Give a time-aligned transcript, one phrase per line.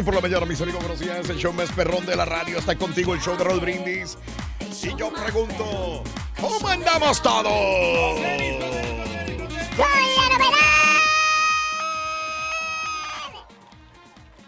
[0.00, 1.28] Martín por la mañana, mis amigos, buenos días.
[1.28, 4.16] El show más perrón de la radio está contigo, el show de Rod Brindis.
[4.82, 6.02] Y yo pregunto,
[6.40, 7.44] ¿cómo andamos todos?
[7.44, 8.24] ¡Con
[10.16, 11.02] la novedad!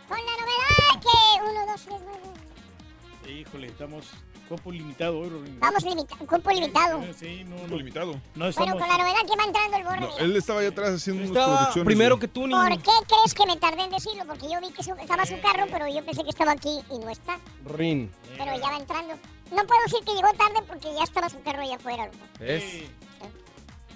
[0.09, 3.41] Con la novedad que uno, dos, tres, nueve.
[3.41, 4.07] Híjole, estamos
[4.53, 5.59] cuerpo limitado hoy, Rorín.
[5.61, 7.03] Vamos limitado, cuerpo limitado.
[7.03, 7.77] Eh, Sí, no, no.
[7.77, 8.13] limitado.
[8.13, 8.73] No Bueno, estamos...
[8.79, 10.01] con la novedad que va entrando el borre.
[10.01, 11.87] No, él estaba allá atrás haciendo unas Estaba producciones.
[11.87, 12.61] primero que tú, niño.
[12.61, 14.25] ¿Por qué crees que me tardé en decirlo?
[14.27, 16.99] Porque yo vi que su- estaba su carro, pero yo pensé que estaba aquí y
[16.99, 17.39] no está.
[17.65, 18.11] Rin.
[18.37, 19.15] Pero ya va entrando.
[19.51, 22.07] No puedo decir que llegó tarde porque ya estaba su carro allá afuera.
[22.07, 22.19] loco.
[22.39, 22.63] ¿Ves?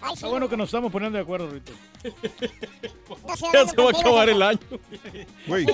[0.09, 1.73] Ay, sí, bueno que nos estamos poniendo de acuerdo, Rito.
[3.53, 4.59] Ya se va a acabar el año.
[5.47, 5.67] Güey,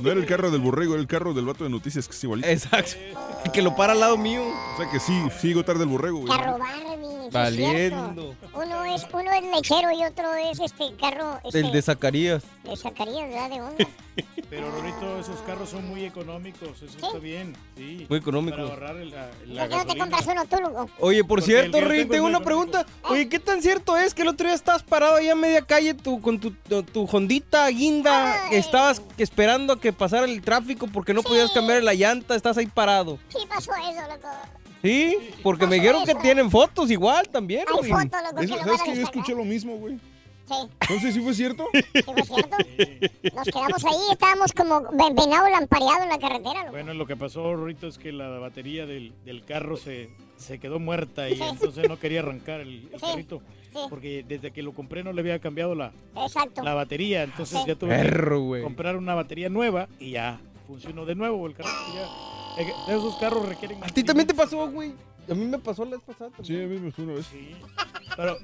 [0.00, 2.24] no era el carro del borrego, era el carro del vato de noticias que es
[2.24, 2.48] igualito.
[2.48, 2.96] Exacto.
[3.44, 4.42] El que lo para al lado mío.
[4.74, 5.12] O sea que sí,
[5.42, 6.28] llegó tarde el borrego, güey.
[6.30, 7.26] Carro Barbie.
[7.26, 8.34] es Valiendo.
[8.54, 12.42] Uno es, uno es lechero y otro es este carro este, El de Zacarías.
[12.64, 13.50] de Zacarías, ¿verdad?
[13.50, 13.86] De onda.
[14.50, 16.82] Pero, Rorito, esos carros son muy económicos.
[16.82, 17.54] Eso está bien.
[17.76, 18.06] Sí.
[18.08, 18.56] Muy económico.
[18.56, 20.90] Para ahorrar el- la, la ¿Por qué no te compras uno tú, Lugo?
[21.00, 22.86] Oye, por Porque cierto, Rin, tengo una pregunta.
[23.08, 25.94] Oye, ¿qué tan cierto es que el otro día estabas parado ahí a media calle
[25.94, 28.48] tu, con tu, tu, tu Hondita guinda?
[28.50, 32.56] Que Estabas esperando a que pasara el tráfico porque no podías cambiar la llanta, estás
[32.58, 33.18] ahí parado.
[33.28, 34.28] Sí pasó eso, loco.
[34.82, 35.16] ¿Sí?
[35.42, 37.64] Porque me dijeron que tienen fotos igual también.
[37.68, 39.98] Hay fotos, loco, que Eso- lo ¿Sabes van a que yo escuché lo mismo, güey?
[40.48, 41.66] Sí, Entonces, ¿sí fue cierto?
[41.72, 42.56] sí fue cierto.
[43.34, 46.70] Nos quedamos ahí, estábamos como ven- venado lampareado en la carretera, loco.
[46.72, 50.78] Bueno, lo que pasó, Rorito, es que la batería del, del carro se, se quedó
[50.78, 53.42] muerta y entonces no quería arrancar el, el Sí, carrito.
[53.72, 53.78] sí.
[53.90, 56.62] Porque desde que lo compré no le había cambiado la, Exacto.
[56.62, 57.24] la batería.
[57.24, 57.64] Entonces Sí.
[57.68, 61.68] ya tuve Perro, que comprar una batería nueva y ya funcionó de nuevo el carro.
[61.94, 62.62] Ya.
[62.62, 63.84] Eh, Esos carros requieren...
[63.84, 64.92] ¿A ti también te pasó, güey?
[65.30, 66.30] A mí me pasó la vez pasada.
[66.42, 67.26] Sí, a mí me pasó una vez.
[67.26, 67.50] Sí.
[68.16, 68.38] Pero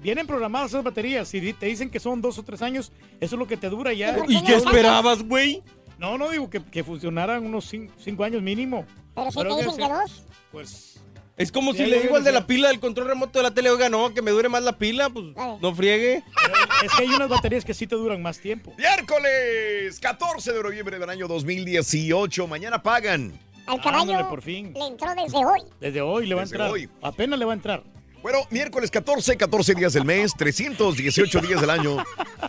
[0.00, 1.28] vienen programadas esas baterías.
[1.28, 3.68] Si di- te dicen que son dos o tres años, eso es lo que te
[3.68, 4.14] dura ya.
[4.16, 5.62] ¿Por ¿Y qué esperabas, güey?
[5.98, 8.84] No, no digo que, que funcionaran unos cin- cinco, años mínimo.
[9.14, 10.24] Pero si Pero te que dicen que dos.
[10.50, 10.88] Pues
[11.36, 13.70] Es como si le digo al de la pila del control remoto de la tele,
[13.70, 15.56] oiga, no, que me dure más la pila, pues Ay.
[15.62, 16.22] no friegue.
[16.42, 16.54] pero
[16.84, 18.74] es que hay unas baterías que sí te duran más tiempo.
[18.76, 22.46] Miércoles 14 de noviembre del año 2018.
[22.46, 23.32] Mañana pagan.
[23.66, 24.72] Al Ándale, caballo por fin.
[24.74, 25.60] le entró desde hoy.
[25.80, 26.70] Desde hoy le va a Desde entrar.
[26.72, 26.88] hoy.
[27.00, 27.82] Apenas le va a entrar.
[28.22, 31.96] Bueno, miércoles 14, 14 días del mes, 318 días del año.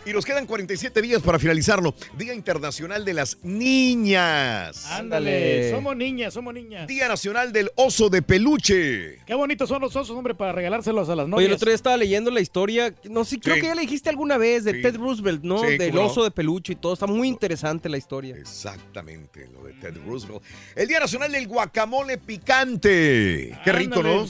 [0.06, 1.94] Y nos quedan 47 días para finalizarlo.
[2.16, 4.86] Día Internacional de las Niñas.
[4.92, 5.70] Ándale.
[5.72, 6.86] Somos niñas, somos niñas.
[6.86, 9.18] Día Nacional del Oso de Peluche.
[9.26, 11.48] Qué bonitos son los osos, hombre, para regalárselos a las Oye, novias.
[11.48, 13.60] el otro día estaba leyendo la historia, no sé, creo Sí.
[13.62, 14.82] que ya le dijiste alguna vez, de Sí.
[14.82, 15.58] Ted Roosevelt, ¿no?
[15.60, 16.04] Sí, Del no.
[16.06, 18.36] oso de peluche y todo, está muy interesante la historia.
[18.36, 20.40] Exactamente, lo de Ted Roosevelt.
[20.76, 23.58] El Día Nacional del Guacamole Picante.
[23.64, 24.26] Qué rico, Ándale, ¿no?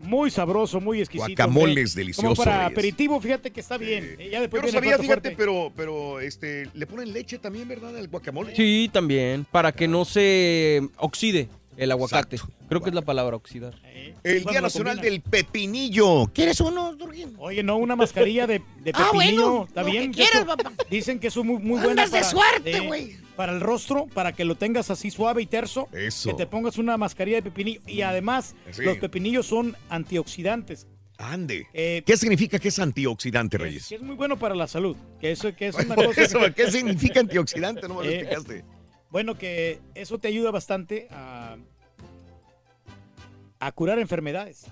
[0.00, 1.28] Muy sabroso, muy exquisito.
[1.28, 2.00] Guacamoles hombre.
[2.02, 2.72] deliciosos, Como para Reyes.
[2.72, 4.16] aperitivo, fíjate que está bien.
[4.18, 5.34] Eh, Ya Yo después no viene el sabía, fíjate, fuerte.
[5.36, 7.96] pero, pero este, le ponen leche también, ¿verdad?
[7.96, 8.56] Al guacamole.
[8.56, 11.48] Sí, también, para que no se oxide
[11.80, 12.36] el aguacate.
[12.36, 12.54] Exacto.
[12.68, 13.74] Creo que es la palabra oxidar.
[13.84, 16.30] Eh, El Día Nacional del Pepinillo.
[16.34, 17.34] ¿Quieres uno, Durguín?
[17.38, 19.42] Oye, no, una mascarilla de, de Ah, pepinillo.
[19.50, 20.12] bueno, está bien.
[20.12, 20.72] que quieras, papá.
[20.90, 23.16] Dicen que es muy, muy buena Andas de para, suerte, eh, güey.
[23.36, 25.88] para el rostro, para que lo tengas así suave y terso.
[25.92, 26.30] Eso.
[26.30, 27.80] Que te pongas una mascarilla de pepinillo.
[27.86, 28.82] Y además, Sí.
[28.82, 30.86] los pepinillos son antioxidantes.
[31.18, 31.66] Ande.
[31.74, 33.88] Eh, ¿Qué significa que es antioxidante, Reyes?
[33.88, 34.96] que es muy bueno para la salud.
[35.20, 36.22] Que eso, que es una cosa.
[36.22, 37.86] Eso, ¿Qué significa antioxidante?
[37.88, 38.64] No me lo Eh, explicaste.
[39.10, 41.56] Bueno, que eso te ayuda bastante a,
[43.60, 44.66] a curar enfermedades.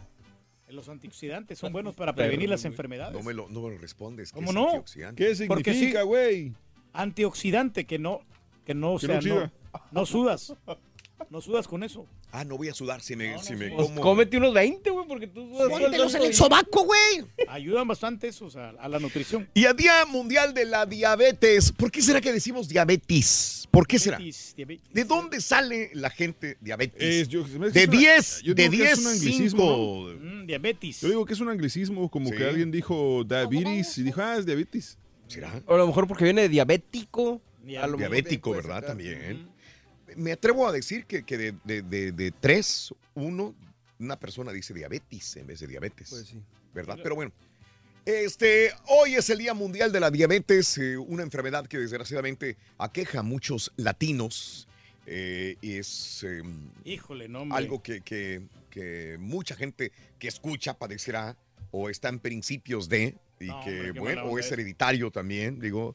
[0.68, 3.16] Los antioxidantes son buenos para prevenir las enfermedades.
[3.16, 4.32] No me lo, no me lo respondes.
[4.32, 4.84] ¿qué ¿Cómo no?
[5.16, 6.52] ¿Qué significa, güey?
[6.92, 8.20] Antioxidante, que no,
[8.66, 9.50] que no, o sea, no
[9.92, 10.54] no sudas.
[11.30, 12.06] No sudas con eso.
[12.32, 14.00] Ah, no voy a sudar si me, si me Pues como.
[14.00, 15.50] cómete unos 20, güey, porque tú...
[15.68, 17.24] Póntelos en el sobaco, güey.
[17.48, 19.48] Ayudan bastante esos a, a la nutrición.
[19.52, 21.72] Y a Día Mundial de la Diabetes.
[21.72, 23.68] ¿Por qué será que decimos diabetes?
[23.70, 24.16] ¿Por qué será?
[24.16, 24.92] Diabetes, diabetes.
[24.92, 27.02] ¿De dónde sale la gente diabetes?
[27.02, 29.06] Es- yo- me de que es una- 10, yo de digo que es 10, un
[29.12, 30.14] anglicismo, 5.
[30.22, 31.00] Mm, diabetes.
[31.02, 32.36] Yo digo que es un anglicismo, como Sí.
[32.36, 34.96] que alguien dijo diabetes y dijo, ah, es diabetes.
[35.26, 35.62] ¿Será?
[35.66, 37.42] O a lo mejor porque viene de diabético.
[37.62, 38.82] Diabético, ¿verdad?
[38.86, 39.48] También.
[40.16, 43.54] Me atrevo a decir que, que de, de, de, de tres, uno,
[43.98, 46.08] una persona dice diabetes en vez de diabetes.
[46.10, 46.40] Pues sí.
[46.74, 46.98] ¿Verdad?
[47.02, 47.32] Pero bueno.
[48.04, 53.18] Este, hoy es el Día Mundial de la Diabetes, eh, una enfermedad que desgraciadamente aqueja
[53.20, 54.66] a muchos latinos.
[55.06, 56.42] eh, y es eh,
[56.84, 61.36] Híjole, no, algo que, que- que mucha gente que escucha padecerá
[61.70, 64.50] o está en principios de, y No, que, bueno, o es.
[64.52, 65.94] hereditario también, digo,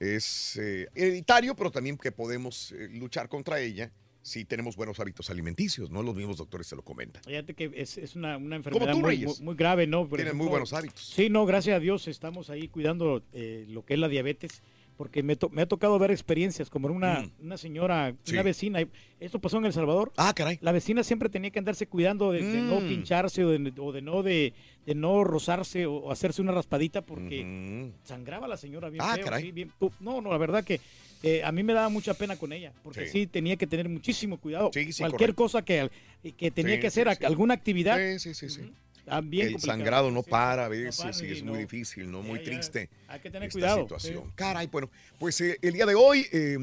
[0.00, 3.90] es eh, hereditario, pero también que podemos eh, luchar contra ella
[4.22, 6.02] si tenemos buenos hábitos alimenticios, ¿no?
[6.02, 7.22] Los mismos doctores se lo comentan.
[7.24, 10.08] Fíjate que es, es una, una enfermedad tú, muy, muy- muy grave, ¿no?
[10.08, 11.10] Por Tienen muy buenos hábitos.
[11.14, 14.62] Sí, no, gracias a Dios estamos ahí cuidando eh, lo que es la diabetes,
[14.96, 17.30] porque me, to- me ha tocado ver experiencias como una, Mm.
[17.46, 18.32] una señora, Sí.
[18.34, 18.78] una vecina,
[19.20, 20.58] esto pasó en El Salvador, Ah, caray.
[20.60, 22.88] la vecina siempre tenía que andarse cuidando de, de no Mm.
[22.88, 24.52] pincharse o de, o de no de,
[24.86, 29.42] de no rozarse o, hacerse una raspadita porque sangraba la señora bien Ah, feo, caray.
[29.44, 30.80] sí, bien- pu- no, no, la verdad que
[31.22, 33.12] eh, a mí me daba mucha pena con ella, porque Sí.
[33.22, 34.70] sí, tenía que tener muchísimo cuidado.
[34.74, 35.42] Sí, sí, Cualquier correcto.
[35.42, 35.90] cosa que,
[36.36, 38.70] que tenía que hacer, alguna actividad, Sí, sí, sí, sí.
[39.06, 42.22] Ah, el sangrado no para a no veces para, y es muy difícil, ¿no?
[42.22, 42.88] Muy triste.
[43.08, 43.82] Hay que tener esta cuidado.
[43.82, 44.24] situación.
[44.26, 44.32] sí.
[44.34, 46.56] Caray, bueno, pues eh, el día de hoy, eh,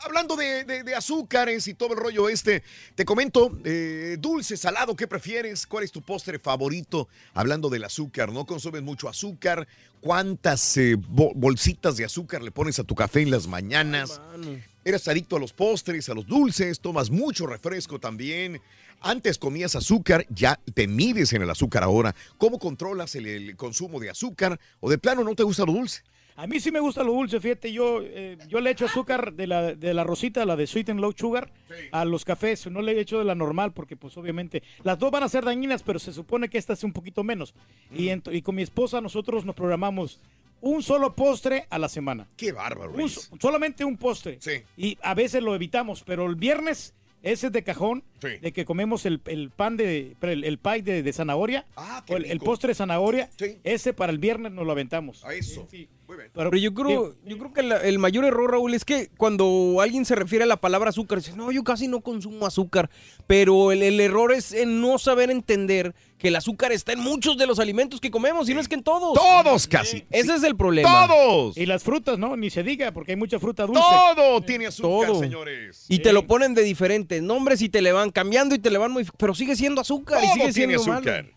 [0.00, 2.62] hablando de, de- de azúcares y todo el rollo este,
[2.94, 5.66] te comento, eh, dulce, salado, ¿qué prefieres?
[5.66, 7.08] ¿Cuál es tu postre favorito?
[7.34, 9.66] Hablando del azúcar, ¿no consumes mucho azúcar?
[10.00, 14.20] ¿Cuántas eh, bo- bolsitas de azúcar le pones a tu café en las mañanas?
[14.30, 14.60] Mano.
[14.84, 16.78] ¿Eres adicto a los postres, a los dulces?
[16.78, 18.60] ¿Tomas mucho refresco también?
[19.00, 22.14] Antes comías azúcar, ya te mides en el azúcar ahora.
[22.38, 24.58] ¿Cómo controlas el, el consumo de azúcar?
[24.80, 26.02] ¿O de plano no te gusta lo dulce?
[26.38, 29.46] A mí sí me gusta lo dulce, fíjate, yo, eh, yo le echo azúcar de
[29.46, 31.50] la, de la rosita, la de sweet and low sugar,
[31.92, 35.22] a los cafés, no le echo de la normal porque pues obviamente las dos van
[35.22, 37.54] a ser dañinas, pero se supone que esta es un poquito menos.
[37.90, 37.96] Mm.
[37.98, 40.20] Y, y con mi esposa nosotros nos programamos
[40.60, 42.28] un solo postre a la semana.
[42.36, 42.92] Qué bárbaro.
[42.92, 44.36] Un solamente un postre.
[44.40, 44.62] Sí.
[44.76, 46.92] Y a veces lo evitamos, pero el viernes
[47.22, 48.28] ese es de cajón, Sí.
[48.40, 52.16] de que comemos el, el pan de, el, el pie de, de zanahoria, Ah, o
[52.16, 53.58] el, postre de zanahoria, Sí.
[53.64, 55.24] ese para el viernes nos lo aventamos.
[55.24, 55.66] A eso.
[55.70, 55.88] Sí.
[56.08, 56.30] Muy bien.
[56.32, 59.78] Pero, Pero yo creo, yo creo que la- el mayor error, Raúl, es que cuando
[59.82, 62.88] alguien se refiere a la palabra azúcar, dice, no, yo casi no consumo azúcar.
[63.26, 67.36] Pero el, el error es en no saber entender que el azúcar está en muchos
[67.36, 69.14] de los alimentos que comemos, y no es que en todos.
[69.14, 70.04] Todos casi.
[70.10, 71.08] Ese es el problema.
[71.08, 71.56] Todos.
[71.58, 72.36] Y las frutas, ¿no?
[72.36, 73.82] Ni se diga, porque hay mucha fruta dulce.
[73.82, 75.20] Todo tiene azúcar, Todo.
[75.20, 75.86] señores.
[75.88, 78.78] Y te lo ponen de diferentes nombres y te le van cambiando y te le
[78.78, 79.06] van muy...
[79.18, 81.24] Pero sigue siendo azúcar y Todo sigue tiene siendo azúcar.
[81.24, 81.36] malo.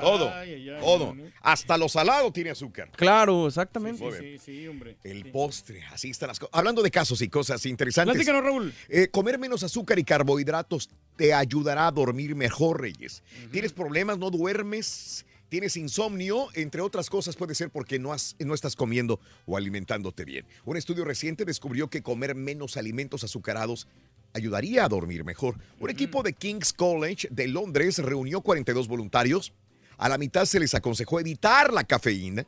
[0.00, 0.30] Todo.
[0.32, 1.16] Ay, ay, ay, Todo.
[1.42, 2.90] Hasta lo salado tiene azúcar.
[2.96, 4.08] Claro, exactamente.
[4.08, 4.38] Bien.
[4.38, 4.96] Sí, sí, hombre.
[5.02, 5.30] El Sí.
[5.30, 6.54] postre, así están las cosas.
[6.56, 8.14] Hablando de casos y cosas interesantes.
[8.14, 8.72] Platícanos, Raúl.
[8.88, 13.24] Eh, comer menos azúcar y carbohidratos te ayudará a dormir mejor, Reyes.
[13.50, 14.16] ¿Tienes problemas?
[14.18, 15.26] ¿No duermes?
[15.48, 16.46] ¿Tienes insomnio?
[16.54, 20.46] Entre otras cosas puede ser porque no, has- no estás comiendo o alimentándote bien.
[20.64, 23.88] Un estudio reciente descubrió que comer menos alimentos azucarados
[24.34, 25.58] ayudaría a dormir mejor.
[25.78, 29.52] Un equipo de King's College de Londres reunió 42 voluntarios.
[29.98, 32.46] A la mitad se les aconsejó evitar la cafeína,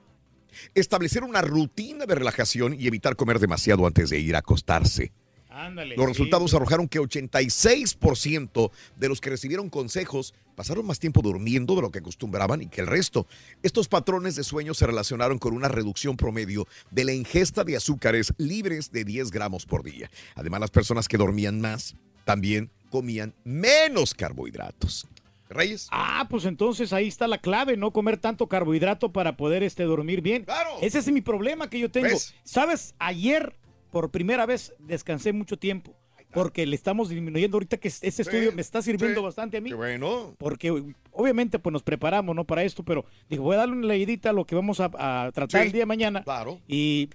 [0.74, 5.12] establecer una rutina de relajación y evitar comer demasiado antes de ir a acostarse.
[5.52, 5.96] Ándale.
[5.96, 11.82] Los resultados arrojaron que 86% de los que recibieron consejos pasaron más tiempo durmiendo de
[11.82, 13.26] lo que acostumbraban y que el resto.
[13.62, 18.32] Estos patrones de sueño se relacionaron con una reducción promedio de la ingesta de azúcares
[18.38, 20.10] libres de 10 gramos por día.
[20.34, 25.08] Además, las personas que dormían más también comían menos carbohidratos.
[25.48, 25.88] Reyes.
[25.90, 30.22] Ah, pues entonces ahí está la clave, no comer tanto carbohidrato para poder este, dormir
[30.22, 30.44] bien.
[30.44, 30.70] Claro.
[30.80, 32.08] Ese es mi problema que yo tengo.
[32.08, 32.34] ¿Ves?
[32.42, 32.94] ¿Sabes?
[32.98, 33.54] Ayer,
[33.92, 35.96] por primera vez, descansé mucho tiempo.
[36.32, 39.24] Porque le estamos disminuyendo ahorita que este estudio Sí, me está sirviendo sí.
[39.24, 39.68] bastante a mí.
[39.68, 40.34] Qué bueno.
[40.38, 40.70] Porque
[41.10, 42.46] obviamente pues nos preparamos, ¿no?
[42.46, 45.30] Para esto, pero digo, voy a darle una leidita a lo que vamos a, a
[45.30, 46.22] tratar Sí, el día de mañana.
[46.24, 46.58] Claro.
[46.66, 47.10] Y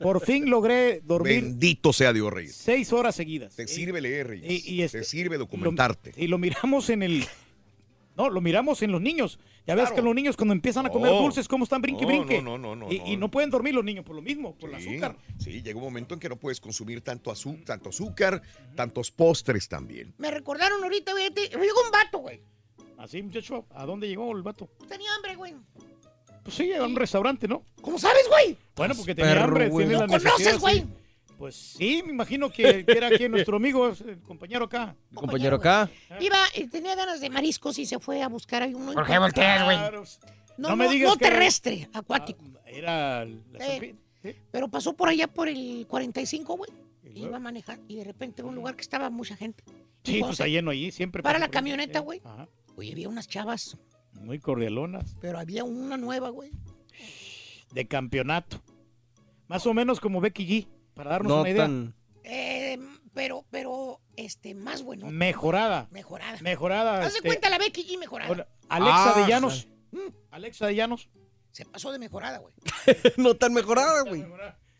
[0.00, 2.56] por fin logré dormir Bendito sea Dios, Reyes.
[2.56, 3.54] seis horas seguidas.
[3.54, 4.66] Te sirve leer, Reyes.
[4.66, 6.12] y- y este- Te sirve lo- documentarte.
[6.16, 7.24] Y lo miramos en el...
[8.16, 9.38] No, lo miramos en los niños.
[9.68, 9.96] Ya ves Claro.
[9.96, 11.18] que los niños cuando empiezan a comer No.
[11.20, 12.40] dulces, ¿cómo están brinque, No, brinque?
[12.40, 14.70] no, no, no, y, no, y no pueden dormir los niños por lo mismo, por
[14.70, 15.14] el azúcar.
[15.38, 18.40] Sí, llega un momento en que no puedes consumir tanto, azu- tanto azúcar,
[18.74, 20.14] tantos postres también.
[20.16, 21.28] Me recordaron ahorita, güey.
[21.34, 22.40] Llegó un vato, güey.
[22.96, 24.70] Así, muchacho, ¿a dónde llegó el vato?
[24.88, 25.54] Tenía hambre, güey.
[26.42, 27.62] Pues sí, a un restaurante, ¿no?
[27.82, 28.56] ¿Cómo sabes, güey?
[28.74, 29.86] Bueno, porque tenía Perro, hambre, güey.
[29.86, 30.32] tiene ¿Lo la necesidad.
[30.32, 30.84] conoces, güey?
[31.38, 34.94] Pues sí, me imagino que, que era aquí nuestro amigo, el compañero acá.
[35.14, 35.88] Compañero acá.
[36.20, 38.92] Iba, eh, tenía ganas de mariscos y se fue a buscar ahí uno.
[38.92, 39.76] ¿Por qué volteas, güey?
[39.78, 39.90] No,
[40.58, 42.44] No no, me digas no que era- terrestre, acuático.
[42.66, 43.94] Era la Eh.
[44.50, 46.70] Pero pasó por allá por el 45, güey.
[47.14, 49.62] Iba manejando y de repente en un lugar que estaba mucha gente.
[50.04, 51.22] Sí, pues "Se- está lleno ahí, siempre.
[51.22, 51.58] Para la por ahí".
[51.58, 52.04] camioneta, Sí.
[52.04, 52.20] güey.
[52.24, 52.48] Ajá.
[52.76, 53.76] Oye, había unas chavas,
[54.20, 55.16] Muy cordialonas.
[55.20, 56.50] pero había una nueva, güey.
[57.72, 58.60] De campeonato.
[59.46, 60.66] Más o menos como Becky G,
[60.98, 61.62] para darnos No una idea.
[61.62, 61.94] tan.
[62.24, 62.78] Eh,
[63.14, 65.06] pero, pero, este, más bueno.
[65.10, 65.88] Mejorada.
[65.92, 66.38] Mejorada.
[66.42, 66.98] Mejorada.
[67.04, 68.48] Haz de este, cuenta la Becky G mejorada.
[68.68, 69.68] Alexa Ah, de Llanos.
[69.92, 69.98] Mm,
[70.32, 71.08] Alexa de Llanos.
[71.52, 72.52] Se pasó de mejorada, güey.
[73.16, 74.24] no tan mejorada, güey.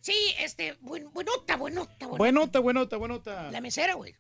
[0.01, 2.19] Sí, este, buen, buenota, buenota, buenota.
[2.19, 3.51] Buenota, buenota, buenota.
[3.51, 4.15] La mesera, güey.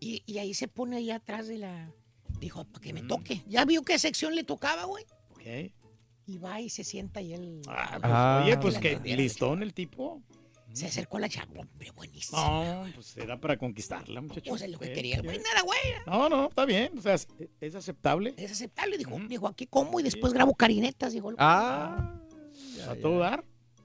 [0.00, 1.92] Y, y ahí se pone ahí atrás de la...
[2.40, 3.42] Dijo, para que me toque.
[3.46, 5.04] Ya vio qué sección le tocaba, güey.
[5.30, 5.72] Ok.
[6.26, 7.60] Y va y se sienta y él...
[7.68, 8.42] Ah, pues, Ah.
[8.44, 10.22] oye, pues que listón el tipo.
[10.72, 12.38] Se acercó a la chava, hombre, buenísimo.
[12.38, 14.50] No, pues era para conquistarla, muchacho.
[14.50, 15.26] Pues es lo que Sí, quería el sí.
[15.26, 15.38] güey.
[15.38, 15.78] Nada, güey.
[16.06, 16.96] No, no, está bien.
[16.98, 17.26] O sea, es,
[17.60, 18.34] es aceptable.
[18.36, 18.96] Es aceptable.
[18.96, 21.12] Dijo, dijo, aquí como y después grabo carinetas.
[21.12, 22.16] Dijo, Ah.
[22.88, 23.44] A todo dar.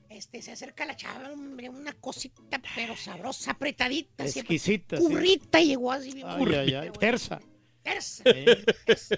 [0.09, 4.23] este, se acerca la chava, hombre, una cosita, pero sabrosa, apretadita.
[4.23, 4.97] así, Exquisita.
[4.97, 5.03] sí.
[5.03, 6.87] Currita llegó así bien Ay, currita, ay, ay.
[6.89, 6.99] güey.
[6.99, 7.39] Terza.
[7.83, 8.23] Terza.
[8.23, 9.15] Sí.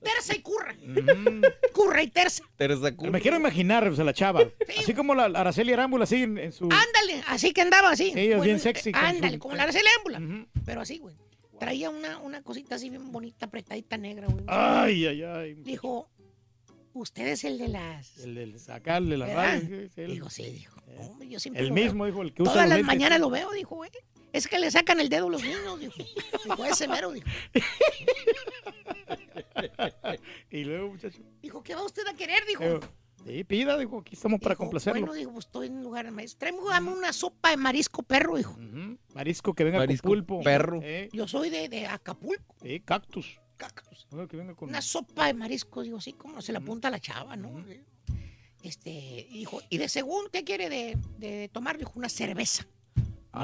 [0.00, 0.32] Terza.
[0.32, 0.74] Terza y curra.
[0.74, 1.42] Mm.
[1.72, 2.44] Curra y terza.
[2.56, 4.42] Teresa Pero Me quiero imaginar, o sea, la chava.
[4.78, 6.64] Así como la Araceli Arámbula, así en, en su.
[6.64, 8.12] Ándale, así que andaba así.
[8.12, 10.18] Sí, es bien eh, sexy su- Ándale, como la Araceli Ámbula.
[10.18, 10.48] Ujú.
[10.64, 11.16] Pero así, güey.
[11.58, 14.44] Traía una, una cosita así bien bonita, apretadita negra, güey.
[14.46, 15.54] Ay, ay, ay.
[15.54, 16.10] Dijo,
[16.92, 18.18] usted es el de las...
[18.18, 19.88] El del sacarle la radio.
[19.96, 20.80] Dijo, sí, dijo.
[20.86, 20.98] Eh.
[21.00, 23.74] Hombre, yo siempre El mismo, dijo, el que usa Todas las mañanas lo veo, dijo,
[23.76, 23.90] güey.
[24.36, 25.94] Es que le sacan el dedo a los niños, dijo.
[26.44, 27.26] Dijo, ese mero, dijo.
[30.50, 31.18] Y luego, muchacho.
[31.42, 32.44] Dijo, ¿qué va usted a querer?
[32.46, 32.62] Dijo.
[32.64, 32.80] eh,
[33.26, 35.00] Sí, pida, dijo, aquí estamos para Dijo, complacerlo.
[35.00, 36.36] Bueno, dijo, pues estoy en un lugar de maíz.
[36.36, 38.56] Tráeme dame una sopa de marisco perro, dijo.
[39.14, 40.42] Marisco que venga Marisco con pulpo.
[40.44, 40.78] perro.
[40.82, 42.54] Eh, Yo soy de, de Acapulco.
[42.62, 43.40] eh, cactus.
[43.56, 44.06] Cactus.
[44.10, 44.68] Bueno, que venga con.
[44.68, 47.64] Una sopa de marisco, digo, así como se la apunta a la chava, ¿no?
[48.62, 51.78] Este, dijo, y de segundo, ¿qué quiere de, de tomar?
[51.78, 52.66] Dijo, una cerveza.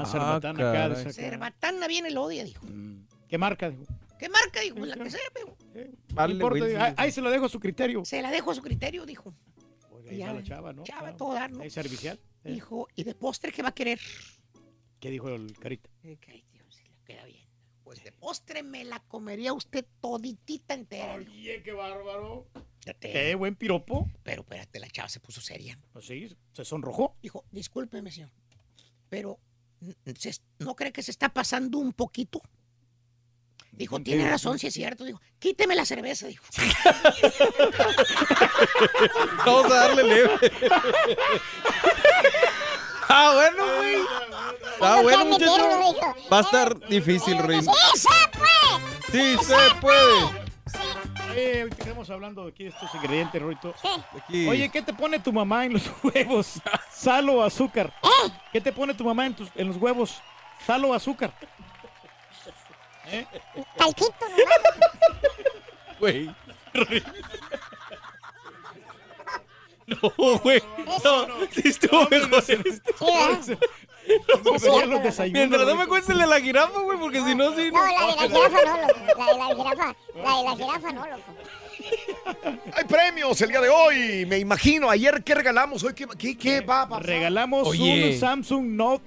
[0.01, 0.89] Ah, cerbatana acá.
[0.89, 1.13] de esa.
[1.13, 2.65] Cerbatana viene el odia, dijo.
[2.65, 3.05] Mm.
[3.27, 3.69] ¿Qué marca?
[3.69, 3.83] Dijo.
[4.19, 4.61] ¿Qué marca?
[4.61, 5.57] Dijo, "Pues la que sea, dijo.
[5.73, 6.95] No Vale, importa, güey, dijo, sí, ahí, sí.
[6.97, 8.05] ahí se lo dejo a su criterio.
[8.05, 9.33] Se la dejo a su criterio, dijo.
[9.91, 10.83] Oiga, ahí Ya, va la chava, ¿no?
[10.83, 11.61] chava, todo dar, ¿no?
[11.61, 12.19] ahí servicial.
[12.43, 13.99] Eh, Dijo, ¿y de postre qué va a querer?
[14.99, 15.89] ¿Qué dijo el carita?
[16.03, 17.43] Eh, que, ay, Dios, se le queda bien.
[17.83, 21.17] Pues de postre me la comería usted toditita entera.
[21.17, 21.31] dijo.
[21.31, 22.47] Oye, qué bárbaro.
[22.79, 23.11] Espérate.
[23.11, 24.09] Qué buen piropo.
[24.23, 25.77] Pero espérate, la chava se puso seria.
[25.91, 27.17] Pues sí, se sonrojó.
[27.21, 28.31] Dijo, discúlpeme, señor,
[29.09, 29.39] pero
[30.59, 32.41] ¿no cree que se está pasando un poquito?
[33.71, 35.03] Dijo, tiene razón, si es cierto.
[35.03, 36.45] Dijo, quíteme la cerveza, dijo.
[39.45, 40.29] Vamos a darle leve.
[43.09, 43.97] ah, bueno, güey.
[44.79, 45.57] Ah, bueno, muchachos.
[46.31, 47.61] Va a estar difícil, Rey.
[47.61, 48.79] ¡Sí se puede!
[49.11, 50.42] Sí, se puede.
[51.35, 53.73] Eh, ahorita estamos hablando de aquí de estos ingredientes, Roito.
[54.17, 54.47] Aquí.
[54.47, 56.61] Oye, ¿qué te pone tu mamá en los huevos?
[56.91, 57.93] ¿Sal o azúcar?
[58.51, 60.21] ¿Qué te pone tu mamá en, tus, en los huevos?
[60.65, 61.33] ¿Sal o azúcar?
[63.07, 63.25] ¿Eh?
[63.77, 64.13] Talquito.
[65.99, 66.29] Güey.
[69.87, 70.61] No, güey.
[71.03, 72.43] No, sí estuvo mejor.
[74.53, 77.69] Desayunos, Mientras no me cuentes el de la jirafa, güey, porque si no, sí.
[77.71, 79.17] No, la de la jirafa no, loco.
[79.17, 79.95] La de la jirafa.
[80.15, 81.23] La de la jirafa no, loco.
[82.75, 84.25] Hay premios el día de hoy.
[84.25, 87.05] Me imagino, ayer qué regalamos, hoy qué, qué, qué va a pasar.
[87.05, 88.11] Regalamos Oye.
[88.13, 89.03] un Samsung Note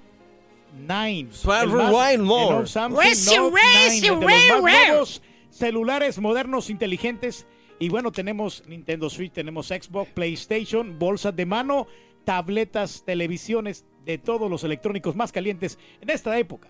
[0.86, 1.28] 9.
[1.32, 2.66] Swag El for más- wine more.
[2.66, 3.54] Samsung Note racy, 9,
[3.86, 4.88] el de los rare, más rare.
[4.88, 7.46] nuevos celulares modernos, inteligentes.
[7.78, 11.86] Y bueno, tenemos Nintendo Switch, tenemos Xbox, PlayStation, bolsas de mano,
[12.24, 16.68] tabletas, televisiones, de todos los electrónicos más calientes en esta época.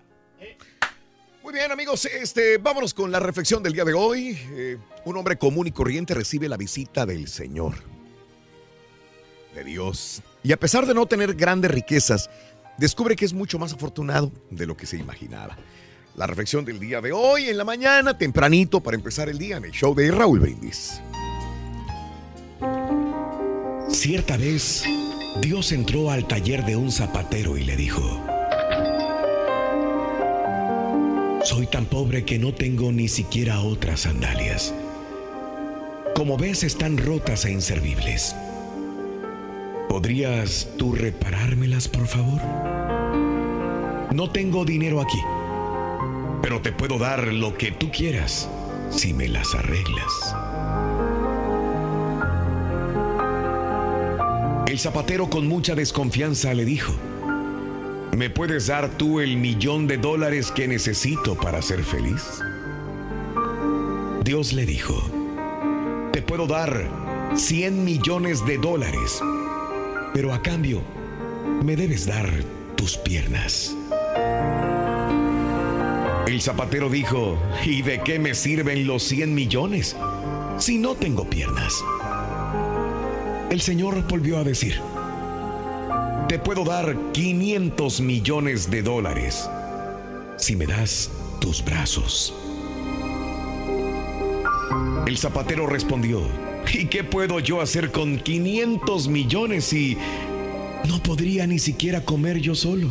[1.43, 4.37] Muy bien, amigos, este, vámonos con la reflexión del día de hoy.
[4.51, 7.75] Eh, un hombre común y corriente recibe la visita del Señor,
[9.55, 10.21] de Dios.
[10.43, 12.29] Y a pesar de no tener grandes riquezas,
[12.77, 15.57] descubre que es mucho más afortunado de lo que se imaginaba.
[16.17, 19.65] La reflexión del día de hoy, en la mañana, tempranito, para empezar el día en
[19.65, 20.99] el show de Raúl Brindis.
[23.87, 24.83] Cierta vez,
[25.41, 28.01] Dios entró al taller de un zapatero y le dijo,
[31.43, 34.73] Soy tan pobre que no tengo ni siquiera otras sandalias.
[36.15, 38.35] como ves están rotas e inservibles.
[39.87, 42.41] ¿Podrías tú reparármelas, por favor?
[44.11, 45.19] No tengo dinero aquí,
[46.41, 48.49] pero te puedo dar lo que tú quieras
[48.89, 50.35] si me las arreglas.
[54.67, 56.93] El zapatero con mucha desconfianza le dijo,
[58.15, 62.41] ¿me puedes dar tú el millón de dólares que necesito para ser feliz?
[64.25, 65.01] Dios le dijo,
[66.11, 66.85] te puedo dar
[67.35, 69.21] 100 millones de dólares,
[70.13, 70.81] pero a cambio
[71.63, 72.29] me debes dar
[72.75, 73.76] tus piernas.
[76.27, 79.95] El zapatero dijo, ¿y de qué me sirven los 100 millones
[80.57, 81.73] si no tengo piernas?
[83.49, 84.81] El Señor volvió a decir,
[86.27, 89.49] te puedo dar 500 millones de dólares
[90.35, 92.33] si me das tus brazos.
[95.05, 96.19] El zapatero respondió,
[96.73, 99.97] ¿y qué puedo yo hacer con 500 millones si
[100.89, 102.89] no podría ni siquiera comer yo solo?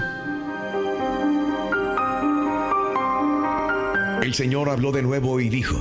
[4.26, 5.80] El Señor habló de nuevo y dijo,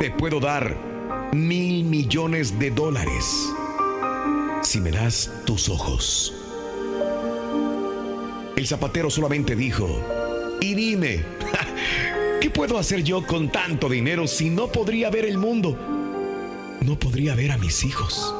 [0.00, 0.74] te puedo dar
[1.34, 3.52] mil millones de dólares
[4.62, 6.32] si me das tus ojos.
[8.56, 9.86] El zapatero solamente dijo,
[10.62, 11.22] y dime,
[12.40, 15.76] ¿qué puedo hacer yo con tanto dinero si no podría ver el mundo?
[16.80, 18.34] No podría ver a mis hijos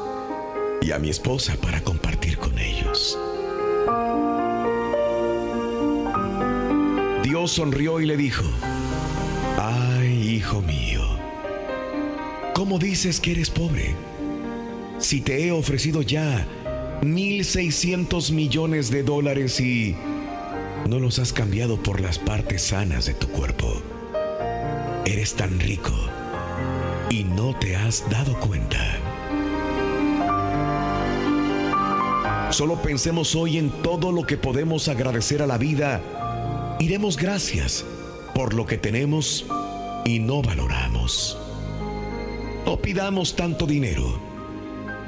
[0.81, 3.19] y a mi esposa para compartir con ellos.
[7.21, 8.43] Dios sonrió y le dijo,
[10.33, 11.01] hijo mío,
[12.55, 13.95] ¿cómo dices que eres pobre?
[14.97, 16.47] Si te he ofrecido ya
[17.01, 19.95] 1.600 millones de dólares y
[20.89, 23.81] no los has cambiado por las partes sanas de tu cuerpo.
[25.05, 25.93] Eres tan rico
[27.09, 28.79] y no te has dado cuenta.
[32.51, 36.01] Solo pensemos hoy en todo lo que podemos agradecer a la vida
[36.79, 37.85] y demos gracias
[38.33, 39.45] por lo que tenemos
[40.05, 41.37] y no valoramos.
[42.65, 44.19] No pidamos tanto dinero,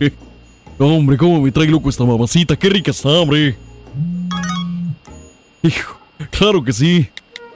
[0.79, 2.57] hombre, cómo me trae loco esta mamacita.
[2.57, 3.55] Qué rica está, hombre.
[5.63, 7.07] Hijo, claro que sí.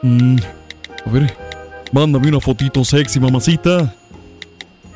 [0.02, 0.36] Mm,
[1.06, 1.34] a ver,
[1.90, 3.94] mándame una fotito sexy, mamacita.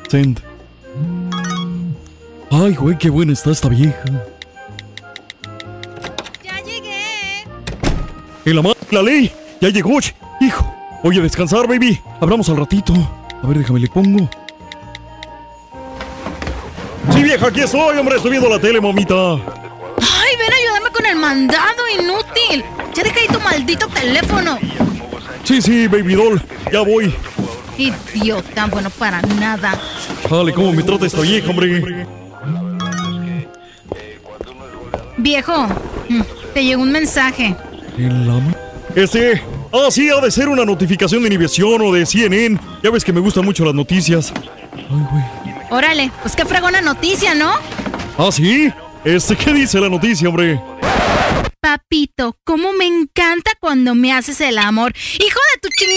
[0.07, 0.50] Send.
[2.51, 4.03] Ay, güey, qué buena está esta vieja.
[6.43, 7.45] Ya llegué.
[8.45, 9.99] En la, ma- la ley, ya llegó.
[10.41, 12.01] Hijo, oye, a descansar, baby.
[12.19, 12.93] Hablamos al ratito.
[13.41, 14.29] A ver, déjame le pongo.
[17.13, 18.17] Sí, vieja, aquí estoy, hombre.
[18.17, 19.13] Estoy viendo la tele, mamita.
[19.33, 22.65] Ay, ven a ayudarme con el mandado, inútil.
[22.93, 24.57] Ya deja ahí tu maldito teléfono.
[25.43, 26.41] Sí, sí, baby doll.
[26.71, 27.13] Ya voy.
[27.77, 29.79] Idiota, bueno para nada.
[30.29, 32.05] Dale, cómo me trata esta vieja, hombre.
[35.21, 35.67] Viejo,
[36.09, 36.21] mm,
[36.53, 37.55] te llegó un mensaje.
[37.97, 38.55] En la ma-
[38.95, 39.41] Este.
[39.73, 42.59] Ah, sí, ha de ser una notificación de Univision o de CNN.
[42.83, 44.33] Ya ves que me gustan mucho las noticias.
[45.69, 47.53] Órale, pues qué fregona noticia, ¿no?
[48.17, 48.69] Ah, sí.
[49.05, 50.59] Este, ¿qué dice la noticia, hombre?
[51.61, 54.91] Papito, cómo me encanta cuando me haces el amor.
[54.95, 55.89] Hijo de tu ching...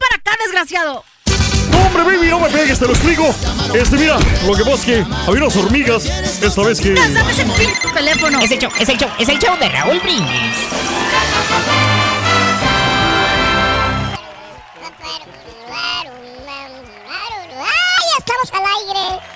[0.00, 1.04] para acá, desgraciado.
[1.78, 3.34] No, hombre, baby, no me pegues, te lo explico.
[3.72, 6.04] Este, mira, lo que pasa es que había unas hormigas.
[6.06, 6.92] Esta vez que.
[6.92, 8.40] Dame ese pinche teléfono.
[8.40, 10.56] Es el show, es el show, es el show de Raúl Brindis.
[17.60, 19.27] ¡Ay, estamos al aire!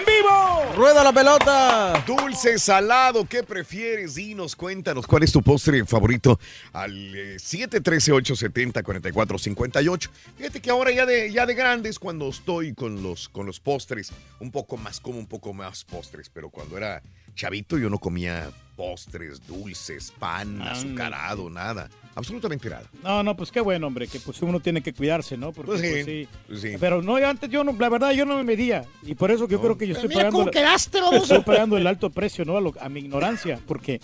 [0.00, 0.72] ¡En vivo!
[0.76, 2.02] ¡Rueda la pelota!
[2.06, 4.14] Dulce, salado, ¿qué prefieres?
[4.14, 6.40] Dinos, cuéntanos, ¿cuál es tu postre favorito?
[6.72, 10.08] Al eh, 713-870-4458.
[10.38, 14.10] Fíjate que ahora ya de, ya de grandes, cuando estoy con los, con los postres,
[14.38, 17.02] un poco más, como un poco más postres, pero cuando era
[17.34, 21.90] chavito yo no comía postres, dulces, pan, Ah, azucarado, nada.
[22.16, 22.82] Absolutamente nada.
[23.04, 25.52] No, no, pues qué bueno, hombre, que pues uno tiene que cuidarse, ¿no?
[25.52, 26.28] Porque, Pues sí, pues, sí.
[26.48, 26.68] pues sí.
[26.80, 28.84] Pero no, yo antes yo no, la verdad, yo no me medía.
[29.04, 30.38] Y por eso que yo creo que yo estoy mira pagando.
[30.38, 31.22] cómo la- quedaste, baboso.
[31.22, 32.56] Estoy pagando el alto precio, ¿no?
[32.56, 33.60] A, lo- a mi ignorancia.
[33.66, 34.00] Porque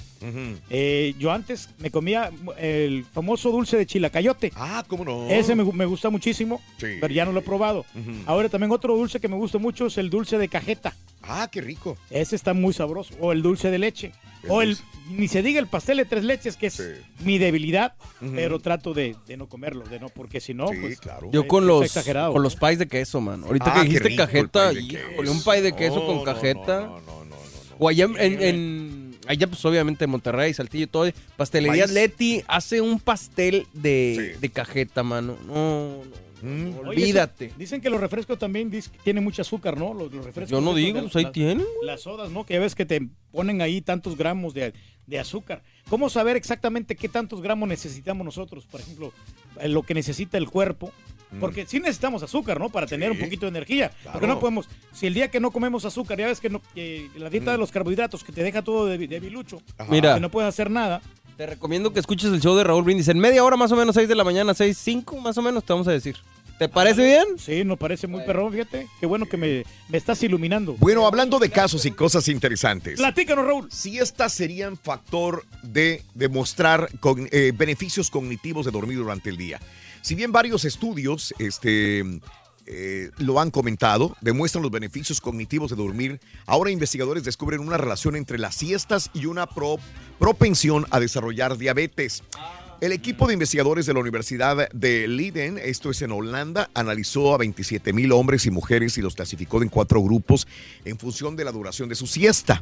[0.70, 4.52] eh, yo antes me comía el famoso dulce de chilacayote.
[4.54, 5.26] Ah, ¿cómo no?
[5.28, 6.98] Ese me, gu- me gusta muchísimo, Sí.
[7.00, 7.84] pero ya no lo he probado.
[8.26, 10.94] Ahora también otro dulce que me gusta mucho es el dulce de cajeta.
[11.22, 11.98] Ah, qué rico.
[12.10, 13.14] Ese está muy sabroso.
[13.20, 14.12] O el dulce de leche.
[14.48, 14.76] O el,
[15.10, 16.82] ni se diga el pastel de tres leches, que es
[17.20, 17.94] mi debilidad,
[18.34, 20.98] pero trato de, de no comerlo, de no, porque si no, pues
[21.32, 22.32] Yo eh, con los, exagerado.
[22.32, 23.46] con los pies de queso, mano.
[23.46, 26.90] Ahorita Ah, que dijiste cajeta, híjole, un pie de queso No, con no, cajeta.
[27.78, 31.10] O allá en, en- en- allá pues obviamente en Monterrey, Saltillo y todo.
[31.36, 31.86] Pastelería.
[31.86, 35.36] Leti hace un pastel de, de cajeta, mano.
[35.46, 35.54] No,
[36.04, 36.78] no, Mm.
[36.80, 37.52] Oye, olvídate.
[37.56, 38.70] dicen que los refrescos también
[39.02, 39.94] tienen mucho azúcar, ¿no?
[39.94, 40.50] Los, los refrescos.
[40.50, 41.64] Yo no digo, pues ahí las- tienen.
[41.82, 42.44] Las sodas, ¿no?
[42.44, 44.72] Que ya ves que te ponen ahí tantos gramos de,
[45.06, 45.62] de azúcar.
[45.88, 48.66] ¿Cómo saber exactamente qué tantos gramos necesitamos nosotros?
[48.66, 49.12] Por ejemplo,
[49.60, 50.92] eh, lo que necesita el cuerpo.
[51.40, 52.68] Porque sí necesitamos azúcar, ¿no?
[52.70, 53.90] Para tener un poquito de energía.
[54.12, 56.62] Porque no podemos, si el día que no comemos azúcar, ya ves que, no,
[57.16, 60.14] la dieta de los carbohidratos que te deja todo de, debilucho, Mira.
[60.14, 61.02] que no puedes hacer nada.
[61.36, 63.08] Te recomiendo que escuches el show de Raúl Brindis.
[63.08, 65.64] En media hora más o menos, 6 de la mañana, 6, 5 más o menos,
[65.64, 66.16] te vamos a decir.
[66.58, 67.24] ¿Te parece bien?
[67.38, 68.86] Sí, nos parece muy perrón, fíjate.
[68.98, 70.74] Qué bueno que me, me estás iluminando.
[70.78, 72.96] Bueno, hablando de casos y cosas interesantes.
[72.96, 73.68] Platícanos, Raúl.
[73.70, 79.60] Si estas serían factor de demostrar con- eh, beneficios cognitivos de dormir durante el día.
[80.00, 82.02] Si bien varios estudios este,
[82.66, 88.16] eh, lo han comentado, demuestran los beneficios cognitivos de dormir, ahora investigadores descubren una relación
[88.16, 89.78] entre las siestas y una pro-
[90.18, 92.22] propensión a desarrollar diabetes.
[92.80, 97.38] El equipo de investigadores de la Universidad de Leiden, esto es en Holanda, analizó a
[97.38, 100.46] 27 mil hombres y mujeres y los clasificó en cuatro grupos
[100.84, 102.60] en función de la duración de su siesta,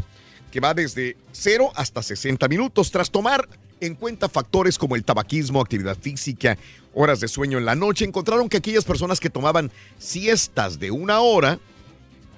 [0.52, 2.92] que va desde 0 hasta 60 minutos.
[2.92, 3.48] Tras tomar
[3.86, 6.56] en cuenta factores como el tabaquismo, actividad física,
[6.94, 11.20] horas de sueño en la noche, encontraron que aquellas personas que tomaban siestas de una
[11.20, 11.58] hora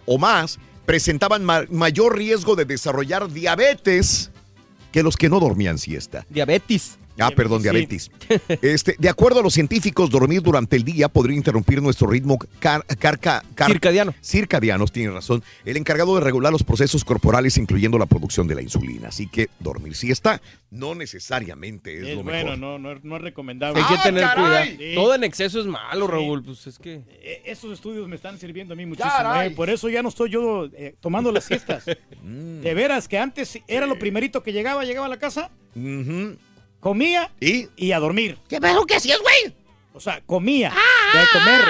[0.07, 4.31] o más presentaban ma- mayor riesgo de desarrollar diabetes
[4.93, 6.25] que los que no dormían siesta.
[6.31, 6.97] Diabetes.
[7.19, 8.11] Ah, perdón, diabetes.
[8.63, 12.85] Este, de acuerdo a los científicos, dormir durante el día podría interrumpir nuestro ritmo car-
[13.67, 14.15] Circadiano.
[14.23, 15.43] Circadianos, tiene razón.
[15.65, 19.09] El encargado de regular los procesos corporales, incluyendo la producción de la insulina.
[19.09, 22.59] Así que dormir siesta no necesariamente es, Es lo bueno, mejor.
[22.59, 23.81] no, no, no es recomendable.
[23.83, 24.65] Hay que tener cuidado.
[24.67, 24.93] Sí.
[24.95, 26.13] Todo en exceso es malo, Sí.
[26.13, 26.43] Raúl.
[26.45, 27.03] Pues es que.
[27.23, 29.13] Eh, Esos estudios me están sirviendo a mí muchísimo.
[29.43, 31.85] Eh, Por eso ya no estoy yo eh, tomando las siestas.
[32.23, 32.61] Mm.
[32.63, 35.51] De veras que antes era lo primerito que llegaba, llegaba a la casa,
[36.87, 37.91] comía ¿Y?
[37.91, 38.39] a dormir.
[38.49, 39.53] ¿Qué pedo que hacías, güey?
[39.93, 40.71] O sea, comía.
[40.71, 41.61] de comer,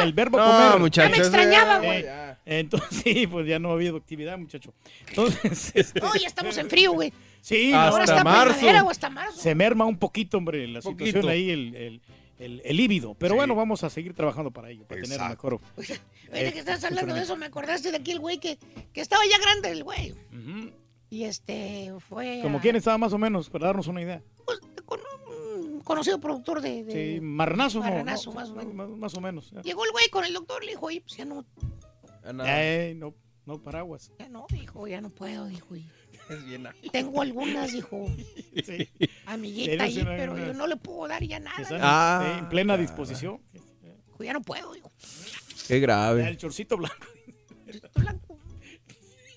[0.00, 0.78] del verbo No, comer.
[0.78, 2.04] muchacho, Ya me extrañaba, güey.
[2.04, 4.74] Eh, entonces, sí, pues ya no ha habido actividad, muchacho.
[5.08, 7.14] Entonces, este, No, ya estamos en frío, güey.
[7.40, 9.40] sí, Ahora no, está primavera o hasta marzo.
[9.40, 11.06] se merma un poquito, hombre, la Poquito.
[11.06, 12.00] situación ahí, el, el,
[12.38, 13.14] el, el líbido.
[13.14, 15.54] Pero bueno, vamos a seguir trabajando para ello, para tener mejor.
[15.76, 15.98] Ahorita
[16.32, 18.58] eh, que estás hablando de eso, me acordaste de aquel güey que,
[18.92, 20.12] que estaba ya grande, el güey.
[20.32, 20.72] Ujú.
[21.10, 22.40] Y este fue.
[22.42, 24.22] Como a- quién estaba más o menos, para darnos una idea.
[25.62, 26.84] un conocido productor de.
[26.84, 27.84] de- Sí, marranazo, ¿no?
[27.84, 28.36] Marranazo, ¿no?
[28.36, 28.74] más o menos.
[28.74, 29.50] Más, más o menos.
[29.50, 29.62] ya.
[29.62, 31.44] Llegó el güey con el doctor, le dijo, oye, pues ya no,
[32.46, 33.14] Eh, no,
[33.46, 34.12] no paraguas.
[34.18, 35.76] ya no, dijo, ya no puedo, dijo.
[35.76, 35.86] y
[36.28, 36.68] Es bien.
[36.92, 38.06] tengo algunas, dijo,
[38.66, 38.88] Sí.
[39.26, 41.56] amiguita ahí, pero una- yo no le puedo dar ya nada.
[41.80, 43.40] Ah, en plena disposición.
[43.52, 44.92] Dijo, ya no puedo, dijo.
[45.68, 46.26] Qué grave.
[46.28, 47.06] El chorcito blanco.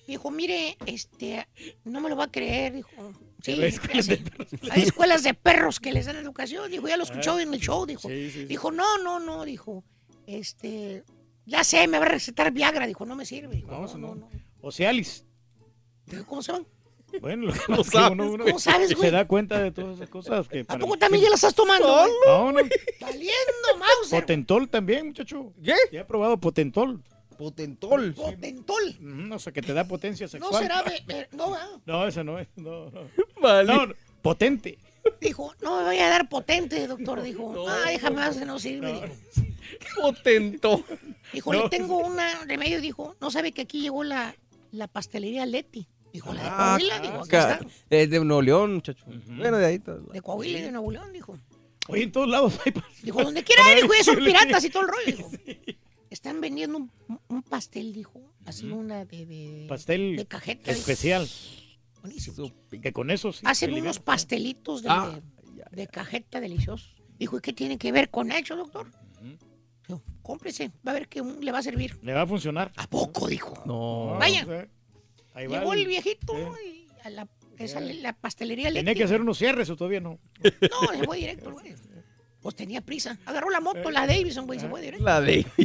[0.06, 1.46] Dijo, mire, este,
[1.84, 2.90] no me lo va a creer, dijo.
[3.40, 4.70] Sí, Hay escuelas de sí.
[4.70, 7.42] hay escuelas de perros que les dan educación, dijo, ya lo escuchó Ajá.
[7.42, 8.08] en el show, dijo.
[8.08, 8.44] Sí, sí, sí.
[8.46, 9.84] Dijo, no, no, no, dijo,
[10.26, 11.04] este,
[11.46, 14.14] ya sé, me va a recetar Viagra, dijo, no me sirve, dijo, No, no, no,
[14.14, 14.14] no.
[14.16, 14.30] no.
[14.60, 15.24] Ocealis.
[16.06, 16.66] Dijo, ¿Cómo se llaman?
[17.20, 18.12] Bueno, lo que ¿Cómo pasa es que sabes?
[18.12, 19.10] uno, uno ¿Cómo sabes, se güey?
[19.10, 20.48] da cuenta de todas esas cosas.
[20.48, 21.86] Que ¿A poco también ya la estás tomando?
[22.26, 22.60] No, no.
[23.00, 24.20] Valiendo, Mauser.
[24.22, 25.52] Potentol también, muchacho.
[25.62, 25.74] ¿Qué?
[25.92, 27.02] Ya he probado Potentol.
[27.42, 28.14] Potentol.
[28.14, 28.82] Potentol.
[29.00, 30.62] Ujú, O sea, que te da potencia No sexual.
[30.62, 30.84] será,
[31.32, 31.68] no, va.
[31.86, 32.48] No, esa no es.
[32.56, 33.00] No, no.
[33.40, 33.66] Vale.
[33.72, 34.78] No, no, potente.
[35.20, 37.66] Dijo, no me vaya a dar potente, doctor, dijo.
[37.68, 39.00] Ah, déjame más, no sirve, No.
[39.00, 39.14] dijo.
[40.00, 40.84] Potento.
[41.32, 41.62] Dijo, No.
[41.64, 43.16] le tengo un remedio, dijo.
[43.20, 44.34] No sabe que aquí llegó la,
[44.70, 45.88] la pastelería Leti.
[46.12, 47.66] Dijo, la de Ah, Coahuila, dijo, acá está.
[47.90, 49.04] Es de Nuevo León, muchacho.
[49.26, 49.98] Bueno, de ahí todo.
[50.12, 51.36] De Coahuila y de Nuevo León, dijo.
[51.88, 52.72] Oye, en todos lados hay...
[53.02, 55.30] Dijo, donde quiera dijo, son piratas y todo el rollo, dijo.
[56.12, 56.90] Están vendiendo un,
[57.28, 60.70] un pastel, dijo, así una de, de, Pastel de cajeta.
[60.70, 61.26] especial.
[62.02, 62.52] Buenísimo.
[62.82, 63.40] Que con eso sí.
[63.46, 65.20] Hacen unos pastelitos de, Ah,
[65.70, 66.94] de cajeta deliciosos.
[67.18, 68.92] Dijo, ¿y qué tiene que ver con eso, doctor?
[69.88, 71.98] Dijo, cómprese, va a ver que un- le va a servir.
[72.02, 72.72] ¿Le va a funcionar?
[72.76, 73.54] ¿A poco, dijo?
[73.64, 74.16] No.
[74.18, 74.44] Vaya.
[74.44, 74.68] no sé.
[75.34, 76.34] Ahí va el- el viejito
[76.66, 78.98] y a la, esa- la pastelería Tenía eléctrica.
[78.98, 80.18] que hacer unos cierres o todavía no.
[80.42, 81.74] No, se fue directo, güey.
[82.42, 83.16] Pues tenía prisa.
[83.24, 85.04] Agarró la moto, la Davidson, güey, se fue directo.
[85.04, 85.46] La de.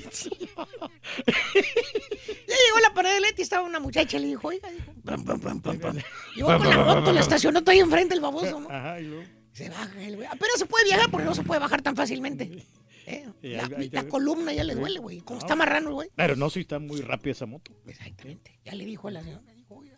[2.47, 5.23] Ya llegó a la pared de Leti, estaba una muchacha, le dijo, oiga, dijo, pam,
[5.25, 5.97] pam, pam, pam, pam.
[6.35, 8.69] Llegó con la moto, la estacionó todo ahí enfrente el baboso, ¿no?
[8.69, 9.23] Ajá, y luego.
[9.53, 10.27] Se baja el güey.
[10.27, 12.65] Apenas se puede viajar porque no se puede bajar tan fácilmente.
[13.09, 15.21] Eh, Y La, ahí- ahí la columna ya le duele, güey.
[15.21, 15.45] Como No.
[15.45, 16.09] está marrano el güey.
[16.13, 17.71] Pero no, si está muy rápida esa moto.
[17.87, 18.59] Exactamente.
[18.65, 19.95] Ya le dijo a la señora, dijo, oiga,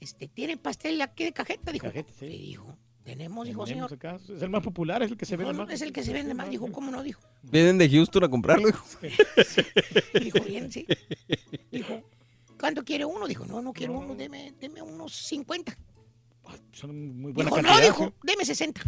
[0.00, 1.70] este, ¿tiene pastel aquí de cajeta?
[1.70, 1.84] Dijo.
[1.88, 2.24] Cajeta, sí.
[2.30, 2.78] Le dijo,
[3.10, 4.14] tenemos, dijo, Tenemos señor.
[4.14, 5.74] acá, Es el más popular, es el que se Dijo, vende "No, más.
[5.74, 6.48] es el que se vende más.
[6.48, 7.02] Dijo, ¿cómo no?
[7.02, 7.20] Dijo.
[7.42, 8.84] Vienen de Houston a comprarlo, hijo.
[10.22, 10.86] Dijo, bien, sí.
[11.72, 12.02] Dijo,
[12.58, 13.26] ¿cuánto quiere uno?
[13.26, 15.76] Dijo, no, no quiero uno, deme, deme unos 50.
[16.72, 17.78] Son muy buena Dijo, cantidad.
[17.78, 18.14] no, dijo, ¿sí?
[18.22, 18.80] deme 60.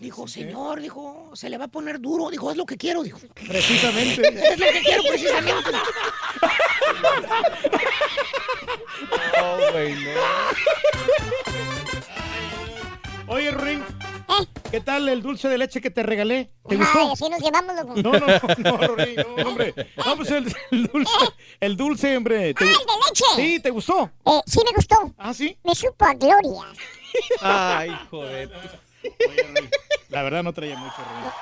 [0.00, 2.30] Dijo, señor, dijo, se le va a poner duro.
[2.30, 3.18] Dijo, es lo que quiero, dijo.
[3.34, 4.22] Precisamente.
[4.52, 5.70] Es lo que quiero, precisamente.
[13.30, 13.82] Oye, Ruin.
[14.70, 16.50] ¿Qué tal el dulce de leche que te regalé?
[16.68, 16.98] ¿Te gustó?
[17.00, 17.94] Ay, así nos llevamos, loco.
[17.96, 19.74] No, no, no, no, Ruin, no, hombre.
[19.96, 21.12] Vamos, el, el dulce.
[21.60, 22.54] El dulce, hombre.
[22.54, 23.24] ¿Te- Ah, el de leche.
[23.36, 24.10] Sí, ¿te gustó?
[24.26, 25.14] Eh, sí me gustó.
[25.18, 25.56] ¿Ah, sí?
[25.64, 26.62] Me supo a gloria.
[27.40, 28.50] Ay, joder.
[30.08, 30.96] La verdad no traía mucho,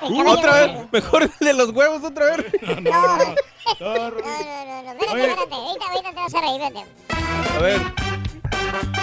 [0.07, 0.25] Ruin.
[0.27, 0.91] Uh, otra vez.
[0.91, 2.45] Mejor el de los huevos, otra vez.
[2.61, 3.35] No, no, no.
[3.79, 5.27] No, no, no, espérate, Oye.
[5.27, 5.53] espérate.
[5.55, 7.55] Ahorita, ahorita te vas a reír, espérate.
[7.55, 7.81] A ver.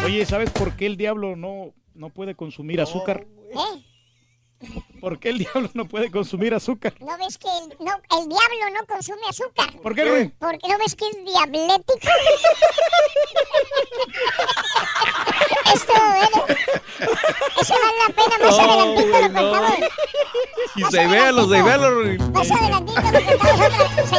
[0.05, 3.26] Oye, ¿sabes por qué el diablo no, no puede consumir azúcar?
[3.50, 4.68] ¿Eh?
[5.00, 6.92] ¿Por qué el diablo no puede consumir azúcar?
[7.00, 9.72] ¿No ves que el, no, el diablo no consume azúcar?
[9.82, 10.35] ¿Por qué, Ruin?
[10.38, 11.98] Porque no ves que es diablético.
[15.74, 16.44] Esto, bueno.
[17.61, 18.38] Eso vale la pena.
[18.46, 19.50] Más No, adelantito lo no.
[19.50, 19.78] contamos.
[20.76, 22.32] Y se véalo, se véalo, Ruin.
[22.32, 23.70] Más adelantito lo contamos.
[24.09, 24.16] Se.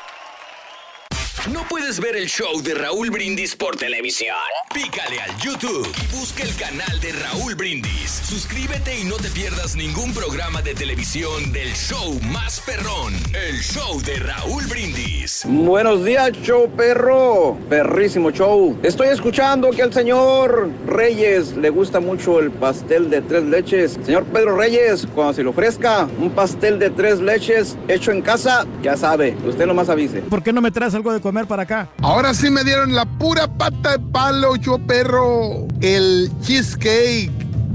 [1.52, 4.36] ¿No puedes ver el show de Raúl Brindis por televisión?
[4.74, 8.22] Pícale al YouTube y busca el canal de Raúl Brindis.
[8.24, 14.00] Suscríbete y no te pierdas ningún programa de televisión del show más perrón, el show
[14.04, 15.44] de Raúl Brindis.
[15.46, 17.58] Buenos días, show perro.
[17.68, 18.78] Perrísimo show.
[18.82, 24.00] Estoy escuchando que al señor Reyes le gusta mucho el pastel de tres leches.
[24.06, 28.66] Señor Pedro Reyes, cuando se le ofrezca un pastel de tres leches hecho en casa,
[28.82, 30.22] ya sabe, usted nomás avise.
[30.22, 31.90] ¿Por qué no me traes algo de comer para acá?
[32.02, 35.66] Ahora sí me dieron la pura pata de palo, yo perro.
[35.82, 37.32] El cheesecake.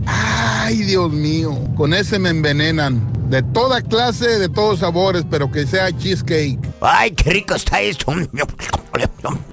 [0.06, 1.58] Ay, Dios mío.
[1.74, 3.00] Con ese me envenenan.
[3.30, 6.58] De toda clase, de todos sabores, pero que sea cheesecake.
[6.80, 8.12] Ay, qué rico está esto.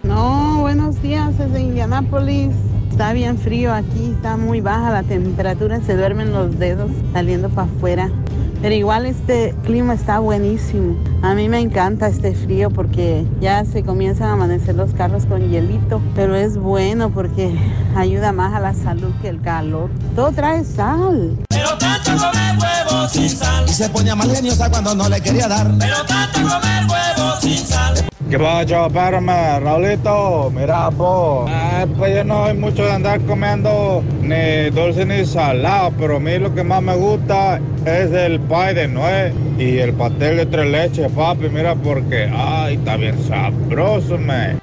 [0.04, 2.52] No, buenos días desde Indianápolis.
[2.96, 7.68] Está bien frío aquí, está muy baja la temperatura, se duermen los dedos saliendo para
[7.68, 8.10] afuera.
[8.62, 10.96] Pero igual este clima está buenísimo.
[11.22, 15.52] A mí me encanta este frío porque ya se comienzan a amanecer los carros con
[15.52, 16.02] hielito.
[16.16, 17.54] Pero es bueno porque
[17.98, 19.90] ayuda más a la salud que el calor.
[20.16, 21.38] Todo trae sal.
[21.50, 23.66] Pero tanto comer huevos sin sal.
[23.68, 25.70] Y se ponía más geniosa cuando no le quería dar.
[25.78, 28.06] Pero tanto comer huevos sin sal.
[28.30, 29.60] ¿Qué pasa, perme?
[29.60, 31.46] Raulito, mira, po.
[31.48, 36.20] Ah, pues yo no soy mucho de andar comiendo ni dulce ni salado, pero a
[36.20, 40.46] mí lo que más me gusta es el pie de nuez y el pastel de
[40.48, 41.50] tres leches, papi.
[41.50, 44.58] Mira, porque, ay, está bien sabroso, me.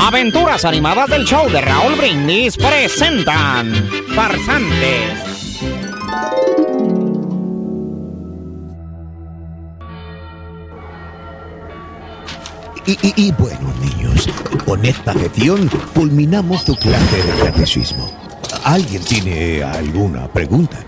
[0.00, 3.74] Aventuras animadas del show de Raúl Brindis presentan
[4.14, 5.28] Farsantes.
[12.88, 14.26] Y, y- y bueno, niños,
[14.64, 18.10] con esta gestión culminamos tu clase de catecismo.
[18.64, 20.78] ¿Alguien tiene alguna pregunta?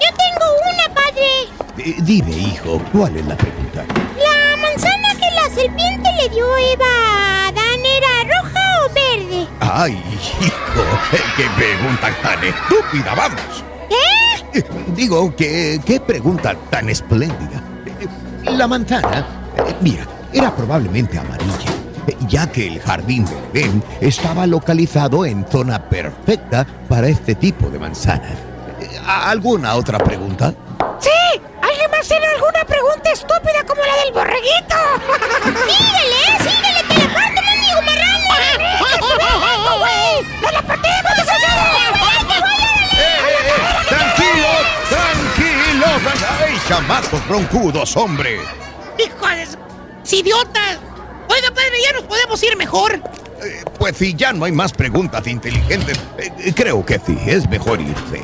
[0.00, 1.90] Yo tengo una, padre.
[1.90, 3.84] Eh, dime, hijo, ¿cuál es la pregunta?
[4.16, 9.46] La manzana que la serpiente le dio a Eva a Adán era roja o verde.
[9.60, 10.02] Ay,
[10.42, 10.82] hijo,
[11.36, 13.64] qué pregunta tan estúpida, vamos.
[13.90, 14.58] ¿Qué?
[14.60, 14.64] Eh,
[14.96, 17.62] Digo, que qué pregunta tan espléndida.
[18.00, 18.06] Eh,
[18.50, 19.26] La manzana,
[19.58, 21.70] eh, mira, era probablemente amarilla.
[22.06, 27.68] eh, ya que el jardín del Edén estaba localizado en zona perfecta para este tipo
[27.68, 28.38] de manzanas.
[28.80, 30.54] Eh, ¿Alguna otra pregunta?
[30.98, 31.10] ¡Sí!
[31.62, 34.76] ¿Alguien más tiene alguna pregunta estúpida como la del borreguito?
[35.44, 36.82] ¡Síguele, síguele!
[36.88, 38.20] ¡Te la parto, mendigo marrano!
[40.42, 41.26] ¡No la partimos,
[43.88, 44.48] ¡Tranquilo!
[44.88, 45.86] ¡Tranquilo!
[46.42, 48.40] ¡Ay, chamacos broncudos, hombre!
[48.98, 49.46] ¡Hijo de...
[50.10, 50.78] ¡Idiotas!
[51.28, 53.00] Oiga, padre, ya nos podemos ir mejor.
[53.78, 57.80] Pues si ya no hay más preguntas inteligentes, eh, eh, creo que sí, es mejor
[57.80, 58.22] irse.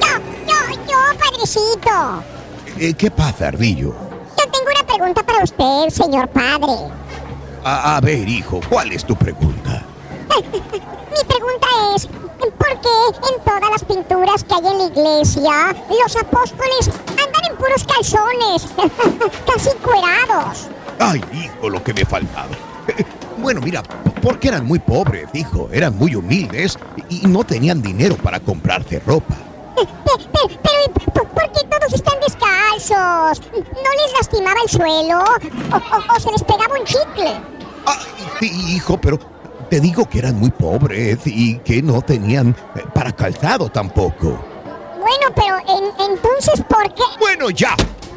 [0.00, 2.22] Yo, yo, padrecito.
[2.78, 3.94] Eh, ¿Qué pasa, Ardillo?
[4.38, 6.90] Yo tengo una pregunta para usted, señor padre.
[7.62, 9.82] A, a ver, hijo, ¿cuál es tu pregunta?
[10.52, 16.16] Mi pregunta es, ¿por qué en todas las pinturas que hay en la iglesia los
[16.16, 18.66] apóstoles andan en puros calzones,
[19.46, 20.68] casi cuerados?
[20.98, 22.48] Ay, hijo, lo que me faltaba.
[22.88, 23.04] Eh,
[23.36, 23.82] Bueno, mira,
[24.22, 26.78] porque eran muy pobres, hijo, eran muy humildes
[27.10, 29.34] y no tenían dinero para comprarse ropa.
[29.74, 29.88] Pero,
[30.62, 33.42] pero ¿y por, qué todos están descalzos?
[33.52, 35.18] ¿No les lastimaba el suelo?
[35.18, 37.34] ¿O, o- o se les pegaba un chicle?
[38.38, 39.18] Sí, hijo, pero
[39.68, 44.38] te digo que eran muy pobres y que no tenían eh, para calzado tampoco.
[45.00, 47.02] Bueno, pero en- entonces, ¿por qué?
[47.18, 47.74] Bueno, ya,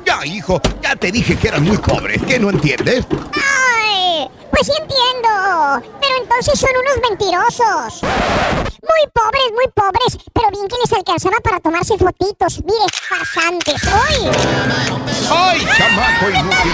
[0.07, 3.05] ya, hijo, ya te dije que eran muy pobres, ¿qué no entiendes?
[3.33, 4.29] ¡Ay!
[4.49, 5.83] Pues sí entiendo.
[5.99, 8.01] Pero entonces son unos mentirosos.
[8.01, 10.17] Muy pobres, muy pobres.
[10.33, 12.63] Pero bien que les alcanzaba para tomarse fotitos.
[12.63, 13.83] Mire, farsantes.
[13.83, 14.29] ¡Uy!
[15.29, 16.73] ¡Ay, chamaco inútil!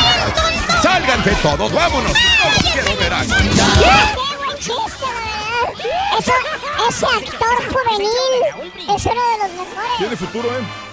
[0.81, 2.13] ¡Sálganse todos, vámonos!
[2.13, 3.31] ¡No los quiero ver aquí!
[3.31, 6.19] ¡Qué buen chiste, ¿verdad?
[6.19, 6.33] Eso,
[6.89, 9.97] ese actor juvenil es uno de los mejores.
[9.97, 10.92] Tiene futuro, ¿eh?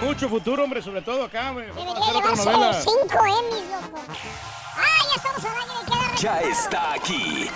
[0.00, 4.04] Mucho futuro, hombre, sobre todo acá, hacer Debería llevarse cinco Emmys, loco.
[4.76, 6.16] ¡Ah, ya estamos al aire!
[6.16, 7.50] Queda Ya está aquí.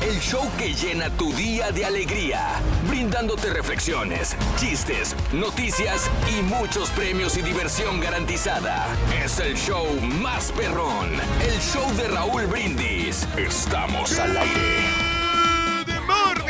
[0.00, 2.54] El show que llena tu día de alegría,
[2.88, 8.86] brindándote reflexiones, chistes, noticias y muchos premios y diversión garantizada.
[9.22, 11.10] Es el show más perrón,
[11.42, 13.28] el show de Raúl Brindis.
[13.36, 15.19] Estamos al aire.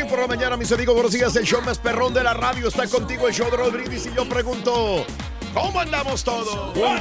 [0.08, 1.36] Por la mañana, mis amigos, buenos días.
[1.36, 4.06] El show más perrón de la radio está contigo, el show de Raúl Brindis.
[4.06, 5.04] Y yo pregunto,
[5.52, 6.72] ¿cómo andamos todos?
[6.72, 7.00] ¡Con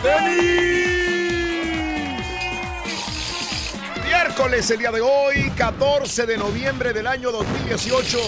[4.05, 8.19] Miércoles, el día de hoy, 14 de noviembre del año 2018.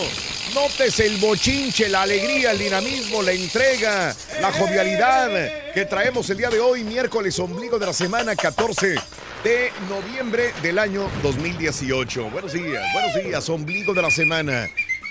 [0.56, 5.30] Notes el bochinche, la alegría, el dinamismo, la entrega, la jovialidad
[5.74, 8.96] que traemos el día de hoy, miércoles, ombligo de la semana, 14
[9.44, 12.30] de noviembre del año 2018.
[12.30, 14.68] Buenos días, buenos días, ombligo de la semana.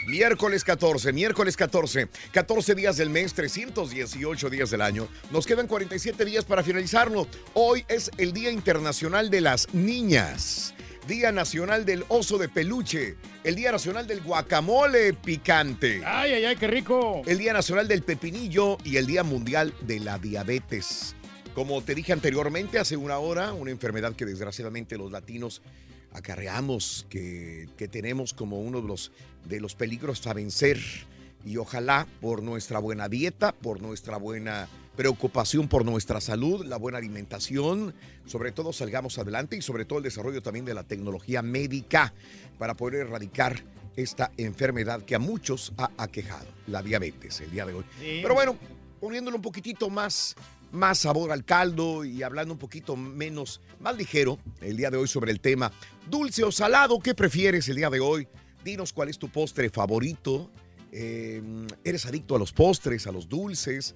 [0.06, 5.08] Miércoles 14, miércoles 14, 14 días del mes, 318 días del año.
[5.32, 7.26] Nos quedan 47 días para finalizarlo.
[7.54, 10.74] Hoy es el Día Internacional de las Niñas.
[11.08, 13.16] Día Nacional del Oso de Peluche.
[13.42, 16.02] El Día Nacional del Guacamole Picante.
[16.04, 17.22] Ay, ay, ay, qué rico.
[17.26, 21.16] El Día Nacional del Pepinillo y el Día Mundial de la Diabetes.
[21.54, 25.62] Como te dije anteriormente, hace una hora, una enfermedad que desgraciadamente los latinos
[26.12, 29.12] acarreamos, que, que tenemos como uno de los,
[29.46, 30.78] de los peligros a vencer.
[31.44, 34.68] Y ojalá por nuestra buena dieta, por nuestra buena
[35.00, 37.94] preocupación por nuestra salud, la buena alimentación,
[38.26, 42.12] sobre todo salgamos adelante y sobre todo el desarrollo también de la tecnología médica
[42.58, 43.62] para poder erradicar
[43.96, 47.84] esta enfermedad que a muchos ha aquejado, la diabetes, el día de hoy.
[47.98, 48.18] Sí.
[48.20, 48.58] Pero bueno,
[49.00, 50.36] poniéndole un poquitito más,
[50.72, 55.09] más sabor al caldo y hablando un poquito menos, más ligero el día de hoy
[55.09, 55.72] sobre el tema
[56.09, 58.28] dulce o salado, ¿qué prefieres el día de hoy?
[58.64, 60.50] Dinos cuál es tu postre favorito.
[60.92, 61.42] Eh,
[61.85, 63.94] ¿Eres adicto a los postres, a los dulces?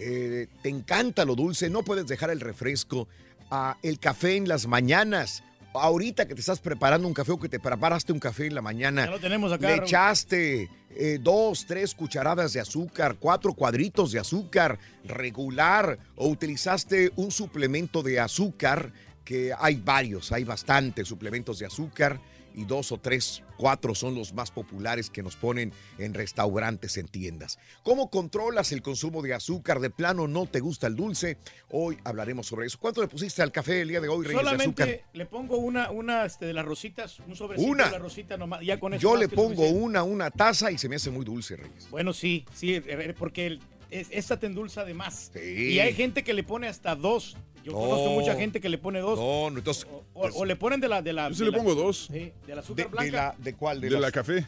[0.00, 1.68] Eh, ¿Te encanta lo dulce?
[1.68, 3.08] ¿No puedes dejar el refresco?
[3.50, 5.42] a el café en las mañanas.
[5.80, 8.62] Ahorita que te estás preparando un café o que te preparaste un café en la
[8.62, 9.04] mañana.
[9.04, 9.88] Ya lo tenemos acá, Le Raúl.
[9.88, 17.30] echaste eh, dos, tres cucharadas de azúcar, cuatro cuadritos de azúcar regular o utilizaste un
[17.30, 18.92] suplemento de azúcar
[19.24, 22.20] que hay varios, hay bastantes suplementos de azúcar
[22.56, 27.06] y dos o tres, cuatro son los más populares que nos ponen en restaurantes, en
[27.06, 27.58] tiendas.
[27.82, 29.78] ¿Cómo controlas el consumo de azúcar?
[29.78, 31.36] ¿De plano no te gusta el dulce?
[31.70, 32.78] Hoy hablaremos sobre eso.
[32.80, 34.58] ¿Cuánto le pusiste al café el día de hoy, Reyes de azúcar?
[34.86, 37.84] Solamente le pongo una, una este, de las rositas, un sobrecito Una.
[37.84, 38.62] de la rosita nomás.
[38.64, 41.56] Ya con eso Yo le pongo una, una taza y se me hace muy dulce,
[41.56, 41.88] Reyes.
[41.90, 45.30] Bueno, sí, sí, eh, porque el- es- esta te endulza de más.
[45.34, 45.72] Sí.
[45.74, 47.36] Y hay gente que le pone hasta dos.
[47.66, 47.78] Yo No.
[47.80, 49.18] conozco mucha gente que le pone dos.
[49.18, 49.88] No, no, entonces.
[49.90, 51.02] O, o le ponen de la.
[51.02, 52.06] De la Yo sí le la- pongo dos.
[52.12, 53.10] Sí, de la ¿De, azúcar de blanca.
[53.16, 53.80] la, ¿De cuál?
[53.80, 54.46] De la café.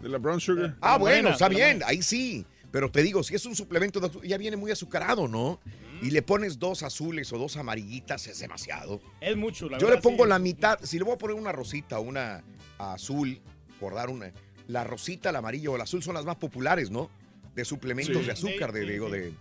[0.00, 0.76] De la brown sugar.
[0.80, 2.44] Ah, la bueno, está bien, ahí sí.
[2.72, 5.60] Pero te digo, si es un suplemento, de ya viene muy azucarado, ¿no?
[6.02, 9.00] y le pones dos azules o dos amarillitas, es demasiado.
[9.20, 10.28] Es mucho, la Yo le pongo sí.
[10.28, 12.44] la mitad, si le voy a poner una rosita, una
[12.78, 13.40] azul,
[13.80, 14.32] por dar una,
[14.68, 17.10] la rosita, el amarillo o el azul son las más populares, ¿no?
[17.54, 18.26] De suplementos Sí.
[18.26, 19.12] de azúcar, Sí, de, sí, digo, sí.
[19.12, 19.32] de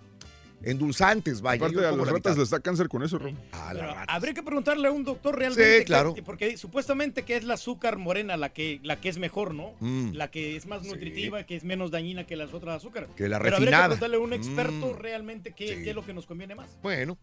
[0.64, 1.58] endulzantes, vaya.
[1.66, 3.32] Aparte, a las la ratas les da cáncer con eso, Ro.
[3.52, 4.04] La Pero rata.
[4.14, 5.74] habría que preguntarle a un doctor realmente.
[5.74, 6.16] Sí, que- claro.
[6.26, 9.74] porque supuestamente que es la azúcar morena la que, la que es mejor, ¿no?
[9.80, 10.14] Mm.
[10.14, 13.08] La que es más nutritiva, que es menos dañina que las otras azúcar.
[13.16, 13.84] Que la Pero habría refinada.
[13.84, 14.98] que preguntarle a un experto Mm.
[15.00, 16.70] realmente qué, qué es lo que nos conviene más.
[16.82, 17.18] Bueno,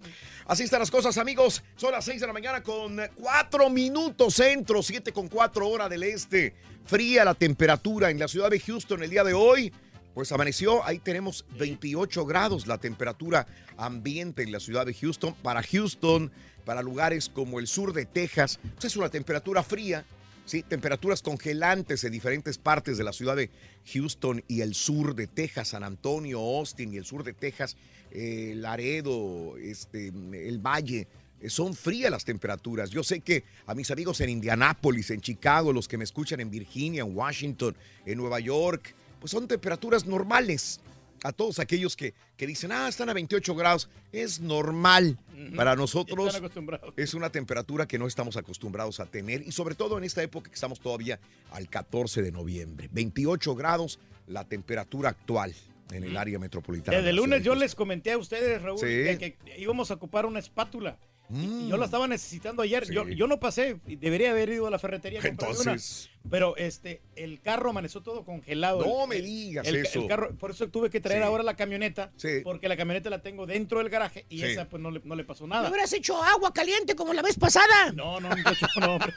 [0.46, 1.62] así están las cosas, amigos.
[1.76, 6.02] Son las 6 de la mañana con 4 minutos centro, 7 con 4 hora del
[6.04, 6.54] este.
[6.84, 9.72] Fría la temperatura en la ciudad de Houston el día de hoy.
[10.14, 15.34] Pues amaneció, ahí tenemos 28 grados la temperatura ambiente en la ciudad de Houston.
[15.42, 16.30] Para Houston,
[16.64, 20.04] para lugares como el sur de Texas, pues es una temperatura fría.
[20.46, 23.50] Sí, temperaturas congelantes en diferentes partes de la ciudad de
[23.92, 27.76] Houston y el sur de Texas, San Antonio, Austin y el sur de Texas,
[28.12, 31.08] eh, Laredo, este, el Valle.
[31.40, 32.90] Eh, Son frías las temperaturas.
[32.90, 36.50] Yo sé que a mis amigos en Indianápolis, en Chicago, los que me escuchan en
[36.50, 37.74] Virginia, en Washington,
[38.06, 38.94] en Nueva York,
[39.24, 40.80] pues son temperaturas normales.
[41.22, 45.16] A todos aquellos que, que dicen, ah, están a 28 grados, es normal.
[45.32, 45.56] Ujú.
[45.56, 46.92] Para Ya nosotros están acostumbrados.
[46.98, 50.50] es una temperatura que no estamos acostumbrados a tener y sobre todo en esta época
[50.50, 51.18] que estamos todavía
[51.52, 52.90] al 14 de noviembre.
[52.92, 55.54] 28 grados la temperatura actual
[55.90, 56.98] en el área metropolitana.
[56.98, 58.84] Desde el lunes yo les comenté a ustedes, Raúl, Sí.
[58.84, 60.98] de que íbamos a ocupar una espátula.
[61.30, 62.84] Y yo la estaba necesitando ayer.
[62.90, 63.08] Yo, Mm.
[63.08, 63.14] Sí.
[63.16, 65.20] yo no pasé, debería haber ido a la ferretería.
[65.20, 65.70] a comprarme una.
[65.72, 68.84] Entonces- Pero este, el carro amaneció todo congelado.
[68.84, 70.00] No El- me digas el, eso.
[70.02, 71.26] el carro, por eso tuve que traer Sí.
[71.26, 72.40] ahora la camioneta, Sí.
[72.42, 74.44] porque la camioneta la tengo dentro del garaje y Sí.
[74.44, 75.68] esa pues no le, no le pasó ¿No nada.
[75.70, 77.92] hubieras hecho agua caliente como la vez pasada?
[77.94, 79.12] No, no, muchacho, no, hombre.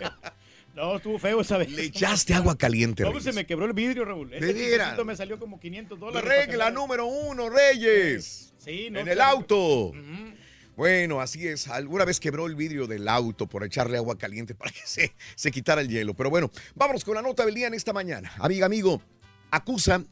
[0.76, 1.72] No, estuvo feo esa vez.
[1.72, 4.30] Le echaste agua caliente, No, pues se me quebró el vidrio, Raúl.
[4.30, 6.30] ¿De Ese me salió como 500 dólares.
[6.30, 8.54] Regla número uno, Reyes.
[8.60, 9.38] Sí, no, en el claro.
[9.38, 9.92] auto.
[10.78, 11.68] Bueno, así es.
[11.70, 15.52] Alguna vez quebró el vidrio del auto por echarle agua caliente para que se, se
[15.52, 16.14] quitara el hielo.
[16.14, 18.32] Pero bueno, vámonos con la nota del día en esta mañana.
[18.38, 19.02] Amiga, amigo,
[19.50, 20.04] acusa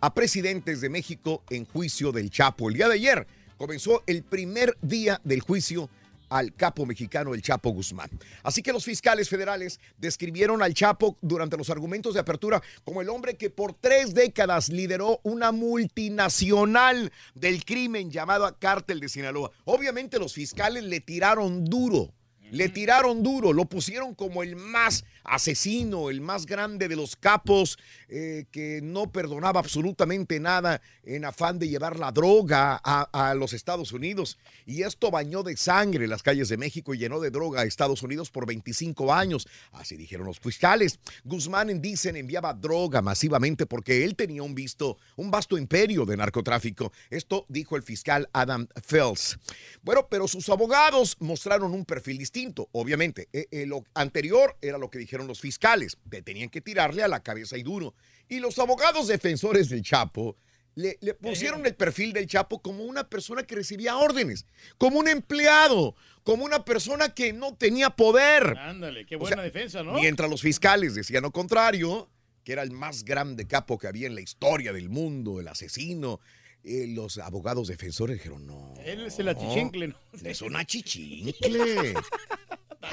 [0.00, 2.70] a presidentes de México en juicio del Chapo.
[2.70, 3.26] El día de ayer
[3.58, 5.90] comenzó el primer día del juicio
[6.28, 8.10] al capo mexicano el Chapo Guzmán.
[8.42, 13.08] Así que los fiscales federales describieron al Chapo durante los argumentos de apertura como el
[13.08, 19.50] hombre que por tres décadas lideró una multinacional del crimen llamada Cártel de Sinaloa.
[19.64, 22.12] Obviamente los fiscales le tiraron duro.
[22.52, 27.78] Le tiraron duro, lo pusieron como el más asesino, el más grande de los capos,
[28.08, 33.92] eh, que no perdonaba absolutamente nada en afán de llevar la droga a, los Estados
[33.92, 34.38] Unidos.
[34.64, 38.02] Y esto bañó de sangre las calles de México y llenó de droga a Estados
[38.02, 39.46] Unidos por 25 años.
[39.72, 40.98] Así dijeron los fiscales.
[41.24, 46.92] Guzmán, dicen, enviaba droga masivamente porque él tenía un, visto, un vasto imperio de narcotráfico.
[47.10, 49.38] Esto dijo el fiscal Adam Fels.
[49.82, 52.68] Bueno, pero sus abogados mostraron un perfil distinto.
[52.72, 57.02] Obviamente, Eh, eh, lo anterior era lo que dijeron los fiscales, que tenían que tirarle
[57.02, 57.94] a la cabeza y duro.
[58.28, 60.36] Y los abogados defensores del Chapo
[60.74, 64.44] le, le pusieron el perfil del Chapo como una persona que recibía órdenes,
[64.76, 68.58] como un empleado, como una persona que no tenía poder.
[68.58, 69.94] Ándale, qué O buena sea, defensa, ¿no?
[69.94, 72.10] Mientras los fiscales decían lo contrario,
[72.44, 76.20] que era el más grande capo que había en la historia del mundo, el asesino.
[76.62, 78.74] eh, los abogados defensores dijeron, no.
[78.84, 79.96] Él es el achichincle, ¿no?
[80.24, 81.94] Es un achichincle.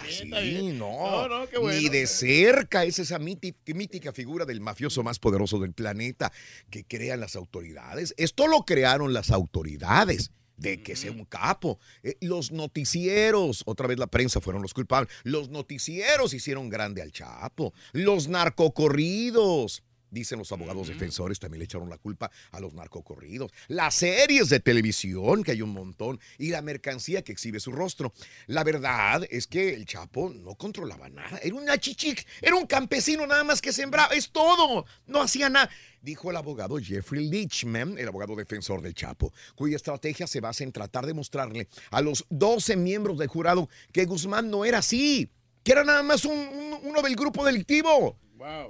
[0.08, 0.78] Está bien.
[0.78, 1.28] no.
[1.28, 1.80] No, no, qué bueno.
[1.80, 6.32] Ni de cerca es esa míti- mítica figura del mafioso más poderoso del planeta
[6.70, 8.14] que crean las autoridades.
[8.18, 11.80] Esto lo crearon las autoridades de que sea un capo.
[12.04, 15.12] Eh, los noticieros, otra vez la prensa fueron los culpables.
[15.24, 17.74] Los noticieros hicieron grande al Chapo.
[17.92, 19.84] Los narcocorridos.
[20.14, 23.52] Dicen los abogados defensores, también le echaron la culpa a los narcocorridos.
[23.68, 28.14] Las series de televisión, que hay un montón, y la mercancía que exhibe su rostro.
[28.46, 31.40] La verdad es que el Chapo no controlaba nada.
[31.42, 34.14] Era un chichic, era un campesino nada más que sembraba.
[34.14, 34.86] Es todo.
[35.08, 35.70] No hacía nada.
[36.04, 40.72] Dijo el abogado Jeffrey Lichman, el abogado defensor del Chapo, cuya estrategia se basa en
[40.72, 45.32] tratar de mostrarle a los 12 miembros del jurado que Guzmán no era así,
[45.64, 48.20] que era nada más un- un- uno del grupo delictivo.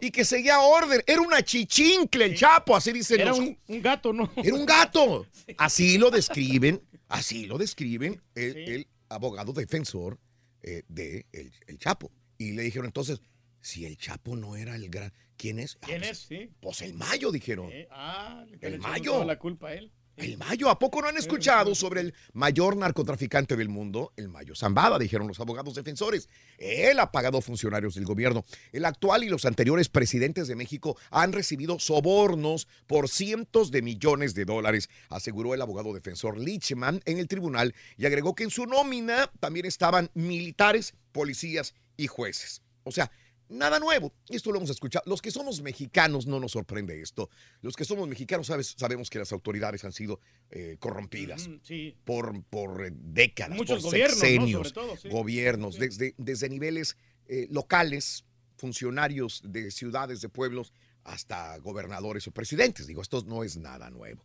[0.02, 1.02] Y que seguía orden.
[1.08, 4.32] Era una chichincle el Chapo, así dicen Era los- un, un gato, ¿no?
[4.36, 5.26] Era un gato.
[5.58, 10.18] Así lo describen, así lo describen el, el abogado defensor
[10.62, 12.12] eh, de el, el Chapo.
[12.38, 13.20] Y le dijeron entonces,
[13.62, 15.12] si el Chapo no era el gran...
[15.38, 15.78] ¿Quién es?
[15.82, 16.18] Ah, ¿Quién pues, es?
[16.20, 16.50] Sí.
[16.62, 17.70] Pues el Mayo, dijeron.
[17.92, 19.24] Ah, El Mayo.
[19.26, 19.92] la culpa a él.
[20.16, 24.14] El Mayo, ¿a poco no han escuchado sobre el mayor narcotraficante del mundo?
[24.16, 26.30] El Mayo Zambada, dijeron los abogados defensores.
[26.60, 28.46] Él ha pagado funcionarios del gobierno.
[28.72, 34.36] El actual y los anteriores presidentes de México han recibido sobornos por cientos de millones
[34.36, 38.68] de dólares, aseguró el abogado defensor Lichman en el tribunal y agregó que en su
[38.68, 42.62] nómina también estaban militares, policías y jueces.
[42.84, 43.12] O sea,
[43.50, 44.12] Nada nuevo.
[44.30, 45.04] Esto lo hemos escuchado.
[45.08, 47.30] Los que somos mexicanos no nos sorprende esto.
[47.62, 50.20] Los que somos mexicanos sabes, sabemos que las autoridades han sido
[50.50, 51.96] eh, corrompidas Sí.
[52.04, 54.22] por, por eh, décadas, Muchos por gobiernos, ¿no?
[54.26, 55.10] sexenios, Sobre todo, sí.
[55.10, 58.26] gobiernos, desde, desde niveles eh, locales,
[58.58, 60.74] funcionarios de ciudades, de pueblos,
[61.04, 62.88] hasta gobernadores o presidentes.
[62.88, 64.24] Digo, esto no es nada nuevo.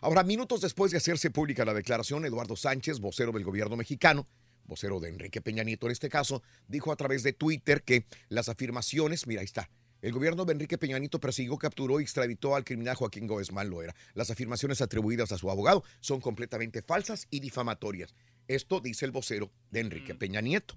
[0.00, 4.26] Ahora, minutos después de hacerse pública la declaración, Eduardo Sánchez, vocero del gobierno mexicano,
[4.72, 8.48] vocero de Enrique Peña Nieto en este caso, dijo a través de Twitter que las
[8.48, 9.68] afirmaciones, mira, ahí está,
[10.00, 13.94] el gobierno de Enrique Peña Nieto persiguió, capturó y extraditó al criminal Joaquín Gómez Loera.
[14.14, 18.14] Las afirmaciones atribuidas a su abogado son completamente falsas y difamatorias.
[18.48, 20.74] Esto dice el vocero de Enrique Peña Nieto.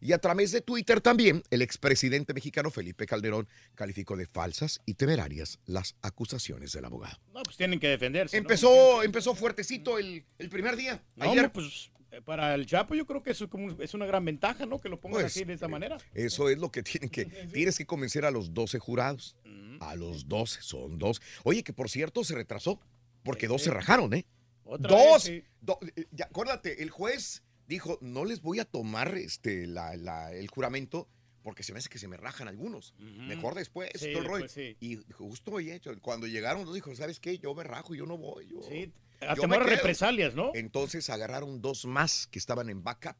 [0.00, 4.94] Y a través de Twitter también, el expresidente mexicano Felipe Calderón calificó de falsas y
[4.94, 7.18] temerarias las acusaciones del abogado.
[7.34, 8.36] No, pues tienen que defenderse.
[8.36, 8.42] ¿no?
[8.42, 11.02] Empezó, empezó fuertecito el, el primer día.
[11.18, 11.50] Ayer.
[11.50, 11.90] pues
[12.24, 14.80] para el Chapo yo creo que eso es, como, es una gran ventaja, ¿no?
[14.80, 15.98] Que lo pongan Pues, así de esa manera.
[16.14, 17.24] Eso es lo que tienen que.
[17.52, 19.36] Tienes que convencer a los 12 jurados.
[19.80, 21.20] A los 12, son dos.
[21.44, 22.80] Oye, que por cierto se retrasó,
[23.22, 24.26] porque dos se rajaron, ¿eh?
[24.64, 25.12] Otra dos.
[25.12, 25.44] vez, sí.
[25.60, 30.32] do- eh, ya, acuérdate, el juez dijo: no les voy a tomar este, la- la-
[30.32, 31.08] el juramento.
[31.44, 32.92] Porque se me hace que se me rajan algunos.
[32.98, 34.48] Mejor después, todo el rollo.
[34.48, 34.76] sí.
[34.80, 37.38] Y justo oye, cuando llegaron, nos dijo: ¿Sabes qué?
[37.38, 38.48] Yo me rajo, yo no voy.
[38.48, 39.76] Yo, Sí, a temor me a quedo".
[39.76, 40.52] represalias, ¿no?
[40.54, 43.16] Entonces agarraron dos más que estaban en backup.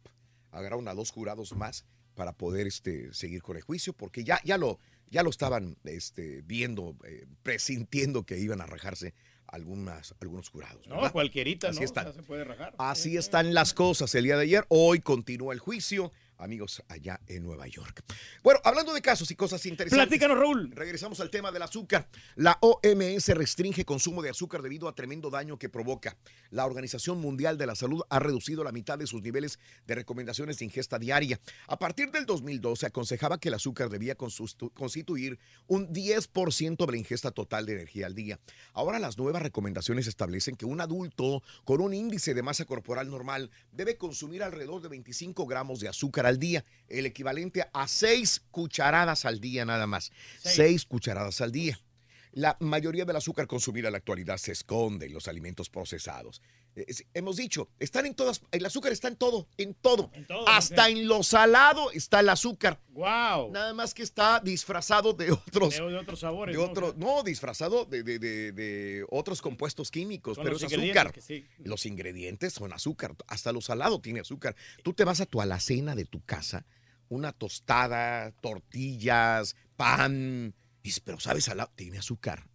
[0.50, 1.84] Agarraron a dos jurados más
[2.14, 6.42] para poder este, seguir con el juicio, porque ya, ya, lo, ya lo estaban este,
[6.42, 9.14] viendo, eh, presintiendo que iban a rajarse
[9.46, 10.86] algunas, algunos jurados.
[10.88, 11.84] No, cualquierita, Así ¿no?
[11.84, 12.12] están.
[12.12, 12.74] Se puede rajar.
[12.78, 14.64] Así están las cosas el día de ayer.
[14.68, 18.02] Hoy continúa el juicio, amigos, allá en Nueva York.
[18.42, 20.06] Bueno, hablando de casos y cosas interesantes.
[20.06, 20.70] Platícanos, Raúl.
[20.72, 22.08] Regresamos al tema del azúcar.
[22.36, 26.16] La OMS restringe consumo de azúcar debido a tremendo daño que provoca.
[26.50, 30.58] La Organización Mundial de la Salud ha reducido la mitad de sus niveles de recomendaciones
[30.58, 31.40] de ingesta diaria.
[31.66, 37.30] A partir del 2012 aconsejaba que el azúcar debía constituir un 10% de la ingesta
[37.30, 38.38] total de energía al día.
[38.72, 43.50] Ahora las nuevas recomendaciones establecen que un adulto con un índice de masa corporal normal
[43.72, 49.24] debe consumir alrededor de 25 gramos de azúcar al día, el equivalente a 6 cucharadas
[49.24, 50.12] al día nada más.
[50.42, 51.80] 6 cucharadas al día.
[52.38, 56.40] La mayoría del azúcar consumida en la actualidad se esconde en los alimentos procesados.
[56.76, 60.12] Eh, es- hemos dicho, están en todas, el azúcar está en todo, en todo.
[60.46, 62.80] Hasta en lo salado está el azúcar.
[62.90, 63.50] Wow.
[63.50, 65.74] Nada más que está disfrazado de otros.
[65.76, 66.54] De, de otros sabores.
[66.56, 66.68] de ¿no?
[66.70, 71.12] otro- no, disfrazado de, de- de- de otros compuestos químicos, Son pero es azúcar.
[71.20, 71.44] sí.
[71.58, 74.54] Los ingredientes son azúcar, hasta lo salado tiene azúcar.
[74.84, 76.64] Tú te vas a tu alacena de tu casa,
[77.08, 80.54] una tostada, tortillas, pan,
[81.04, 82.48] pero sabes, salado, tiene azúcar.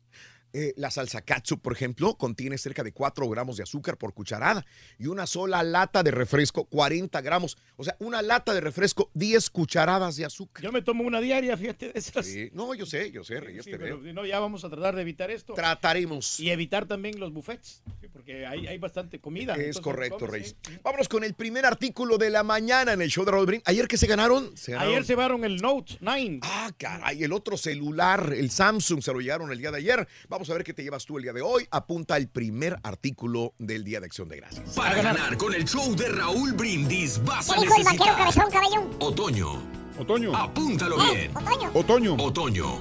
[0.56, 4.64] Eh, la salsa katsu, por ejemplo, contiene cerca de 4 gramos de azúcar por cucharada
[5.00, 7.58] y una sola lata de refresco, 40 gramos.
[7.76, 10.64] O sea, una lata de refresco, 10 cucharadas de azúcar.
[10.64, 12.26] Yo me tomo una diaria, fíjate, de esas.
[12.28, 14.14] Sí, No, yo sé, yo sé, Reyes, Sí, te pero, veo.
[14.14, 15.54] no, ya vamos a tratar de evitar esto.
[15.56, 16.40] Trataremos.
[16.40, 17.82] Y evitar también los buffets,
[18.12, 19.54] porque hay, hay bastante comida.
[19.54, 20.56] Es entonces, correcto, comes, Reyes.
[20.68, 20.78] sí.
[20.84, 23.60] Vámonos con el primer artículo de la mañana en el show de Raúl.
[23.66, 24.56] ¿Ayer que se ganaron?
[24.56, 26.40] Se ganaron- Ayer se llevaron el Note 9.
[26.44, 30.08] Ah, caray, el otro celular, el Samsung, se lo llevaron el día de ayer.
[30.30, 31.68] Vamos a ver qué te llevas tú el día de hoy.
[31.72, 34.72] Apunta el primer artículo del Día de Acción de Gracias.
[34.76, 38.18] Para ganar con el show de Raúl Brindis vas a ¿Qué dijo el vaquero necesitar
[38.18, 38.98] cabezón, caballón?
[39.00, 39.84] otoño.
[40.00, 40.36] Otoño.
[40.36, 41.32] Apúntalo Eh, bien.
[41.38, 41.72] Otoño.
[41.74, 42.16] Otoño.
[42.16, 42.80] Otoño.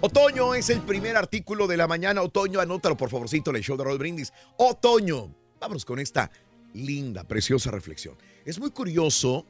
[0.00, 2.22] Otoño es el primer artículo de la mañana.
[2.22, 4.32] Otoño, anótalo por favorcito en el show de Raúl Brindis.
[4.56, 5.34] Otoño.
[5.60, 6.30] Vámonos con esta
[6.74, 8.16] linda, preciosa reflexión.
[8.44, 9.44] Es muy curioso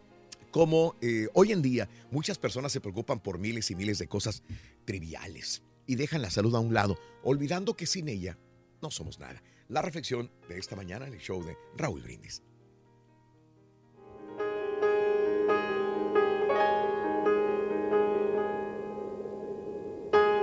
[0.51, 4.43] cómo eh, hoy en día muchas personas se preocupan por miles y miles de cosas
[4.87, 8.39] triviales y dejan la salud a un lado, olvidando que sin ella
[8.81, 9.43] no somos nada.
[9.69, 12.43] La reflexión de esta mañana en el show de Raúl Brindis.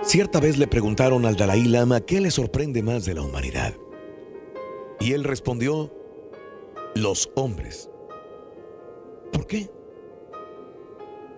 [0.04, 3.74] Cierta vez le preguntaron al Dalai Lama qué le sorprende más de la humanidad.
[5.00, 5.91] Y él respondió,
[6.96, 7.89] los hombres.
[9.32, 9.70] ¿Por qué?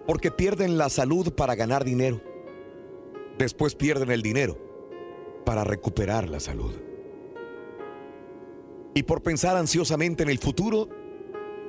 [0.05, 2.21] Porque pierden la salud para ganar dinero.
[3.37, 4.57] Después pierden el dinero
[5.45, 6.73] para recuperar la salud.
[8.93, 10.89] Y por pensar ansiosamente en el futuro,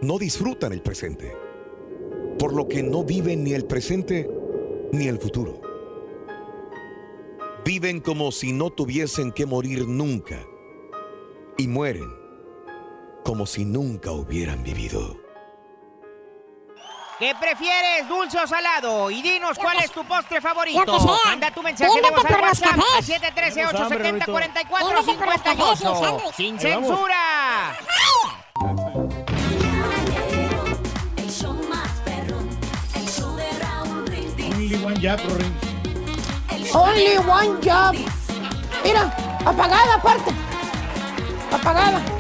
[0.01, 1.37] no disfrutan el presente.
[2.39, 4.31] Por lo que no viven ni el presente
[4.93, 5.61] ni el futuro.
[7.65, 10.47] Viven como si no tuviesen que morir nunca.
[11.61, 12.09] y mueren
[13.25, 15.28] como si nunca hubieran vivido.
[17.19, 19.11] ¿Qué prefieres, dulce o salado?
[19.11, 20.85] Y dinos cuál es tu postre favorito.
[20.85, 21.17] Lo que sea.
[21.27, 23.11] Manda tu mensaje de Tiéndete voz al WhatsApp cafés.
[23.11, 23.99] al 713-870-4458.
[23.99, 26.35] Tiéndete por los cafés y el sándwich.
[26.37, 26.89] ¡Sin Ahí vamos.
[26.89, 27.79] censura!
[34.59, 35.53] Only one Rorín.
[36.75, 37.95] Only one job.
[38.85, 39.11] Mira,
[39.45, 40.31] apagada aparte.
[41.53, 42.18] Apagada.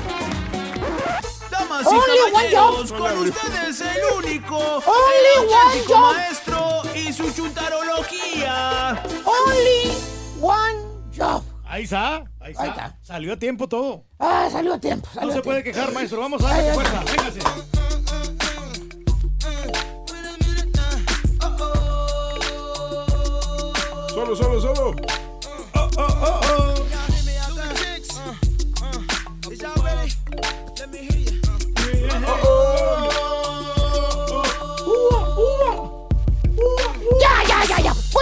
[1.68, 2.98] Damas Only y one caballeros, job.
[2.98, 9.02] con ustedes el único, Only el one maestro y su chuntarología.
[9.24, 9.92] Only
[10.40, 10.78] one
[11.16, 11.42] job.
[11.66, 12.96] Ahí está, ahí está.
[13.02, 14.04] Salió a tiempo todo.
[14.18, 15.08] Ah, salió a tiempo.
[15.14, 15.78] No salió se a puede tiempo.
[15.78, 16.20] quejar, maestro.
[16.20, 17.04] Vamos a darle fuerza.
[17.04, 17.40] Véngase.
[24.14, 24.96] Solo, solo, solo.
[25.74, 26.67] Ya,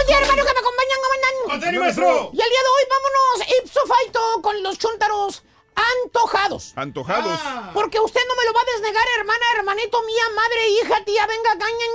[0.07, 0.97] día, hermano, que me acompañan.
[1.45, 2.29] ¡Con tenis, maestro!
[2.33, 5.43] Y el día de hoy vámonos ipso facto con los chuntaros
[5.75, 6.73] antojados.
[6.75, 7.39] Antojados.
[7.73, 11.51] Porque usted no me lo va a desnegar, hermana, hermanito, mía, madre, hija, tía, venga,
[11.57, 11.85] caña,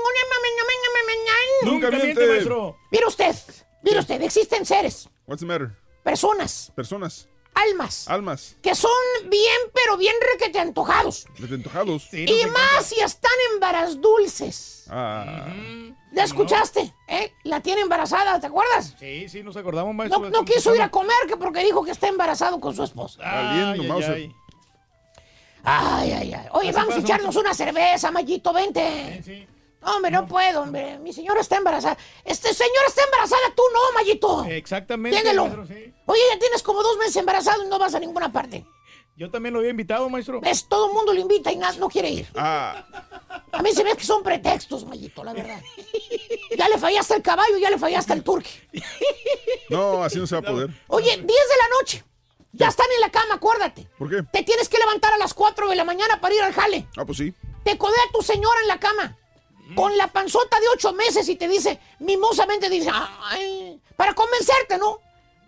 [1.64, 2.76] Nunca miente, maestro.
[2.90, 3.34] Mire usted,
[3.82, 5.70] mire usted, existen seres, What's the matter?
[6.02, 7.28] personas, Personas.
[7.54, 8.56] Almas, Almas.
[8.62, 8.90] que son
[9.28, 11.26] bien, pero bien requete antojados.
[11.50, 12.08] Antojados.
[12.12, 14.86] y más si están embaraz dulces.
[14.88, 15.46] Ah.
[16.12, 16.92] ¿La escuchaste?
[17.08, 17.32] ¿Eh?
[17.44, 18.94] La tiene embarazada, ¿te acuerdas?
[18.98, 20.20] Sí, sí, nos acordamos, maestro.
[20.20, 23.20] No, no quiso ir a comer que porque dijo que está embarazado con su esposa.
[23.22, 24.34] Valiendo, Ay, ay,
[25.64, 26.46] Ay, ay, ay.
[26.52, 29.22] Oye, Así vamos a echarnos una cerveza, Mayito, vente.
[29.26, 30.98] No, hombre, no puedo, hombre.
[30.98, 31.96] Mi señora está embarazada.
[32.24, 34.44] Este señora está embarazada, tú no, Mayito.
[34.44, 35.18] Exactamente.
[35.20, 35.94] Sí.
[36.06, 38.64] Oye, ya tienes como dos meses embarazado y no vas a ninguna parte.
[39.16, 40.40] Yo también lo había invitado, maestro.
[40.40, 40.66] ¿Ves?
[40.68, 42.28] Todo el mundo lo invita y nada, no quiere ir.
[42.34, 42.84] Ah.
[43.52, 45.60] A mí se ve que son pretextos, Mayito, la verdad.
[46.56, 48.50] Ya le fallaste al caballo, ya le fallaste al turque.
[49.68, 50.70] No, así no se va a poder.
[50.88, 52.04] Oye, 10 de la noche.
[52.52, 53.88] Ya están en la cama, acuérdate.
[53.98, 54.22] ¿Por qué?
[54.30, 56.86] Te tienes que levantar a las 4 de la mañana para ir al jale.
[56.96, 57.32] Ah, pues sí.
[57.64, 59.16] Te codea tu señora en la cama.
[59.74, 64.98] Con la panzota de 8 meses y te dice, mimosamente dice, ay, para convencerte, ¿no?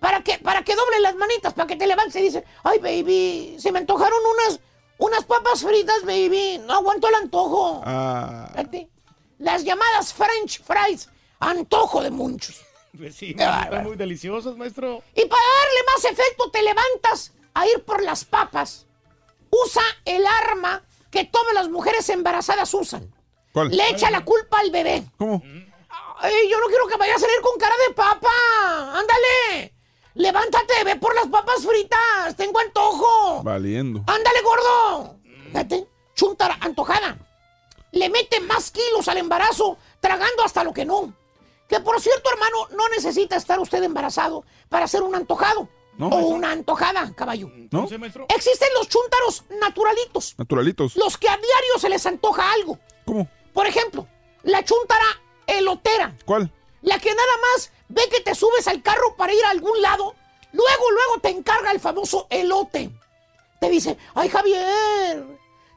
[0.01, 3.57] Para que, para que doble las manitas, para que te levantes y dice, ay, baby,
[3.59, 4.61] se me antojaron unas,
[4.99, 6.59] unas papas fritas, baby.
[6.65, 7.83] No aguanto el antojo.
[7.85, 8.53] Ah.
[9.39, 11.09] Las llamadas French fries,
[11.41, 12.61] antojo de muchos.
[12.97, 15.03] Pues sí, Qué están muy deliciosos, maestro.
[15.17, 18.87] Y para darle más efecto, te levantas a ir por las papas.
[19.51, 23.13] Usa el arma que todas las mujeres embarazadas usan.
[23.55, 23.71] ¿Cuál?
[23.71, 25.05] Le echa la culpa al bebé.
[25.17, 25.41] ¿Cómo?
[26.19, 28.29] Ay, yo no quiero que vaya a salir con cara de papa.
[28.99, 29.73] Ándale.
[30.15, 32.37] Levántate, ve por las papas fritas.
[32.37, 33.45] Tengo antojo.
[33.45, 34.01] Valiendo.
[34.09, 35.17] Ándale, gordo.
[35.47, 35.87] Fíjate,
[36.17, 37.17] chuntara antojada.
[37.93, 41.15] Le mete más kilos al embarazo, tragando hasta lo que no.
[41.69, 45.69] Que por cierto, hermano, no necesita estar usted embarazado para ser un antojado.
[45.97, 46.35] No, o maestro.
[46.35, 47.49] una antojada, caballo.
[47.71, 47.85] ¿No?
[47.85, 50.35] Existen los chúntaros naturalitos.
[50.39, 50.97] Naturalitos.
[50.97, 52.81] Los que a diario se les antoja algo.
[53.05, 53.29] ¿Cómo?
[53.55, 54.07] Por ejemplo,
[54.43, 55.07] la chuntara
[55.47, 56.15] elotera.
[56.27, 56.51] ¿Cuál?
[56.83, 60.15] La que nada más ve que te subes al carro para ir a algún lado,
[60.53, 62.91] luego, luego te encarga el famoso elote.
[63.61, 65.25] Te dice, ay Javier,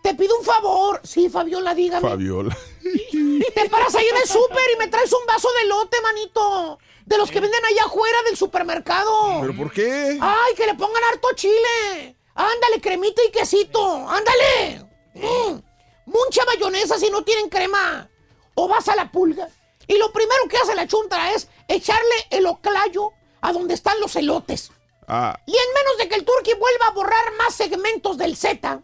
[0.01, 0.99] te pido un favor.
[1.03, 2.07] Sí, Fabiola, dígame.
[2.07, 2.57] Fabiola.
[3.53, 6.79] Te paras ahí en el súper y me traes un vaso de elote, manito.
[7.05, 9.39] De los que venden allá afuera del supermercado.
[9.41, 10.17] ¿Pero por qué?
[10.21, 12.15] Ay, que le pongan harto chile.
[12.35, 14.07] Ándale, cremita y quesito.
[14.07, 14.85] Ándale.
[15.13, 15.59] Mm,
[16.07, 18.09] Mucha mayonesa si no tienen crema.
[18.55, 19.47] O vas a la pulga.
[19.87, 24.15] Y lo primero que hace la chuntara es echarle el oclayo a donde están los
[24.15, 24.71] elotes.
[25.07, 25.39] Ah.
[25.45, 28.81] Y en menos de que el turqui vuelva a borrar más segmentos del Z,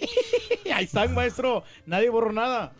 [0.74, 1.62] Ahí están, maestro.
[1.86, 2.72] Nadie borró nada.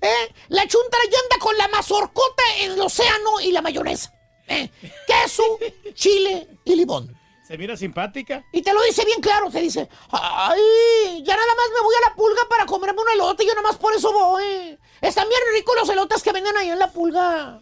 [0.00, 0.34] ¿eh?
[0.48, 4.12] la chuntara ya anda con la mazorcota en el océano y la mayonesa.
[4.48, 4.68] ¿eh?
[5.06, 5.58] Queso,
[5.94, 7.15] chile y limón.
[7.46, 8.44] Se mira simpática.
[8.50, 12.08] Y te lo dice bien claro, te dice, ay, ya nada más me voy a
[12.08, 14.76] la pulga para comerme un elote, yo nada más por eso voy.
[15.00, 17.60] Están bien ricos los elotes que venden ahí en la pulga.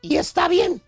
[0.00, 0.82] Y está bien.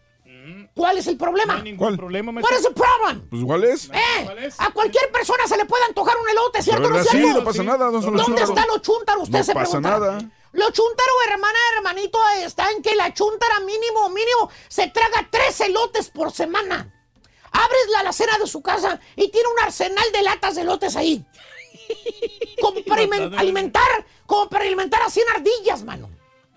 [0.75, 1.55] ¿Cuál es el problema?
[1.55, 3.21] No hay ningún problema, ¿Cuál es el problema?
[3.29, 3.91] Pues igual es.
[3.91, 4.51] ¿Eh?
[4.59, 7.63] A cualquier persona se le puede antojar un elote, ¿cierto no es sí, no pasa
[7.63, 9.21] nada, ¿dónde están los ¿Dónde está lo chúntaro?
[9.23, 9.99] Usted No se pasa preguntará.
[9.99, 10.31] nada.
[10.53, 16.09] Lo chúntaro, hermana, hermanito, está en que la chúntara mínimo, mínimo, se traga tres elotes
[16.09, 16.95] por semana.
[17.65, 21.25] Abres la alacena de su casa y tiene un arsenal de latas de elotes ahí.
[22.61, 26.11] Como para alimen- alimentar, como para alimentar a 100 ardillas, mano.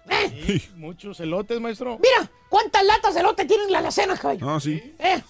[0.09, 0.61] ¿Eh?
[0.75, 1.97] Muchos elotes, maestro.
[2.01, 4.45] Mira, ¿cuántas latas de elote tiene en la alacena, caballo?
[4.45, 4.93] No, sí.
[4.99, 5.21] ¿Eh?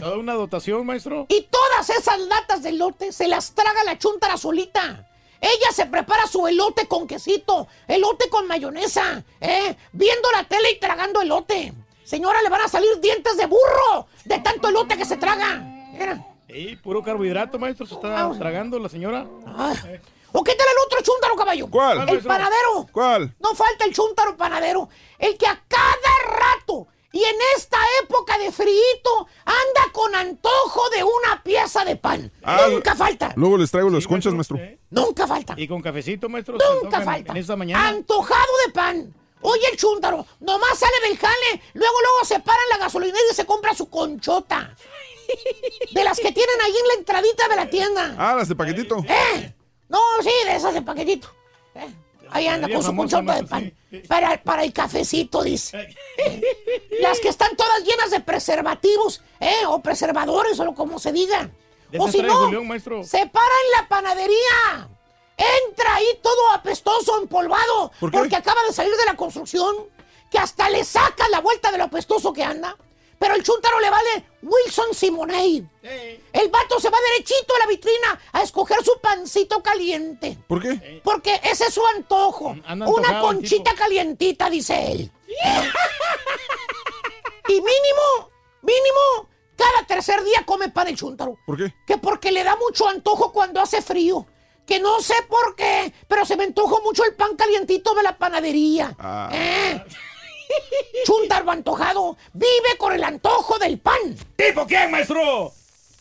[0.00, 1.26] Toda una dotación, maestro.
[1.28, 5.08] Y todas esas latas de elote se las traga la chuntara solita.
[5.40, 9.76] Ella se prepara su elote con quesito, elote con mayonesa, ¿eh?
[9.92, 11.72] Viendo la tele y tragando elote.
[12.08, 15.58] Señora, le van a salir dientes de burro de tanto elote que se traga.
[15.92, 16.26] Mira.
[16.48, 19.26] Sí, puro carbohidrato, maestro, se está tragando la señora.
[20.32, 21.66] ¿O qué tal el otro chúntaro, caballo?
[21.68, 21.98] ¿Cuál?
[22.00, 22.28] El maestro?
[22.28, 22.86] panadero.
[22.92, 23.34] ¿Cuál?
[23.40, 24.88] No falta el chúntaro panadero.
[25.18, 31.04] El que a cada rato y en esta época de frío anda con antojo de
[31.04, 32.32] una pieza de pan.
[32.42, 33.34] Ah, Nunca falta.
[33.36, 34.58] Luego les traigo las conchas, maestro.
[34.88, 35.52] Nunca falta.
[35.58, 36.56] Y con cafecito, maestro.
[36.82, 37.32] Nunca falta.
[37.32, 37.88] En esta mañana.
[37.88, 39.14] Antojado de pan.
[39.42, 43.34] Oye, el chúntaro, nomás sale del jale, luego, luego se para en la gasolinera y
[43.34, 44.74] se compra su conchota.
[45.92, 48.14] De las que tienen ahí en la entradita de la tienda.
[48.18, 49.04] Ah, las de paquetito.
[49.06, 49.54] ¿Eh?
[49.88, 51.28] No, sí, de esas de paquetito.
[51.74, 51.86] ¿Eh?
[52.30, 53.74] Ahí anda con su conchota de pan.
[54.06, 55.94] Para, para el cafecito, dice.
[57.00, 59.66] Las que están todas llenas de preservativos, ¿eh?
[59.68, 61.50] O preservadores, o lo como se diga.
[61.98, 63.02] O si no, Julián, maestro.
[63.02, 64.88] se para en la panadería.
[65.38, 67.92] Entra ahí todo apestoso, empolvado.
[68.00, 69.74] Porque acaba de salir de la construcción.
[70.30, 72.76] Que hasta le saca la vuelta de lo apestoso que anda.
[73.18, 75.66] Pero el chúntaro le vale Wilson Simonei.
[76.32, 80.38] El vato se va derechito a la vitrina a escoger su pancito caliente.
[80.46, 81.00] ¿Por qué?
[81.02, 82.54] Porque ese es su antojo.
[82.68, 85.10] Una conchita calientita, dice él.
[87.48, 88.30] y mínimo,
[88.62, 91.36] mínimo, cada tercer día come pan el chúntaro.
[91.44, 91.74] ¿Por qué?
[91.86, 94.26] Que porque le da mucho antojo cuando hace frío.
[94.68, 98.16] Que no sé por qué, pero se me antojó mucho el pan calientito de la
[98.16, 98.94] panadería.
[98.98, 99.30] Ah.
[99.32, 99.82] ¿Eh?
[101.58, 103.96] Antojado vive con el antojo del pan.
[104.36, 105.52] ¿Tipo quién, maestro?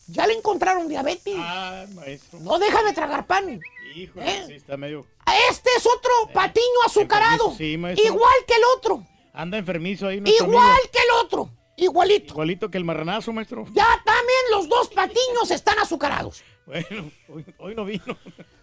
[0.07, 1.36] Ya le encontraron diabetes.
[1.38, 2.39] Ah, maestro.
[2.39, 3.59] No deja de tragar pan.
[3.95, 4.43] Híjole, ¿Eh?
[4.47, 5.05] sí, está medio...
[5.49, 7.51] Este es otro patiño azucarado.
[7.51, 8.05] enfermizo, sí, maestro.
[8.05, 9.03] Igual que el otro.
[9.34, 10.89] Anda enfermizo ahí Igual amigo.
[10.91, 11.49] que el otro.
[11.78, 12.34] Igualito.
[12.34, 13.65] Igualito que el marranazo, maestro.
[13.74, 16.43] Ya también los dos patiños están azucarados.
[16.65, 18.03] Bueno, hoy, hoy no vino.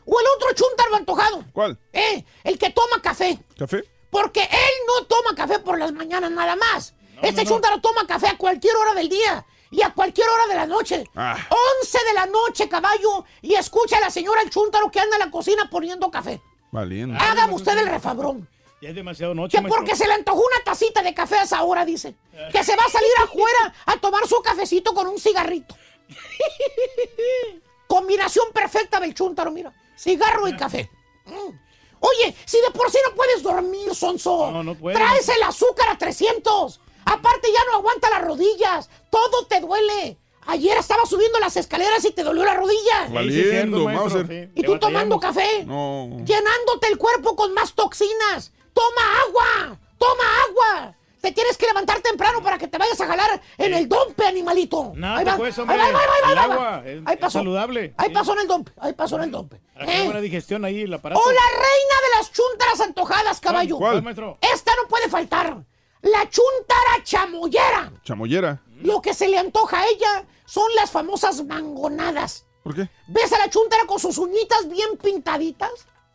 [0.07, 1.44] O el otro chúntaro antojado.
[1.52, 1.78] ¿Cuál?
[1.92, 3.38] Eh, el que toma café.
[3.59, 3.84] ¿Café?
[4.11, 6.94] Porque él no toma café por las mañanas nada más.
[7.22, 7.57] este no, no.
[7.57, 11.05] chúntaro toma café a cualquier hora del día y a cualquier hora de la noche.
[11.16, 11.36] Ah.
[11.82, 15.20] 11 de la noche, caballo, y escucha a la señora el chúntaro que anda en
[15.20, 16.40] la cocina poniendo café.
[16.70, 17.18] Valiendo.
[17.20, 18.48] Hágame usted el refabrón.
[18.82, 19.80] Ya es demasiado noche, Que maestro.
[19.80, 22.14] porque se le antojó una tacita de café a esa hora, dice.
[22.52, 25.74] Que se va a salir afuera a tomar su cafecito con un cigarrito.
[27.86, 29.72] Combinación perfecta del chúntaro, mira.
[29.97, 30.90] Cigarro y café.
[31.26, 31.59] Mm.
[32.01, 34.51] Oye, si de por sí no puedes dormir, Sonso.
[34.51, 34.97] No, no puedo.
[34.97, 36.80] Traes el azúcar a 300.
[37.07, 38.90] Aparte ya no aguanta las rodillas.
[39.11, 40.18] Todo te duele.
[40.47, 43.09] Ayer estaba subiendo las escaleras y te dolió la rodilla.
[43.11, 44.51] Valiendo, Mauser.
[44.55, 45.64] Y tú tomando café.
[45.64, 46.09] No.
[46.24, 48.53] Llenándote el cuerpo con más toxinas.
[48.74, 49.78] Toma agua.
[49.97, 50.97] Toma agua.
[51.25, 54.93] Te tienes que levantar temprano para que te vayas a jalar en el dompe, animalito.
[54.95, 55.37] Nada Ahí te va.
[55.39, 56.55] cuesta, Ahí va, ahí va, ahí va, El ahí va.
[56.55, 57.39] agua es- Ahí es pasó.
[57.39, 57.95] saludable.
[57.97, 58.14] Ahí Sí.
[58.14, 58.72] pasó en el dompe.
[58.79, 59.59] Ahí pasó en el dompe.
[59.75, 60.05] Que haya ¿Eh?
[60.05, 61.18] buena digestión ahí el aparato.
[61.22, 63.79] O la reina de las chúntaras antojadas, caballo.
[63.79, 64.37] ¿Cuál, maestro?
[64.43, 65.64] Esta no puede faltar.
[66.03, 67.91] La chúntara chamoyera.
[68.05, 68.61] Chamoyera.
[68.83, 72.45] Lo que se le antoja a ella son las famosas mangonadas.
[72.62, 72.91] ¿Por qué?
[73.07, 75.70] ¿Ves a la chúntara con sus uñitas bien pintaditas?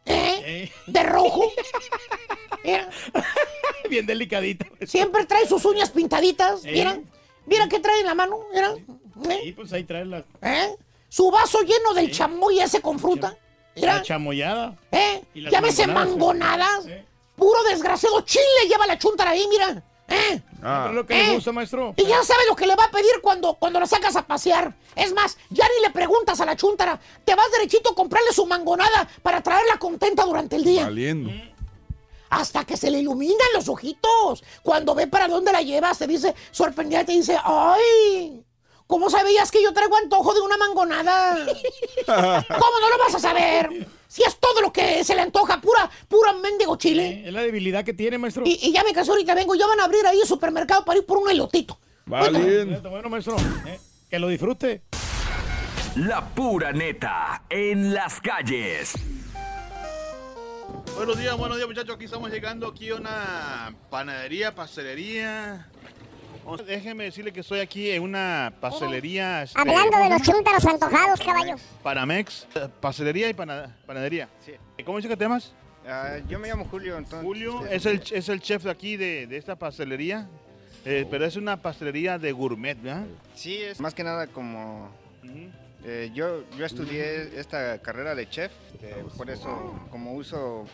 [0.10, 0.72] ¿Eh?
[0.88, 1.51] De rojo.
[2.64, 2.89] Mira,
[3.89, 4.66] Bien delicadito.
[4.86, 6.62] siempre trae sus uñas pintaditas.
[6.62, 6.70] Sí.
[6.72, 6.99] Mira,
[7.45, 8.39] mira qué trae en la mano.
[8.53, 8.74] Mira.
[9.30, 9.39] ¿Eh?
[9.43, 10.76] Sí, pues ahí trae la, ¿Eh?
[11.10, 13.30] Su vaso lleno del chamoy ese con fruta.
[13.76, 14.01] la Mira.
[14.03, 14.78] chamoyada.
[14.91, 15.22] ¿Eh?
[15.34, 16.86] Y las Llámese mangonadas.
[17.36, 19.82] Puro desgraciado chile lleva la chúntara ahí, mira.
[20.10, 20.41] ¿Eh?
[20.62, 21.36] Pero es lo que le ¿Eh?
[21.36, 21.93] gusta, maestro.
[21.97, 24.76] Y ya sabe lo que le va a pedir cuando, cuando la sacas a pasear.
[24.95, 26.99] Es más, ya ni le preguntas a la chúntara.
[27.24, 30.84] Te vas derechito a comprarle su mangonada para traerla contenta durante el día.
[30.86, 31.32] Valiendo.
[32.30, 34.43] Hasta que se le iluminan los ojitos.
[34.62, 38.43] Cuando ve para dónde la llevas, te dice, sorprendida, te dice, ¡ay!
[38.86, 41.36] ¿Cómo sabías que yo traigo antojo de una mangonada?
[42.05, 43.88] ¿Cómo no lo vas a saber?
[44.12, 47.22] Si es todo lo que se le antoja, pura, pura mendigo chile.
[47.28, 48.41] Es la debilidad que tiene, maestro.
[48.43, 50.97] Y, y ya me casé ahorita, vengo, ya van a abrir ahí el supermercado para
[50.97, 51.78] ir por un elotito.
[52.07, 52.89] Valiendo.
[52.89, 53.36] Bueno, maestro.
[53.68, 53.80] eh,
[54.10, 54.82] Que lo disfrute.
[55.95, 58.93] La pura neta en las calles.
[60.95, 61.95] Buenos días, buenos días muchachos.
[61.95, 65.68] Aquí estamos llegando aquí a una panadería, pastelería.
[66.49, 69.43] Vamos, Déjenme decirle que estoy aquí en una pastelería.
[69.43, 71.55] este, Hablando de los chúntaros antojados, caballo.
[71.83, 72.47] Panamex,
[72.81, 74.27] pastelería y pana- panadería.
[74.83, 75.53] ¿Cómo dice que te llamas?
[75.87, 77.21] Ah, yo me llamo Julio, entonces.
[77.23, 80.27] Julio es el, es el chef de aquí de, de esta pastelería,
[80.85, 83.05] eh, pero es una pastelería de gourmet, ¿verdad?
[83.35, 84.89] Sí, es más que nada como...
[85.85, 90.65] eh, yo, yo estudié esta carrera de chef, eh, por eso, como uso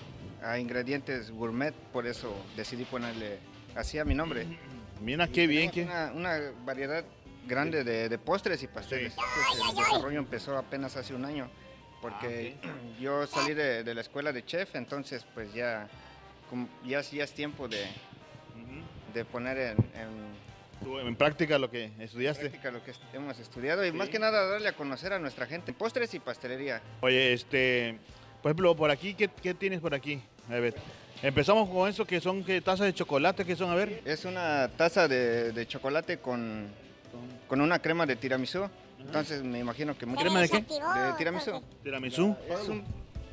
[0.41, 3.39] a ingredientes gourmet, por eso decidí ponerle
[3.75, 4.45] así a mi nombre.
[5.01, 7.03] Mira qué bien Tenemos Una, una variedad
[7.47, 9.13] grande de, de postres y pasteles.
[9.13, 11.49] Entonces, el desarrollo empezó apenas hace un año,
[12.01, 12.55] porque
[12.99, 15.87] yo salí de, de la escuela de chef, entonces pues ya,
[16.85, 17.85] ya, ya es tiempo de,
[19.13, 20.45] de poner en, en
[20.83, 22.49] Tú, en práctica lo que estudiaste.
[22.49, 25.71] práctica lo que hemos estudiado y más que nada darle a conocer a nuestra gente
[25.71, 26.81] postres y pastelería.
[26.99, 27.97] Oye, este,
[28.41, 30.21] por ejemplo, por aquí, ¿qué, qué tienes por aquí?
[30.49, 30.75] A ver,
[31.27, 33.71] empezamos con eso que son ¿qué, tazas de chocolate, que son?
[33.71, 34.01] A ver.
[34.05, 36.67] Es una taza de, de chocolate con,
[37.47, 38.69] con una crema de tiramisú.
[38.99, 40.61] Entonces me imagino que mucha ¿Crema de qué?
[40.61, 41.61] De tiramisú.
[41.83, 42.35] Tiramisú.
[42.49, 42.83] Es un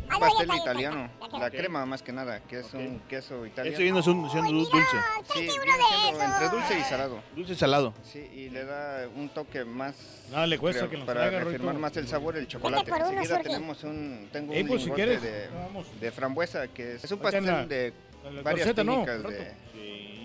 [0.09, 1.11] Ay, pastel italiano.
[1.39, 3.75] La crema más que nada, que es un queso italiano.
[3.75, 4.77] Ese viene siendo, siendo dulce.
[5.33, 5.51] Sí, viene
[6.03, 7.23] siendo entre dulce y salado.
[7.35, 7.95] Dulce y salado.
[8.05, 9.95] Sí, y le da un toque más.
[10.31, 11.81] Nada le cuesta creo, que nos Para reafirmar Rorito.
[11.81, 12.91] más el sabor del chocolate.
[12.91, 14.29] por uno, Enseguida tenemos un.
[14.33, 15.49] Tengo Ey, un pues, si lingote de,
[16.01, 17.93] de frambuesa, que es, es un pastel la- de
[18.33, 19.53] la varias técnicas de,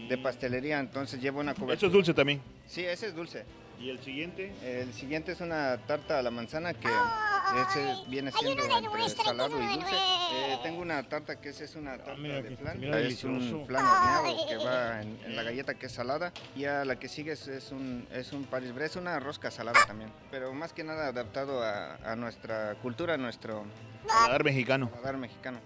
[0.10, 0.80] de pastelería.
[0.80, 1.76] Entonces lleva una cobertura.
[1.76, 2.42] Eso es dulce también.
[2.68, 3.46] Sí, ese es dulce.
[3.80, 4.52] ¿Y el siguiente?
[4.64, 9.68] El siguiente es una tarta a la manzana que ese viene siendo entre salado y
[9.68, 9.96] dulce.
[9.96, 12.80] Eh, tengo una tarta que esa es una tarta de flan.
[12.80, 16.34] mira, es un flan horneado que va en, en la galleta que es salada.
[16.56, 19.80] Y a la que sigue es, es un, es un Paris Brest, una rosca salada
[19.86, 20.12] también.
[20.32, 23.64] Pero más que nada adaptado a, a nuestra cultura, a nuestro
[24.08, 24.90] Paladar mexicano.
[24.90, 25.60] paladar mexicano.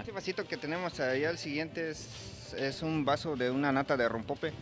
[0.00, 4.08] Este vasito que tenemos allá, el siguiente es, es un vaso de una nata de
[4.08, 4.52] rompope.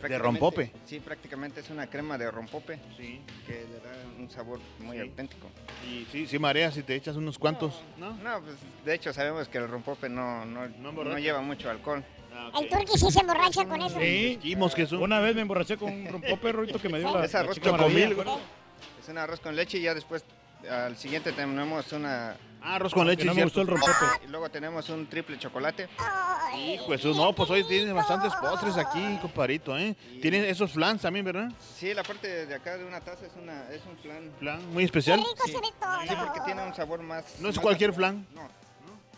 [0.00, 0.72] Prácticamente- rompope?
[0.86, 3.20] Sí, prácticamente es una crema de rompope Sí.
[3.46, 5.02] que le da un sabor muy Sí.
[5.02, 5.46] auténtico.
[5.88, 7.80] Y sí, sí mareas si te echas unos cuantos.
[7.98, 8.12] ¿No?
[8.14, 12.02] No, pues de hecho sabemos que el rompope no, no, no, lleva mucho alcohol.
[12.58, 13.98] El turqui sí se emborracha con eso.
[14.00, 14.32] Sí.
[14.38, 15.02] Esquimos que son.
[15.02, 17.54] Una vez me emborraché con un rompope, Rorito, que me dio la, Es la arroz
[17.56, 17.80] chica con.
[19.00, 20.24] Es un arroz con leche y ya después
[20.68, 22.36] al siguiente tenemos una...
[22.62, 23.92] Ah, arroz con leche, no me gustó el rompope.
[24.24, 25.88] Y luego tenemos un triple chocolate.
[26.56, 29.96] Hijo, eso no, pues hoy tienes bastantes postres aquí, comparito, ¿eh?
[30.20, 31.50] Tienes esos flans también, ¿verdad?
[31.76, 34.30] Sí, la parte de acá de una taza es, una, es un flan.
[34.38, 35.20] Flan muy especial.
[35.44, 37.40] Sí, sí, porque tiene un sabor más...
[37.40, 38.24] No es más cualquier natural.
[38.24, 38.26] flan.
[38.34, 38.48] No,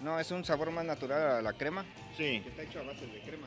[0.01, 1.85] no, es un sabor más natural a la crema.
[2.17, 2.41] Sí.
[2.41, 3.47] Que está hecho a base de crema.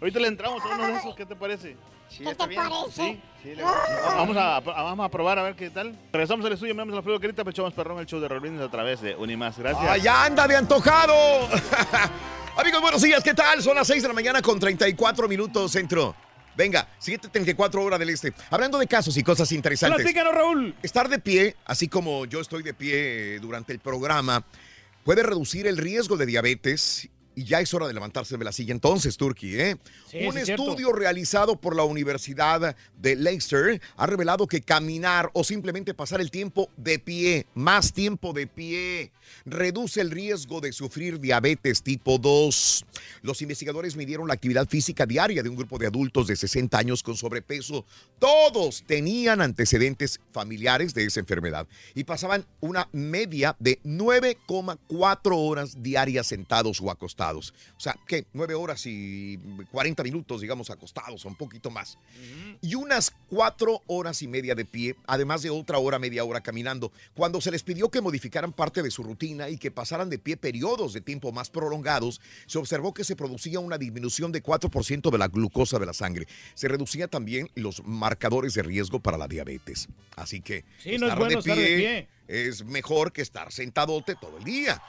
[0.00, 1.76] Ahorita le entramos a uno de esos, ¿qué te parece?
[2.08, 2.62] Sí, ¿Qué te bien.
[2.62, 2.90] parece?
[3.02, 5.96] Sí, sí, le- Vamos a, a- vamos a probar a ver qué tal.
[6.12, 9.00] Regresamos al estudio, me llamo Alfredo Carita, Pechamos Perrón, el show de Rolines a través
[9.02, 9.58] de Unimás.
[9.58, 9.84] Gracias.
[9.88, 11.14] ¡Ah, ya anda de antojado!
[12.56, 13.62] Amigos, buenos días, ¿qué tal?
[13.62, 16.14] Son las 6 de la mañana con 34 minutos centro.
[16.56, 18.32] Venga, 7.34 horas del este.
[18.50, 20.02] Hablando de casos y cosas interesantes.
[20.02, 20.74] Platícanos, Raúl.
[20.82, 24.44] Estar de pie, así como yo estoy de pie eh, durante el programa,
[25.04, 27.08] puede reducir el riesgo de diabetes.
[27.40, 29.78] Y ya es hora de levantarse de la silla entonces, Turki, ¿eh?
[30.10, 30.62] Sí, Un cierto.
[30.62, 36.30] estudio realizado por la Universidad de Leicester ha revelado que caminar o simplemente pasar el
[36.30, 39.10] tiempo de pie, más tiempo de pie,
[39.46, 42.84] reduce el riesgo de sufrir diabetes tipo 2.
[43.22, 47.02] Los investigadores midieron la actividad física diaria de un grupo de adultos de 60 años
[47.02, 47.86] con sobrepeso.
[48.18, 56.26] Todos tenían antecedentes familiares de esa enfermedad y pasaban una media de 9,4 horas diarias
[56.26, 57.29] sentados o acostados.
[57.38, 58.26] O sea, ¿qué?
[58.32, 59.38] 9 horas y
[59.70, 61.98] 40 minutos, digamos, acostados o un poquito más.
[62.60, 66.92] Y unas 4 horas y media de pie, además de otra hora, media hora caminando.
[67.14, 70.36] Cuando se les pidió que modificaran parte de su rutina y que pasaran de pie
[70.36, 75.18] periodos de tiempo más prolongados, se observó que se producía una disminución de 4% de
[75.18, 76.26] la glucosa de la sangre.
[76.54, 79.88] Se reducía también los marcadores de riesgo para la diabetes.
[80.16, 82.08] Así que Sí, no es bueno estar de pie.
[82.28, 84.82] es mejor que estar sentadote todo el día.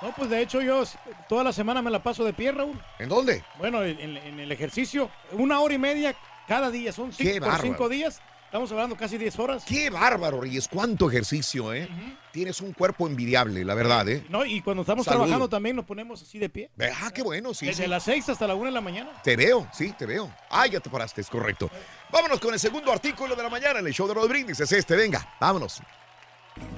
[0.00, 0.84] No, pues de hecho yo
[1.28, 2.80] toda la semana me la paso de pie, Raúl.
[2.98, 3.42] ¿En dónde?
[3.58, 6.14] Bueno, en, el ejercicio, una hora y media
[6.46, 9.64] cada día, son cinco, por cinco días, estamos hablando casi 10 horas.
[9.66, 10.68] Qué bárbaro, Reyes.
[10.68, 11.88] Cuánto ejercicio, ¿eh?
[12.32, 14.24] Tienes un cuerpo envidiable, la verdad, ¿eh?
[14.28, 15.18] No, y cuando estamos Salud.
[15.18, 16.70] trabajando también nos ponemos así de pie.
[17.02, 17.66] Ah, qué bueno, sí.
[17.66, 17.90] Desde sí.
[17.90, 19.10] las 6 hasta la 1 de la mañana.
[19.22, 20.32] Te veo, sí, te veo.
[20.48, 21.68] Ah, ya te paraste, es correcto.
[22.10, 24.60] Vámonos con el segundo artículo de la mañana en el show de Rod Brindis.
[24.60, 25.82] Es este, venga, vámonos.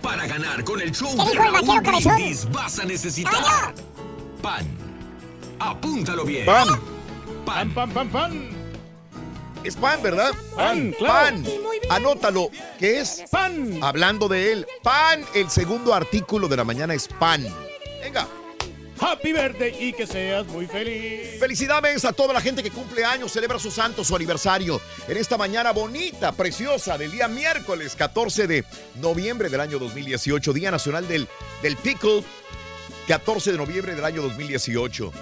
[0.03, 1.81] Para ganar con el show ¿Qué de Raúl?
[1.81, 3.75] Brindis vas a necesitar
[4.41, 4.67] pan.
[5.59, 6.47] Apúntalo bien.
[6.47, 6.69] Pan.
[7.45, 8.51] Pan, pan, pan, pan.
[9.63, 10.33] Es pan, ¿verdad?
[10.57, 11.37] Pan, claro.
[11.37, 11.45] Pan.
[11.91, 12.51] Anótalo.
[12.79, 13.25] ¿Qué es?
[13.31, 13.79] Pan.
[13.83, 14.67] Hablando de él.
[14.83, 15.23] Pan.
[15.35, 17.47] El segundo artículo de la mañana es pan.
[19.01, 21.39] Happy birthday y que seas muy feliz.
[21.39, 24.81] Felicidades a toda la gente que cumple años, celebra su santo, su aniversario.
[25.09, 28.65] En esta mañana bonita, preciosa, del día miércoles 14 de
[29.01, 31.27] noviembre del año 2018, Día Nacional del,
[31.63, 32.23] del Pickle,
[33.09, 35.13] 14 de noviembre del año 2018.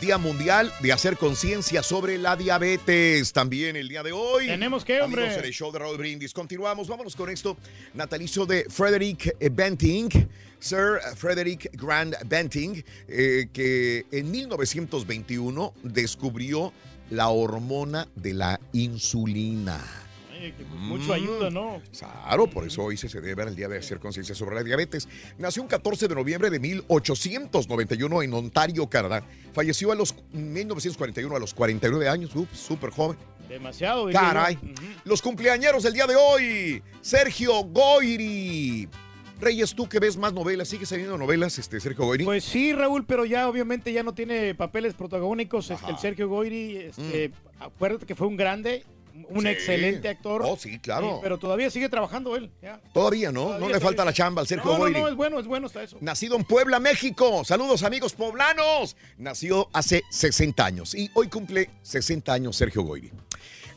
[0.00, 3.32] Día Mundial de hacer conciencia sobre la diabetes.
[3.32, 4.48] También el día de hoy.
[4.48, 5.22] Tenemos que, hombre.
[5.22, 6.34] Amigos, en el show de Raúl Brindis.
[6.34, 7.56] Continuamos, vámonos con esto.
[7.94, 10.10] Natalicio de Frederick Benting,
[10.64, 16.72] Sir Frederick Grant Benting, eh, que en 1921 descubrió
[17.10, 19.78] la hormona de la insulina.
[20.40, 21.82] Que pues, mucho ayuda, ¿no?
[21.98, 25.06] Claro, por eso hoy se celebra el Día de Hacer Conciencia sobre la Diabetes.
[25.36, 29.22] Nació un 14 de noviembre de 1891 en Ontario, Canadá.
[29.52, 33.18] Falleció a los 1941 a los 49 años, Uf, súper joven.
[33.50, 34.10] Demasiado.
[34.10, 34.58] Caray.
[35.04, 36.82] Los cumpleañeros del día de hoy.
[37.02, 38.88] Sergio Goyri.
[39.44, 42.24] Reyes, tú que ves más novelas, ¿sigues saliendo novelas, este Sergio Goyri?
[42.24, 45.70] Pues sí, Raúl, pero ya obviamente ya no tiene papeles protagónicos.
[45.70, 47.30] Este, el Sergio Goyri, este,
[47.60, 48.84] acuérdate que fue un grande,
[49.28, 49.48] un Sí.
[49.48, 50.42] excelente actor.
[50.44, 51.14] Oh, sí, claro.
[51.14, 52.50] Sí, pero todavía sigue trabajando él.
[52.60, 52.80] ya.
[52.92, 54.04] Todavía no, no le falta todavía.
[54.06, 54.94] la chamba al Sergio no, Goyri.
[54.94, 55.98] No, no, es bueno, es bueno hasta eso.
[56.00, 57.44] Nacido en Puebla, México.
[57.44, 58.96] Saludos amigos poblanos.
[59.18, 63.12] Nació hace 60 años y hoy cumple 60 años Sergio Goyri.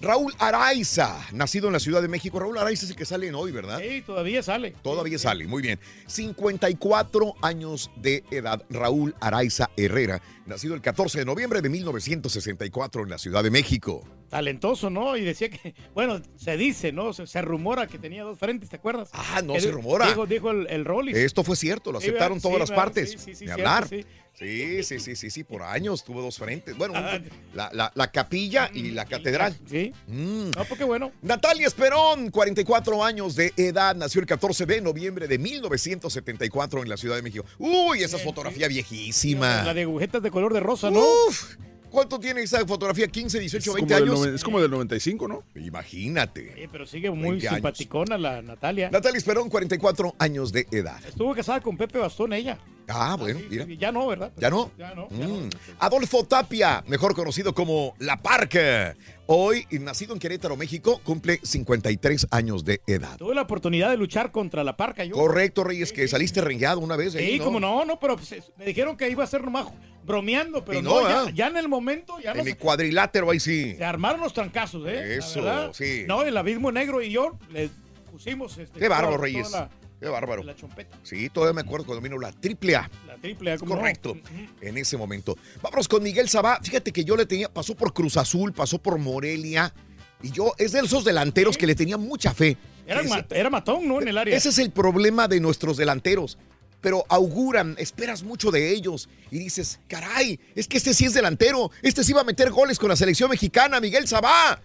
[0.02, 2.40] Raúl Araiza, nacido en la Ciudad de México.
[2.40, 3.80] Raúl Araiza es el que sale en hoy, ¿verdad?
[3.80, 4.76] Sí, todavía sale.
[4.84, 5.80] Todavía sale, muy bien.
[6.08, 13.10] 54 años de edad, Raúl Araiza Herrera, nacido el 14 de noviembre de 1964 en
[13.10, 14.04] la Ciudad de México.
[14.30, 15.16] Talentoso, ¿no?
[15.16, 17.14] Y decía que, bueno, se dice, ¿no?
[17.14, 19.10] Se, se rumora que tenía dos frentes, ¿te acuerdas?
[19.14, 20.08] Ah, no Que se rumora.
[20.08, 21.16] Dijo, dijo el, el Rollis.
[21.16, 22.50] Esto fue cierto, lo Sí, aceptaron ¿verdad?
[22.50, 23.12] todas Sí, las partes.
[23.12, 23.88] Sí, sí, sí, de cierto, hablar.
[23.88, 24.06] sí.
[24.38, 26.78] Sí, sí, sí, sí, sí, por años tuvo dos frentes.
[26.78, 27.18] Bueno, Ah,
[27.56, 29.58] la, la- la capilla y la catedral.
[29.68, 29.92] Sí.
[30.06, 30.52] Mm.
[30.56, 31.12] No, porque bueno.
[31.24, 36.98] Natalia Esperón, 44 años de edad, nació el 14 de noviembre de 1974 en la
[36.98, 37.46] Ciudad de México.
[37.58, 39.64] Uy, esa fotografía viejísima.
[39.64, 41.00] La de agujetas de color de rosa, ¿no?
[41.28, 41.56] Uf,
[41.90, 43.08] ¿Cuánto tiene esa fotografía?
[43.08, 44.26] ¿15, 18, Es como, 20 del años?
[44.28, 45.44] es como del 95, ¿no?
[45.56, 46.54] Imagínate.
[46.56, 47.56] Sí, pero sigue muy 20 años.
[47.58, 48.90] simpaticona la Natalia.
[48.92, 51.00] Natalia Esperón, 44 años de edad.
[51.06, 52.58] Estuvo casada con Pepe Bastón ella.
[52.90, 53.66] Ah, bueno, mira.
[53.78, 54.32] Ya no, ¿verdad?
[54.38, 54.72] ¿Ya no?
[54.78, 55.08] Ya no.
[55.10, 55.50] Mm.
[55.80, 58.96] Adolfo Tapia, mejor conocido como La Parca.
[59.30, 63.18] Hoy, nacido en Querétaro, México, cumple 53 años de edad.
[63.18, 65.04] Tuve la oportunidad de luchar contra la parca.
[65.04, 65.16] Yo.
[65.16, 67.14] Correcto, Reyes, que saliste rengueado una vez.
[67.14, 69.68] ahí, Sí, como no, no, pero pues, me dijeron que iba a ser nomás
[70.06, 71.32] bromeando, pero no, ya, ¿ah?
[71.34, 73.76] ya en el momento ya no En mi se, cuadrilátero ahí sí.
[73.76, 75.18] se armaron los trancazos, ¿eh?
[75.18, 76.06] Eso, sí.
[76.08, 77.70] No, el abismo negro y yo le
[78.10, 79.52] pusimos este, Qué bárbaro, Reyes.
[80.00, 80.44] Qué bárbaro.
[80.44, 82.90] La, chompeta, Sí, todavía me acuerdo cuando vino la triple A.
[83.08, 83.66] la triple A, no.
[83.66, 84.16] Correcto.
[84.62, 85.36] En ese momento.
[85.62, 86.60] Vámonos con Miguel Sabá.
[86.62, 89.74] Fíjate que yo le tenía, pasó por Cruz Azul, pasó por Morelia.
[90.22, 92.58] Y yo, es de esos delanteros que le tenía mucha fe.
[92.86, 94.02] Era, Ese- era matón, ¿no?
[94.02, 94.36] En el área.
[94.38, 96.38] Ese es el problema de nuestros delanteros.
[96.80, 101.72] Pero auguran, esperas mucho de ellos y dices, caray, es que este sí es delantero,
[101.82, 104.62] este sí va a meter goles con la selección mexicana, Miguel Sabá.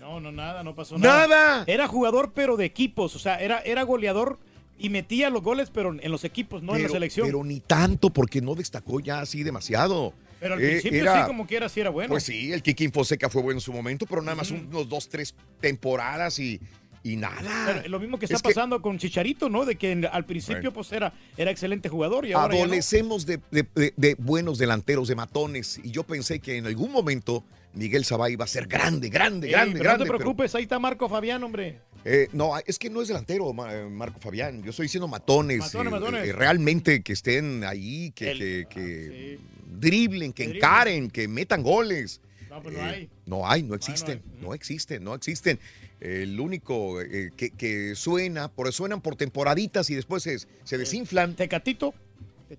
[0.00, 1.26] No, no, nada, no pasó nada.
[1.26, 1.64] Nada.
[1.66, 3.14] Era jugador, pero de equipos.
[3.16, 4.38] O sea, era, era goleador
[4.78, 7.26] y metía los goles, pero en los equipos, no en la selección.
[7.26, 10.12] Pero ni tanto, porque no destacó ya así demasiado.
[10.40, 12.10] Pero al Eh, principio era- sí, como quiera, sí era bueno.
[12.10, 15.08] Pues sí, el Kiki Fonseca fue bueno en su momento, pero nada más unos dos,
[15.08, 16.60] tres temporadas y,
[17.04, 17.64] y nada.
[17.66, 19.64] Pero lo mismo que está Es que pasando con Chicharito, ¿no?
[19.64, 22.64] De que al principio pues era, era excelente jugador y ahora ya no.
[22.64, 25.80] Adolecemos de, de- de- de buenos delanteros, de matones.
[25.84, 27.44] Y yo pensé que en algún momento
[27.74, 29.98] Miguel Sabá iba a ser grande, grande, Ey, grande, pero grande.
[29.98, 31.80] no te pero- preocupes, ahí está Marco Fabián, hombre.
[32.04, 34.62] Eh, no, es que no es delantero, eh, Marco Fabián.
[34.62, 35.58] Yo estoy diciendo matones.
[35.60, 36.28] Matones, eh, matones.
[36.28, 39.38] eh, realmente que estén ahí, que, El- que- que
[39.78, 42.20] driblen, que encaren, que metan goles.
[42.50, 43.08] No, pues no hay.
[43.24, 45.58] No hay, no existen, no existen, no existen.
[46.00, 46.98] El único
[47.36, 51.34] que, que suena, por, suenan por temporaditas y después se, se desinflan.
[51.36, 51.94] ¿Tecatito?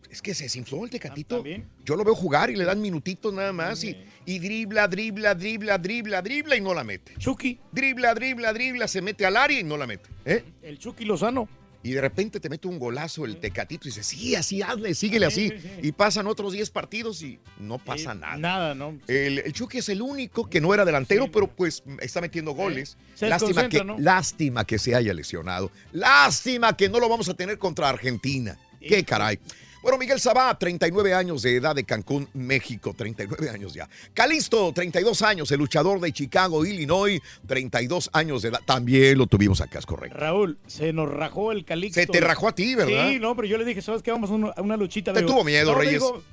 [0.09, 1.37] Es que se desinfló el Tecatito.
[1.37, 1.67] También.
[1.85, 5.77] Yo lo veo jugar y le dan minutitos nada más y, y dribla, dribla, dribla,
[5.77, 7.13] dribla, dribla y no la mete.
[7.17, 7.59] Chucky.
[7.71, 10.09] Dribla, dribla, dribla, se mete al área y no la mete.
[10.25, 10.43] ¿eh?
[10.61, 11.47] El Chucky Lozano.
[11.85, 15.25] Y de repente te mete un golazo el Tecatito y dices, sí, así hazle, síguele
[15.25, 15.49] así.
[15.49, 15.87] Sí, sí, sí.
[15.87, 18.37] Y pasan otros 10 partidos y no pasa nada.
[18.37, 18.97] Nada, ¿no?
[19.05, 22.97] El, el Chucky es el único que no era delantero, pero pues está metiendo goles.
[23.19, 25.71] Lástima que, lástima que se haya lesionado.
[25.91, 28.57] Lástima que no lo vamos a tener contra Argentina.
[28.79, 29.39] Qué caray.
[29.83, 33.89] Bueno, Miguel Sabá, 39 años de edad de Cancún, México, 39 años ya.
[34.13, 38.61] Calisto, 32 años, el luchador de Chicago, Illinois, 32 años de edad.
[38.65, 40.17] También lo tuvimos acá, es correcto.
[40.17, 41.99] Raúl, se nos rajó el calixto.
[41.99, 43.09] Se te rajó a ti, ¿verdad?
[43.09, 44.11] Sí, no, pero yo le dije, ¿sabes qué?
[44.11, 45.11] Vamos a una, luchita.
[45.11, 45.95] Te digo, tuvo miedo, no, Reyes.
[45.95, 46.23] digo,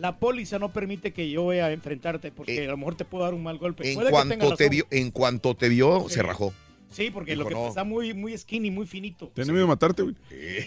[0.00, 3.22] la póliza no permite que yo vaya a enfrentarte porque a lo mejor te puedo
[3.22, 3.88] dar un mal golpe.
[3.88, 6.52] En Puede que tenga cuanto, te vio, en cuanto te vio, se rajó.
[6.90, 7.68] Sí, porque Dijo, lo que no.
[7.68, 9.30] está muy, muy skinny, muy finito.
[9.34, 10.14] Tenía miedo de matarte, güey.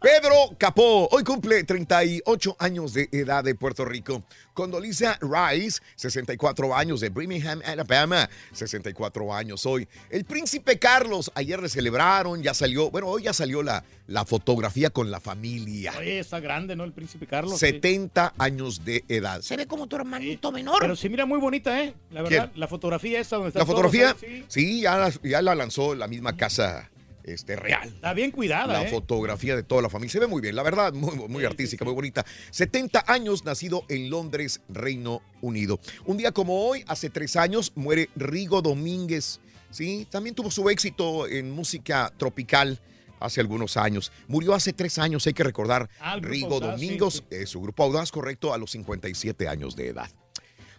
[0.00, 4.24] Pedro Capó, hoy cumple 38 años de edad de Puerto Rico.
[4.54, 9.88] Condoliza Rice, 64 años de Birmingham, Alabama, 64 años hoy.
[10.10, 14.90] El príncipe Carlos, ayer le celebraron, ya salió, bueno, hoy ya salió la, la fotografía
[14.90, 15.92] con la familia.
[15.98, 16.84] Oye, está grande, ¿no?
[16.84, 17.58] El príncipe Carlos.
[17.58, 17.66] sí.
[17.66, 19.40] 70 años de edad.
[19.40, 20.78] Se ve como tu hermanito menor.
[20.80, 21.94] Pero sí, mira, muy bonita, ¿eh?
[22.10, 22.60] La verdad, ¿Quién?
[22.60, 24.44] la fotografía esa donde está La fotografía, sí.
[24.48, 26.90] sí, ya, la- ya la lanzó la misma casa
[27.24, 27.88] este, real.
[27.88, 28.88] Está bien cuidada, La ¿eh?
[28.90, 30.12] fotografía de toda la familia.
[30.12, 32.24] Se ve muy bien, la verdad, muy, muy artística, muy bonita.
[32.50, 35.78] 70 años, nacido en Londres, Reino Unido.
[36.06, 39.40] Un día como hoy, hace tres años, muere Rigo Domínguez,
[39.72, 42.80] Sí, también tuvo su éxito en música tropical
[43.20, 44.10] hace algunos años.
[44.26, 45.88] Murió hace tres años, hay que recordar.
[46.00, 47.36] Ah, Rigo Audaz, Domingos, sí.
[47.36, 50.10] eh, su grupo Audaz, correcto, a los 57 años de edad.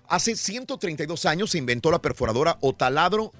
[0.09, 3.31] Hace 132 años se inventó la perforadora o taladro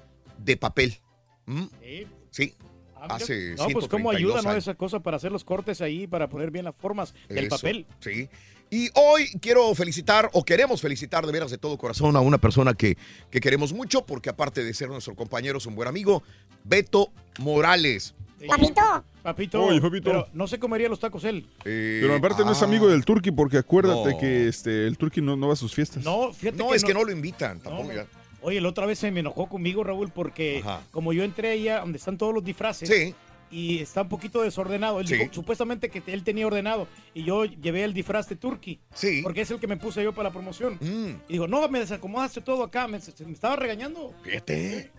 [0.44, 0.98] de papel.
[1.46, 1.64] ¿Mm?
[1.80, 2.06] Sí.
[2.30, 2.54] Sí.
[2.96, 3.16] Ah.
[3.16, 4.56] Hace no, pues cómo 132 ayuda, ¿no?
[4.56, 7.86] Esa cosa para hacer los cortes ahí, para poner bien las formas del Eso, papel.
[8.00, 8.28] Sí.
[8.70, 12.72] Y hoy quiero felicitar, o queremos felicitar de veras de todo corazón a una persona
[12.72, 12.96] que,
[13.30, 16.22] que queremos mucho, porque aparte de ser nuestro compañero, es un buen amigo,
[16.64, 18.14] Beto Morales.
[18.48, 19.04] Papito.
[19.22, 20.10] Papito, Oye, papito.
[20.10, 21.46] pero no se comería los tacos él.
[21.62, 22.64] Pero aparte no es ah.
[22.64, 24.18] amigo del Turqui porque acuérdate No.
[24.18, 26.02] que este el Turqui no, no va a sus fiestas.
[26.02, 28.06] No, fíjate No, que es que no lo invitan, tampoco ya.
[28.42, 30.82] Oye, la otra vez se me enojó conmigo, Raúl, porque Ajá.
[30.90, 33.14] como yo entré allá donde están todos los disfraces Sí.
[33.50, 35.14] y está un poquito desordenado, él Sí.
[35.16, 38.80] dijo supuestamente que él tenía ordenado y yo llevé el disfraz de Turkey.
[38.94, 39.20] Sí.
[39.22, 40.74] Porque es el que me puse yo para la promoción.
[40.80, 41.20] Mm.
[41.28, 44.12] Y digo, no, me desacomodaste todo acá, me estaba regañando.
[44.24, 44.90] Fíjate.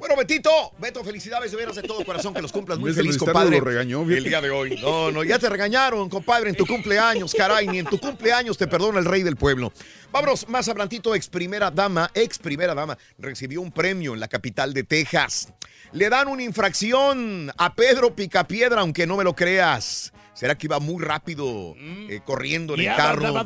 [0.00, 3.58] Bueno, Betito, Beto, felicidades de veras de todo corazón, que los cumplas muy feliz, compadre.
[3.58, 4.16] lo regañó, fíjate.
[4.16, 4.80] el día de hoy.
[4.80, 8.66] No, no, ya te regañaron, compadre, en tu cumpleaños, caray, ni en tu cumpleaños te
[8.66, 9.74] perdona el rey del pueblo.
[10.10, 14.72] Vámonos, más hablantito, ex primera dama, ex primera dama, recibió un premio en la capital
[14.72, 15.52] de Texas.
[15.92, 20.14] Le dan una infracción a Pedro Picapiedra, aunque no me lo creas.
[20.40, 23.44] ¿Será que iba muy rápido eh, corriendo en el carro?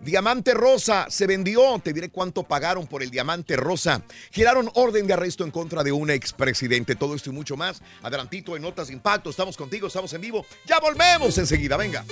[0.00, 1.78] Diamante rosa se vendió.
[1.84, 4.00] Te diré cuánto pagaron por el diamante rosa.
[4.30, 6.96] Giraron orden de arresto en contra de un expresidente.
[6.96, 7.82] Todo esto y mucho más.
[8.02, 9.28] Adelantito en Notas de Impacto.
[9.28, 10.46] Estamos contigo, estamos en vivo.
[10.64, 11.76] Ya volvemos enseguida.
[11.76, 12.06] Venga.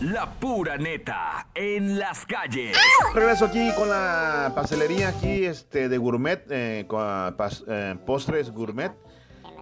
[0.00, 2.76] La pura neta en las calles.
[3.14, 7.36] Regreso aquí con la pastelería aquí este, de gourmet, eh, con
[7.68, 8.92] eh, postres gourmet.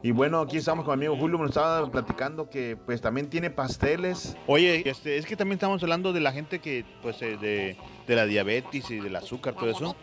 [0.03, 3.51] Y bueno, aquí estamos con mi amigo Julio, nos estaba platicando que pues también tiene
[3.51, 4.37] pasteles.
[4.47, 7.77] Oye, este, es que también estamos hablando de la gente que pues eh, de,
[8.07, 9.97] de la diabetes y del azúcar, todo eso.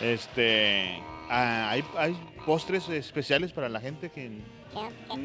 [0.00, 2.16] Este, ah, hay, hay
[2.46, 4.30] postres especiales para la gente que,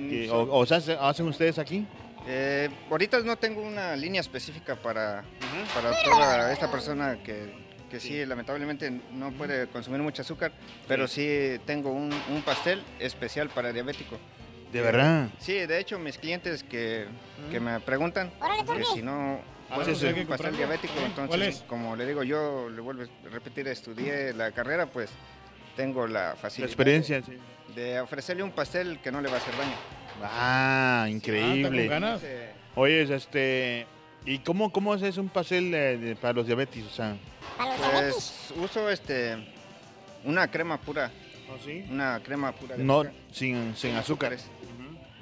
[0.09, 1.85] que- o, o sea, ¿se- hacen ustedes aquí.
[2.27, 5.23] Eh, ahorita no tengo una línea específica para,
[5.73, 7.53] para toda esta persona que,
[7.89, 10.51] que sí, lamentablemente no puede consumir mucho azúcar,
[10.87, 14.17] pero sí tengo un, un pastel especial para diabético.
[14.71, 15.29] ¿De verdad?
[15.39, 17.05] Sí, de hecho mis clientes que,
[17.49, 18.31] que me preguntan
[18.75, 20.05] que si no Ah, sí, sí.
[20.07, 21.61] Hay que un pastel diabético, ¿Cuál entonces es?
[21.63, 25.09] como le digo yo, le vuelvo a repetir, estudié la carrera, pues
[25.75, 27.37] tengo la facilidad experiencia, de, sí.
[27.75, 29.75] de ofrecerle un pastel que no le va a hacer daño.
[30.23, 31.79] Ah, increíble.
[31.81, 32.21] con ganas.
[32.75, 33.85] Oye, este,
[34.25, 36.85] ¿y cómo, cómo haces un pastel eh, de- para los diabetes?
[36.85, 37.17] O sea,
[37.57, 39.37] Pues uso este
[40.23, 41.11] una crema pura.
[41.49, 41.53] ¿Ah,
[41.89, 43.13] Una crema pura de no, azúcar.
[43.31, 44.37] sin, sin azúcar.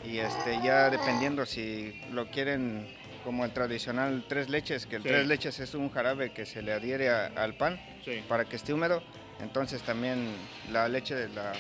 [0.04, 2.88] Y este ya dependiendo si lo quieren
[3.24, 5.08] como el tradicional tres leches, que el Sí.
[5.10, 8.24] tres leches es un jarabe que se le adhiere a- al pan Sí.
[8.28, 9.04] para que esté húmedo.
[9.40, 10.34] Entonces también
[10.72, 11.54] la leche la,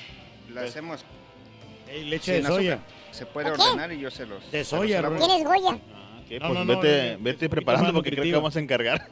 [0.49, 1.05] la Pues- hacemos
[1.87, 2.79] Ey, leche de soya.
[3.11, 5.23] Se puede ordenar y yo se los De se los soya, elaboro.
[5.25, 5.79] ¿Tienes Goya?
[6.25, 9.07] Ok, No, pues no, no, vete, vete preparando porque creo que vamos a encargar.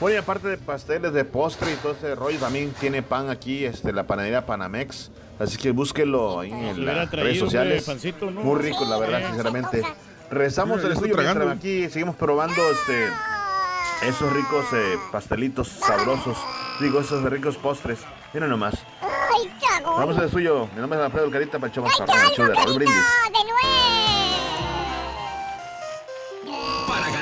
[0.00, 3.92] Oye, aparte de pasteles, de postre y todo ese rollo, también tiene pan aquí, este,
[3.92, 5.10] la panadería Panamex.
[5.38, 7.84] Así que búsquelo ahí en las redes sociales.
[7.84, 8.40] pancito, ¿no?
[8.40, 9.82] Muy rico, la verdad, sinceramente.
[10.30, 13.08] Rezamos el estudio mientras aquí seguimos probando este,
[14.06, 16.36] esos ricos eh, pastelitos sabrosos.
[16.80, 18.00] Digo, esos ricos postres.
[18.34, 18.74] Mira nomás.
[19.82, 20.68] Vamos al suyo.
[20.74, 22.74] Mi nombre es Alfredo Carita para el show más ¡Ay, perrón, el show de Raúl!
[22.74, 22.96] Brindis.
[22.96, 23.48] ¡De!
[23.48, 24.27] Para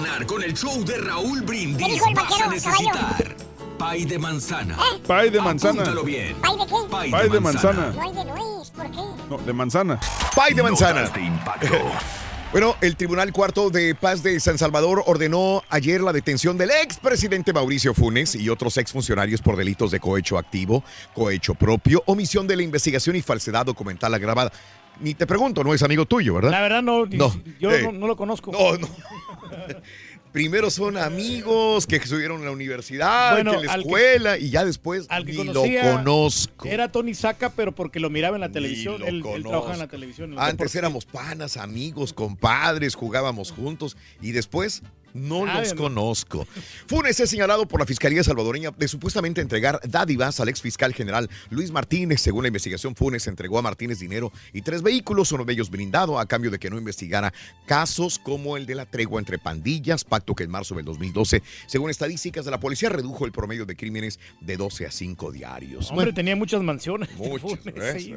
[0.01, 3.37] ganar con el show de Raúl ¿Qué Brindis vas a necesitar
[3.79, 4.77] pay de manzana.
[5.07, 5.83] Pay de manzana.
[5.83, 6.37] Apúntalo bien.
[6.43, 6.75] ¿Ay, de qué?
[6.91, 7.93] Pay, Pay de manzana.
[7.95, 9.01] No hay de nuez, ¿por qué?
[9.31, 10.01] No, de manzana.
[10.35, 11.01] Pay de manzana.
[11.01, 11.75] Notas de impacto.
[12.53, 17.53] Bueno, el Tribunal Cuarto de Paz de San Salvador ordenó ayer la detención del expresidente
[17.53, 22.63] Mauricio Funes y otros exfuncionarios por delitos de cohecho activo, cohecho propio, omisión de la
[22.63, 24.53] investigación y falsedad documental agravada.
[25.01, 26.51] Ni te pregunto, no es amigo tuyo, ¿verdad?
[26.51, 28.51] La verdad no, No, yo eh, no, no lo conozco.
[28.53, 28.89] No, no.
[30.33, 34.51] Primero son amigos que estuvieron en la universidad, Bueno, que en la que- escuela, y
[34.51, 36.69] ya después Al que ni conocía lo conozco.
[36.69, 39.03] Era Tony Saca, pero porque lo miraba en la televisión.
[39.07, 40.33] Él, él trabajaba en la televisión.
[40.35, 40.75] en Antes deportes.
[40.77, 44.83] éramos panas, amigos, compadres, jugábamos juntos y después
[45.17, 45.83] No Nadie, los no.
[45.83, 46.47] conozco.
[46.87, 51.29] Funes es señalado por la Fiscalía salvadoreña de supuestamente entregar dádivas al ex fiscal general
[51.51, 52.21] Luis Martínez.
[52.21, 56.19] Según la investigación, Funes entregó a Martínez dinero y tres vehículos, uno de ellos blindado,
[56.19, 57.33] a cambio de que no investigara
[57.67, 61.91] casos como el de la tregua entre pandillas, pacto que en marzo del 2012, según
[61.91, 65.91] estadísticas de la policía, redujo el promedio de crímenes de 12 a 5 diarios.
[65.91, 67.09] Hombre, tenía muchas mansiones.
[67.17, 68.15] Muchas, Funes, sí.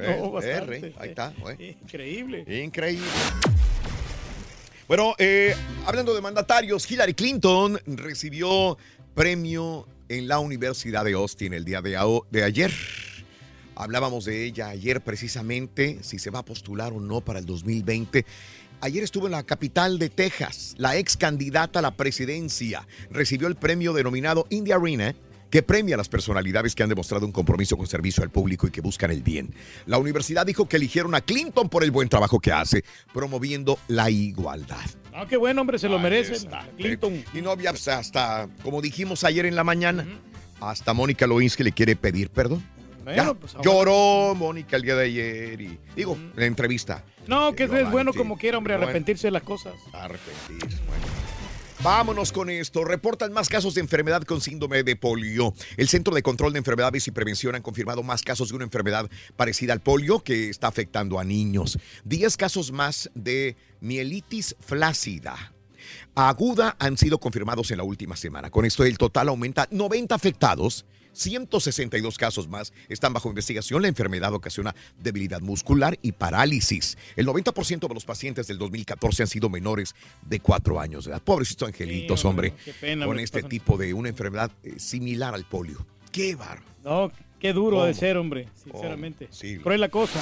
[0.97, 1.77] Ahí está, güey.
[1.81, 2.63] Increíble.
[2.63, 3.07] Increíble.
[4.89, 5.55] Bueno, eh,
[5.85, 8.75] hablando de mandatarios, Hillary Clinton recibió
[9.13, 11.95] premio en la Universidad de Austin el día de,
[12.31, 12.73] de ayer.
[13.75, 18.25] Hablábamos de ella ayer precisamente, si se va a postular o no para el 2020.
[18.81, 22.87] Ayer estuvo en la capital de Texas, la ex candidata a la presidencia.
[23.11, 25.13] Recibió el premio denominado India Arena,
[25.49, 28.71] que premia a las personalidades que han demostrado un compromiso con servicio al público y
[28.71, 29.53] que buscan el bien.
[29.85, 34.09] La universidad dijo que eligieron a Clinton por el buen trabajo que hace, promoviendo la
[34.09, 34.77] igualdad.
[35.13, 36.33] Ah, qué bueno, hombre, se lo Ahí merece.
[36.33, 36.67] está.
[36.77, 37.23] Clinton.
[37.33, 40.05] Y no había hasta, como dijimos ayer en la mañana,
[40.61, 42.63] hasta Mónica Lewinsky le quiere pedir perdón.
[43.03, 47.03] Bueno, Ya, pues, ahora- lloró Mónica el día de ayer y digo, en la entrevista.
[47.27, 49.73] No, que es bueno como quiera, hombre, arrepentirse de las cosas.
[49.93, 51.18] Arrepentirse, bueno.
[51.81, 52.83] Vámonos con esto.
[52.83, 55.53] Reportan más casos de enfermedad con síndrome de polio.
[55.77, 59.09] El Centro de Control de Enfermedades y Prevención han confirmado más casos de una enfermedad
[59.37, 61.79] parecida al polio que está afectando a niños.
[62.03, 65.53] 10 casos más de mielitis flácida
[66.15, 68.49] aguda han sido confirmados en la última semana.
[68.49, 70.85] Con esto el total aumenta 90 afectados.
[71.13, 73.81] 162 casos más están bajo investigación.
[73.81, 76.97] La enfermedad ocasiona debilidad muscular y parálisis.
[77.15, 79.95] El 90% de los pacientes del 2014 han sido menores
[80.25, 81.21] de 4 años de edad.
[81.21, 85.33] Pobrecitos angelitos, Sí, hombre, qué pena, con este pasan- tipo de una enfermedad eh, similar
[85.33, 85.85] al polio.
[86.11, 86.63] ¡Qué bárbaro!
[86.83, 87.85] No, qué duro ¿Cómo?
[87.85, 89.27] de ser, hombre, sinceramente.
[89.31, 89.57] sí.
[89.59, 90.19] Cruel la cosa.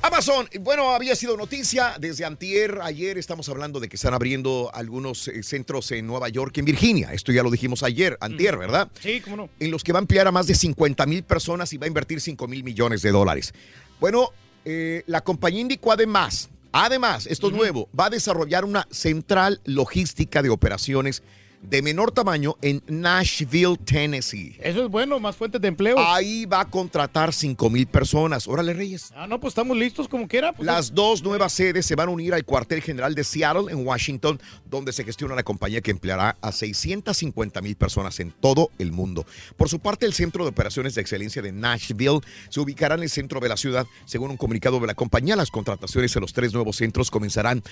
[0.00, 5.26] Amazon, bueno, había sido noticia desde antier, ayer estamos hablando de que están abriendo algunos
[5.26, 7.12] eh, centros en Nueva York, en Virginia.
[7.12, 8.88] Esto ya lo dijimos ayer, antier, ¿verdad?
[9.00, 9.50] Sí, cómo no.
[9.58, 11.88] En los que va a emplear a más de 50 mil personas y va a
[11.88, 13.52] invertir 5 mil millones de dólares.
[13.98, 14.30] Bueno,
[14.64, 20.42] eh, la compañía indicó además, además, esto es nuevo, va a desarrollar una central logística
[20.42, 21.24] de operaciones
[21.62, 24.56] de menor tamaño en Nashville, Tennessee.
[24.60, 25.98] Eso es bueno, más fuentes de empleo.
[25.98, 28.46] Ahí va a contratar 5 mil personas.
[28.46, 29.12] Órale, Reyes.
[29.14, 30.52] Ah, no, pues estamos listos como quiera.
[30.52, 33.86] Pues, Las dos nuevas sedes se van a unir al cuartel general de Seattle en
[33.86, 38.92] Washington, donde se gestiona la compañía que empleará a 650 mil personas en todo el
[38.92, 39.26] mundo.
[39.56, 43.10] Por su parte, el Centro de Operaciones de Excelencia de Nashville se ubicará en el
[43.10, 43.86] centro de la ciudad.
[44.04, 47.62] Según un comunicado de la compañía, las contrataciones en los tres nuevos centros comenzarán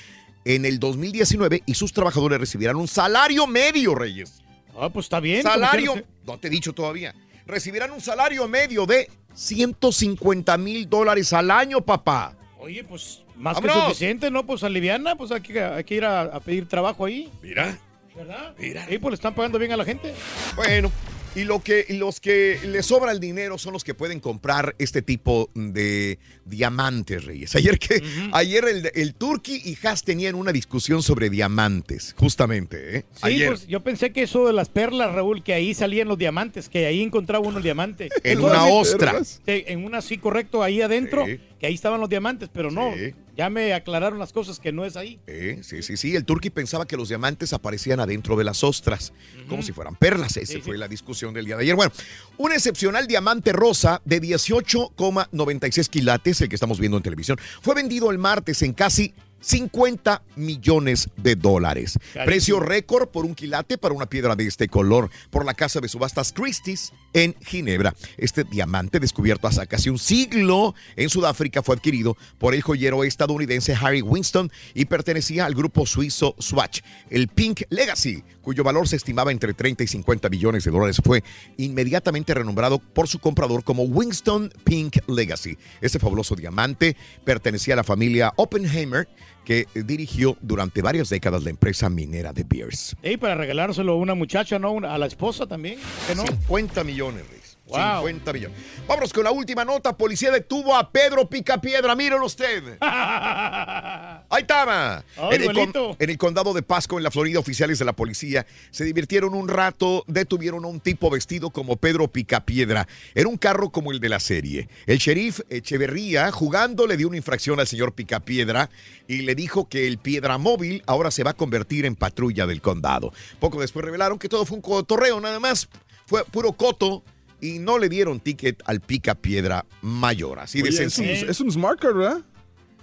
[0.47, 4.43] en el 2019 y sus trabajadores recibirán un salario medio, Reyes.
[4.79, 5.43] Ah, pues está bien.
[5.43, 5.95] Salario,
[6.25, 7.15] no te he dicho todavía.
[7.47, 12.37] Recibirán un salario medio de 150 mil dólares al año, papá.
[12.59, 14.45] Oye, pues más que suficiente, ¿no?
[14.47, 17.31] Pues aliviana, pues hay que, hay que ir a, a pedir trabajo ahí.
[17.43, 17.79] Mira.
[18.15, 18.55] ¿Verdad?
[18.59, 18.87] Mira.
[18.91, 20.15] Y pues le están pagando bien a la gente.
[20.57, 20.91] Bueno,
[21.37, 25.03] y lo que los que les sobra el dinero son los que pueden comprar este
[25.03, 27.55] tipo de diamantes, Reyes.
[27.55, 28.03] Ayer que
[28.33, 33.05] ayer el, el Turkey y Haas tenían una discusión sobre diamantes, justamente, ¿eh?
[33.13, 33.49] Sí, ayer.
[33.49, 36.87] pues yo pensé que eso de las perlas, Raúl, que ahí salían los diamantes, que
[36.87, 38.09] ahí encontraba uno el diamante.
[38.25, 39.21] En una ostra.
[39.47, 41.39] En una sí, correcto, ahí adentro, Sí.
[41.61, 43.15] que ahí estaban los diamantes, pero no, Sí.
[43.37, 45.21] Ya me aclararon las cosas que no es ahí.
[45.27, 46.17] Eh, sí, sí, sí.
[46.17, 49.13] El Turkey pensaba que los diamantes aparecían adentro de las ostras,
[49.49, 50.37] como si fueran perlas.
[50.37, 50.79] Esa Sí, fue sí.
[50.79, 51.75] la discusión del día de ayer.
[51.77, 51.93] Bueno,
[52.39, 58.11] un excepcional diamante rosa de 18,96 quilates, el que estamos viendo en televisión, fue vendido
[58.11, 61.99] el martes en casi 50 millones de dólares.
[62.25, 65.89] Precio récord por un quilate para una piedra de este color por la casa de
[65.89, 67.95] subastas Christie's en Ginebra.
[68.19, 73.75] Este diamante descubierto hace casi un siglo en Sudáfrica fue adquirido por el joyero estadounidense
[73.75, 76.83] Harry Winston y pertenecía al grupo suizo Swatch.
[77.09, 81.25] El Pink Legacy, cuyo valor se estimaba entre 30 y 50 millones de dólares, fue
[81.57, 85.57] inmediatamente renombrado por su comprador como Winston Pink Legacy.
[85.81, 89.09] Este fabuloso diamante pertenecía a la familia Oppenheimer
[89.47, 92.97] que dirigió durante varias décadas la empresa minera de Beers.
[93.01, 94.77] Y para regalárselo a una muchacha, ¿no?
[94.79, 95.79] A la esposa también.
[96.09, 96.27] ¿que no?
[96.27, 97.46] 50 millones, Luis.
[97.67, 98.07] Wow.
[98.07, 98.59] 50 millones.
[98.87, 99.97] Vámonos con la última nota.
[99.97, 101.95] Policía detuvo a Pedro Picapiedra.
[101.97, 102.63] Míralo usted.
[102.81, 105.05] Ahí estaba.
[105.17, 107.93] Ay, en, el con- en el condado de Pasco, en la Florida, oficiales de la
[107.93, 110.05] policía se divirtieron un rato.
[110.07, 112.87] Detuvieron a un tipo vestido como Pedro Picapiedra.
[113.15, 114.69] Era un carro como el de la serie.
[114.87, 118.71] El sheriff Echeverría, jugando, le dio una infracción al señor Picapiedra
[119.09, 122.61] y le dijo que el piedra móvil ahora se va a convertir en patrulla del
[122.61, 123.13] condado.
[123.41, 125.69] Poco después revelaron que todo fue un cotorreo, nada más.
[126.07, 127.03] Fue puro coto.
[127.41, 130.39] Y no le dieron ticket al pica piedra mayor.
[130.39, 131.31] Así de Oye, es un- sencillo.
[131.31, 132.19] es un smart car, ¿verdad?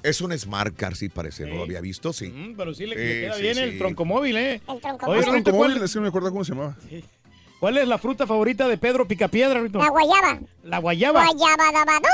[0.03, 2.27] Es un Smart Car, sí parece, no lo había visto, sí.
[2.27, 3.61] Mm, pero sí le, queda sí, bien sí.
[3.61, 4.61] el troncomóvil, ¿eh?
[4.67, 6.75] El tronco Oye, Es Rito, troncomóvil, ¿cuál, es que no me acuerdo cómo se llamaba.
[7.61, 9.79] cuál es la fruta favorita de Pedro Picapiedra, Rito?
[9.79, 10.41] La guayaba.
[10.63, 11.25] La guayaba.
[11.25, 12.07] Guayaba dabadú.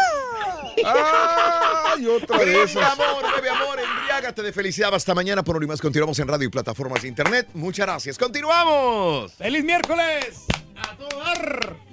[0.86, 4.94] ¡Ay, otra de Bebe amor, bebe amor, embriágate de felicidad.
[4.94, 5.82] Hasta mañana por hoy más.
[5.82, 7.48] Continuamos en radio y plataformas de internet.
[7.56, 8.20] Muchas gracias.
[8.20, 9.34] ¡Continuamos!
[9.34, 10.46] ¡Feliz miércoles!
[10.76, 11.89] ¡A todo dar!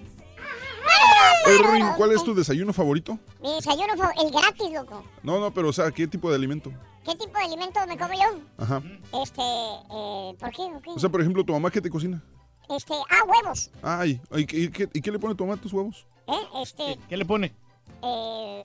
[1.63, 3.19] Rorín, ¿cuál es tu desayuno favorito?
[3.41, 5.05] Mi desayuno fue el gratis, loco.
[5.23, 6.73] No, no, pero o sea, ¿qué tipo de alimento?
[7.05, 8.41] ¿Qué tipo de alimento me como yo?
[8.59, 8.83] Ajá.
[9.23, 10.63] Este, eh, ¿por qué?
[10.91, 12.23] ¿O sea, por ejemplo, tu mamá qué te cocina.
[12.69, 13.71] Este, ah, huevos.
[13.83, 16.05] Ay, ¿y qué, y qué- y qué le pone tu mamá a tus huevos?
[16.27, 16.33] ¿Eh?
[16.63, 17.55] Este, ¿Qué le pone?
[18.03, 18.65] eh...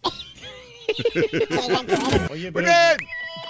[2.32, 2.68] Oye, pero.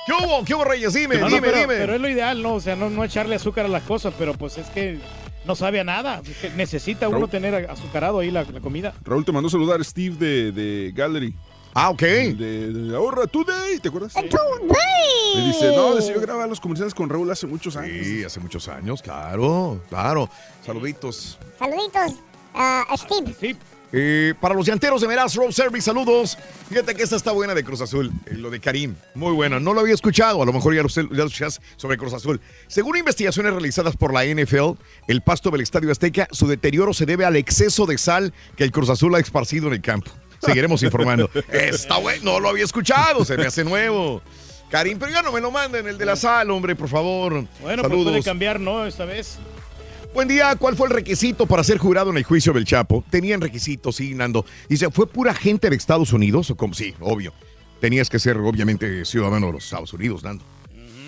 [0.06, 0.44] ¿Qué hubo?
[0.44, 0.94] ¿Qué hubo, Reyes?
[0.94, 1.76] Dime, No, no, dime, pero, dime.
[1.78, 2.56] pero es lo ideal, ¿no?
[2.56, 5.00] O sea, no, no echarle azúcar a las cosas, pero pues es que
[5.46, 6.22] no sabe a nada.
[6.56, 8.94] Necesita uno tener azucarado ahí la, la comida.
[9.04, 11.36] Raúl te mandó saludar Steve de, de Gallery.
[11.74, 12.02] Ah, ok.
[12.02, 14.14] De, de Ahorra Today, ¿te acuerdas?
[14.14, 15.36] ¡Today!
[15.36, 18.06] Me dice, no, decía, yo grababa los comerciales con Raúl hace muchos años.
[18.06, 20.30] Sí, hace muchos años, claro, claro.
[20.66, 21.40] Saluditos.
[21.58, 22.16] Saluditos
[22.54, 23.34] a Steve.
[23.40, 23.56] Sí.
[23.94, 26.38] Eh, para los llanteros de Meraz Road Service, saludos.
[26.70, 28.96] Fíjate que esta está buena de Cruz Azul, eh, lo de Karim.
[29.16, 29.60] Muy buena.
[29.60, 32.40] No lo había escuchado, a lo mejor ya lo, ya lo escuchas sobre Cruz Azul.
[32.68, 34.78] Según investigaciones realizadas por la NFL,
[35.08, 38.72] el pasto del Estadio Azteca, su deterioro se debe al exceso de sal que el
[38.72, 40.10] Cruz Azul ha esparcido en el campo.
[40.42, 41.30] Seguiremos informando.
[41.52, 44.22] Está bueno, no lo había escuchado, se me hace nuevo.
[44.72, 47.34] Karim, pero ya no me lo manden, el de la sal, hombre, por favor.
[47.34, 48.14] Bueno, pues Saludos.
[48.14, 48.86] puede cambiar, ¿no?
[48.86, 49.38] Esta vez.
[50.14, 53.04] Buen día, ¿cuál fue el requisito para ser jurado en el juicio del Chapo?
[53.10, 54.46] Tenían requisitos, sí, Nando.
[54.68, 56.50] Dice, ¿fue pura gente de Estados Unidos?
[56.52, 57.34] O como sí, obvio.
[57.80, 60.44] Tenías que ser, obviamente, ciudadano de los Estados Unidos, Nando.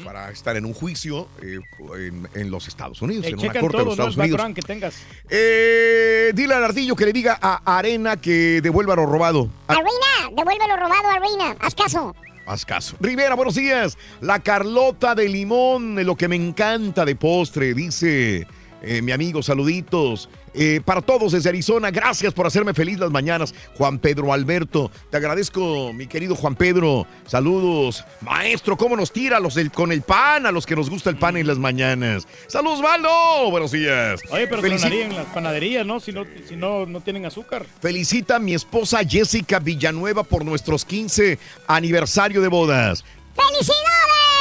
[0.06, 1.60] Para estar en un juicio eh,
[2.00, 4.04] en, en los Estados Unidos, Eh, en una corte de los ¿no?
[4.06, 4.38] El Estados Unidos.
[4.38, 4.96] background que tengas.
[5.30, 9.50] Eh, dile al ardillo que le diga a Arena que devuelva lo robado.
[9.68, 11.56] Arena, devuelve lo robado, Arena.
[11.60, 12.16] Haz caso.
[12.46, 12.96] Haz caso.
[13.02, 13.98] Rivera, buenos días.
[14.22, 18.46] La Carlota de limón, lo que me encanta de postre, dice
[18.84, 20.30] eh, mi amigo, saluditos.
[20.56, 23.56] Eh, para todos desde Arizona, gracias por hacerme feliz las mañanas.
[23.76, 27.08] Juan Pedro Alberto, te agradezco, mi querido Juan Pedro.
[27.26, 28.04] Saludos.
[28.22, 31.18] Maestro, ¿cómo nos tira los del- con el pan, a los que nos gusta el
[31.18, 32.28] pan en las mañanas?
[32.48, 33.50] Saludos, Valdo.
[33.50, 34.22] Buenos días.
[34.30, 36.00] Oye, pero en las panaderías, ¿no?
[36.00, 37.66] Si no, si no, no tienen azúcar.
[37.82, 43.04] Felicita a mi esposa Jessica Villanueva por nuestros 15 aniversario de bodas.
[43.36, 44.33] ¡Felicidades!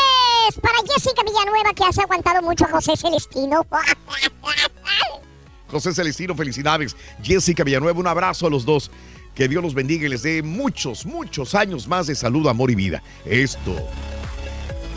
[0.61, 3.67] Para Jessica Villanueva, que has aguantado mucho a José Celestino.
[5.69, 6.97] José Celestino, felicidades.
[7.23, 8.91] Jessica Villanueva, un abrazo a los dos.
[9.35, 12.75] Que Dios los bendiga y les dé muchos, muchos años más de salud, amor y
[12.75, 13.03] vida.
[13.25, 13.75] Esto.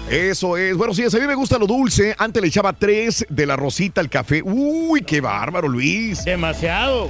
[0.10, 0.76] Eso es.
[0.76, 2.14] Bueno, sí, a mí me gusta lo dulce.
[2.18, 4.42] Antes le echaba tres de la rosita al café.
[4.44, 6.26] Uy, qué bárbaro, Luis.
[6.26, 7.10] Demasiado.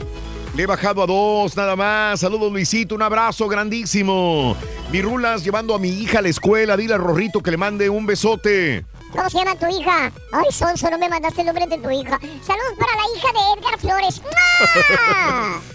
[0.55, 2.21] Le he bajado a dos, nada más.
[2.21, 2.95] Saludos, Luisito.
[2.95, 4.55] Un abrazo grandísimo.
[4.91, 6.77] Mi rulas llevando a mi hija a la escuela.
[6.77, 8.85] Dile a Rorrito que le mande un besote.
[9.11, 10.11] ¿Cómo se llama tu hija?
[10.31, 12.19] Ay, Sonso, no me mandaste el nombre de tu hija.
[12.41, 14.21] Saludos para la hija de Edgar Flores.
[14.21, 15.61] ¡Mua!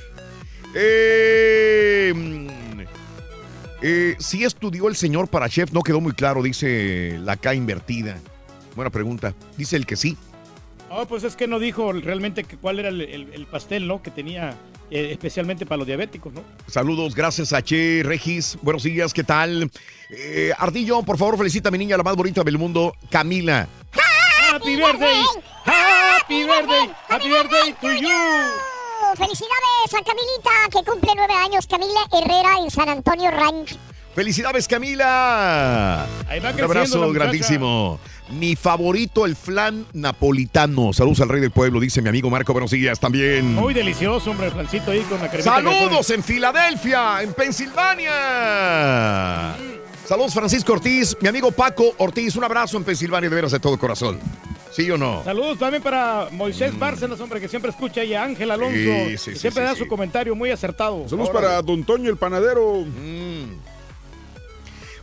[0.73, 2.81] Eh, mm,
[3.83, 8.19] eh, sí estudió el señor para chef, no quedó muy claro, dice la K invertida.
[8.77, 9.35] Buena pregunta.
[9.57, 10.17] Dice el que sí.
[10.89, 14.01] Oh, pues es que no dijo realmente que cuál era el, el- el pastel, ¿no?
[14.01, 14.55] Que tenía
[14.91, 16.43] eh, especialmente para los diabéticos, ¿no?
[16.67, 18.59] Saludos, gracias a Che Regis.
[18.63, 19.71] Buenos días, ¿qué tal?
[20.11, 23.69] Eh, Ardillo, por favor, felicita a mi niña, la más bonita del mundo, Camila.
[24.53, 25.23] Happy birthday,
[25.65, 28.11] happy birthday, happy birthday to you.
[29.17, 31.67] Felicidades a Camilita, que cumple nueve años.
[31.67, 33.77] Camila Herrera en San Antonio Ranch.
[34.15, 36.05] ¡Felicidades, Camila!
[36.29, 38.01] Ahí va Un abrazo grandísimo.
[38.31, 40.93] Mi favorito, el flan napolitano.
[40.93, 42.53] Saludos al rey del pueblo, dice mi amigo Marco.
[42.53, 43.55] Buenos días también.
[43.55, 45.51] Muy delicioso, hombre, el flancito ahí con la cremita.
[45.55, 49.55] Saludos en Filadelfia, en Pensilvania.
[50.07, 53.79] Saludos Francisco Ortiz, mi amigo Paco Ortiz, un abrazo en Pensilvania de veras de todo
[53.79, 54.19] corazón.
[54.73, 55.23] ¿Sí o no?
[55.25, 59.11] Saludos también para Moisés Bárcenas, hombre, que siempre escucha, y a Ángel Alonso, Sí, sí,
[59.11, 59.79] que sí, siempre sí, da sí.
[59.81, 61.09] su comentario muy acertado.
[61.09, 62.85] Saludos para Don Toño, el panadero.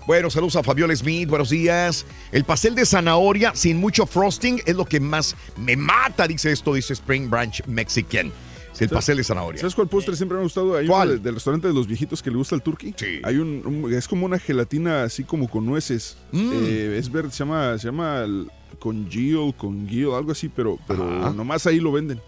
[0.07, 2.05] Bueno, saludos a Fabiola Smith, buenos días.
[2.31, 6.73] El pastel de zanahoria sin mucho frosting es lo que más me mata, dice esto,
[6.73, 8.31] dice Spring Branch Mexican.
[8.73, 9.59] Es el pastel de zanahoria.
[9.59, 10.77] ¿Sabes cuál postre siempre me ha gustado?
[10.77, 11.09] Hay ¿Cuál?
[11.09, 12.93] uno de- del restaurante de los viejitos que le gusta el turkey.
[12.95, 13.19] Sí.
[13.23, 16.15] Hay un, un- es como una gelatina así como con nueces.
[16.31, 16.51] Mm.
[16.53, 20.77] Eh, es verde, se llama, se llama el- con Gio, con Gio, algo así, pero,
[20.87, 21.33] pero Ajá.
[21.33, 22.21] nomás ahí lo venden.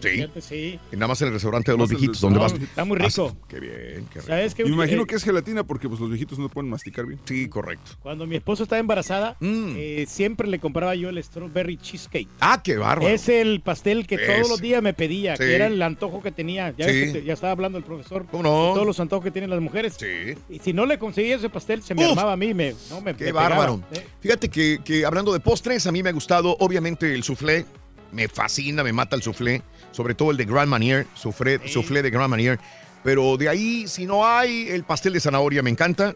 [0.00, 0.08] Sí.
[0.10, 0.78] Fíjate, sí.
[0.92, 2.52] Y Nada más en el restaurante de los viejitos, donde vas.
[2.52, 3.32] Está muy rico.
[3.34, 4.26] Ah, qué bien, qué rico.
[4.26, 4.62] ¿Sabes qué?
[4.62, 7.18] Y me imagino Eh, que es gelatina porque pues los viejitos no pueden masticar bien.
[7.24, 7.92] Sí, correcto.
[8.02, 9.74] Cuando mi esposa estaba embarazada, Mm.
[9.76, 12.28] eh, siempre le compraba yo el strawberry cheesecake.
[12.40, 13.08] Ah, qué bárbaro.
[13.08, 15.44] Es el pastel que todos los días me pedía, Sí.
[15.44, 16.74] que era el antojo que tenía.
[16.76, 16.92] Ya, Sí.
[16.92, 18.26] ves que te- ya estaba hablando el profesor.
[18.30, 18.66] ¿Cómo no?
[18.68, 19.96] de Todos los antojos que tienen las mujeres.
[19.98, 20.34] Sí.
[20.50, 22.10] Y si no le conseguía ese pastel, se me Uf.
[22.10, 22.52] armaba a mí.
[22.54, 23.48] Me, no, me, Qué me pegaba.
[23.48, 23.80] bárbaro.
[23.92, 27.64] Eh, Fíjate que, que hablando de postres, a mí me ha gustado, obviamente, el soufflé.
[28.12, 29.62] Me fascina, me mata el soufflé.
[29.96, 32.58] Sobre todo el de Grand Manier, soufflé, soufflé de Grand Manier.
[33.02, 36.14] Pero de ahí, si no hay, el pastel de zanahoria me encanta.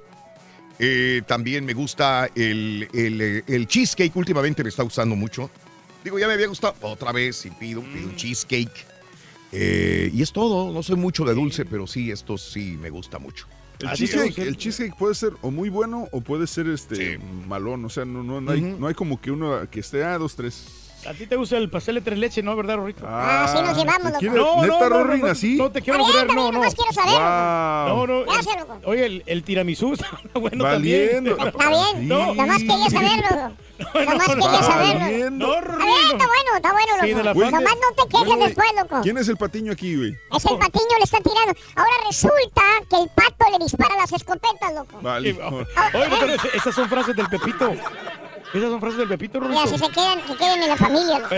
[0.78, 5.50] Eh, también me gusta el, el, eh, el cheesecake, últimamente me está gustando mucho.
[6.04, 6.74] Digo, ya me había gustado.
[6.82, 8.10] Otra vez, si pido, pido Mm.
[8.10, 8.86] un cheesecake.
[9.52, 13.18] Eh, y es todo, no soy mucho de dulce, pero sí, esto sí me gusta
[13.18, 13.46] mucho.
[13.80, 16.68] El ¿A ti te cheesecake, el- cheesecake puede ser o muy bueno o puede ser
[16.68, 17.84] este malón.
[17.84, 20.36] O sea, no, no, no, hay, no hay como que uno que esté a dos,
[20.36, 20.64] tres.
[21.06, 22.54] A ti te gusta el pastel de tres leches, ¿no?
[22.56, 23.04] ¿Verdad, Rorito?
[23.08, 24.18] Ah, sí nos llevamos, loco.
[24.18, 25.56] ¿Quiere- No, neta, no, no, no, así?
[25.56, 26.60] no te quiero está no, no.
[26.60, 27.20] quiero saber.
[27.20, 28.24] No, no.
[28.24, 28.80] Gracias, el- loco.
[28.84, 31.36] oye, el, el tiramisú está bueno Valiendo.
[31.36, 31.54] también.
[31.60, 32.34] Está bien, No.
[32.34, 33.52] nomás quería saberlo.
[33.94, 35.30] Nomás quería saberlo.
[35.30, 37.40] No, Está bien, está bueno, está bueno, Sí, de loco.
[37.50, 39.00] Nomás no te quejes después, loco.
[39.02, 40.10] ¿Quién es el patiño aquí, güey?
[40.36, 41.54] Es el patiño le está tirando.
[41.76, 44.98] Ahora resulta que el pato le dispara las escopetas, loco.
[45.00, 45.32] Vale.
[45.32, 47.72] Oye, pero esas son frases del Pepito.
[48.52, 49.60] Esas son frases del Pepito, Rorito.
[49.60, 51.22] así se quedan, que queden en la familia.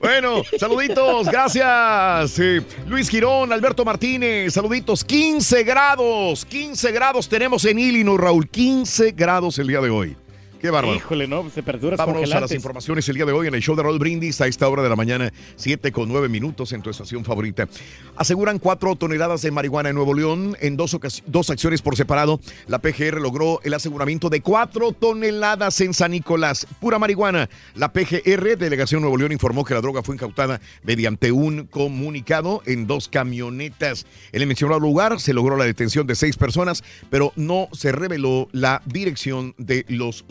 [0.00, 2.38] Bueno, saluditos, gracias.
[2.38, 5.02] Eh, Luis Girón, Alberto Martínez, saluditos.
[5.02, 8.48] 15 grados, 15 grados tenemos en Illinois, Raúl.
[8.48, 10.16] 15 grados el día de hoy.
[10.60, 10.96] Qué bárbaro.
[10.96, 13.82] Híjole, no, temperaturas Vámonos a las informaciones el día de hoy en el show de
[13.84, 17.24] Raúl Brindis a esta hora de la mañana, 7 con 9 minutos en tu estación
[17.24, 17.68] favorita.
[18.16, 22.40] Aseguran 4 toneladas de marihuana en Nuevo León en dos, dos acciones por separado.
[22.66, 26.66] La PGR logró el aseguramiento de 4 toneladas en San Nicolás.
[26.80, 27.48] Pura marihuana.
[27.76, 32.88] La PGR, Delegación Nuevo León, informó que la droga fue incautada mediante un comunicado en
[32.88, 34.06] dos camionetas.
[34.32, 38.48] En el mencionado lugar se logró la detención de seis personas, pero no se reveló
[38.50, 40.24] la dirección de los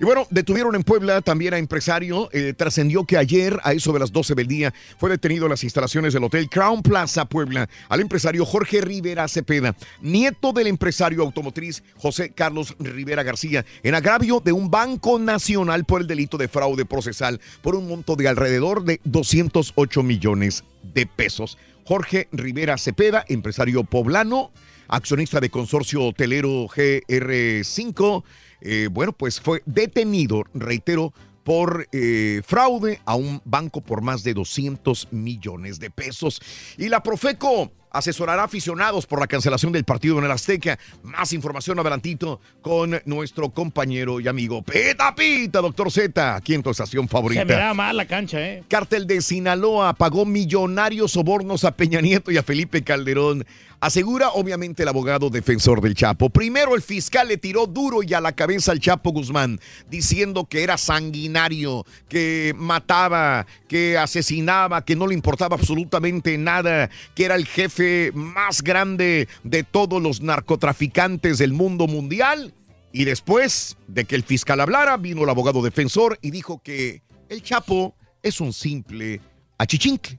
[0.00, 2.28] Y bueno, detuvieron en Puebla también a empresario.
[2.32, 5.64] Eh, trascendió que ayer, a eso de las 12 del día, fue detenido en las
[5.64, 11.82] instalaciones del Hotel Crown Plaza Puebla al empresario Jorge Rivera Cepeda, nieto del empresario automotriz
[11.96, 16.84] José Carlos Rivera García, en agravio de un banco nacional por el delito de fraude
[16.84, 21.58] procesal por un monto de alrededor de 208 millones de pesos.
[21.84, 24.52] Jorge Rivera Cepeda, empresario poblano,
[24.88, 28.24] accionista de consorcio hotelero GR5,
[28.60, 31.12] eh, bueno, pues fue detenido, reitero,
[31.44, 36.42] por eh, fraude a un banco por más de 200 millones de pesos.
[36.76, 40.78] Y la Profeco asesorará a aficionados por la cancelación del partido en el Azteca.
[41.02, 46.70] Más información adelantito con nuestro compañero y amigo Peta Pita, doctor Z, aquí en tu
[46.70, 47.42] estación favorita.
[47.42, 48.64] Se me da mal la cancha, ¿eh?
[48.68, 53.46] Cártel de Sinaloa pagó millonarios sobornos a Peña Nieto y a Felipe Calderón.
[53.80, 56.30] Asegura obviamente el abogado defensor del Chapo.
[56.30, 60.64] Primero el fiscal le tiró duro y a la cabeza al Chapo Guzmán, diciendo que
[60.64, 67.46] era sanguinario, que mataba, que asesinaba, que no le importaba absolutamente nada, que era el
[67.46, 67.77] jefe
[68.14, 72.54] más grande de todos los narcotraficantes del mundo mundial.
[72.92, 77.42] Y después de que el fiscal hablara, vino el abogado defensor y dijo que el
[77.42, 79.20] Chapo es un simple
[79.58, 80.18] achichincle,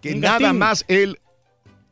[0.00, 0.58] que un nada gatín.
[0.58, 1.18] más él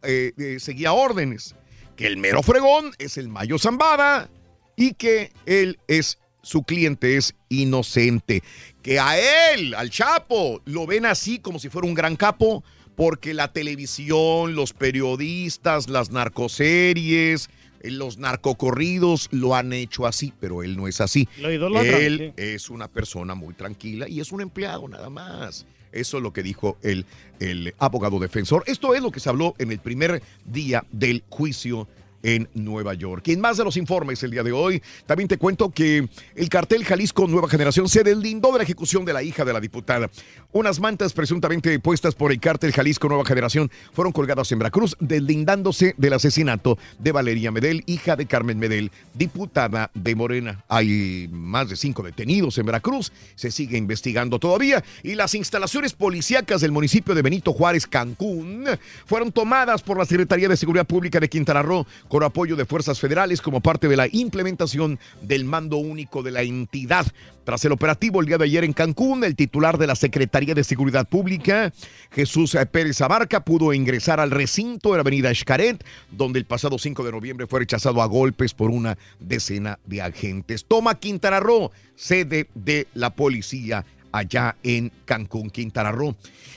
[0.03, 1.55] eh, eh, seguía órdenes,
[1.97, 4.31] que el mero fregón es el Mayo Zambada
[4.77, 8.43] y que él es su cliente es inocente,
[8.83, 12.65] que a él, al Chapo, lo ven así como si fuera un gran capo,
[12.97, 17.49] porque la televisión, los periodistas, las narcoseries,
[17.81, 21.29] eh, los narcocorridos lo han hecho así, pero él no es así.
[21.39, 21.51] Lo
[21.83, 22.43] Él sí.
[22.43, 25.67] es una persona muy tranquila y es un empleado nada más.
[25.91, 27.05] Eso es lo que dijo el,
[27.39, 28.65] el abogado defensor.
[28.67, 31.87] Esto es lo que se habló en el primer día del juicio
[32.23, 33.29] en Nueva York.
[33.29, 36.49] Y en más de los informes el día de hoy, también te cuento que el
[36.49, 40.11] cartel Jalisco Nueva Generación se deslindó de la ejecución de la hija de la diputada.
[40.53, 45.95] Unas mantas presuntamente puestas por el cartel Jalisco Nueva Generación fueron colgadas en Veracruz, deslindándose
[45.97, 50.65] del asesinato de Valeria Medel, hija de Carmen Medel, diputada de Morena.
[50.69, 56.61] Hay más de cinco detenidos en Veracruz, se sigue investigando todavía y las instalaciones policíacas
[56.61, 58.67] del municipio de Benito Juárez, Cancún,
[59.07, 63.01] fueron tomadas por la Secretaría de Seguridad Pública de Quintana Roo con apoyo de fuerzas
[63.01, 67.07] federales como parte de la implementación del mando único de la entidad.
[67.45, 70.63] Tras el operativo el día de ayer en Cancún, el titular de la Secretaría de
[70.63, 71.73] Seguridad Pública,
[72.11, 77.03] Jesús Pérez Abarca, pudo ingresar al recinto de la avenida Xcaret, donde el pasado 5
[77.03, 80.67] de noviembre fue rechazado a golpes por una decena de agentes.
[80.67, 86.15] Toma Quintana Roo, sede de la policía allá en Cancún, Quintana Roo.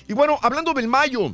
[0.10, 1.34] Y bueno, hablando del mayo,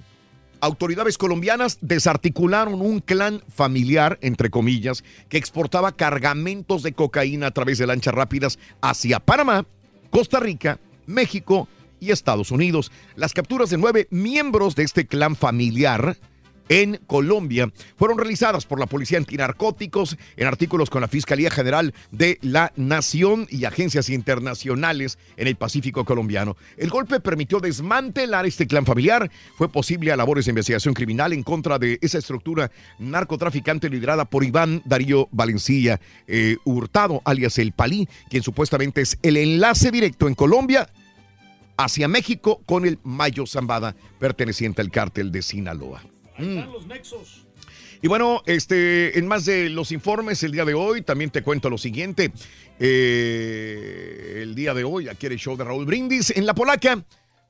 [0.61, 7.79] autoridades colombianas desarticularon un clan familiar, entre comillas, que exportaba cargamentos de cocaína a través
[7.79, 9.65] de lanchas rápidas hacia Panamá,
[10.11, 11.67] Costa Rica, México
[11.99, 12.91] y Estados Unidos.
[13.15, 16.17] Las capturas de nueve miembros de este clan familiar
[16.69, 22.39] en Colombia fueron realizadas por la Policía Antinarcóticos en artículos con la Fiscalía General de
[22.41, 26.57] la Nación y agencias internacionales en el Pacífico colombiano.
[26.77, 29.29] El golpe permitió desmantelar este clan familiar.
[29.57, 34.43] Fue posible a labores de investigación criminal en contra de esa estructura narcotraficante liderada por
[34.43, 40.35] Iván Darío Valencia eh, Hurtado, alias El Palí, quien supuestamente es el enlace directo en
[40.35, 40.89] Colombia
[41.77, 46.03] hacia México con el Mayo Zambada, perteneciente al cártel de Sinaloa.
[46.37, 47.45] Están los nexos.
[48.01, 51.69] Y bueno, este, en más de los informes el día de hoy, también te cuento
[51.69, 52.31] lo siguiente.
[52.79, 57.03] Eh, el día de hoy, aquí en el show de Raúl Brindis, en la polaca.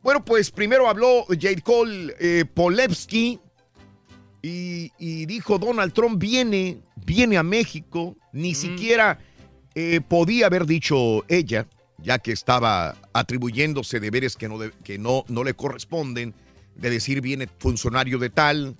[0.03, 3.39] Bueno, pues primero habló Jade Cole eh, Polewski
[4.41, 8.17] y, y dijo Donald Trump viene, viene a México.
[8.33, 9.19] Ni siquiera
[9.75, 11.67] eh, podía haber dicho ella,
[11.99, 16.33] ya que estaba atribuyéndose deberes que no, de- que no, no le corresponden,
[16.75, 18.75] de decir viene funcionario de tal.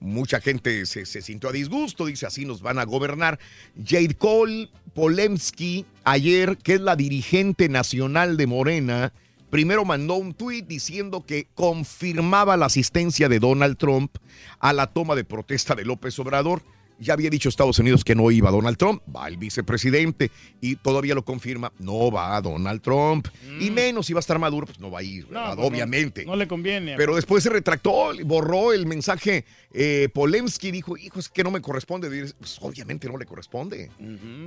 [0.00, 3.38] Mucha gente se, sintió a disgusto, dice así nos van a gobernar.
[3.82, 9.12] Jade Cole Polemski, ayer, que es la dirigente nacional de Morena,
[9.50, 14.16] primero mandó un tuit diciendo que confirmaba la asistencia de Donald Trump
[14.58, 16.62] a la toma de protesta de López Obrador.
[16.98, 21.14] Ya había dicho Estados Unidos que no iba Donald Trump, va el vicepresidente y todavía
[21.14, 23.28] lo confirma, no va Donald Trump.
[23.60, 26.24] Y menos si va a estar Maduro, pues no va a ir, pues obviamente.
[26.24, 26.96] No, le conviene.
[26.96, 29.44] Pero después se retractó, borró el mensaje.
[29.72, 32.08] Eh, Polemski dijo, hijo, es que no me corresponde.
[32.38, 33.90] Pues, obviamente no le corresponde.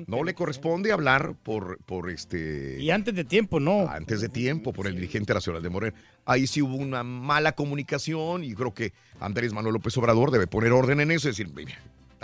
[0.07, 2.79] No le corresponde hablar por, por este...
[2.79, 3.87] Y antes de tiempo, no.
[3.87, 5.95] Antes de tiempo, por el dirigente nacional de Morena.
[6.25, 10.71] Ahí sí hubo una mala comunicación y creo que Andrés Manuel López Obrador debe poner
[10.71, 11.73] orden en eso y decir, "Mira,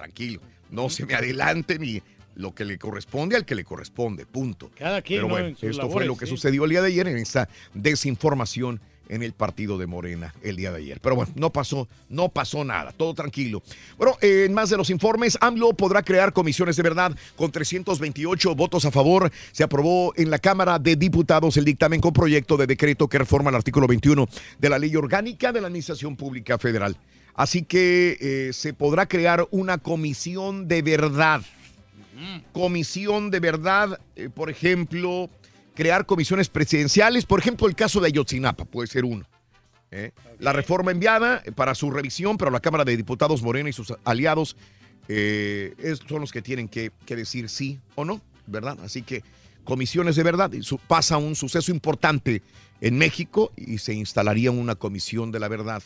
[0.06, 2.02] tranquilo, no se me adelanten y
[2.36, 4.69] lo que le corresponde al que le corresponde, punto.
[4.77, 5.34] Cada quien, Pero ¿no?
[5.34, 6.32] bueno, esto fue lo que sí.
[6.32, 10.72] sucedió el día de ayer en esta desinformación en el partido de Morena el día
[10.72, 10.99] de ayer.
[10.99, 13.64] Pero bueno, no pasó, no pasó nada, todo tranquilo.
[13.98, 18.86] Bueno, en más de los informes, AMLO podrá crear comisiones de verdad con 328 votos
[18.86, 19.32] a favor.
[19.52, 23.49] Se aprobó en la Cámara de Diputados el dictamen con proyecto de decreto que reforma
[23.49, 24.27] el artículo 21
[24.60, 26.98] de la Ley Orgánica de la Administración Pública Federal.
[27.36, 31.41] Así que eh, se podrá crear una comisión de verdad.
[32.53, 35.30] Comisión de verdad, eh, por ejemplo,
[35.74, 39.26] crear comisiones presidenciales, por ejemplo, el caso de Ayotzinapa puede ser uno.
[39.91, 40.12] ¿eh?
[40.40, 44.56] La reforma enviada para su revisión, pero la Cámara de Diputados Morena y sus aliados
[45.07, 48.78] es- son los que tienen que, que decir sí o no, ¿verdad?
[48.84, 49.24] Así que
[49.66, 50.52] comisiones de verdad.
[50.62, 52.41] su- pasa un suceso importante
[52.82, 55.84] en México y se instalaría una comisión de la verdad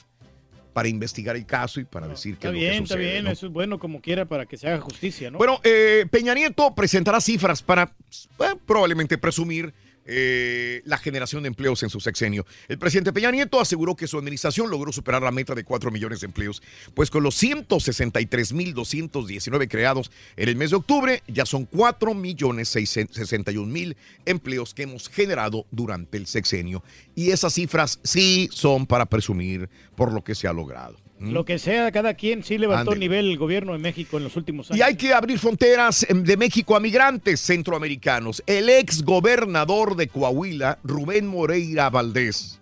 [0.74, 3.12] para investigar el caso y para decir qué Está es lo bien, que está sucede.
[3.12, 3.24] bien.
[3.26, 3.32] ¿no?
[3.32, 5.38] Eso es bueno como quiera para que se haga justicia, ¿no?
[5.38, 7.92] Bueno, eh, Peña Nieto presentará cifras para
[8.40, 9.74] eh, probablemente presumir
[10.06, 12.46] eh, la generación de empleos en su sexenio.
[12.68, 16.20] El presidente Peña Nieto aseguró que su administración logró superar la meta de 4 millones
[16.22, 16.62] de empleos,
[16.94, 23.72] pues con los 163.219 creados en el mes de octubre, ya son 4 millones 61
[23.72, 23.96] mil
[24.26, 26.84] empleos que hemos generado durante el sexenio.
[27.16, 30.98] Y esas cifras sí son para presumir por lo que se ha logrado.
[31.20, 31.32] ¿Mm?
[31.32, 34.72] Lo que sea, cada quien sí levantó nivel el gobierno de México en los últimos
[34.72, 34.80] años.
[34.80, 38.42] Y hay que abrir fronteras em, de México a migrantes centroamericanos.
[38.48, 42.62] El ex gobernador de Coahuila, Rubén Moreira Valdés,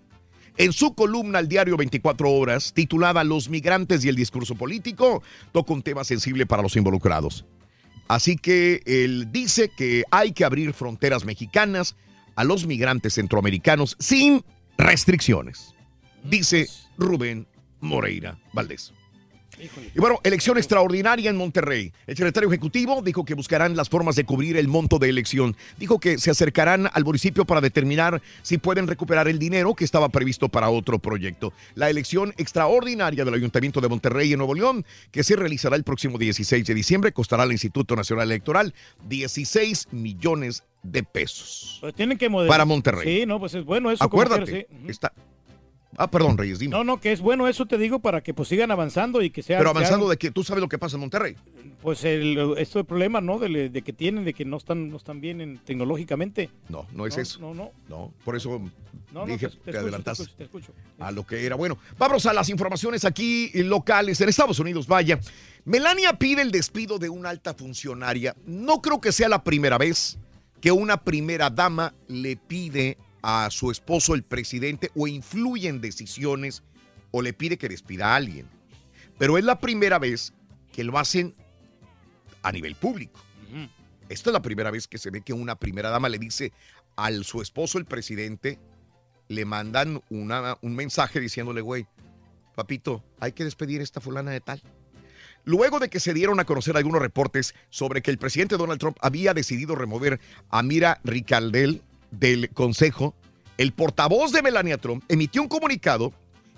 [0.57, 5.21] en su columna al diario 24 Horas, titulada Los migrantes y el discurso político,
[5.51, 7.45] toca un tema sensible para los involucrados.
[8.07, 11.95] Así que él dice que hay que abrir fronteras mexicanas
[12.35, 14.43] a los migrantes centroamericanos sin
[14.77, 15.75] restricciones.
[16.23, 16.67] Dice
[16.97, 17.45] Rubén
[17.80, 18.94] Moreira Valdés.
[19.60, 21.91] Y bueno, elección extraordinaria en Monterrey.
[22.06, 25.56] El secretario ejecutivo dijo que buscarán las formas de cubrir el monto de elección.
[25.78, 30.10] Dijo que se acercarán al municipio para determinar si pueden recuperar el dinero que estaba
[30.10, 31.54] previsto para otro proyecto.
[31.76, 36.18] La elección extraordinaria del Ayuntamiento de Monterrey en Nuevo León, que se realizará el próximo
[36.18, 38.74] 16 de diciembre, costará al Instituto Nacional Electoral
[39.08, 41.80] 16 millones de pesos.
[41.82, 42.49] Pues tienen que modelar.
[42.49, 43.22] Para Monterrey.
[43.22, 44.08] Sí, no, pues es bueno eso.
[44.08, 44.88] como Acuérdate, sí.
[44.88, 45.12] Está...
[45.95, 46.72] Ah, perdón, Reyes, dime.
[46.72, 49.41] No, no, que es bueno eso, te digo, para que pues sigan avanzando y que
[49.41, 49.57] sea.
[49.57, 51.35] Pero avanzando de que tú sabes lo que pasa en Monterrey.
[51.81, 53.39] Pues el, esto el problema, ¿no?
[53.39, 56.49] De, de que tienen, de que no están, no están bien en- tecnológicamente.
[56.69, 57.39] No, no es No, eso.
[57.39, 57.72] no, no.
[57.88, 58.59] No, por eso
[59.14, 61.03] No, no, dije te- te adelantaste te escucho, te escucho.
[61.03, 61.55] a lo que era.
[61.55, 64.88] Bueno, vamos a las informaciones aquí locales en Estados Unidos.
[64.88, 65.19] Vaya,
[65.65, 68.35] Melania pide el despido de una alta funcionaria.
[68.45, 70.18] No creo que sea la primera vez
[70.59, 76.64] que una primera dama le pide a su esposo, el presidente, o influye en decisiones
[77.11, 78.48] o le pide que despida a alguien.
[79.18, 80.34] Pero es la primera vez
[80.72, 81.35] que lo hacen
[82.44, 83.19] a nivel público.
[84.10, 86.53] Esta es la primera vez que se ve que una primera dama le dice
[86.95, 88.57] al su esposo, el presidente,
[89.27, 91.85] le mandan una- un mensaje diciéndole, güey,
[92.56, 94.61] papito, hay que despedir a esta fulana de tal.
[95.44, 98.98] Luego de que se dieron a conocer algunos reportes sobre que el presidente Donald Trump
[99.02, 100.19] había decidido remover
[100.49, 101.81] a Mira Ricardel
[102.11, 103.15] del Consejo,
[103.57, 106.13] el portavoz de Melania Trump emitió un comunicado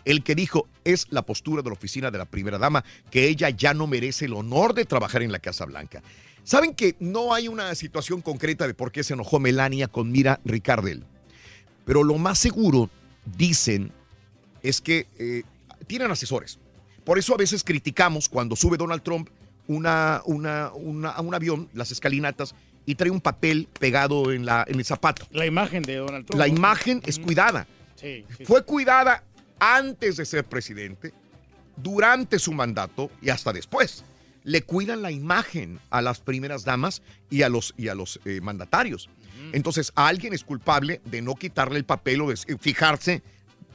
[0.06, 3.50] el que dijo es la postura de la oficina de la primera dama, que ella
[3.50, 6.02] ya no merece el honor de trabajar en la Casa Blanca.
[6.44, 10.40] Saben que no hay una situación concreta de por qué se enojó Melania con Mira
[10.46, 11.04] Ricardel,
[11.86, 12.90] pero lo más seguro,
[13.38, 13.92] dicen,
[14.64, 15.44] es que eh,
[15.86, 16.60] tienen asesores.
[17.04, 19.30] Por eso a veces criticamos cuando sube Donald Trump
[19.86, 22.56] a un avión, las escalinatas,
[22.90, 25.28] y trae un papel pegado en, la, en el zapato.
[25.30, 26.40] La imagen de Donald Trump.
[26.40, 27.68] La imagen es cuidada.
[27.94, 29.24] Sí, sí, Fue cuidada
[29.60, 31.14] antes de ser presidente,
[31.78, 34.04] durante su mandato y hasta después.
[34.44, 38.42] Le cuidan la imagen a las primeras damas y a los, y a los eh,
[38.42, 39.08] mandatarios.
[39.52, 43.22] Entonces, a alguien es culpable de no quitarle el papel o de fijarse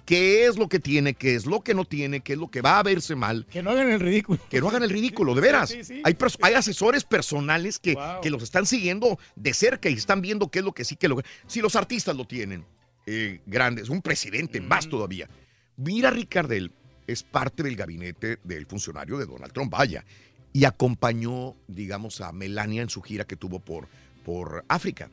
[0.04, 2.60] qué es lo que tiene, qué es lo que no tiene, qué es lo que
[2.60, 3.46] va a verse mal.
[3.50, 4.38] Que no hagan el ridículo.
[4.48, 5.70] Que no hagan el ridículo, de veras.
[5.70, 6.02] Sí, sí.
[6.04, 8.20] Hay, asesores personales que, Wow.
[8.22, 11.06] que los están siguiendo de cerca y están viendo qué es lo que sí, qué
[11.06, 11.24] es lo que...
[11.46, 12.64] Si los artistas lo tienen,
[13.06, 15.28] eh, grandes, un presidente más todavía.
[15.76, 16.72] Mira, Ricardel
[17.06, 20.04] es parte del gabinete del funcionario de Donald Trump, vaya,
[20.52, 23.88] y acompañó, digamos, a Melania en su gira que tuvo por,
[24.24, 25.10] por África.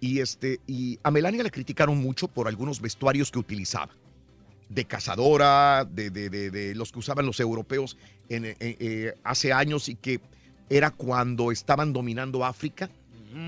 [0.00, 3.90] Y, este, y a Melania le criticaron mucho por algunos vestuarios que utilizaba.
[4.68, 7.96] De cazadora, de, de- de- de los que usaban los europeos
[8.28, 10.20] en, eh, eh, hace años y que
[10.68, 12.90] era cuando estaban dominando África,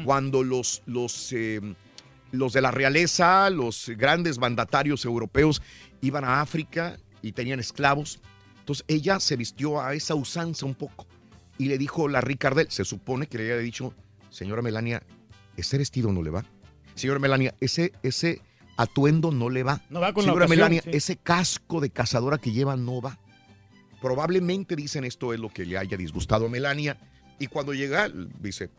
[0.05, 1.61] cuando los, los, eh,
[2.33, 5.63] los de la realeza, los grandes mandatarios europeos
[6.01, 8.21] iban a África y tenían esclavos.
[8.61, 11.07] Entonces ella se vistió a esa usanza un poco
[11.59, 13.93] y le dijo la Ricardel, se supone que le había dicho,
[14.31, 15.03] señora Melania,
[15.61, 16.45] ese vestido no le va.
[16.95, 18.43] Señora Melania, ese, ese
[18.77, 19.83] atuendo no le va.
[19.91, 20.91] No va con la Señora ocasión, Melania, sí.
[20.93, 23.19] ese casco de cazadora que lleva no va.
[24.01, 26.99] Probablemente dicen esto es lo que le haya disgustado a Melania.
[27.39, 28.11] Y cuando llega,
[28.41, 28.71] dice,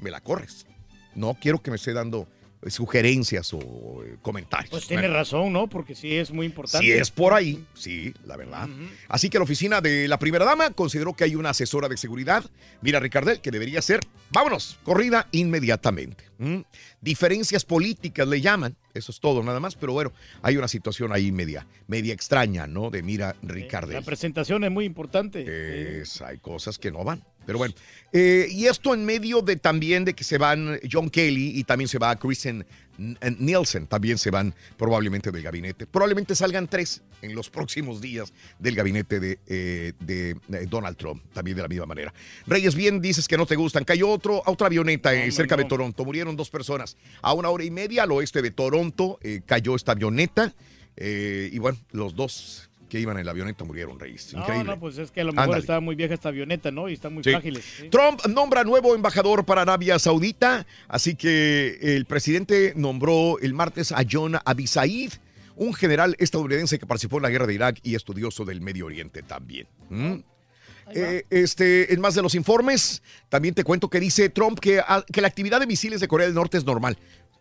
[0.00, 0.66] me la corres.
[1.14, 2.28] No quiero que me esté dando
[2.66, 4.70] sugerencias o eh, comentarios.
[4.70, 5.68] Pues tiene Bueno, razón, ¿no?
[5.68, 6.84] Porque sí es muy importante.
[6.86, 8.68] si es por ahí, sí, la verdad.
[9.08, 12.44] Así que la oficina de la primera dama consideró que hay una asesora de seguridad,
[12.82, 16.24] mira Ricardel, que debería ser, vámonos, corrida inmediatamente.
[16.38, 16.60] ¿Mm?
[17.00, 20.12] Diferencias políticas le llaman, eso es todo nada más, pero bueno,
[20.42, 22.90] hay una situación ahí media, media extraña, ¿no?
[22.90, 23.94] De mira Ricardel.
[23.94, 26.00] La presentación es muy importante.
[26.00, 27.22] Es- hay cosas que no van.
[27.48, 27.72] Pero bueno,
[28.12, 31.88] eh, y esto en medio de también de que se van John Kelly y también
[31.88, 32.66] se va Kristen
[32.98, 35.86] N- Nielsen, también se van probablemente del gabinete.
[35.86, 41.22] Probablemente salgan tres en los próximos días del gabinete de, eh, de, eh, Donald Trump,
[41.32, 42.12] también de la misma manera.
[42.46, 43.82] Reyes, bien dices que no te gustan.
[43.84, 46.98] Cayó otro, otra avioneta eh, cerca de Toronto, murieron dos personas.
[47.22, 50.52] A una hora y media al oeste de Toronto eh, cayó esta avioneta
[50.98, 54.32] eh, y bueno, los dos que iban en la avioneta murieron, Reyes.
[54.32, 54.64] No, Increíble.
[54.72, 55.60] no, pues es que a lo mejor Ándale.
[55.60, 56.88] estaba muy vieja esta avioneta, ¿no?
[56.88, 57.30] Y están muy Sí.
[57.30, 57.64] frágiles.
[57.80, 57.88] ¿sí?
[57.90, 64.02] Trump nombra nuevo embajador para Arabia Saudita, así que el presidente nombró el martes a
[64.10, 65.12] John Abisaid,
[65.56, 69.22] un general estadounidense que participó en la guerra de Irak y estudioso del Medio Oriente
[69.22, 69.66] también.
[69.90, 70.14] ¿Mm?
[70.94, 75.04] Eh, este, en más de los informes, también te cuento que dice Trump que, a-
[75.12, 76.96] que la actividad de misiles de Corea del Norte es normal.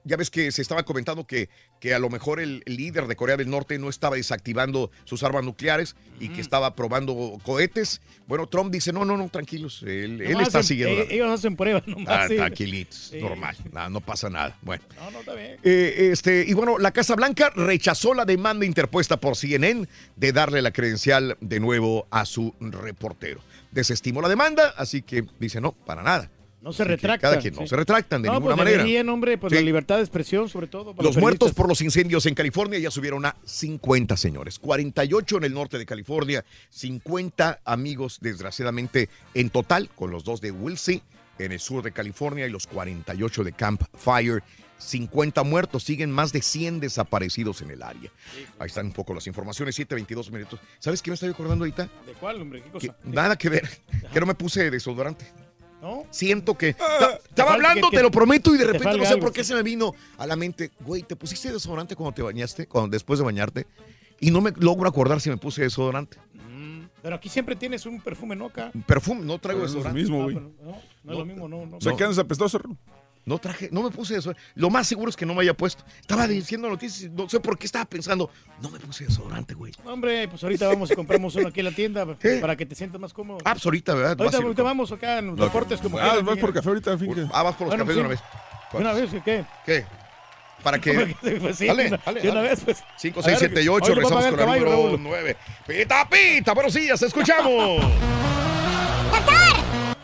[0.07, 1.49] Ya ves que se estaba comentando que,
[1.81, 5.43] que a lo mejor el, líder de Corea del Norte no estaba desactivando sus armas
[5.43, 8.01] nucleares y que estaba probando cohetes.
[8.25, 11.01] Bueno, Trump dice, no, no, no, tranquilos, él, él está hacen- siguiendo.
[11.03, 12.07] eh, Ellos hacen pruebas nomás.
[12.09, 12.35] Ah, sí.
[12.37, 13.19] tranquilitos, Sí.
[13.19, 14.57] normal, nada, no pasa nada.
[14.61, 14.83] Bueno.
[14.95, 15.57] No, no, está bien.
[15.63, 20.61] Eh, este, y bueno, la Casa Blanca rechazó la demanda interpuesta por CNN de darle
[20.61, 23.41] la credencial de nuevo a su reportero.
[23.71, 26.31] Desestimó la demanda, así que dice no, para nada.
[26.61, 27.29] No se retractan.
[27.31, 28.77] Cada quien no se retractan de no, ninguna pues manera.
[28.83, 29.55] deberían, hombre, pues Sí.
[29.55, 30.95] la libertad de expresión, sobre todo.
[30.95, 34.57] para Los muertos por los incendios en California ya subieron a 50 señores.
[34.59, 40.51] 48 en el norte de California, 50 amigos, desgraciadamente, en total, con los dos de
[40.51, 41.01] Wilsey
[41.39, 44.41] en el sur de California y los 48 de Camp Fire.
[44.79, 48.11] 50 muertos, siguen más de 100 desaparecidos en el área.
[48.59, 50.59] Ahí están un poco las informaciones, 7, 22 minutos.
[50.79, 51.89] ¿Sabes qué me estoy acordando ahorita?
[52.05, 52.61] ¿De cuál, hombre?
[52.61, 52.97] ¿Qué Que cosa?
[53.03, 53.67] nada que ver,
[54.13, 55.25] que no me puse desodorante.
[55.81, 56.05] ¿No?
[56.09, 56.73] Siento que.
[56.73, 56.83] Te
[57.29, 59.43] Estaba hablando, que- que- te lo prometo, y de repente no sé algo, por qué
[59.43, 59.49] sí.
[59.49, 60.71] se me vino a la mente.
[60.79, 62.65] Güey, ¿te pusiste desodorante cuando te bañaste?
[62.67, 63.67] Cuando, después de bañarte.
[64.19, 66.17] Y no me logro acordar si me puse desodorante.
[67.03, 68.47] Pero aquí siempre tienes un perfume, ¿no?
[68.47, 68.71] Acá.
[68.87, 70.01] Perfume, no traigo Pero no es lo desodorante.
[70.01, 70.35] mismo, Ah, güey.
[70.35, 71.65] pero no, no es lo mismo, no.
[71.67, 71.77] no.
[71.77, 72.59] O sea, que andas apestoso.
[73.27, 74.41] No traje, no me puse desodorante.
[74.55, 75.83] Lo más seguro es que no me haya puesto.
[75.99, 78.29] Estaba diciendo noticias, y no sé por qué estaba pensando,
[78.61, 79.73] no me puse desodorante, güey.
[79.83, 82.05] Hombre, pues ahorita vamos y compramos uno aquí en la tienda
[82.41, 83.39] para que te sientas más cómodo.
[83.43, 84.15] Ah, pues ahorita, ¿verdad?
[84.17, 87.27] Ahorita, ahorita vamos acá en los deportes como Ah, vas por café ahorita, Finque.
[87.33, 88.15] Ah, vas por los Bueno, cafés de una sí.
[88.15, 88.71] vez.
[88.71, 89.45] ¿De una vez qué?
[89.65, 89.85] ¿Qué?
[90.63, 91.15] Para que.
[91.41, 92.49] Pues sí, dale, dale, de una dale.
[92.49, 92.83] vez, pues.
[92.97, 93.91] 5, A 6, ver, 7 y 8.
[93.91, 95.03] hoy nos va a Regresamos con el caballo, número Raúl.
[95.03, 95.37] 9.
[95.67, 97.83] Pita, pita, buenos días, escuchamos.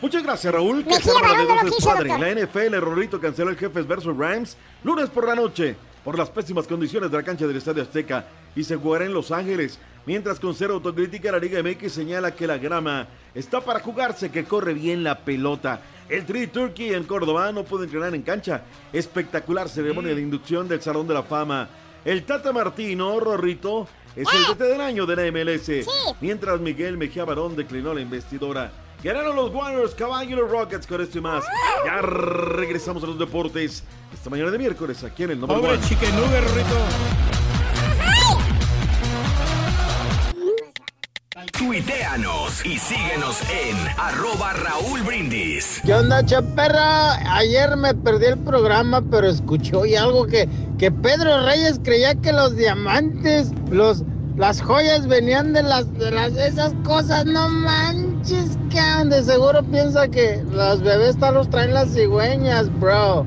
[0.03, 0.83] Muchas gracias, Raúl.
[0.83, 2.09] Que Barón no lo quiso, padre.
[2.09, 6.67] La NFL, Rorrito canceló el Jefes versus Rams lunes por la noche por las pésimas
[6.67, 9.79] condiciones de la cancha del Estadio Azteca y se jugará en Los Ángeles.
[10.05, 14.43] Mientras con cero autocrítica, la Liga MX señala que la grama está para jugarse, que
[14.43, 15.79] corre bien la pelota.
[16.09, 18.65] El Tri Turkey en Córdoba no puede entrenar en cancha.
[18.91, 21.69] Espectacular ceremonia de inducción del Salón de la Fama.
[22.03, 25.87] El Tata Martino, Rorrito, es el DT del año de la MLS.
[26.19, 28.82] Mientras Miguel Mejía Barón declinó la investidora.
[29.03, 31.43] Ganaron los Warriors, caballo y los Rockets con esto y más.
[31.85, 33.83] Ya regresamos a los deportes.
[34.13, 36.77] Esta mañana de miércoles aquí en el Number Pobre chicken nugget, Rorrito.
[41.51, 45.81] Tuiteanos y síguenos en arroba Raúl Brindis.
[45.85, 47.15] ¿Qué onda, chaperra?
[47.37, 50.47] Ayer me perdí el programa, pero escuché hoy algo que,
[50.79, 54.05] que Pedro Reyes creía que los diamantes, los,
[54.37, 57.25] las joyas venían de las, de las esas cosas.
[57.25, 63.25] No manches, que de seguro piensa que los bebés tal los traen las cigüeñas, bro.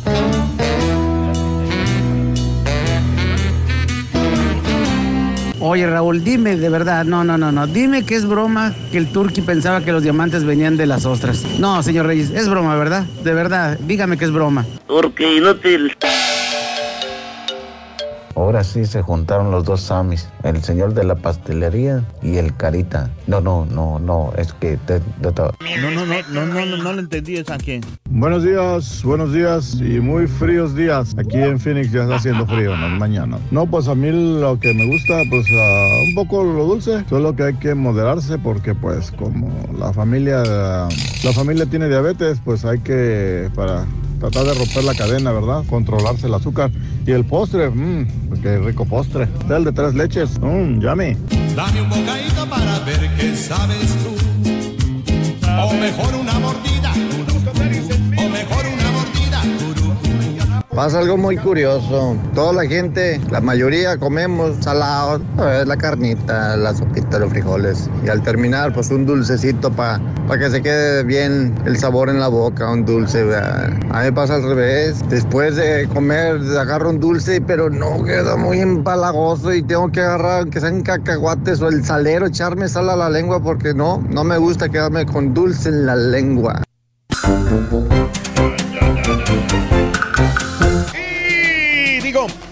[5.58, 9.10] Oye Raúl, dime de verdad, no, no, no, no, dime que es broma que el
[9.10, 11.44] turqui pensaba que los diamantes venían de las ostras.
[11.58, 13.04] No, señor Reyes, es broma, ¿verdad?
[13.24, 14.64] De verdad, dígame que es broma.
[14.86, 15.96] Porque inútil.
[18.36, 23.10] Ahora sí se juntaron los dos Samis, el señor de la pastelería y el Carita.
[23.26, 24.76] No, no, no, no, es que...
[24.76, 25.42] te- te- te-
[25.80, 27.80] No, no, no, no, no, no, no lo entendí esa que.
[28.10, 31.14] Buenos días, buenos días y muy fríos días.
[31.18, 33.40] Aquí en Phoenix ya está haciendo frío en las mañanas.
[33.50, 37.34] No, pues a mí lo que me gusta, pues ah, un poco lo dulce, solo
[37.34, 39.48] que hay que moderarse porque pues como
[39.78, 43.86] la familia, la familia tiene diabetes, pues hay que, para
[44.18, 45.64] tratar de romper la cadena, ¿verdad?
[45.68, 46.70] Controlarse el azúcar.
[47.06, 48.06] Y el postre, mmm,
[48.42, 49.28] qué rico postre.
[49.48, 51.16] El de tres leches, mmm, yummy.
[51.54, 54.14] Dame un bocadito para ver qué sabes tú.
[55.58, 56.92] O mejor una mordida.
[57.34, 57.35] O
[60.76, 62.14] Pasa algo muy curioso.
[62.34, 67.88] Toda la gente, la mayoría comemos salado, la carnita, la sopita, los frijoles.
[68.04, 69.98] Y al terminar, pues un dulcecito para
[70.38, 73.24] que se quede bien el sabor en la boca, un dulce.
[73.24, 73.70] ¿verdad?
[73.90, 75.02] A mí pasa al revés.
[75.08, 80.40] Después de comer, agarro un dulce, pero no queda muy empalagoso y tengo que agarrar,
[80.42, 84.36] aunque sean cacahuates o el salero, echarme sal a la lengua porque no, no me
[84.36, 86.62] gusta quedarme con dulce en la lengua.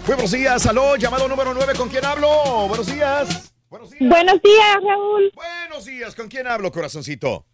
[0.05, 2.69] Y digo, buenos días, aló, llamado número 9, ¿con quién hablo?
[2.69, 3.51] Buenos días.
[3.71, 4.11] Buenos días.
[4.11, 5.33] Buenos días, Raúl.
[5.35, 7.47] Buenos días, ¿con quién hablo, corazoncito?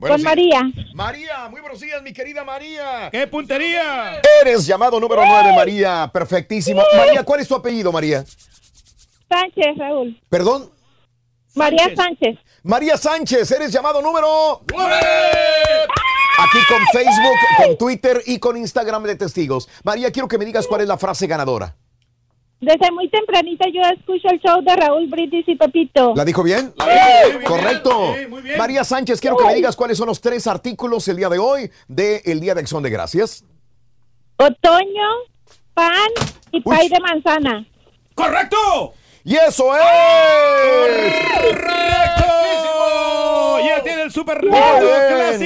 [0.00, 0.62] Con María.
[0.94, 3.08] María, muy buenos días, mi querida María.
[3.12, 4.20] ¡Qué puntería!
[4.42, 6.10] Eres llamado número 9, María.
[6.12, 6.82] Perfectísimo.
[6.96, 8.24] María, ¿cuál es tu apellido, María?
[9.28, 10.20] Sánchez, Raúl.
[10.28, 10.70] ¿Perdón?
[11.54, 12.36] María Sánchez.
[12.64, 14.96] María Sánchez, eres llamado número 9.
[16.38, 19.68] Aquí con Facebook, con Twitter y con Instagram de testigos.
[19.84, 21.74] María, quiero que me digas cuál es la frase ganadora.
[22.60, 26.14] Desde muy tempranito yo escucho el show de Raúl Brindis y Pepito.
[26.16, 26.72] ¿La dijo bien?
[27.46, 28.14] Correcto.
[28.58, 31.70] María Sánchez, quiero que me digas cuáles son los tres artículos el día de hoy
[31.86, 33.44] del Día de Acción de Gracias.
[34.38, 35.08] Otoño,
[35.74, 36.10] pan
[36.52, 37.66] y pay de manzana.
[38.14, 38.94] ¡Correcto!
[39.24, 39.82] ¡Y eso es!
[41.40, 43.15] ¡Correcto!
[43.58, 44.40] Ya tiene el super.
[44.42, 44.50] El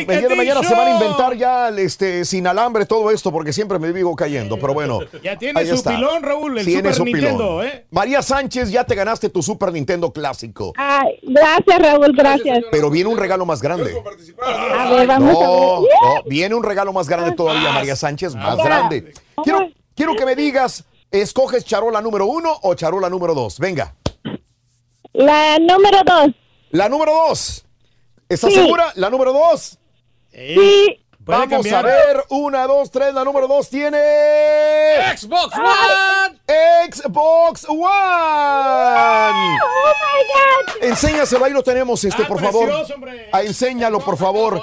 [0.07, 3.79] día de mañana se van a inventar ya este, sin alambre todo esto porque siempre
[3.79, 5.01] me vivo cayendo, pero bueno.
[5.23, 5.91] Ya tiene ahí su está.
[5.95, 7.21] pilón, Raúl, el Tiene Super su pilón.
[7.21, 7.87] Nintendo, ¿eh?
[7.91, 10.73] María Sánchez, ya te ganaste tu Super Nintendo clásico.
[10.77, 12.61] Ay, gracias, Raúl, gracias.
[12.71, 13.95] Pero viene un regalo más grande.
[14.43, 15.89] A ver, vamos No, a ver.
[16.03, 18.65] no, viene un regalo más grande todavía, María Sánchez, más Ya.
[18.65, 19.13] grande.
[19.43, 23.59] Quiero, quiero que me digas, ¿escoges charola número uno o charola número dos?
[23.59, 23.95] Venga.
[25.13, 26.29] La número dos.
[26.71, 27.65] La número dos.
[28.31, 28.61] ¿Estás Sí.
[28.61, 28.93] segura?
[28.95, 29.77] La número dos.
[30.33, 31.05] Sí.
[31.31, 31.75] Vamos cambiar.
[31.75, 32.25] a ver.
[32.31, 33.13] Una, dos, tres.
[33.15, 33.99] La número dos tiene.
[35.17, 36.41] Xbox One.
[36.91, 37.81] Xbox One.
[39.63, 40.85] Oh my God.
[40.85, 42.67] Enséñaselo, ahí lo tenemos, este, Ah, por favor.
[42.69, 42.95] precioso,
[43.33, 44.63] Ah, enséñalo, por favor.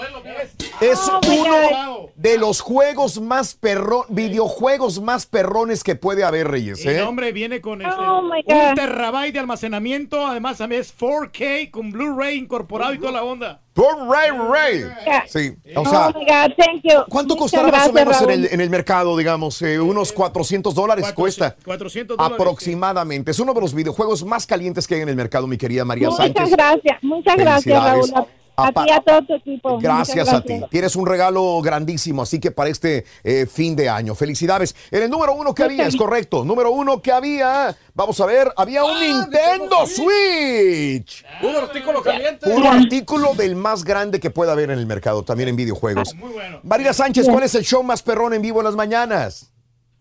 [0.81, 6.85] Es Oh, uno de los juegos más perro, videojuegos más perrones que puede haber, Reyes.
[6.85, 7.01] El ¿eh?
[7.03, 10.25] hombre viene con este, Oh, my un terabyte de almacenamiento.
[10.25, 13.61] Además, también es 4K con Blu-ray incorporado y toda la onda.
[13.77, 14.85] Por Ray Ray.
[15.27, 17.03] Sí, o sea, oh my God, thank you.
[17.07, 19.61] ¿cuánto Muchas costará más o menos en el, en el mercado, digamos?
[19.61, 21.55] Eh, unos 400 dólares cuesta.
[21.63, 22.39] 400 dólares.
[22.39, 23.29] Aproximadamente.
[23.29, 26.09] Es uno de los videojuegos más calientes que hay en el mercado, mi querida María
[26.09, 26.49] Muchas Sánchez.
[26.49, 27.83] gracias, muchas gracias.
[27.83, 28.27] Raúl.
[28.59, 29.77] A, ti a todo tu equipo.
[29.77, 30.59] Gracias a ti.
[30.71, 34.15] Tienes un regalo grandísimo, así que para este eh, fin de año.
[34.15, 34.75] Felicidades.
[34.89, 36.43] En el número uno que había, es correcto.
[36.43, 41.23] Número uno que había, vamos a ver, había un Nintendo Switch.
[41.43, 42.49] Un artículo caliente.
[42.49, 46.15] Un artículo del más grande que pueda haber en el mercado, también en videojuegos.
[46.15, 46.59] Muy bueno.
[46.63, 49.51] María Sánchez, ¿cuál es el show más perrón en vivo en las mañanas?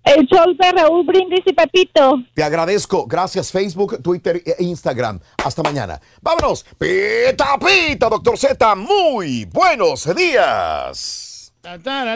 [0.06, 2.22] El show de Raúl Brindis y Pepito.
[2.32, 3.06] Te agradezco.
[3.06, 5.18] Gracias Facebook, Twitter e Instagram.
[5.44, 6.00] Hasta mañana.
[6.22, 6.64] Vámonos.
[6.78, 8.74] Pita, pita, doctor Z.
[8.76, 11.52] Muy buenos días.
[11.60, 12.08] Tan, tan.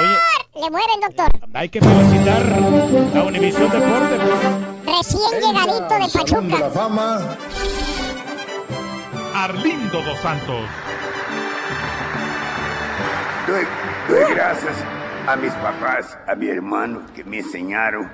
[0.00, 0.16] Oye,
[0.54, 1.28] Le mueven, doctor.
[1.54, 2.42] hay que felicitar
[3.16, 4.16] a Univisión Deporte.
[4.16, 6.70] por- Recién llegadito de Pachuca.
[6.70, 7.36] fama.
[9.34, 10.68] Arlindo Dos Santos.
[13.46, 13.64] Doy,
[14.08, 14.74] doy gracias
[15.28, 18.08] a mis papás, a mi hermano que me enseñaron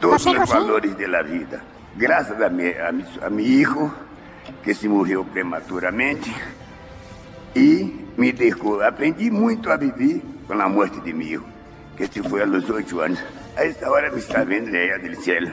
[0.00, 0.54] todos José, los José.
[0.54, 1.62] valores de la vida.
[1.96, 3.94] Gracias a mi, a mi, a mi hijo
[4.64, 6.28] que se murió prematuramente
[7.54, 8.82] y me dejó.
[8.82, 11.44] Aprendí muito a vivir con la muerte de mi hijo,
[11.96, 13.22] que se fue a los ocho años.
[13.56, 15.52] A esta hora me está viendo allá del cielo.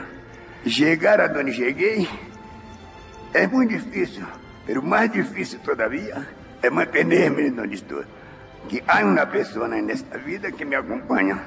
[0.64, 2.08] Llegar a donde llegué
[3.32, 4.24] es muy difícil,
[4.66, 6.26] pero más difícil todavía
[6.60, 8.04] es mantenerme en donde estoy.
[8.68, 11.42] Que hay una persona en esta vida que me acompaña.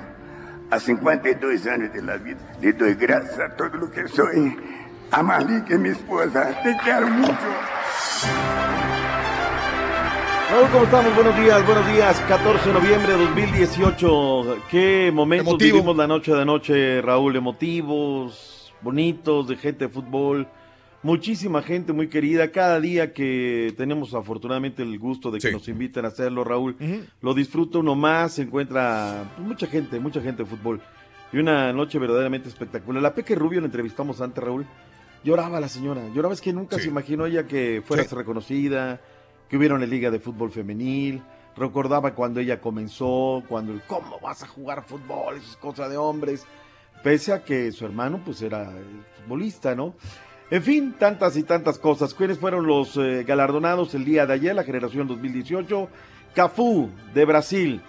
[0.72, 4.58] A 52 años de la vida, le doy gracias a todo lo que soy.
[5.12, 7.38] A Marlene, que es mi esposa, te quiero mucho.
[10.52, 11.16] Raúl, ¿cómo estamos?
[11.16, 12.20] Buenos días, buenos días.
[12.28, 14.58] 14 de noviembre de 2018.
[14.70, 15.74] Qué momentos Emotivo.
[15.76, 17.36] vivimos la noche de anoche, Raúl.
[17.36, 20.48] Emotivos, bonitos, de gente de fútbol.
[21.06, 22.52] Muchísima gente muy querida.
[22.52, 25.53] Cada día que tenemos afortunadamente el gusto de que Sí.
[25.53, 26.76] nos inviten a hacerlo, Raúl,
[27.22, 28.34] lo disfruta uno más.
[28.34, 30.82] Se encuentra pues, mucha gente, mucha gente de fútbol.
[31.32, 33.03] Y una noche verdaderamente espectacular.
[33.03, 34.65] La Peque Rubio la entrevistamos antes, Raúl.
[35.23, 36.02] Lloraba la señora.
[36.11, 38.15] Lloraba, es que nunca se imaginó ella que fuera Sí.
[38.15, 38.99] reconocida,
[39.48, 41.22] que hubiera una liga de fútbol femenil.
[41.56, 45.98] Recordaba cuando ella comenzó, cuando el cómo vas a jugar fútbol, eso es cosa de
[45.98, 46.48] hombres.
[47.03, 48.72] Pese a que su hermano pues era
[49.22, 49.94] futbolista, ¿no?
[50.51, 52.13] En fin, tantas y tantas cosas.
[52.13, 55.88] ¿Quiénes fueron los eh, galardonados el día de ayer, la generación 2018?
[56.35, 57.81] Cafú, de Brasil.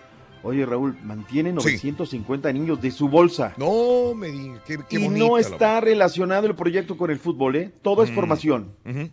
[0.42, 3.52] Oye, Raúl, mantiene 950 niños de su bolsa.
[3.56, 7.56] No, me di, qué, qué y no la- está relacionado el proyecto con el fútbol,
[7.56, 7.72] ¿eh?
[7.82, 8.14] Todo es Mm.
[8.14, 8.72] formación.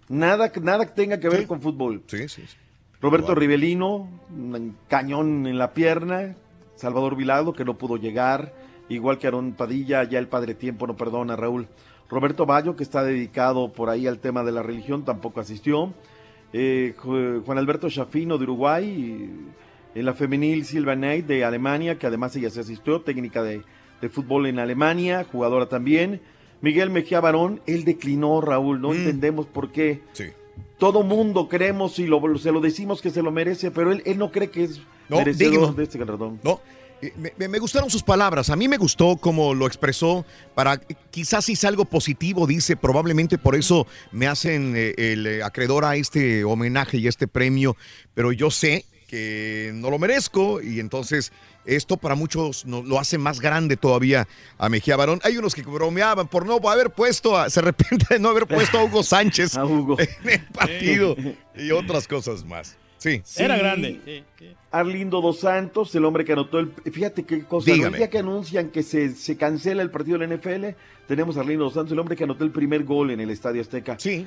[0.10, 2.04] Nada, nada que tenga que ver con fútbol.
[2.08, 2.44] Sí, sí.
[2.48, 2.58] sí.
[3.02, 3.36] Roberto Wow.
[3.36, 6.36] Rivelino, un cañón en la pierna.
[6.76, 8.54] Salvador Vilado, que no pudo llegar.
[8.90, 11.68] Igual que Aarón Padilla, ya el Padre Tiempo no perdona, Raúl.
[12.14, 15.94] Roberto Bayo, que está dedicado por ahí al tema de la religión, tampoco asistió.
[16.54, 19.30] Eh, Ju- Juan Alberto Chafino de Uruguay.
[19.96, 23.62] En la femenil Silva Knight de Alemania, que además ella se asistió, técnica de,
[24.02, 26.20] de fútbol en Alemania, jugadora también.
[26.62, 30.02] Miguel Mejía Barón, él declinó, Raúl, no entendemos por qué.
[30.14, 30.26] Sí.
[30.80, 34.18] Todo mundo creemos y lo, se lo decimos que se lo merece, pero él, él
[34.18, 35.74] no cree que es No, merecedor digno.
[35.74, 36.40] de este galardón.
[36.44, 36.60] No.
[37.08, 38.50] Eh, Me, gustaron sus palabras.
[38.50, 40.26] A mí me gustó como lo expresó.
[40.56, 40.78] Para
[41.12, 42.76] quizás si es algo positivo, dice.
[42.78, 47.76] Probablemente por eso me hacen eh, el acreedor a este homenaje y este premio.
[48.14, 51.32] Pero yo sé que no lo merezco y entonces
[51.66, 54.28] esto para muchos no- lo hace más grande todavía
[54.58, 55.20] a Mejía Barón.
[55.24, 58.80] Hay unos que bromeaban por no haber puesto, a- se arrepiente de no haber puesto
[58.80, 59.56] a Hugo Sánchez
[60.24, 61.16] en el partido
[61.56, 62.76] y otras cosas más.
[63.04, 63.22] Sí.
[63.26, 63.44] Sí.
[64.72, 66.72] Arlindo Dos Santos, el hombre que anotó el.
[66.90, 67.70] Fíjate qué cosa.
[67.72, 71.42] El día que anuncian que se, se cancela el partido de la NFL, tenemos a
[71.42, 73.98] Arlindo Dos Santos, el hombre que anotó el primer gol en el Estadio Azteca.
[74.00, 74.26] Sí.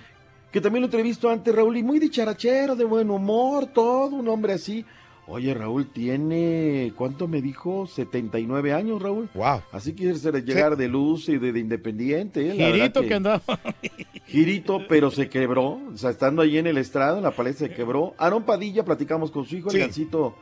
[0.53, 4.53] Que también lo entrevisto antes, Raúl, y muy dicharachero, de buen humor, todo, un hombre
[4.53, 4.85] así.
[5.29, 7.87] Oye, Raúl tiene, ¿cuánto me dijo?
[7.89, 9.29] 79 años, Raúl.
[9.35, 9.61] Wow.
[9.73, 12.49] Así quiere ser llegar de luz y de, de independiente.
[12.49, 12.53] ¿eh?
[12.73, 13.43] Girito que andaba.
[14.29, 15.81] Girito, pero se quebró.
[15.93, 18.15] O sea, estando ahí en el estrado, en la pared se quebró.
[18.19, 19.79] Aaron Padilla, platicamos con su hijo, Sí.
[19.79, 20.37] el gancito.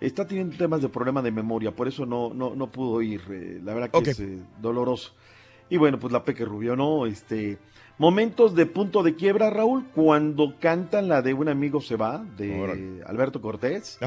[0.00, 3.22] Está teniendo temas de problema de memoria, por eso no, no, no pudo ir.
[3.30, 5.12] eh, la verdad que es eh, doloroso.
[5.70, 7.06] Y bueno, pues la Peque Rubio, ¿no?
[7.06, 7.56] Este.
[7.98, 13.02] Momentos de punto de quiebra, Raúl, cuando cantan la de Un amigo se va, de
[13.06, 13.98] Alberto Cortés,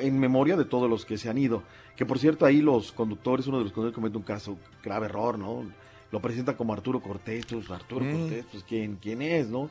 [0.00, 1.62] en memoria de todos los que se han ido.
[1.96, 5.38] Que por cierto, ahí los conductores, uno de los conductores comete un caso, grave error,
[5.38, 5.64] ¿no?
[6.10, 8.20] Lo presenta como Arturo Cortés, pues Arturo Mm.
[8.20, 9.70] Cortés, pues ¿quién, quién es, no?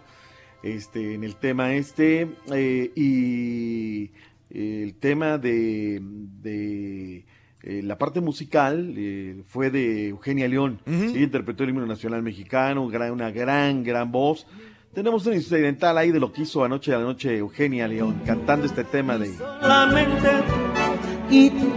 [0.64, 2.28] este, en el tema este.
[2.52, 4.12] eh, y
[4.49, 7.26] el tema de, de,
[7.65, 10.79] eh, la parte musical eh, fue de Eugenia León.
[10.85, 14.45] Ella interpretó el himno nacional mexicano, gran- una gran, gran voz.
[14.93, 18.65] Tenemos un incidental ahí de lo que hizo anoche a la noche Eugenia León, cantando
[18.65, 19.33] este tema de...
[19.35, 21.73] Solamente tú y tú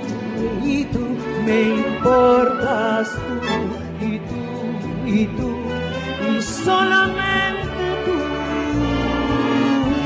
[0.64, 1.00] y tú
[1.44, 3.10] me importas
[3.98, 5.56] tú y tú y tú
[6.38, 7.47] y solamente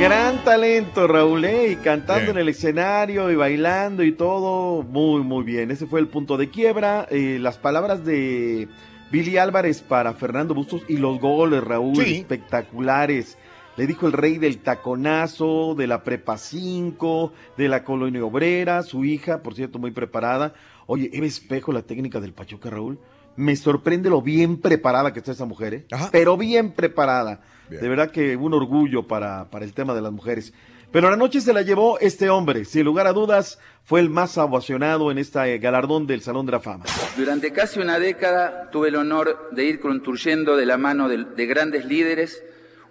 [0.03, 1.69] Gran talento, Raúl, ¿eh?
[1.71, 2.37] y cantando Bien.
[2.37, 5.71] en el escenario y bailando y todo, muy, muy bien.
[5.71, 7.07] Ese fue el punto de quiebra.
[7.09, 8.67] Eh, las palabras de
[9.13, 12.17] Billy Álvarez para Fernando Bustos y los goles, Raúl, Sí.
[12.17, 13.39] espectaculares.
[13.77, 19.05] Le dijo el rey del taconazo, de la prepa 5, de la colonia obrera, su
[19.05, 20.53] hija, por cierto, muy preparada.
[20.87, 22.99] Oye, Eva Espejo, la técnica del Pachuca, Raúl.
[23.37, 25.87] Me sorprende lo bien preparada que está esa mujer, ¿eh?
[26.11, 27.41] Pero bien preparada.
[27.81, 30.53] De verdad que un orgullo para, para el tema de las mujeres.
[30.91, 32.67] Pero la noche se la llevó este hombre.
[32.67, 36.61] Sin lugar a dudas, fue el más ovacionado en este galardón del Salón de la
[36.61, 36.85] Fama.
[37.17, 41.47] Durante casi una década tuve el honor de ir construyendo de la mano de, de
[41.47, 42.43] grandes líderes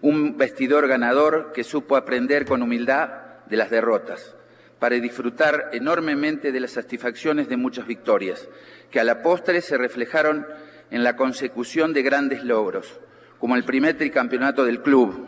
[0.02, 3.10] un vestidor ganador que supo aprender con humildad
[3.46, 4.36] de las derrotas,
[4.80, 8.48] para disfrutar enormemente de las satisfacciones de muchas victorias,
[8.90, 10.48] que a la postre se reflejaron
[10.90, 13.00] en la consecución de grandes logros,
[13.42, 15.26] como el primer tricampeonato del club,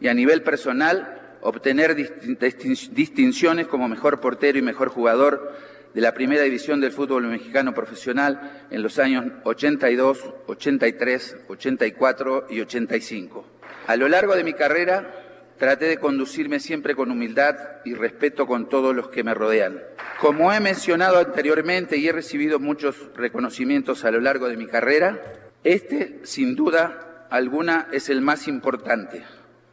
[0.00, 5.54] y a nivel personal obtener distin- distin- distinciones como mejor portero y mejor jugador
[5.94, 12.60] de la primera división del fútbol mexicano profesional en los años 82, 83, 84 y
[12.60, 13.46] 85.
[13.86, 15.10] A lo largo de mi carrera
[15.58, 19.82] traté de conducirme siempre con humildad y respeto con todos los que me rodean.
[20.18, 25.20] Como he mencionado anteriormente y he recibido muchos reconocimientos a lo largo de mi carrera,
[25.64, 29.24] este sin duda alguna es el más importante,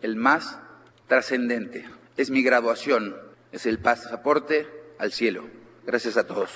[0.02, 0.60] el más
[1.08, 1.86] trascendente.
[2.16, 3.16] Es mi graduación,
[3.52, 4.68] es el pasaporte
[5.00, 5.44] al cielo.
[5.86, 6.50] Gracias a todos.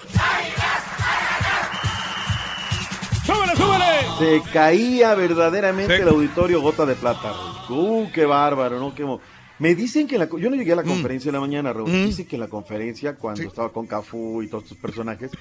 [3.26, 4.41] ¡Súbele, súbele!
[4.44, 7.34] Se caía verdaderamente el auditorio gota de plata.
[7.69, 8.94] Uh, qué bárbaro, ¿no?
[8.95, 9.22] Qué mo-
[9.60, 11.90] Me dicen que la, yo no llegué a la conferencia en la mañana, Raúl.
[11.90, 12.06] Mm.
[12.07, 15.32] Dicen que en la conferencia, cuando estaba con Cafú y todos estos personajes,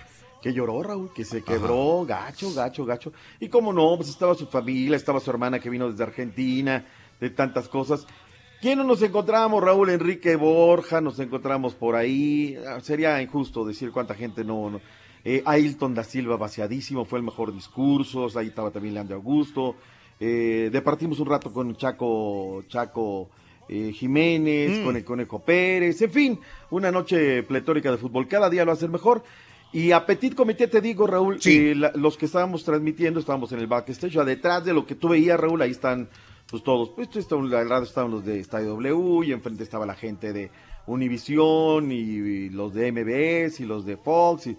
[0.43, 3.13] que lloró, Raúl, que se quebró, gacho, gacho, gacho.
[3.41, 6.85] Y como no, pues estaba su familia, estaba su hermana que vino desde Argentina,
[7.21, 8.07] de tantas cosas.
[8.61, 9.91] ¿Quién no nos encontramos, Raúl?
[9.91, 12.57] Enrique Borja, nos encontramos por ahí.
[12.69, 14.71] Ah, Sería injusto decir cuánta gente no.
[14.71, 14.81] no.
[15.25, 18.27] Eh, Ailton da Silva vaciadísimo, fue el mejor discurso.
[18.39, 19.77] Ahí estaba también Leandro Augusto.
[20.19, 23.31] Eh, departimos un rato con Chaco, Chaco
[23.69, 24.85] eh, Jiménez, Mm.
[24.85, 26.01] con el Conejo Pérez.
[26.03, 26.41] En fin,
[26.71, 28.29] una noche pletórica de fútbol.
[28.29, 29.23] Cada día lo hace mejor.
[29.73, 33.61] Y a Petit Comité te digo, Raúl, eh, la- los que estábamos transmitiendo, estábamos en
[33.61, 36.09] el backstage, detrás de lo que tú veías, Raúl, ahí están
[36.51, 40.33] pues todos, pues al lado estaban los de Estadio W y enfrente estaba la gente
[40.33, 40.51] de
[40.87, 44.57] Univisión y, y los de MBS y los de Fox y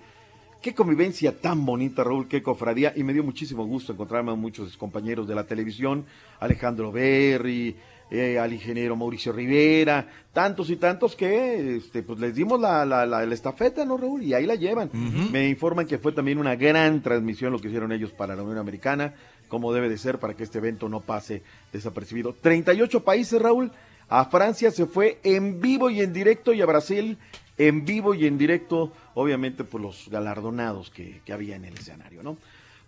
[0.62, 2.94] qué convivencia tan bonita, Raúl, qué cofradía.
[2.96, 6.06] Y me dio muchísimo gusto encontrarme a muchos compañeros de la televisión,
[6.40, 7.76] Alejandro Berry,
[8.12, 13.06] eh, al ingeniero Mauricio Rivera, tantos y tantos que este, pues les dimos la, la,
[13.06, 14.22] la- la estafeta, ¿no, Raúl?
[14.24, 14.90] Y ahí la llevan.
[15.32, 18.58] Me informan que fue también una gran transmisión lo que hicieron ellos para la Unión
[18.58, 19.14] Americana,
[19.48, 22.36] como debe de ser para que este evento no pase desapercibido.
[22.42, 23.72] 38 países, Raúl.
[24.10, 27.18] A Francia se fue en vivo y en directo y a Brasil
[27.58, 32.22] en vivo y en directo, obviamente por los galardonados que, que había en el escenario,
[32.24, 32.36] ¿no?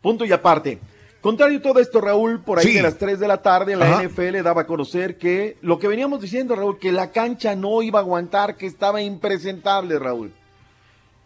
[0.02, 0.80] Punto y aparte.
[1.24, 2.74] Contrario a todo esto, Raúl, por ahí Sí.
[2.74, 4.04] de las 3 de la tarde, la Ajá.
[4.04, 8.00] NFL daba a conocer que lo que veníamos diciendo, Raúl, que la cancha no iba
[8.00, 10.32] a aguantar, que estaba impresentable, Raúl.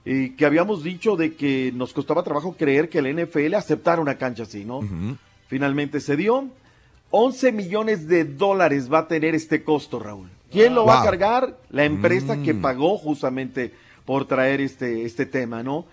[0.06, 4.18] Y que habíamos dicho de que nos costaba trabajo creer que la NFL aceptara una
[4.20, 4.82] cancha así, ¿no?
[5.48, 6.46] Finalmente se dio.
[7.10, 10.30] 11 millones de dólares va a tener este costo, Raúl.
[10.52, 11.58] ¿Quién lo va a cargar?
[11.72, 12.62] La empresa que Mm.
[12.62, 13.74] pagó justamente
[14.06, 15.86] por traer este, este tema, ¿no?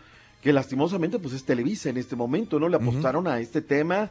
[0.45, 2.69] Que lastimosamente pues es Televisa en este momento, ¿no?
[2.69, 4.11] Le apostaron a este tema.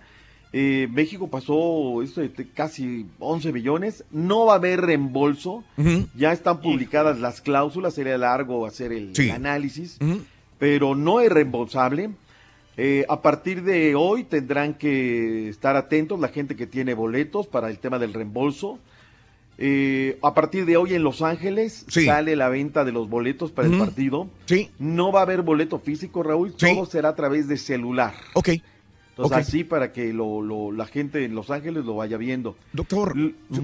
[0.52, 4.04] Eh, México pasó esto de casi 11 millones.
[4.12, 5.64] No va a haber reembolso.
[6.16, 7.94] Ya están publicadas las cláusulas.
[7.94, 9.24] Sería largo hacer el, Sí.
[9.30, 10.00] el análisis.
[10.60, 12.10] Pero no es reembolsable.
[12.78, 17.70] Eh, a partir de hoy tendrán que estar atentos la gente que tiene boletos para
[17.70, 18.80] el tema del reembolso.
[19.58, 22.06] Eh, a partir de hoy en Los Ángeles Sí.
[22.06, 24.28] sale la venta de los boletos para el partido.
[24.46, 24.70] Sí.
[24.80, 26.54] No va a haber boleto físico, Raúl.
[26.54, 28.14] Todo será a través de celular.
[28.34, 28.50] Ok.
[29.16, 32.58] Entonces, así para que lo, lo- la gente en Los Ángeles lo vaya viendo.
[32.74, 33.14] Doctor,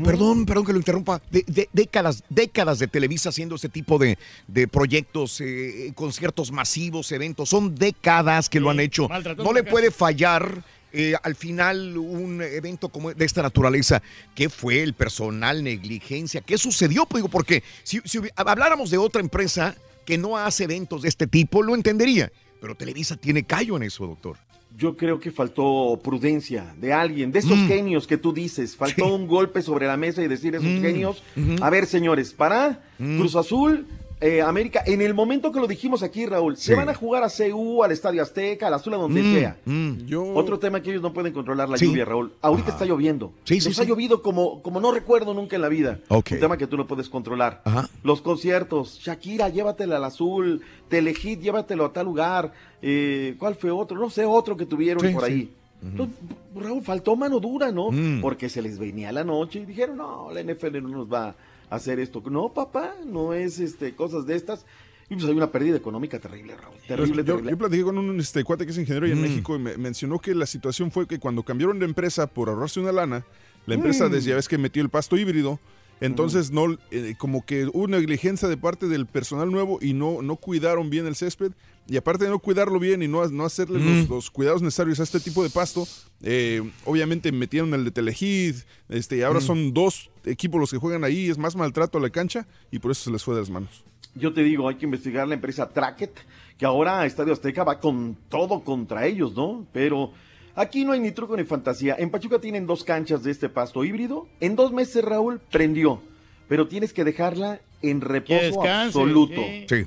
[0.03, 1.23] perdón, perdón que lo interrumpa.
[1.31, 7.11] De, de- décadas, décadas de Televisa haciendo este tipo de, de proyectos, eh, conciertos masivos,
[7.11, 7.49] eventos.
[7.49, 9.09] Son décadas que lo han hecho.
[9.37, 10.63] No le puede fallar
[10.93, 14.01] eh, al final un evento como de esta naturaleza,
[14.35, 16.41] ¿qué fue el personal, negligencia?
[16.41, 17.05] ¿Qué sucedió?
[17.05, 17.99] Pues digo, porque si,
[18.35, 19.75] habláramos de otra empresa
[20.05, 22.31] que no hace eventos de este tipo, lo entendería.
[22.59, 24.37] Pero Televisa tiene callo en eso, doctor.
[24.77, 27.67] Yo creo que faltó prudencia de alguien, de esos Mm.
[27.67, 28.75] genios que tú dices.
[28.75, 30.81] Faltó un golpe sobre la mesa y decir esos Mm.
[30.81, 31.23] genios.
[31.61, 33.17] A ver, señores, para Mm.
[33.19, 33.87] Cruz Azul,
[34.21, 36.63] eh, América, en el momento que lo dijimos aquí, Raúl, Sí.
[36.65, 39.57] se van a jugar a CU, al Estadio Azteca, al Azul, a donde Mm, sea.
[40.05, 40.23] Yo...
[40.33, 41.85] Otro tema que ellos no pueden controlar la Sí.
[41.85, 42.33] lluvia, Raúl.
[42.41, 42.75] Ahorita Ajá.
[42.77, 43.31] está lloviendo.
[43.45, 45.99] Sí, sí, Nos ha llovido como, como no recuerdo nunca en la vida.
[46.09, 47.61] Un tema que tú no puedes controlar.
[47.63, 47.89] Ajá.
[48.03, 52.51] Los conciertos, Shakira, llévatela al azul, Telehit, llévatelo a tal lugar.
[52.81, 53.97] Eh, ¿Cuál fue otro?
[53.99, 55.31] No sé, otro que tuvieron Sí, por sí.
[55.31, 55.53] ahí.
[55.81, 56.17] Entonces,
[56.55, 57.89] Raúl, faltó mano dura, ¿no?
[57.89, 58.19] Mm.
[58.19, 61.35] Porque se les venía la noche y dijeron, no, la NFL no nos va a
[61.69, 62.21] hacer esto.
[62.29, 64.65] No, papá, no es este cosas de estas.
[65.11, 66.75] Y pues hay una pérdida económica terrible, Raúl.
[66.87, 67.51] Terrible, yo, terrible.
[67.51, 69.23] yo platiqué con un este, cuate que es ingeniero allá en Mm.
[69.23, 72.79] México y me mencionó que la situación fue que cuando cambiaron de empresa por ahorrarse
[72.79, 73.25] una lana,
[73.65, 74.11] la empresa Mm.
[74.11, 75.59] desde ya ves que metió el pasto híbrido,
[75.99, 80.35] entonces no eh, como que hubo negligencia de parte del personal nuevo y no, no
[80.35, 81.53] cuidaron bien el césped
[81.89, 83.99] y aparte de no cuidarlo bien y no, no hacerle Mm.
[84.01, 85.87] los, los cuidados necesarios a este tipo de pasto,
[86.21, 88.55] eh, obviamente metieron el de Telehit,
[88.89, 89.43] este, y ahora Mm.
[89.43, 92.91] son dos equipos los que juegan ahí, es más maltrato a la cancha y por
[92.91, 93.83] eso se les fue de las manos.
[94.15, 96.11] Yo te digo, hay que investigar la empresa Tracket,
[96.57, 99.65] que ahora Estadio Azteca va con todo contra ellos, ¿no?
[99.71, 100.11] Pero
[100.55, 101.95] aquí no hay ni truco ni fantasía.
[101.97, 104.27] En Pachuca tienen dos canchas de este pasto híbrido.
[104.41, 106.01] En dos meses, Raúl, prendió.
[106.49, 109.41] Pero tienes que dejarla en reposo descanse, absoluto.
[109.41, 109.65] sí.
[109.69, 109.85] Sí.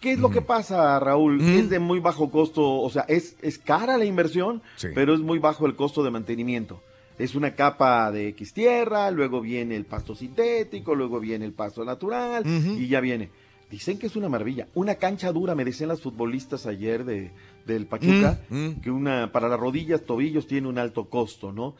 [0.00, 1.40] ¿Qué es lo que pasa, Raúl?
[1.40, 4.88] Es de muy bajo costo, o sea, es, es cara la inversión, Sí.
[4.94, 6.80] pero es muy bajo el costo de mantenimiento.
[7.18, 11.84] Es una capa de X tierra, luego viene el pasto sintético, luego viene el pasto
[11.84, 13.30] natural y ya viene.
[13.70, 14.68] Dicen que es una maravilla.
[14.74, 17.32] Una cancha dura, me decían las futbolistas ayer de,
[17.66, 18.80] del Pachuca, Mm, mm.
[18.80, 21.74] que una para las rodillas, tobillos tiene un alto costo, ¿no?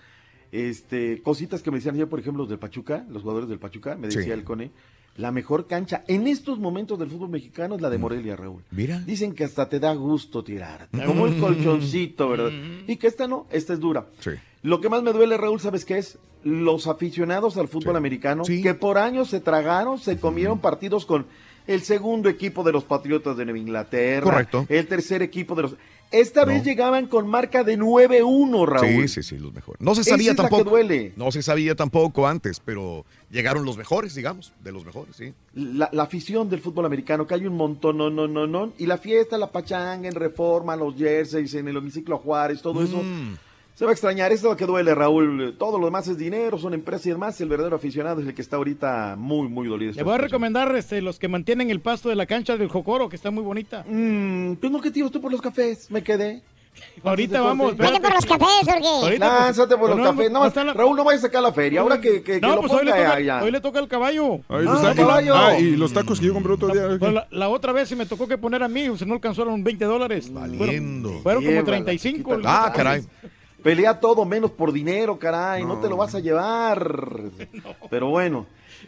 [0.50, 3.96] Este, cositas que me decían ayer, por ejemplo, los del Pachuca, los jugadores del Pachuca,
[3.96, 4.30] me decía Sí.
[4.30, 4.70] el Cone,
[5.18, 8.62] la mejor cancha en estos momentos del fútbol mexicano es la de Morelia, Raúl.
[8.70, 9.00] Mira.
[9.00, 12.50] Dicen que hasta te da gusto tirar, como el colchoncito, ¿verdad?
[12.86, 14.06] Y que esta no, esta es dura.
[14.20, 14.30] Sí.
[14.62, 16.18] Lo que más me duele, Raúl, ¿sabes qué es?
[16.44, 17.98] Los aficionados al fútbol Sí.
[17.98, 18.62] americano Sí.
[18.62, 21.26] que por años se tragaron, se comieron partidos con
[21.66, 24.22] el segundo equipo de los Patriotas de Nueva Inglaterra.
[24.24, 24.66] Correcto.
[24.68, 25.74] El tercer equipo de los...
[26.10, 26.46] Esta No.
[26.48, 29.02] vez llegaban con marca de 9-1, Raúl.
[29.02, 29.80] Sí, sí, sí, los mejores.
[29.80, 30.70] No se Esa sabía es la que tampoco.
[30.70, 31.12] duele.
[31.16, 35.34] No se sabía tampoco antes, pero llegaron los mejores, digamos, de los mejores, sí.
[35.54, 38.86] la, la afición del fútbol americano, que hay un montón, no, no, no, no, y
[38.86, 43.36] la fiesta, la pachanga en Reforma, los jerseys, en el hemiciclo Juárez, todo eso, Mm.
[43.78, 46.58] Se va a extrañar, eso es lo que duele, Raúl, todo lo demás es dinero,
[46.58, 49.92] son empresas y demás, el verdadero aficionado es el que está ahorita muy, muy dolido.
[49.92, 53.08] Le voy a recomendar este, los que mantienen el pasto de la cancha del Jocoro,
[53.08, 53.84] que está muy bonita.
[53.86, 56.42] Mm, pues no que tiras tú por los cafés, me quedé.
[57.04, 57.76] Ahorita vamos.
[57.76, 58.88] Vete por los cafés, Jorge.
[58.88, 61.52] Ahorita, pues, Lánzate por los no, cafés, no la- Raúl, no vayas a sacar la
[61.52, 63.86] feria, ahora que, que, que No, lo pues hoy le, toca, hoy le toca el
[63.86, 64.40] caballo.
[64.48, 64.92] Ay, los Ah,
[65.34, 66.98] ah, y los tacos que yo compré otro día.
[66.98, 69.14] Pues la, la otra vez sí me tocó que poner a mí, o sea, no
[69.14, 70.32] alcanzaron 20 dólares.
[70.32, 71.10] Valiendo.
[71.10, 72.30] Fueron, fueron como Llévala, 35.
[72.32, 72.64] chiquita.
[72.66, 73.04] Ah, caray.
[73.62, 77.22] Pelea todo menos por dinero, caray, no, te lo vas a llevar.
[77.90, 78.46] Pero bueno,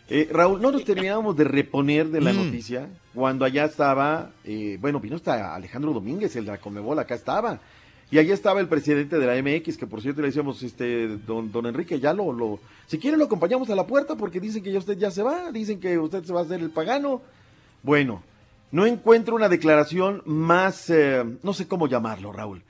[0.09, 2.37] eh, Raúl, no nos terminamos de reponer de la Mm.
[2.37, 7.15] noticia cuando allá estaba, eh, bueno, vino hasta Alejandro Domínguez, el de la Comebol, acá
[7.17, 7.59] estaba.
[8.13, 11.51] Y allá estaba el presidente de la MX, que por cierto le decíamos, este, don,
[11.53, 14.73] don Enrique, ya lo, lo, si quiere lo acompañamos a la puerta porque dicen que
[14.73, 17.23] ya usted ya se va, dicen que usted se va a hacer el pagano.
[17.85, 18.23] Bueno,
[18.73, 22.63] no encuentro una declaración más, eh, no sé cómo llamarlo, Raúl.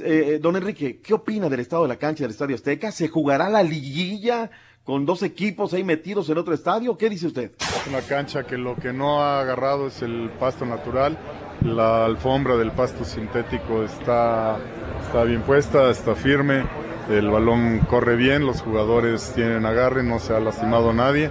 [0.00, 2.90] Eh, don Enrique, ¿qué opina del estado de la cancha del Estadio Azteca?
[2.90, 4.50] ¿Se jugará la liguilla
[4.84, 6.98] con dos equipos ahí metidos en otro estadio?
[6.98, 7.52] ¿Qué dice usted?
[7.60, 11.16] Es una cancha que lo que no ha agarrado es el pasto natural.
[11.62, 14.58] La alfombra del pasto sintético está,
[15.06, 16.64] está bien puesta, está firme.
[17.08, 21.30] El balón corre bien, los jugadores tienen agarre, no se ha lastimado a nadie.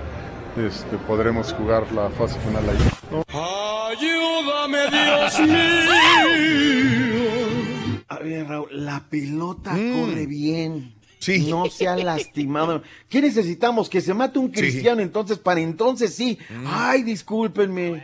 [0.57, 2.77] Este, podremos jugar la fase final ahí.
[3.91, 7.05] Ayúdame, Dios mío.
[8.07, 9.91] A ver, Raúl, la pelota Mm.
[9.99, 10.94] corre bien.
[11.19, 11.48] Sí.
[11.49, 12.84] No se ha lastimado.
[13.10, 13.90] ¿Qué necesitamos?
[13.90, 16.38] Que se mate un cristiano entonces, para entonces sí.
[16.49, 16.64] Mm.
[16.68, 18.03] Ay, discúlpenme.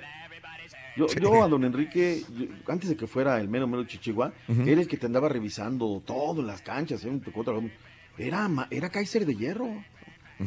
[0.98, 4.64] Yo, yo a don Enrique, yo- antes de que fuera el mero mero chichigua, Ujú.
[4.64, 7.06] era el que te andaba revisando todo en las canchas.
[7.06, 7.22] ¿eh?
[8.18, 9.70] Era, era Kaiser de hierro.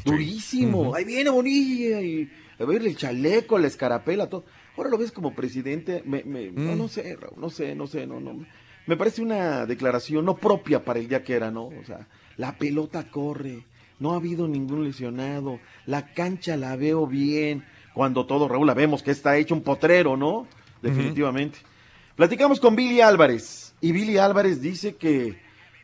[0.04, 0.80] Durísimo.
[0.82, 0.94] Ujú.
[0.96, 2.28] Ahí viene Bonilla y
[2.58, 4.44] a ver el chaleco, la escarapela, todo.
[4.76, 6.02] Ahora lo ves como presidente.
[6.04, 6.78] Me, me- no, Mm.
[6.78, 8.44] no sé, Raúl, no sé, no sé, no, no.
[8.86, 11.66] Me parece una declaración no propia para el día que era, ¿no?
[11.66, 12.06] O sea,
[12.36, 13.64] la pelota corre,
[13.98, 17.64] no ha habido ningún lesionado, la cancha la veo bien.
[17.94, 20.46] Cuando todo, Raúl, la vemos que está hecho un potrero, ¿no?
[20.82, 21.58] Definitivamente.
[22.16, 25.42] Platicamos con Billy Álvarez y Billy Álvarez dice que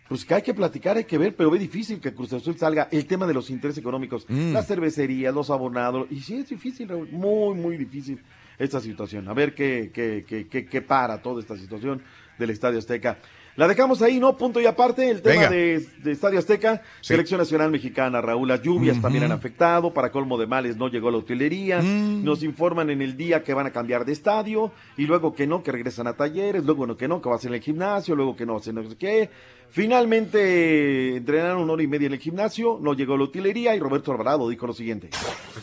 [0.09, 2.89] pues que hay que platicar, hay que ver, pero ve difícil que Cruz Azul salga.
[2.91, 4.53] El tema de los intereses económicos, Mm.
[4.53, 8.21] las cervecerías, los abonados, y sí es difícil, Raúl, muy, muy difícil
[8.59, 9.29] esta situación.
[9.29, 12.03] A ver qué, qué, qué, qué, qué para toda esta situación
[12.41, 13.19] del Estadio Azteca.
[13.57, 14.37] La dejamos ahí, ¿no?
[14.37, 19.01] Punto y aparte, el tema de, de Estadio Azteca, Selección Nacional Mexicana, Raúl, las lluvias
[19.03, 22.25] también han afectado, para colmo de males no llegó la utilería, Mm.
[22.25, 25.63] nos informan en el día que van a cambiar de estadio, y luego que no,
[25.63, 28.15] que regresan a talleres, luego no, que no, que va a ser en el gimnasio,
[28.15, 29.29] luego que no, va a ser no sé qué.
[29.71, 34.13] Finalmente entrenaron una hora y media en el gimnasio, no llegó la utilería, y Roberto
[34.13, 35.11] Alvarado dijo lo siguiente.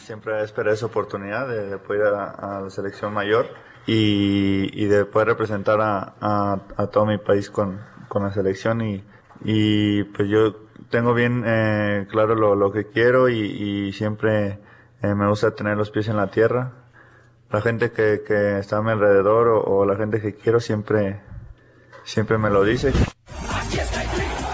[0.05, 3.47] Siempre esperé esa oportunidad de, de poder ir a, a la selección mayor
[3.87, 8.81] y, y de poder representar a, a- a todo mi país con, con la selección
[8.81, 9.03] y,
[9.43, 10.55] y pues yo
[10.89, 14.59] tengo bien eh, claro lo, lo que quiero y, y siempre
[15.01, 16.73] eh, me gusta tener los pies en la tierra.
[17.49, 21.21] La gente que, que está a mi alrededor o, o la gente que quiero siempre,
[22.03, 22.91] siempre me lo dice.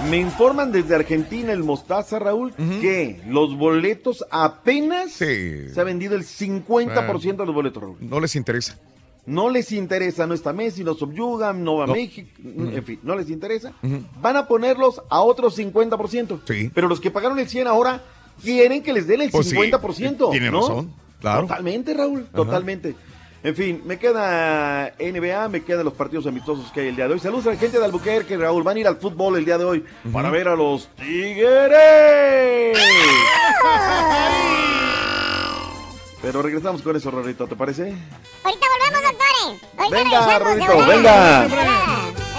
[0.10, 5.14] Me informan desde Argentina, el Mostaza, Raúl, que los boletos apenas
[5.74, 7.98] se ha vendido el 50% de los boletos, Raúl.
[8.02, 8.78] No les interesa.
[9.26, 11.94] No les interesa, no está Messi, no subyugan, no va No.
[11.94, 13.72] México, en fin, no les interesa.
[14.22, 16.42] Van a ponerlos a otros 50%.
[16.46, 16.70] Sí.
[16.74, 18.04] Pero los que pagaron el 100 ahora
[18.42, 20.32] quieren que les den el Pues sí, 50%.
[20.32, 20.60] tiene ¿no?
[20.62, 21.42] razón, claro.
[21.44, 22.96] Totalmente, Raúl, totalmente.
[23.46, 27.14] En fin, me queda NBA, me quedan los partidos amistosos que hay el día de
[27.16, 27.20] hoy.
[27.20, 28.64] Saludos a la gente de Albuquerque, Raúl.
[28.64, 29.84] Van a ir al fútbol el día de hoy
[30.14, 32.78] para ver a los Tigres.
[36.24, 37.94] Pero regresamos con eso, Rorrito, ¿te parece?
[38.46, 39.62] Ahorita volvemos, doctores.
[39.78, 41.48] Ahorita Venga, Rorrito, venga.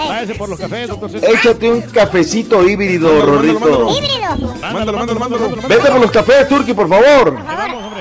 [0.08, 1.10] Váyase por los cafés, doctor.
[1.14, 3.90] Échate un cafecito híbrido, Rorrito.
[3.90, 4.54] Híbrido.
[4.62, 5.50] Mándalo, mándalo, mándalo.
[5.68, 7.34] Vete por los cafés, Turki, por favor.
[7.34, 7.93] Por favor,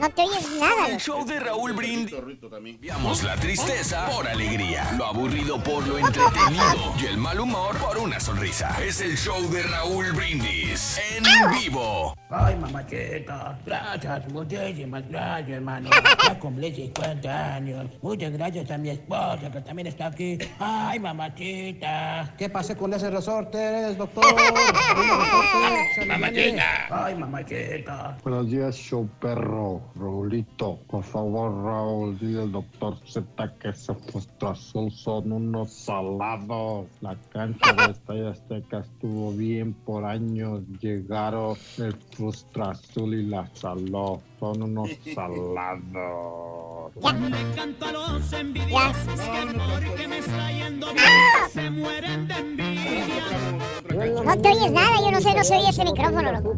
[0.00, 0.88] No te oyes nada.
[0.88, 2.16] El show de Raúl Brindis.
[2.50, 7.98] Cambiamos la tristeza por alegría, lo aburrido por lo entretenido y el mal humor por
[7.98, 8.74] una sonrisa.
[8.82, 12.14] Es el show de Raúl Brindis en vivo.
[12.30, 15.90] Ay, mamachita, gracias, muchísimas gracias, hermano.
[16.24, 17.86] Ya cumplí 50 años.
[18.02, 20.38] Muchas gracias a mi esposa que también está aquí.
[20.58, 22.34] Ay, mamachita.
[22.38, 24.24] ¿Qué pasé con ese resorte, doctor?
[26.06, 27.04] Mamachita.
[27.04, 28.16] Ay, mamachita.
[28.22, 29.89] Buenos días, show perro.
[30.00, 36.86] Raulito, por favor, Raúl, dile al doctor Z que ese Frustra Azul son unos salados.
[37.02, 40.62] La cancha de Estadio Azteca estuvo bien por años.
[40.80, 44.22] Llegaron el Frustra Azul y la saló.
[44.38, 46.92] Son unos salados.
[47.20, 54.22] Me canto a los envidiosos que porque me está yendo bien se mueren de envidia.
[54.24, 56.32] No te oyes nada, yo no sé, no se oye ese micrófono.
[56.32, 56.56] loco.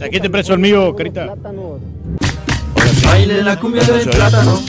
[0.00, 1.34] Aquí te preso el mío, carita.
[3.04, 4.60] Baile la cumbia del plátano,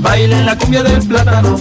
[0.00, 1.56] baile la cumbia del plátano,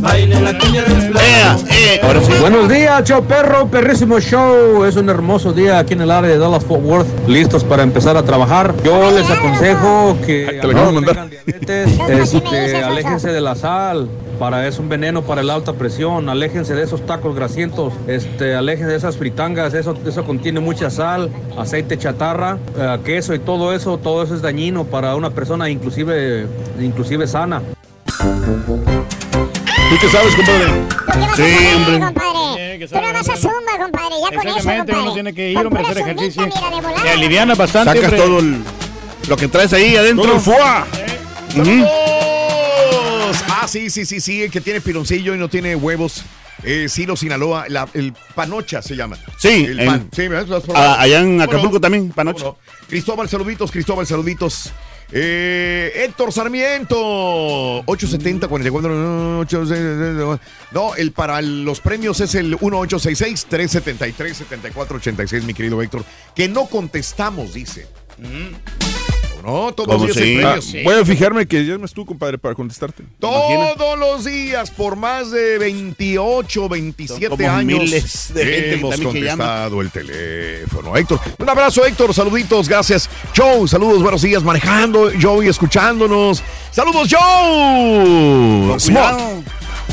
[0.00, 2.40] baile la cumbia del plátano.
[2.40, 4.84] Buenos días, show perro, perrísimo show.
[4.84, 8.16] Es un hermoso día aquí en el área de Dallas Fort Worth, listos para empezar
[8.16, 8.74] a trabajar.
[8.82, 11.28] Yo les aconsejo que Te lo acabo de mandar.
[11.46, 14.08] este, aléjense de la sal.
[14.38, 16.28] Para es un veneno para el alta presión.
[16.28, 17.92] Aléjense de esos tacos grasientos.
[18.06, 19.74] Este, aléjense de esas fritangas.
[19.74, 23.96] Eso, eso contiene mucha sal, aceite chatarra, eh, queso y todo eso.
[23.98, 26.46] Todo eso es dañino para una persona, inclusive,
[26.80, 27.62] inclusive sana.
[29.90, 30.64] ¿Tú qué sabes, compadre?
[31.36, 32.00] Sí, hombre.
[32.00, 35.00] Compadre, tú no vas a zumba, compadre, ya con eso, compadre.
[35.02, 36.48] uno tiene que ir, hombre, hacer ejercicio.
[37.02, 38.26] Te aliviana bastante, Sacas hombre.
[38.26, 38.64] todo el-
[39.28, 40.24] lo que traes ahí adentro.
[40.24, 42.13] Todo el foie.
[43.48, 46.22] Ah, sí, sí, sí, sí, el que tiene piloncillo y no tiene huevos.
[46.62, 49.18] Eh, Silo, Sinaloa, la- el panocha se llama.
[49.38, 50.08] Sí, el en- pan.
[50.14, 50.46] Sí, ¿verdad?
[50.46, 50.94] ¿Lo has Ah, probado?
[51.00, 51.80] allá en ¿Cómo Acapulco no?
[51.80, 52.44] también, panoche.
[52.44, 52.86] ¿Cómo no?
[52.88, 54.72] Cristóbal, saluditos, Cristóbal, saluditos.
[55.12, 56.96] Eh, Héctor Sarmiento,
[57.86, 59.64] 870 44 8,
[60.72, 66.04] No, el para los premios es el 1866 373 7486, mi querido Héctor,
[66.34, 67.86] que no contestamos, dice.
[69.44, 70.78] No, todos los ¿Cómo días sí?
[70.78, 73.04] hay Ah, voy a fijarme que llames tú, compadre, para contestarte.
[73.18, 78.98] Todos los días, por más de 28, 27 Son como años, miles de gente hemos
[78.98, 80.96] contestado el teléfono.
[80.96, 82.14] Héctor, un abrazo, Héctor.
[82.14, 83.10] Saluditos, gracias.
[83.36, 85.10] Joe, saludos, buenos días, manejando.
[85.20, 86.42] Joey, escuchándonos.
[86.70, 88.78] Saludos, Joe.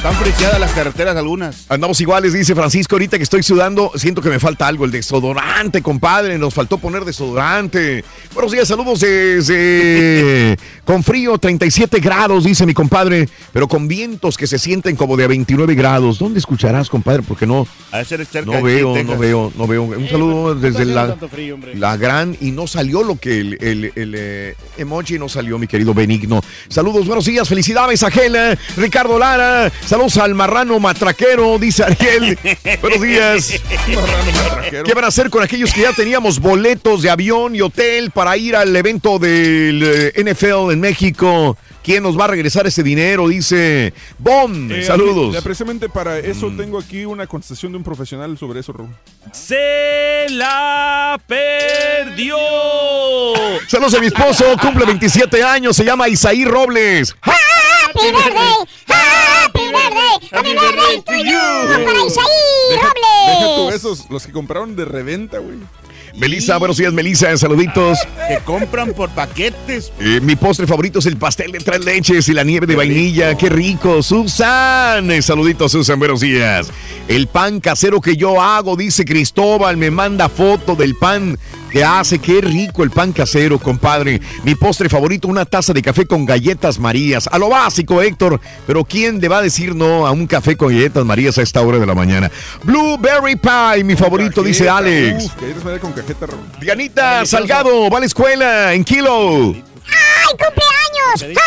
[0.01, 1.65] Están friseadas las carreteras algunas.
[1.69, 2.95] Andamos iguales, dice Francisco.
[2.95, 4.83] Ahorita que estoy sudando, siento que me falta algo.
[4.83, 6.39] El desodorante, compadre.
[6.39, 8.03] Nos faltó poner desodorante.
[8.33, 14.47] Buenos días, saludos desde Con frío, 37 grados, dice mi compadre, pero con vientos que
[14.47, 16.17] se sienten como de 29 grados.
[16.17, 17.21] ¿Dónde escucharás, compadre?
[17.21, 19.83] Porque no, A es cerca no veo, no veo, no veo.
[19.83, 23.91] Un saludo no desde la, frío, la gran y no salió lo que el, el-
[23.95, 26.41] el, eh, emoji no salió, mi querido Benigno.
[26.69, 29.71] Saludos, buenos días, felicidades, Agela, Ricardo Lara.
[29.91, 32.39] Saludos al marrano matraquero, dice Ariel.
[32.81, 33.61] buenos días.
[34.69, 38.37] ¿Qué van a hacer con aquellos que ya teníamos boletos de avión y hotel para
[38.37, 41.57] ir al evento del eh, NFL en México?
[41.83, 43.27] ¿Quién nos va a regresar ese dinero?
[43.27, 44.71] Dice Bom.
[44.71, 45.35] Eh, Saludos.
[45.35, 48.95] aquí, precisamente para eso tengo aquí una contestación de un profesional sobre eso, Raúl.
[49.33, 52.37] Se la perdió.
[53.67, 57.13] Saludos a mi esposo, cumple 27 años, se llama Isaí Robles.
[57.21, 61.85] Happy birthday, happy birthday, happy birthday to you.
[61.85, 62.25] Para Isaí
[62.71, 63.75] Deja tú Robles.
[63.75, 65.57] esos, los que compraron de reventa, güey.
[66.17, 67.97] Melissa, buenos días, Melissa, saluditos.
[68.27, 69.93] Que compran por paquetes.
[69.97, 73.37] Eh, mi postre favorito es el pastel de tres leches y la nieve de vainilla.
[73.37, 74.03] ¡Qué rico!
[74.03, 76.67] Susan, Eh, saluditos, Susan, buenos días.
[77.07, 81.39] El pan casero que yo hago, dice Cristóbal, me manda foto del pan
[81.71, 82.19] que hace.
[82.19, 84.21] ¡Qué rico el pan casero, compadre!
[84.43, 87.27] Mi postre favorito, una taza de café con galletas Marías.
[87.31, 88.39] A lo básico, Héctor.
[88.67, 91.61] Pero ¿quién le va a decir no a un café con galletas Marías a esta
[91.61, 92.29] hora de la mañana?
[92.63, 95.25] Blueberry Pie, mi favorito, dice Alex.
[95.25, 96.27] uf, galletas María con cajeta.
[96.59, 99.70] Dianita Salgado, va a la escuela en Kilo.
[99.87, 101.37] ¡Ay, cumpleaños!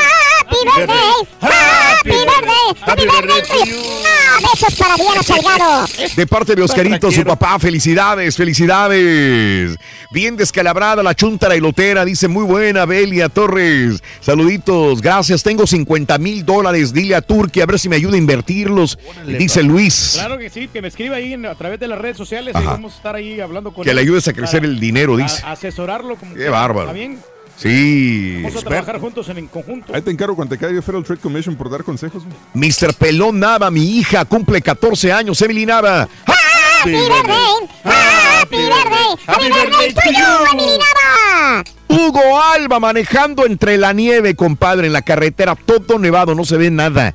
[0.47, 0.99] ¡Happy birthday!
[1.41, 2.83] ¡Happy birthday!
[2.87, 4.05] ¡Happy birthday!
[4.07, 5.87] ¡Ah, besos para Diana Salgado!
[6.17, 9.77] De parte de Oscarito, su papá, felicidades, felicidades.
[10.11, 14.03] Bien descalabrada la chuntara y lotera, dice muy buena, Belia Torres.
[14.21, 15.43] Saluditos, gracias.
[15.43, 19.63] Tengo 50 mil dólares, dile a Turquía a ver si me ayuda a invertirlos, dice
[19.63, 20.13] Luis.
[20.15, 22.55] Claro que sí, que me escriba ahí en- a través de las redes sociales.
[22.55, 22.63] Ajá.
[22.65, 24.79] y vamos a estar ahí hablando con Que él le ayudes a crecer para el
[24.81, 25.43] dinero, dice.
[25.45, 26.17] a- asesorarlo.
[26.17, 26.83] Como Qué que- bárbaro.
[26.89, 27.19] ¿Está bien?
[27.57, 28.41] Sí.
[28.43, 29.95] Vamos a trabajar juntos en, en conjunto.
[29.95, 32.25] Ahí te encargo cuando te caiga Federal Trade Commission por dar consejos.
[32.55, 32.95] Mr.
[32.95, 36.09] Pelón Nava, mi hija, cumple 14 años, Emily Nava.
[36.27, 37.69] ¡Happy birthday!
[37.85, 39.17] ¡Happy birthday!
[39.27, 41.65] ¡Happy birthday to you, Emily Nava!
[41.89, 46.71] Hugo Alba manejando entre la nieve, compadre, en la carretera, todo nevado, no se ve
[46.71, 47.15] nada.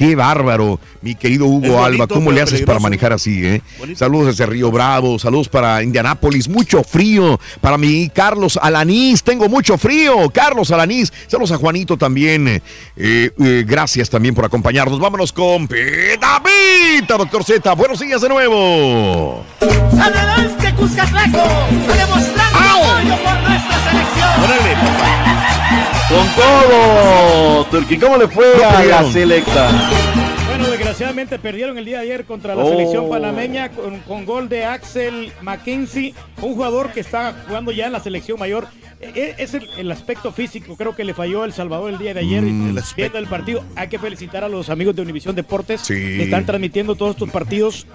[0.00, 2.06] Qué bárbaro, mi querido Hugo bonito, Alba.
[2.06, 3.60] ¿Cómo le haces para manejar así, eh?
[3.78, 3.98] Bonito.
[3.98, 7.38] Saludos desde Río Bravo, saludos para Indianápolis, mucho frío.
[7.60, 10.30] Para mi Carlos Alanís, tengo mucho frío.
[10.30, 12.48] Carlos Alanís, saludos a Juanito también.
[12.48, 12.62] eh,
[12.96, 14.98] eh, gracias también por acompañarnos.
[14.98, 17.70] Vámonos con Pita Pita, doctor Z.
[17.74, 19.44] Buenos días de nuevo.
[19.60, 25.49] Adelante, Cuscatlaco, a demostrar apoyo por nuestra selección.
[26.10, 29.70] Con todo, Turki, ¿cómo le fue No a la selecta?
[30.48, 32.70] Bueno, desgraciadamente perdieron el día de ayer contra la Oh.
[32.70, 37.92] selección panameña con, con gol de Axel Mackenzie, un jugador que está jugando ya en
[37.92, 38.66] la selección mayor.
[39.00, 41.98] E- e- Es el, el aspecto físico, creo que le falló a El Salvador el
[41.98, 42.42] día de ayer.
[42.42, 42.76] Mm.
[42.76, 45.94] y viendo el partido, hay que felicitar a los amigos de Univisión Deportes Sí.
[45.94, 47.86] que están transmitiendo todos estos partidos.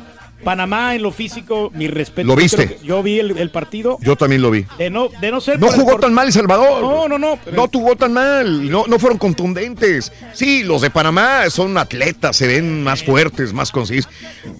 [0.43, 2.27] Panamá en lo físico, mi respeto.
[2.27, 2.77] ¿Lo viste?
[2.83, 3.97] Yo vi el, el partido.
[4.01, 4.65] Yo también lo vi.
[4.77, 6.81] De no, de no ser No jugó por- tan mal El Salvador.
[6.81, 7.39] No, no, no.
[7.43, 10.11] pero- No jugó tan mal, no, no fueron contundentes.
[10.33, 14.11] Sí, los de Panamá son atletas, se ven más fuertes, más concisos.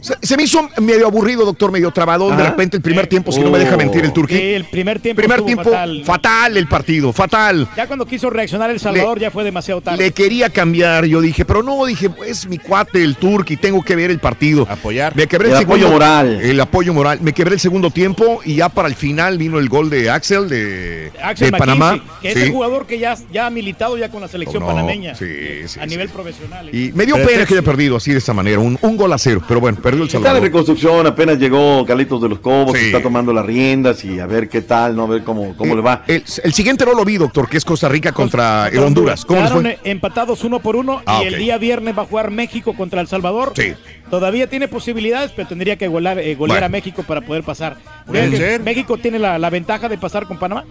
[0.02, 2.36] Se, se me hizo medio aburrido, doctor, medio trabadón.
[2.38, 4.36] De repente el primer tiempo, si no me deja mentir el turquí.
[4.38, 5.22] Sí, el primer tiempo.
[5.22, 6.04] primer tiempo, fatal.
[6.06, 6.58] fatal.
[6.58, 7.68] el partido, fatal.
[7.76, 10.04] Ya cuando quiso reaccionar El Salvador ya fue demasiado tarde.
[10.04, 13.96] Le quería cambiar, yo dije, pero no, dije, es mi cuate, el turqui, tengo que
[13.96, 14.66] ver el partido.
[14.70, 15.16] Apoyar.
[15.16, 16.40] Me quebré el, apoyo moral.
[16.42, 17.20] El apoyo moral.
[17.22, 20.48] Me quebré el segundo tiempo y ya para el final vino el gol de Axel
[20.50, 22.00] de, Axel de Panamá.
[22.22, 22.42] Que es Sí.
[22.44, 25.16] el jugador que ya, ya ha militado ya con la selección No, panameña.
[25.16, 25.26] sí,
[25.68, 26.74] sí, a nivel profesional.
[26.74, 29.18] Y me dio pena que haya perdido así de esta manera, un, un gol a
[29.18, 30.44] cero, pero bueno, perdió el Está de Salvador.
[30.44, 32.86] reconstrucción, apenas llegó Carlitos de los Cobos, Sí.
[32.88, 35.04] está tomando las riendas y a ver qué tal, ¿no?
[35.04, 36.04] A ver cómo, cómo le va.
[36.08, 39.26] El, el siguiente no lo vi, doctor, que es Costa Rica contra el Honduras.
[39.26, 39.70] ¿Cómo les fue?
[39.72, 41.34] eh, empatados uno por uno Ah, y ok.
[41.34, 43.54] el día viernes va a jugar México contra El Salvador.
[43.56, 43.74] Sí.
[44.10, 46.66] Todavía tiene posibilidades, pero tendría que golear, eh, golear Bueno.
[46.66, 47.78] a México para poder pasar.
[48.12, 48.62] Ser.
[48.62, 50.66] México tiene la, la ventaja de pasar con Panamá.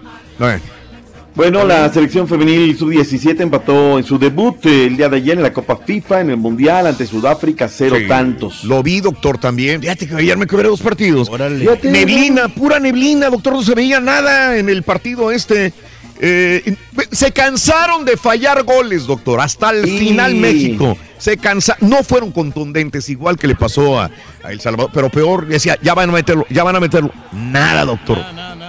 [1.34, 5.42] Bueno, la selección femenil sub-17 empató en su debut eh, el día de ayer en
[5.42, 8.06] la Copa FIFA en el Mundial ante Sudáfrica, cero sí.
[8.06, 8.62] tantos.
[8.62, 9.80] Lo vi, doctor, también.
[9.80, 11.28] Fíjate que ayer me quebré dos partidos.
[11.30, 11.58] Órale.
[11.58, 15.72] Fíjate, Neblina, pura neblina, doctor, no se veía nada en el partido este.
[16.20, 16.76] Eh,
[17.10, 19.40] se cansaron de fallar goles, doctor.
[19.40, 19.98] Hasta el Sí.
[19.98, 24.10] final México se cansa, no fueron contundentes, igual que le pasó a,
[24.42, 27.10] a El Salvador, pero peor, decía, ya van a meterlo, ya van a meterlo.
[27.32, 28.18] Nada, doctor.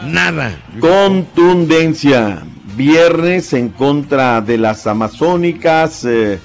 [0.05, 0.57] Nada.
[0.79, 2.43] Contundencia.
[2.75, 6.03] Viernes en contra de las Amazónicas.
[6.05, 6.39] eh,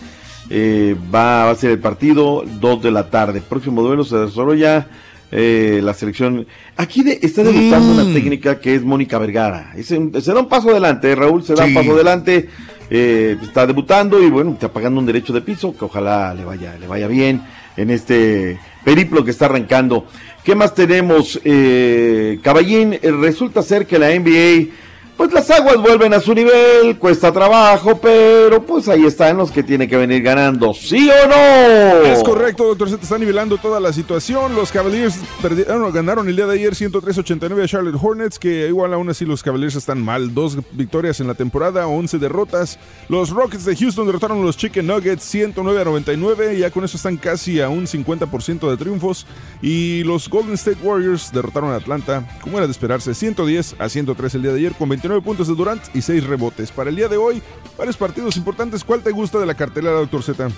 [0.52, 3.40] eh, va, va a ser el partido 2 de la tarde.
[3.40, 4.86] Próximo duelo se desarrolla
[5.32, 6.46] eh, la selección.
[6.76, 7.98] Aquí de- está debutando Mm.
[8.06, 9.72] una técnica que es Mónica Vergara.
[9.76, 11.68] Es un- se da un paso adelante, eh, Raúl, se da Sí.
[11.70, 12.48] un paso adelante.
[12.92, 16.76] eh, está debutando y bueno, está pagando un derecho de piso, que ojalá le vaya,
[16.76, 17.40] le vaya bien
[17.76, 20.06] en este periplo que está arrancando.
[20.42, 21.40] ¿Qué más tenemos?
[21.44, 24.72] Eh, Caballín, resulta ser que la NBA
[25.20, 29.62] pues las aguas vuelven a su nivel, cuesta trabajo, pero pues ahí están los que
[29.62, 32.10] tienen que venir ganando, ¿sí o no?
[32.10, 32.88] Es correcto, doctor.
[32.88, 34.54] Se te está nivelando toda la situación.
[34.54, 39.10] Los Cavaliers perdieron, ganaron el día de ayer 103-89 a Charlotte Hornets, que igual aún
[39.10, 40.32] así los Cavaliers están mal.
[40.32, 42.78] Dos victorias en la temporada, 11 derrotas.
[43.10, 46.56] Los Rockets de Houston derrotaron a los Chicken Nuggets 109 a 99.
[46.56, 49.26] Ya con eso están casi a un 50% de triunfos.
[49.60, 54.34] Y los Golden State Warriors derrotaron a Atlanta, como era de esperarse, 110 a 103
[54.36, 56.70] el día de ayer, con 29 puntos de Durant y 6 rebotes.
[56.70, 57.42] Para el día de hoy,
[57.76, 58.84] varios partidos importantes.
[58.84, 60.50] ¿Cuál te gusta de la cartelera, doctor Z?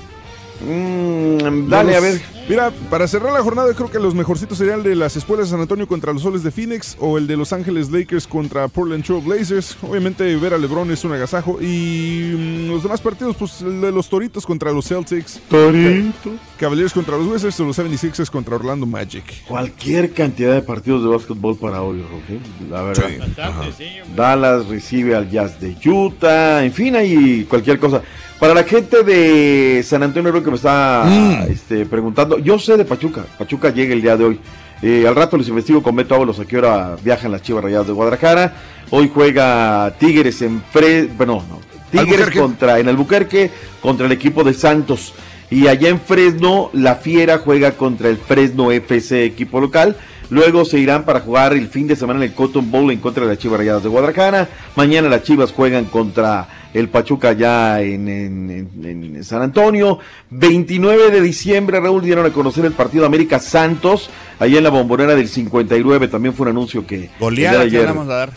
[0.65, 2.21] Mm, dale, a ver.
[2.49, 5.53] Mira, para cerrar la jornada, creo que los mejorcitos serían el de las espuelas de
[5.53, 9.05] San Antonio contra los Soles de Phoenix o el de Los Ángeles Lakers contra Portland
[9.05, 9.77] Trail Blazers.
[9.83, 11.63] Obviamente, ver a LeBron es un agasajo.
[11.63, 15.41] Y mm, los demás partidos, pues el de los Toritos contra los Celtics.
[15.49, 16.33] Toritos.
[16.59, 19.45] Cavaliers contra los Wizards o los 76ers contra Orlando Magic.
[19.47, 22.71] Cualquier cantidad de partidos de básquetbol para hoy, ¿ok?
[22.71, 23.09] La verdad.
[24.17, 28.03] Dallas recibe al Jazz de Utah, en fin, hay cualquier cosa.
[28.43, 31.53] Para la gente de San Antonio creo que me está Mm.
[31.53, 34.41] este, preguntando, yo sé de Pachuca, Pachuca llega el día de hoy.
[34.83, 37.87] Eh, al rato les investigo con Beto Ábalos a qué hora viajan las Chivas Rayadas
[37.87, 38.53] de Guadalajara.
[38.91, 41.05] Hoy juega Tigres en Fre...
[41.17, 41.61] Bueno, no.
[41.93, 42.41] Tigres Albuquerque.
[42.41, 43.51] contra en Albuquerque
[43.81, 45.15] contra el equipo de Santos.
[45.49, 49.95] Y allá en Fresno, la Fiera juega contra el Fresno FC, equipo local.
[50.33, 53.23] Luego se irán para jugar el fin de semana en el Cotton Bowl en contra
[53.25, 54.49] de las Chivas Rayadas de Guadalajara.
[54.77, 58.51] Mañana las Chivas juegan contra el Pachuca ya en, en-
[58.83, 59.99] en- en San Antonio.
[60.31, 65.15] 29 de diciembre, Raúl, dieron a conocer el partido América Santos, allá en la bombonera
[65.15, 66.09] del 59.
[66.09, 67.11] También fue un anuncio que...
[67.21, 68.31] Goleada que ayer- vamos a dar.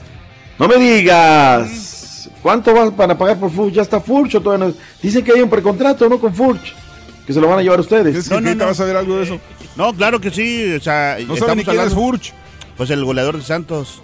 [0.60, 2.30] no me digas.
[2.42, 3.74] ¿Cuánto van para pagar por Furch?
[3.74, 4.74] Ya está Furch o todavía no.
[5.02, 6.20] Dicen que hay un precontrato, ¿no?
[6.20, 6.76] Con Furch.
[7.26, 8.30] Que se lo van a llevar ustedes.
[8.30, 8.66] No, no, no.
[8.66, 9.40] vas a ver algo de eso?
[9.76, 10.74] No, claro que sí.
[10.76, 12.34] O sea, No sabe ni quién es Furch.
[12.78, 14.02] Pues el goleador de Santos.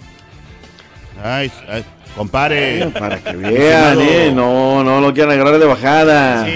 [1.22, 1.84] Ay, ay,
[2.16, 2.90] compare.
[2.98, 4.32] Para que Vean, eh.
[4.34, 6.46] No, no lo quieren agarrar de bajada.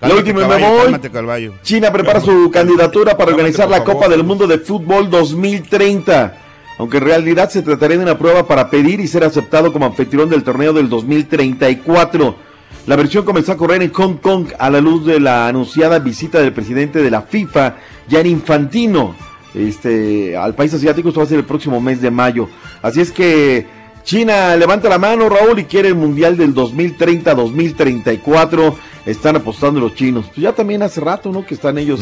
[0.00, 1.52] La Cálmate, última me voy.
[1.62, 6.36] China prepara su candidatura para organizar la Copa del Mundo de Fútbol 2030.
[6.78, 10.30] Aunque en realidad se trataría de una prueba para pedir y ser aceptado como anfitrión
[10.30, 12.47] del torneo del 2034.
[12.88, 16.40] La versión comenzó a correr en Hong Kong a la luz de la anunciada visita
[16.40, 17.76] del presidente de la FIFA,
[18.08, 19.14] Gianni Infantino,
[19.54, 21.08] este, al país asiático.
[21.08, 22.48] Esto va a ser el próximo mes de mayo.
[22.80, 23.66] Así es que
[24.04, 28.74] China levanta la mano, Raúl, y quiere el Mundial del 2030-2034.
[29.04, 30.24] Están apostando los chinos.
[30.28, 31.44] Pues ya también hace rato, ¿no?
[31.44, 32.00] Que están ellos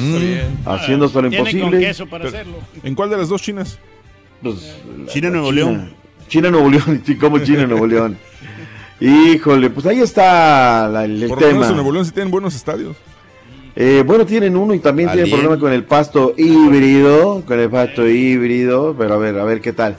[0.64, 1.80] haciendo hasta lo imposible.
[1.80, 2.58] queso para hacerlo.
[2.84, 3.80] ¿En cuál de las dos chinas?
[4.40, 4.76] Pues,
[5.08, 5.64] China, Nuevo China.
[5.64, 5.94] León.
[6.28, 7.02] China, Nuevo León.
[7.20, 8.16] ¿Cómo China, Nuevo León?
[9.00, 11.68] Híjole, pues ahí está la- el, el Por lo menos tema.
[11.70, 12.96] en Nuevo León sí tienen buenos estadios.
[13.78, 18.08] Eh, bueno, tienen uno y también tienen problema con el pasto híbrido, con el pasto
[18.08, 19.98] híbrido, pero a ver, a ver qué tal.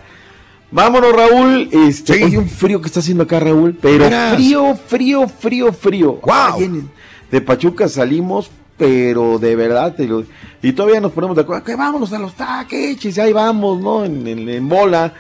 [0.72, 1.70] Vámonos, Raúl.
[1.72, 4.34] Este, Hay un frío que está haciendo acá, Raúl, pero Verás.
[4.36, 6.20] frío, frío, frío, frío.
[6.28, 6.90] Ay, en-
[7.30, 10.24] de Pachuca salimos, pero de verdad, te lo-
[10.64, 14.04] y todavía nos ponemos de acuerdo, que vámonos a los taqueches, y ahí vamos, ¿no?
[14.04, 15.14] En, en- en bola.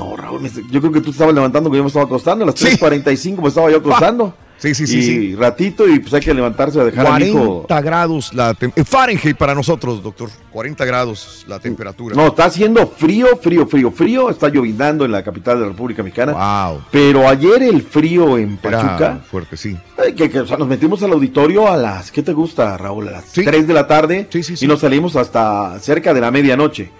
[0.00, 2.56] No, Raúl, yo creo que tú estabas levantando, que yo me estaba acostando, a las
[2.56, 4.34] 3.45 me estaba yo acostando.
[4.60, 5.34] Sí, sí, sí, Y sí.
[5.36, 7.62] ratito, y pues hay que levantarse a dejar al hijo.
[7.66, 10.28] 40 grados la tem- en Fahrenheit para nosotros, doctor.
[10.52, 12.14] 40 grados la temperatura.
[12.14, 14.28] No, está haciendo frío, frío, frío, frío.
[14.30, 16.32] Está llovinando en la capital de la República Mexicana.
[16.68, 16.82] Wow.
[16.90, 19.20] Pero ayer el frío en Era Pachuca.
[19.30, 19.76] fuerte, sí.
[19.96, 23.08] ay, que, que, o sea, nos metimos al auditorio a las, ¿qué te gusta, Raúl?
[23.08, 24.28] A las 3 de la tarde.
[24.60, 26.90] Y nos salimos hasta cerca de la medianoche.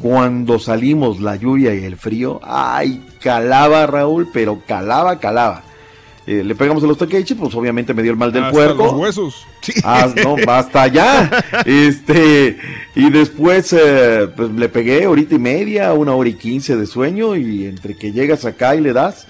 [0.00, 5.64] Cuando salimos, la lluvia y el frío, ay, calaba, Raúl, pero calaba, calaba.
[6.30, 8.84] Eh, le pegamos a los taqueches, pues obviamente me dio el mal del Hasta puerco.
[8.84, 9.46] los huesos.
[9.82, 11.28] Ah, no, basta ya.
[11.66, 12.56] Este,
[12.94, 17.34] y después, eh, pues le pegué horita y media, una hora y quince de sueño,
[17.34, 19.26] y entre que llegas acá y le das,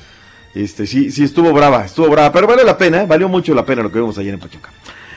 [0.54, 3.06] este, sí, sí estuvo brava, estuvo brava, pero vale la pena, ¿eh?
[3.06, 4.70] valió mucho la pena lo que vimos ayer en Pachuca.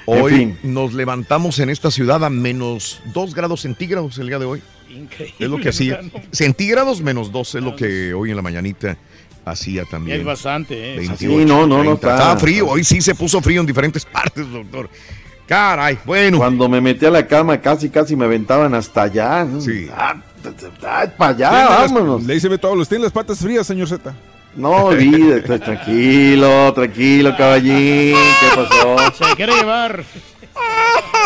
[0.07, 0.57] En Hoy fin.
[0.64, 4.61] nos levantamos en esta ciudad a menos 2 grados centígrados el día de hoy.
[4.89, 5.35] Increíble.
[5.38, 5.99] Es lo que hacía.
[6.31, 8.97] Centígrados menos 2 es lo que hoy en la mañanita
[9.45, 10.20] hacía también.
[10.20, 10.98] Es bastante, ¿eh?
[10.98, 11.94] 28, Sí, no, no, no 30.
[11.95, 14.90] está- Estaba frío, hoy sí se puso frío en diferentes partes, doctor.
[15.48, 16.38] Caray, bueno.
[16.38, 19.45] Cuando me metí a la cama, casi, casi me aventaban hasta allá.
[19.60, 19.90] Sí.
[21.18, 22.24] para allá, Tiene las- vámonos.
[22.24, 24.14] Le dice Beto Ábalos, tiene las patas frías, señor Z.
[24.56, 28.95] No, olvídate, tranquilo, tranquilo, caballín, ¿qué pasó?
[29.30, 30.03] Se quiere llevar.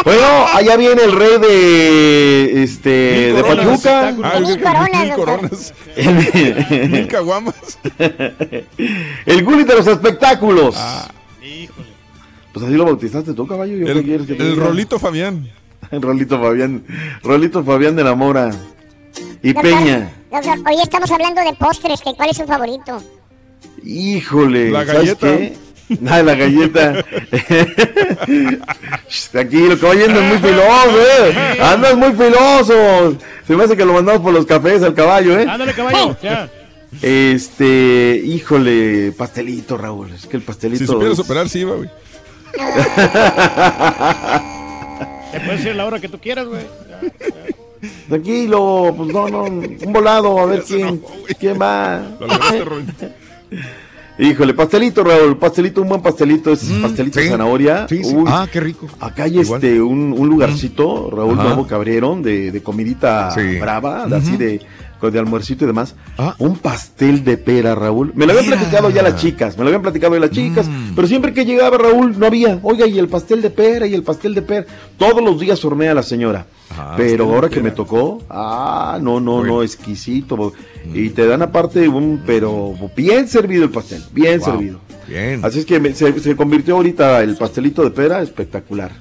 [0.04, 3.82] Bueno, allá viene el rey de este de Mil coronas.
[3.82, 4.10] Pachuca.
[4.24, 5.74] Ah, Mil coronas, Mil coronas.
[5.95, 7.80] El, Mil caguamas.
[9.26, 10.76] el Gulli de los espectáculos.
[10.78, 11.12] Ah.
[11.44, 11.88] Híjole.
[12.54, 13.76] Pues así lo bautizaste tú, caballo.
[13.76, 14.56] ¿Yo qué El, que?
[14.56, 15.49] Rolito Fabián.
[15.91, 16.86] El Rolito Fabián.
[17.24, 18.52] Rolito Fabián de la Mora.
[19.44, 20.12] Y Doctor, Peña.
[20.32, 23.02] Doctor, hoy estamos hablando de postres, que ¿cuál es su favorito?
[23.84, 24.72] Híjole.
[24.72, 25.28] La ¿sabes galleta.
[25.38, 25.58] qué?
[26.07, 27.03] Ah, la galleta.
[29.31, 31.57] Tranquilo, caballo, andas muy filoso, eh.
[31.61, 33.18] Andas muy filoso.
[33.45, 35.45] Se me hace que lo mandamos por los cafés al caballo, eh.
[35.47, 36.18] Ándale, caballo.
[36.22, 36.49] Ya.
[37.01, 40.11] Este, híjole, pastelito, Raúl.
[40.14, 40.80] Es que el pastelito.
[40.80, 41.89] Si supieras es- operar, sí iba, güey.
[45.31, 46.64] Te puedes decir la hora que tú quieras, güey.
[48.07, 51.01] Tranquilo, pues no, no, un volado, a ver quién,
[51.39, 52.01] quién va.
[52.19, 52.64] Lo lograste.
[54.19, 57.31] Híjole, pastelito, Raúl, pastelito, un buen pastelito, es pastelito de sí.
[57.31, 57.85] zanahoria.
[57.88, 58.15] Sí, sí.
[58.15, 58.88] Uy, Ah, qué rico.
[58.99, 59.64] Acá hay Igual.
[59.64, 61.44] este, un, un lugarcito, Raúl Ajá.
[61.44, 63.30] nuevo que abrieron de, de comidita
[63.60, 64.60] brava, de así de,
[65.02, 65.95] de almuercito y demás.
[66.18, 66.36] Ah.
[66.40, 68.11] Un pastel de pera, Raúl.
[68.15, 68.57] Me lo habían Mira.
[68.57, 70.95] platicado ya las chicas, me lo habían platicado ya las chicas, Mm.
[70.95, 72.60] pero siempre que llegaba Raúl no había.
[72.64, 74.65] Oiga, y el pastel de pera, y el pastel de pera.
[74.98, 76.45] Todos los días hornea la señora.
[76.69, 79.53] Ajá, pero ahora que me tocó, ah, no, no, Bueno.
[79.56, 80.53] no, exquisito.
[80.94, 84.52] Y te dan aparte un, pero bien servido el pastel, bien Wow.
[84.52, 84.80] servido.
[85.07, 85.40] Bien.
[85.44, 88.91] Así es que me- se, se convirtió ahorita el pastelito de pera espectacular.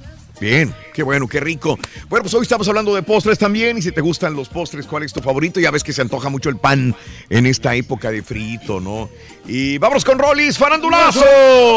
[0.41, 1.79] Bien, qué bueno, qué rico.
[2.09, 3.79] Bueno, pues hoy estamos hablando de postres también.
[3.79, 5.61] Y si te gustan los postres, ¿cuál es tu favorito?
[5.61, 6.95] Ya ves que se antoja mucho el pan
[7.31, 9.09] en esta época de frito, ¿no?
[9.47, 11.25] Y vámonos con Rollis, farandulazo.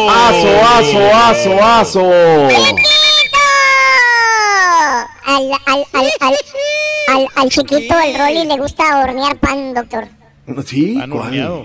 [0.10, 2.12] ¡Aso, aso, aso, aso!
[5.26, 6.36] Al, al, al, al,
[7.08, 10.08] al, al chiquito, el Rolly, le gusta hornear pan, doctor.
[10.66, 10.98] ¿Sí?
[11.00, 11.12] Pan.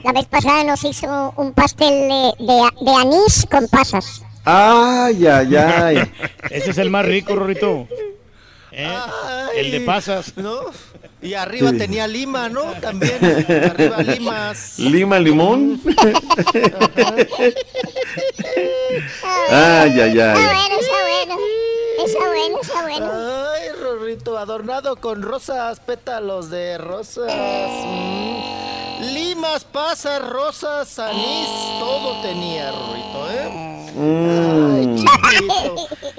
[0.05, 4.23] La vez pasada nos hizo un pastel de, de, de anís con pasas.
[4.45, 6.13] Ay, ay, ay.
[6.51, 7.89] Ese es el más rico, Rorrito.
[8.73, 8.89] ¿Eh?
[9.57, 10.37] El de pasas.
[10.37, 10.61] ¿No?
[11.23, 11.79] Y arriba Sí.
[11.79, 12.63] tenía lima, ¿no?
[12.81, 13.19] También.
[13.25, 14.79] Arriba limas.
[14.79, 15.81] ¿Lima, limón?
[19.51, 20.45] ay, ay, Está ay.
[20.45, 20.97] bueno, está
[21.27, 21.37] bueno.
[21.99, 23.11] Está bueno, está bueno.
[23.53, 27.33] Ay, Rorrito, adornado con rosas, pétalos de rosas.
[27.33, 29.13] Mm.
[29.13, 31.49] Limas, pasas, rosas, anís,
[31.79, 33.91] todo tenía, Rorrito, ¿eh?
[33.95, 34.97] Mm.
[34.97, 35.77] Chiquito.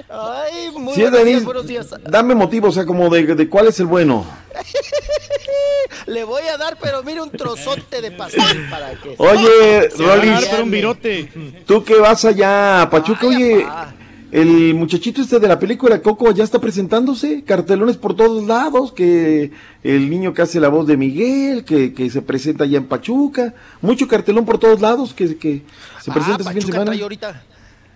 [0.08, 1.90] Ay, muy Sí, buenos días, anís, buenos días.
[2.04, 4.24] dame motivo, o sea, como de, de cuál es el bueno.
[6.06, 9.14] Le voy a dar, pero mire, un trozote de pastel para que...
[9.18, 11.28] Oye, Rolis, un virote.
[11.66, 13.94] tú que vas allá a Pachuca, Ay, oye, apá.
[14.32, 19.52] El muchachito este de la película Coco ya está presentándose, cartelones por todos lados, que
[19.82, 23.54] el niño que hace la voz de Miguel, que, que se presenta allá en Pachuca,
[23.80, 25.62] mucho cartelón por todos lados, que, que
[26.00, 26.84] se presenta ah, ese fin de semana.
[26.86, 27.42] trae ahorita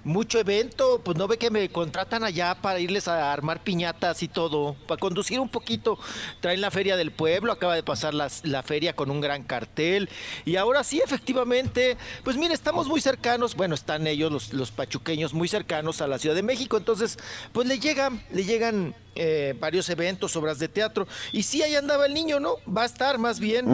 [0.05, 4.29] mucho evento, pues no ve que me contratan allá para irles a armar piñatas y
[4.29, 5.99] todo, para conducir un poquito.
[6.41, 10.09] Traen la feria del pueblo, acaba de pasar la feria con un gran cartel.
[10.45, 15.35] Y ahora sí, efectivamente, pues mire, estamos muy cercanos, bueno, están ellos, los, los pachuqueños,
[15.35, 17.19] muy cercanos a la Ciudad de México, entonces,
[17.53, 21.07] pues le llegan, le llegan eh, varios eventos, obras de teatro.
[21.33, 22.57] Y sí, ahí andaba el niño, ¿no?
[22.67, 23.67] Va a estar más bien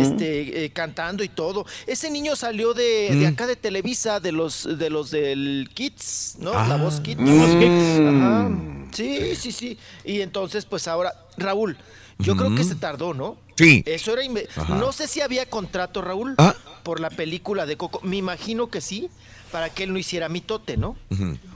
[0.00, 1.66] este, eh, cantando y todo.
[1.86, 3.32] Ese niño salió de, de Mm.
[3.32, 6.52] acá de Televisa, de los, de los del Kids, ¿no?
[6.52, 6.76] La Ah.
[6.76, 7.20] voz Kids.
[7.20, 7.38] Mm.
[7.40, 8.00] Los Kicks.
[8.08, 8.50] Ajá.
[8.92, 9.78] Sí, sí, sí.
[10.04, 11.76] Y entonces, pues ahora, Raúl,
[12.18, 13.36] yo creo que se tardó, ¿no?
[13.56, 13.82] Sí.
[13.86, 14.22] Eso era.
[14.68, 16.54] No sé si había contrato, Raúl, Ah.
[16.82, 18.00] por la película de Coco.
[18.02, 19.08] Me imagino que sí,
[19.52, 20.96] para que él no hiciera mitote, ¿no?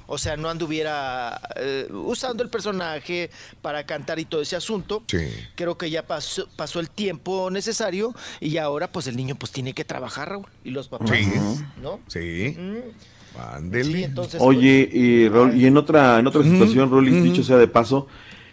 [0.07, 3.31] O sea, no anduviera eh, usando el personaje
[3.63, 5.03] para cantar y todo ese asunto.
[5.07, 5.19] Sí.
[5.55, 9.73] Creo que ya pasó, pasó el tiempo necesario y ahora pues el niño pues tiene
[9.73, 10.47] que trabajar, Raúl.
[10.65, 11.27] Y los papás, Sí.
[11.83, 12.01] ¿no?
[12.09, 12.57] Sí.
[12.59, 17.57] Mm, sí, entonces, Oye, y, Rol- y en otra, en otra situación, Rolis, dicho sea
[17.57, 18.07] de paso,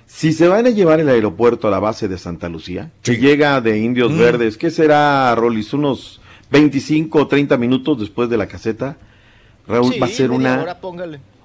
[0.07, 3.21] si se van a llevar el aeropuerto a la base de Santa Lucía, que Sí.
[3.21, 4.17] llega de Indios Mm.
[4.19, 5.73] Verdes, ¿qué será, Rolis?
[5.73, 6.19] Unos
[6.49, 8.97] 25 o 30 minutos después de la caseta.
[9.67, 10.77] Raúl sí, va a ser una, hora.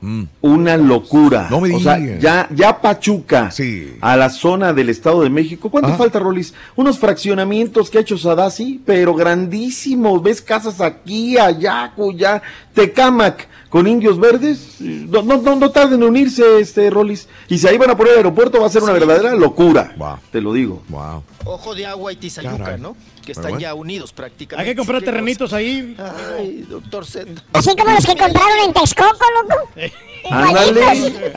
[0.01, 0.25] Mm.
[0.43, 1.49] una locura.
[1.51, 2.21] No me o sea, digas.
[2.21, 3.97] ya, ya Pachuca, Sí.
[4.01, 5.71] a la zona del Estado de México.
[5.71, 5.97] ¿Cuánto Ah.
[5.97, 6.53] falta, Rolis?
[6.77, 10.23] Unos fraccionamientos que ha hecho Sadasi, pero grandísimos.
[10.23, 12.43] ¿Ves casas aquí, allá, cuya?
[12.75, 14.77] Tecamac con indios verdes.
[14.81, 17.29] No, no, no, no tarden en unirse, este, Rolis.
[17.49, 19.95] Y si ahí van a poner el aeropuerto, va a ser una verdadera locura.
[19.97, 20.17] Wow.
[20.31, 20.83] Te lo digo.
[20.89, 21.23] Wow.
[21.45, 22.81] Ojo de agua y Tizayuca, Caray.
[22.81, 22.97] ¿no?
[23.27, 23.59] Que están bueno.
[23.61, 24.69] ya unidos prácticamente.
[24.71, 25.97] Hay que comprar terrenitos ahí.
[26.39, 27.29] Ay, doctor Zed.
[27.53, 29.69] Así como los que compraron en Texcoco, loco.
[30.31, 31.33] Ándale.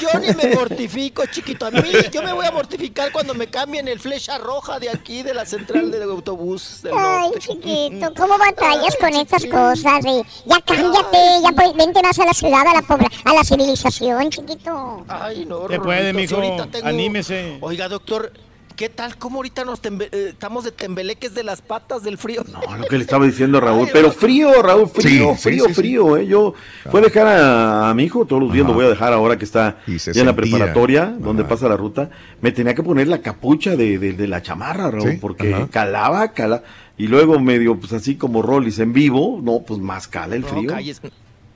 [0.00, 1.66] Yo ni me mortifico, chiquito.
[1.66, 1.80] A mí,
[2.12, 5.44] yo me voy a mortificar cuando me cambien el flecha roja de aquí, de la
[5.46, 10.04] central del autobús del Ay, chiquito, ¿cómo batallas con estas cosas?
[10.46, 14.30] Ya cámbiate, ya pues, vente más a la ciudad, a la, pobla- a la civilización,
[14.30, 15.04] chiquito.
[15.08, 16.36] Ay, no, Te puede, mijo.
[16.36, 17.58] ahorita tengo- Anímese.
[17.60, 18.32] Oiga, doctor,
[18.78, 19.16] ¿Qué tal?
[19.18, 22.44] ¿Cómo ahorita nos tembe- eh, estamos de tembeleques de las patas del frío?
[22.52, 25.68] No, lo que le estaba diciendo Raúl, pero frío, Raúl, frío, Sí, sí, frío, sí,
[25.74, 25.80] sí.
[25.80, 26.28] frío, eh.
[26.28, 26.54] Yo
[26.88, 29.36] fui a dejar a, a mi hijo, todos los días lo voy a dejar ahora
[29.36, 32.08] que está ya en la preparatoria, donde pasa la ruta.
[32.40, 35.66] Me tenía que poner la capucha de, de- de la chamarra, Raúl, Sí, porque ajá.
[35.68, 36.62] calaba, cala.
[36.96, 40.48] Y luego medio, pues así como Rollis en vivo, no, pues más cala el No,
[40.48, 40.68] frío.
[40.70, 41.00] calles.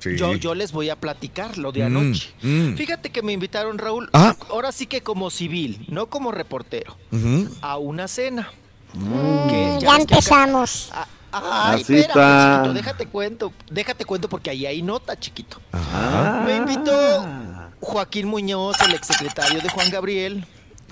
[0.03, 0.17] Sí.
[0.17, 2.31] Yo, yo les voy a platicar lo de Mm, anoche.
[2.43, 2.75] mm.
[2.75, 4.35] Fíjate que me invitaron, Raúl, Ah.
[4.51, 6.97] ahora sí que como civil, no como reportero,
[7.61, 8.51] a una cena.
[8.95, 10.91] Mm, Que ya ves que acá- empezamos.
[11.35, 12.53] Ay, Así espérame, está.
[12.57, 15.59] chiquito, déjate cuento, déjate cuento porque ahí hay nota, chiquito.
[16.45, 17.25] Me invitó
[17.81, 20.45] Joaquín Muñoz, el exsecretario de Juan Gabriel,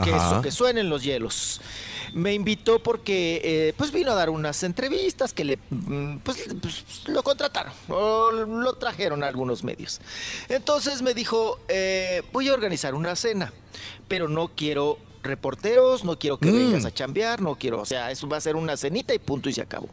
[0.03, 1.61] que, su- que suenen los hielos.
[2.13, 6.85] Me invitó porque eh, pues vino a dar unas entrevistas que le mm, pues, pues,
[7.07, 10.01] lo contrataron o lo trajeron a algunos medios.
[10.49, 13.53] Entonces me dijo, eh, voy a organizar una cena,
[14.09, 16.55] pero no quiero reporteros, no quiero que Mm.
[16.55, 19.49] vengas a chambear, no quiero, o sea, eso va a ser una cenita y punto
[19.49, 19.89] y se acabó.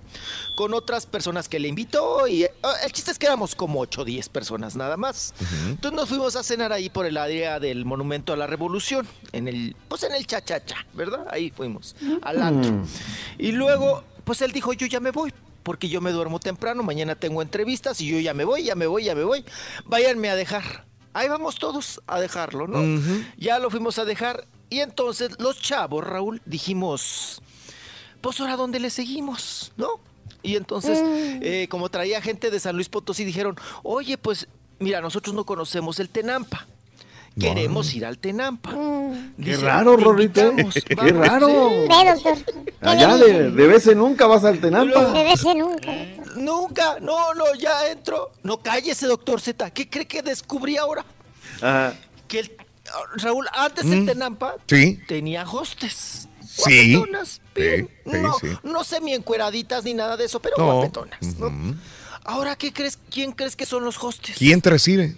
[0.55, 2.51] Con otras personas que le invitó y eh,
[2.83, 5.33] el chiste es que éramos como 8 o 10 personas nada más.
[5.67, 9.47] Entonces nos fuimos a cenar ahí por el área del Monumento a la Revolución, en
[9.47, 11.25] el, pues en el Chachacha, ¿verdad?
[11.29, 12.71] Ahí fuimos, al antro.
[12.71, 12.85] Mm.
[13.39, 15.33] Y luego, pues él dijo, yo ya me voy,
[15.63, 18.87] porque yo me duermo temprano, mañana tengo entrevistas y yo ya me voy, ya me
[18.87, 19.43] voy, ya me voy.
[19.85, 20.85] Váyanme a dejar.
[21.13, 23.01] Ahí vamos todos a dejarlo, ¿no?
[23.37, 27.41] Ya lo fuimos a dejar y entonces los chavos, Raúl, dijimos,
[28.21, 29.87] pues ahora dónde le seguimos, ¿no?
[30.43, 34.47] Y entonces, eh, como traía gente de San Luis Potosí, dijeron, oye, pues
[34.79, 36.65] mira, nosotros no conocemos el Tenampa.
[37.39, 38.71] Queremos ir al Tenampa.
[38.71, 40.55] Qué Dice, raro, "Te Rorrito.
[40.87, 41.13] Qué vamos".
[41.13, 41.69] raro.
[41.69, 42.37] Ve, doctor.
[42.45, 45.11] ¿Qué Allá de, de vez en nunca vas al Tenampa.
[45.11, 45.91] De vez en nunca.
[46.35, 48.31] Nunca, no, no, ya entro.
[48.41, 49.69] No cállese, doctor Z.
[49.69, 51.05] ¿Qué cree que descubrí ahora?
[51.61, 51.93] Ajá.
[52.27, 52.51] Que el
[53.17, 54.99] Raúl, antes el Tenampa Sí.
[55.07, 56.27] tenía hostes.
[56.47, 56.93] Sí.
[56.95, 57.41] Guapetonas.
[57.55, 58.47] Sí, no, sí.
[58.63, 60.73] no semi encueraditas ni nada de eso, pero No.
[60.73, 61.19] guapetonas.
[61.37, 61.75] ¿no?
[62.23, 62.97] Ahora, ¿qué crees?
[63.11, 64.35] ¿Quién crees que son los hostes?
[64.37, 65.17] ¿Quién te recibe?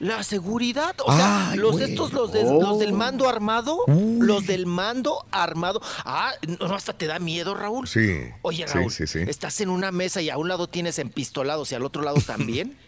[0.00, 2.60] La seguridad, o sea, Ay, los estos, los, de- Oh.
[2.60, 4.26] los del mando armado, Uy.
[4.26, 5.80] los del mando armado.
[6.04, 7.86] Ah, no, hasta te da miedo, Raúl.
[7.86, 8.18] Sí.
[8.42, 9.20] Oye, Sí, Raúl, sí, sí.
[9.28, 12.76] estás en una mesa y a un lado tienes empistolados y al otro lado también.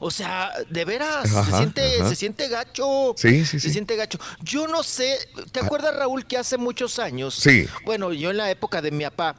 [0.00, 2.08] O sea, de veras, se siente, ajá.
[2.08, 3.14] se siente gacho.
[3.16, 3.70] Sí, sí, Se sí.
[3.72, 4.18] siente gacho.
[4.42, 5.16] Yo no sé,
[5.52, 7.34] ¿te acuerdas, Raúl, que hace muchos años?
[7.34, 7.66] Sí.
[7.84, 9.36] Bueno, yo en la época de mi papá,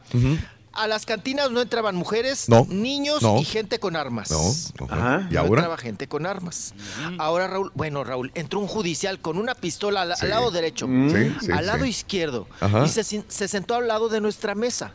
[0.72, 3.38] a las cantinas no entraban mujeres, No, niños no.
[3.40, 4.30] y gente con armas.
[4.32, 4.86] No.
[4.88, 5.16] Ajá.
[5.16, 5.28] ajá.
[5.30, 5.62] ¿Y No ahora?
[5.62, 6.74] entraba gente con armas.
[7.18, 11.36] Ahora, Raúl, bueno, Raúl, entró un judicial con una pistola al, al lado derecho, Sí,
[11.42, 11.90] sí, al lado sí.
[11.90, 12.86] izquierdo, Ajá.
[12.86, 14.92] y se, se sentó al lado de nuestra mesa.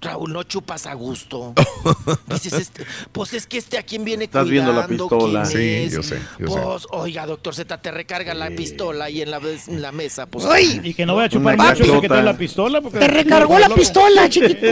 [0.00, 1.54] Raúl, no chupas a gusto.
[2.26, 5.44] Dices, este, pues es que este a quién viene Estás viendo la cuidando, pistola.
[5.46, 5.92] Sí, es?
[5.92, 6.60] yo sé, yo sé.
[6.60, 10.26] pues, oiga, doctor Z, te recarga la pistola ahí en la, en la mesa.
[10.26, 10.44] Pues,
[10.82, 12.80] Y que no vaya a chupar mucho que trae la pistola.
[12.80, 14.66] Porque Te recargó la pistola, chiquito.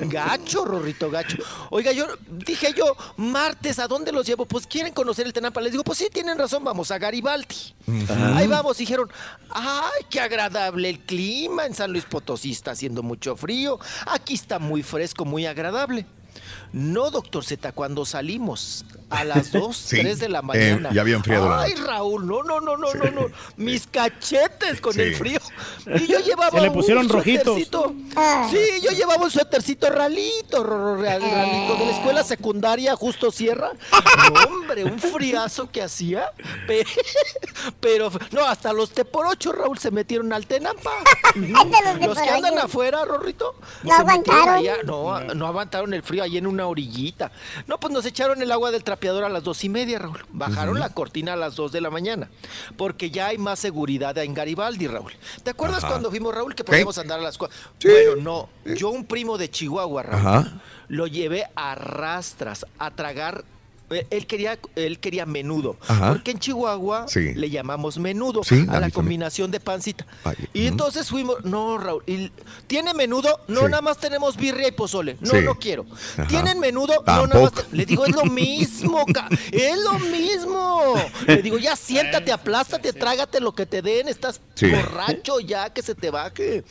[0.00, 1.36] Gacho, Rorrito, gacho.
[1.70, 4.46] Oiga, yo dije yo, martes, ¿a dónde los llevo?
[4.46, 5.60] Pues quieren conocer el Tenampa.
[5.60, 7.74] Les digo, pues sí, tienen razón, vamos a Garibaldi.
[8.34, 9.10] Ahí vamos, dijeron,
[9.50, 13.78] ay, qué agradable el clima en San Luis Potosí, está haciendo mucho frío.
[14.06, 16.06] Aquí está muy fresco, muy agradable.
[16.78, 20.90] No, doctor Z, cuando salimos a las 2, Sí, 3 de la eh, mañana.
[20.92, 21.74] ya había enfriado Ay.
[21.74, 23.26] Raúl, no, no, no, no, no, no.
[23.56, 25.00] Mis cachetes con Sí.
[25.00, 25.40] el frío.
[25.86, 27.44] Y yo llevaba Se le pusieron un rojitos.
[27.46, 27.94] suétercito.
[28.50, 33.70] Sí, yo llevaba un suétercito ralito, ralito de la escuela secundaria Justo Sierra.
[34.34, 36.30] No, hombre, un friazo que hacía.
[36.66, 36.84] Pe-
[37.80, 40.90] Pero, no, hasta los T por ocho, Raúl, se metieron al Tenampa.
[41.36, 43.54] Los que andan afuera, Rorrito.
[43.82, 44.48] No aguantaron.
[44.56, 44.74] allá.
[44.84, 47.32] No, no aguantaron el frío ahí en una orillita.
[47.66, 50.24] No, pues nos echaron el agua del trapeador a las dos y media, Raúl.
[50.30, 52.28] Bajaron la cortina a las dos de la mañana.
[52.76, 55.12] Porque ya hay más seguridad en Garibaldi, Raúl.
[55.42, 55.88] ¿Te acuerdas Ajá.
[55.94, 57.56] cuando fuimos, Raúl, que podíamos andar a las cuatro?
[57.78, 57.88] Sí.
[57.88, 58.74] Bueno, no.
[58.74, 60.60] Yo, un primo de Chihuahua, Raúl, Ajá.
[60.88, 63.44] lo llevé a rastras, a tragar.
[63.90, 65.76] Eh, Él quería, él quería menudo.
[65.86, 66.12] Ajá.
[66.12, 67.34] Porque en Chihuahua Sí.
[67.34, 68.90] le llamamos menudo Sí, a la también.
[68.90, 70.06] combinación de pancita.
[70.24, 72.30] Ay, y entonces fuimos, no, Raúl, y-
[72.66, 73.40] ¿tiene menudo?
[73.48, 73.66] No, Sí.
[73.66, 75.16] nada más tenemos birria y pozole.
[75.20, 75.36] No, Sí.
[75.44, 75.86] no quiero.
[76.14, 76.26] Ajá.
[76.26, 76.94] ¿Tienen menudo?
[77.06, 77.52] No, nada más.
[77.72, 80.94] Le digo, es lo mismo, ca- es lo mismo.
[81.26, 84.70] Le digo, ya siéntate, aplástate, trágate lo que te den, estás Sí.
[84.70, 86.64] borracho ya, que se te baje.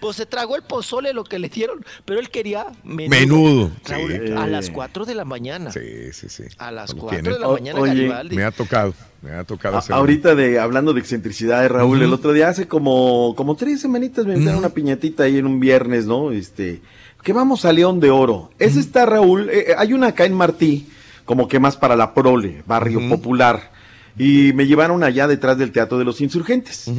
[0.00, 3.10] Pues se tragó el pozole lo que le dieron, pero él quería menudo.
[3.18, 3.70] Menudo.
[3.84, 4.32] Raúl, Sí.
[4.36, 5.72] a las 4 de la mañana.
[5.72, 6.44] Sí, sí, sí.
[6.60, 7.32] A las Lo 4 tienen.
[7.32, 8.36] de la mañana, oye, Garibaldi.
[8.36, 12.32] Me ha tocado, me ha tocado A- ahorita de hablando de excentricidades, Raúl, el otro
[12.32, 16.32] día hace como, como tres semanitas me invitaron una piñatita ahí en un viernes, ¿no?
[16.32, 16.82] Este,
[17.22, 18.50] que vamos a León de Oro.
[18.58, 20.86] Ese está, Raúl, eh, eh, hay una acá en Martí,
[21.24, 23.70] como que más para la prole, barrio popular.
[24.18, 26.90] Y me llevaron allá detrás del Teatro de los Insurgentes.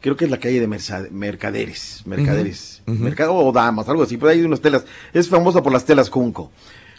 [0.00, 0.66] Creo que es la calle de
[1.10, 2.02] Mercaderes.
[2.04, 2.82] Mercaderes.
[2.86, 4.16] Mercado o Damas, algo así.
[4.16, 4.84] Por ahí hay unas telas.
[5.14, 6.50] Es famosa por las telas Junco.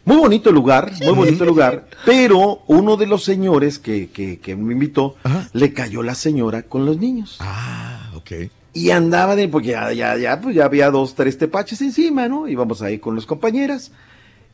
[0.08, 1.90] Muy bonito lugar, muy bonito lugar.
[2.06, 5.18] Pero uno de los señores que, que, que me invitó,
[5.52, 7.36] le cayó la señora con los niños.
[7.42, 8.50] Ah, ok.
[8.72, 12.48] Y andaba de, porque ya, ya, ya, pues ya había dos, tres tepaches encima, ¿no?
[12.48, 13.92] Íbamos ahí con las compañeras.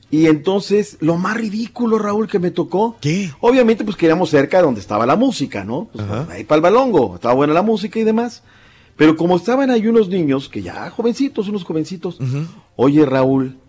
[0.09, 2.98] Y entonces, lo más ridículo, Raúl, que me tocó.
[2.99, 3.30] ¿Qué?
[3.40, 5.88] Obviamente, pues queríamos cerca de donde estaba la música, ¿no?
[5.93, 8.41] Pues, ahí para el balongo, estaba buena la música y demás.
[8.95, 12.17] Pero como estaban ahí unos niños, que ya jovencitos, unos jovencitos,
[12.75, 13.59] oye, Raúl,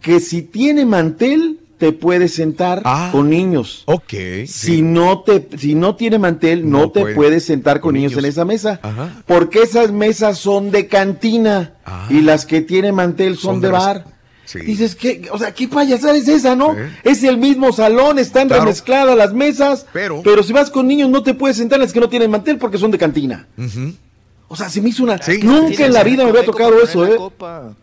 [0.00, 3.84] que si tiene mantel, te puedes sentar con niños.
[3.86, 4.12] Ah, Ok.
[4.46, 7.14] Si no te, si no tiene mantel, no, No te puede.
[7.14, 8.80] puedes sentar con, niños, en esa mesa.
[9.26, 11.74] Porque esas mesas son de cantina
[12.10, 13.52] y las que tiene mantel son, Ah.
[13.52, 14.04] Son de de bar.
[14.44, 14.58] Sí.
[14.60, 15.28] Dices, ¿qué?
[15.32, 16.74] O sea, ¿qué payasada es esa, no?
[17.04, 18.64] Es el mismo salón, están Claro.
[18.64, 19.86] remezcladas las mesas.
[19.92, 22.30] Pero- pero si vas con niños, no te puedes sentar en las que no tienen
[22.30, 23.46] mantel porque son de cantina.
[24.48, 25.18] O sea, se me hizo una.
[25.18, 27.14] Tienes Nunca en la vida me había tocado eso, ¿eh?
[27.16, 27.74] copa.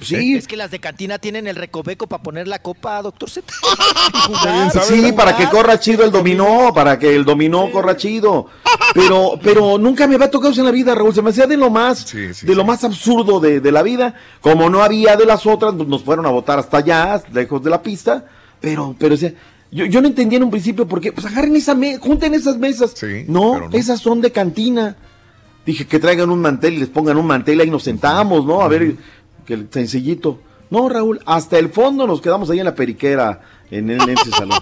[0.00, 0.34] Sí.
[0.34, 3.52] Es que las de cantina tienen el recoveco para poner la copa, doctor Z.
[4.84, 8.46] Sí, para que corra chido el dominó, para que el dominó corra chido.
[8.94, 11.14] Pero, pero nunca me había tocado eso en la vida, Raúl.
[11.14, 14.14] Se me hacía de lo más, de lo más absurdo de, de la vida.
[14.40, 17.82] Como no había de las otras, nos fueron a votar hasta allá, lejos de la
[17.82, 18.24] pista.
[18.60, 19.32] Pero, pero, o sea,
[19.70, 21.12] yo, yo no entendía en un principio por qué.
[21.12, 22.94] Pues agarren esa mesa, junten esas mesas.
[23.26, 23.70] no, no.
[23.72, 24.96] esas son de cantina.
[25.66, 28.60] Dije que traigan un mantel y les pongan un mantel ahí nos sentamos, ¿no?
[28.60, 28.96] A ver,
[29.46, 30.38] que el sencillito.
[30.70, 33.40] No, Raúl, hasta el fondo nos quedamos ahí en la periquera,
[33.70, 34.58] en, en ese salón.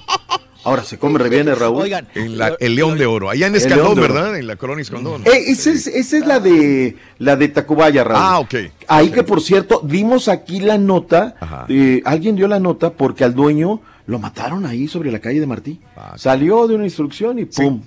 [0.64, 1.82] Ahora se come re bien, ¿eh, Raúl.
[1.82, 3.28] Oigan, En la- el León de Oro.
[3.30, 3.96] Allá en El Escandón.
[3.96, 4.36] ¿verdad?
[4.38, 5.22] En la colonia Escandón.
[5.24, 8.22] Eh, esa, es, esa es la de la de Tacubaya, Raúl.
[8.24, 8.54] Ah, ok.
[8.86, 13.34] Ahí que por cierto, dimos aquí la nota, eh, alguien dio la nota porque al
[13.34, 15.80] dueño lo mataron ahí sobre la calle de Martí.
[16.16, 17.82] Salió de una instrucción y pum,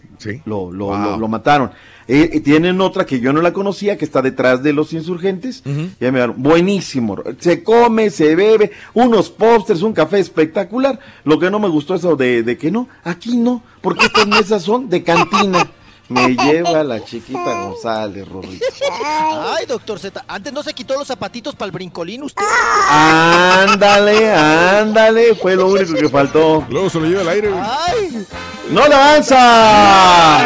[0.45, 0.97] Lo, lo, Wow.
[0.97, 1.71] lo- lo mataron.
[2.07, 5.63] Eh, tienen otra que yo no la conocía, que está detrás de los insurgentes.
[5.99, 7.17] Ya me dieron, buenísimo.
[7.39, 10.99] Se come, se bebe, unos pósters, un café espectacular.
[11.23, 14.27] Lo que no me gustó es eso de, de que no, aquí no, porque estas
[14.27, 15.67] mesas son de cantina.
[16.07, 18.65] Me lleva la chiquita González, Rorrito.
[19.57, 20.23] Ay, doctor Z.
[20.27, 22.43] Antes no se quitó los zapatitos para el brincolín usted.
[22.89, 26.63] Ándale, ándale, fue lo único que faltó.
[26.69, 27.51] Luego se lo lleva al aire.
[27.59, 28.25] Ay.
[28.69, 30.39] ¡No le avanza!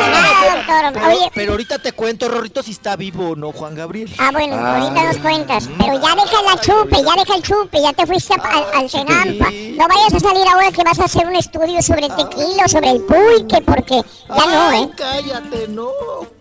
[0.93, 4.13] Pero, pero ahorita te cuento, Rorrito, si está vivo o no, Juan Gabriel.
[4.17, 4.75] Ah, bueno, Ah.
[4.77, 5.69] ahorita nos cuentas.
[5.77, 8.89] Pero ya deja la chupe, ya deja el chupe, ya te fuiste a- al, al
[8.89, 9.49] Senampa.
[9.51, 12.69] No vayas a salir ahora que vas a hacer un estudio sobre el tequila, o
[12.69, 14.01] sobre el pulque, porque
[14.35, 14.89] ya no, ¿eh?
[14.95, 15.91] Cállate, no,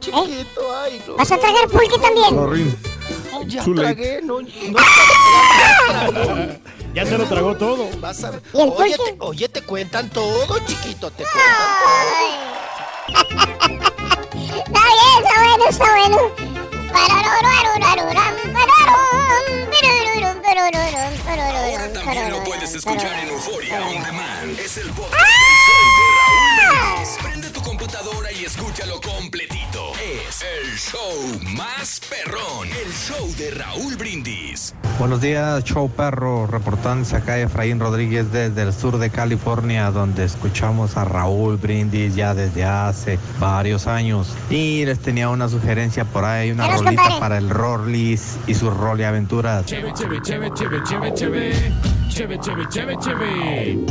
[0.01, 1.17] chiquito, ay, no.
[1.17, 2.37] ¿Vas a tragar pulque también?
[2.37, 2.77] Rorín.
[3.47, 3.95] Ya Too late.
[3.95, 4.49] tragué, no, no
[6.95, 7.89] Ya se lo tragó todo.
[8.01, 8.43] Vas a ver.
[8.53, 11.41] ¿Y el Oye, te, oye, te cuentan todo, chiquito, te Está
[14.45, 16.19] bien, está bueno, está bueno.
[19.71, 20.43] Pirururum,
[21.95, 23.29] También lo puedes escuchar en.
[23.29, 24.59] Euforia On Demand.
[24.59, 25.38] Es el podcast
[27.89, 29.93] computadora y escúchalo completito.
[29.95, 32.69] Es el show más perrón.
[32.69, 34.75] El show de Raúl Brindis.
[34.99, 40.99] Buenos días, show perro, reportándose acá Efraín Rodríguez desde el sur de California, donde escuchamos
[40.99, 44.35] a Raúl Brindis ya desde hace varios años.
[44.51, 47.21] Y les tenía una sugerencia por ahí, una rolita compadre.
[47.21, 49.65] para el Rorlis y sus Rolly aventuras.
[49.65, 51.73] Cheve, cheve, cheve, cheve, cheve, cheve.
[52.11, 53.87] Cheve, cheve, cheve, cheve.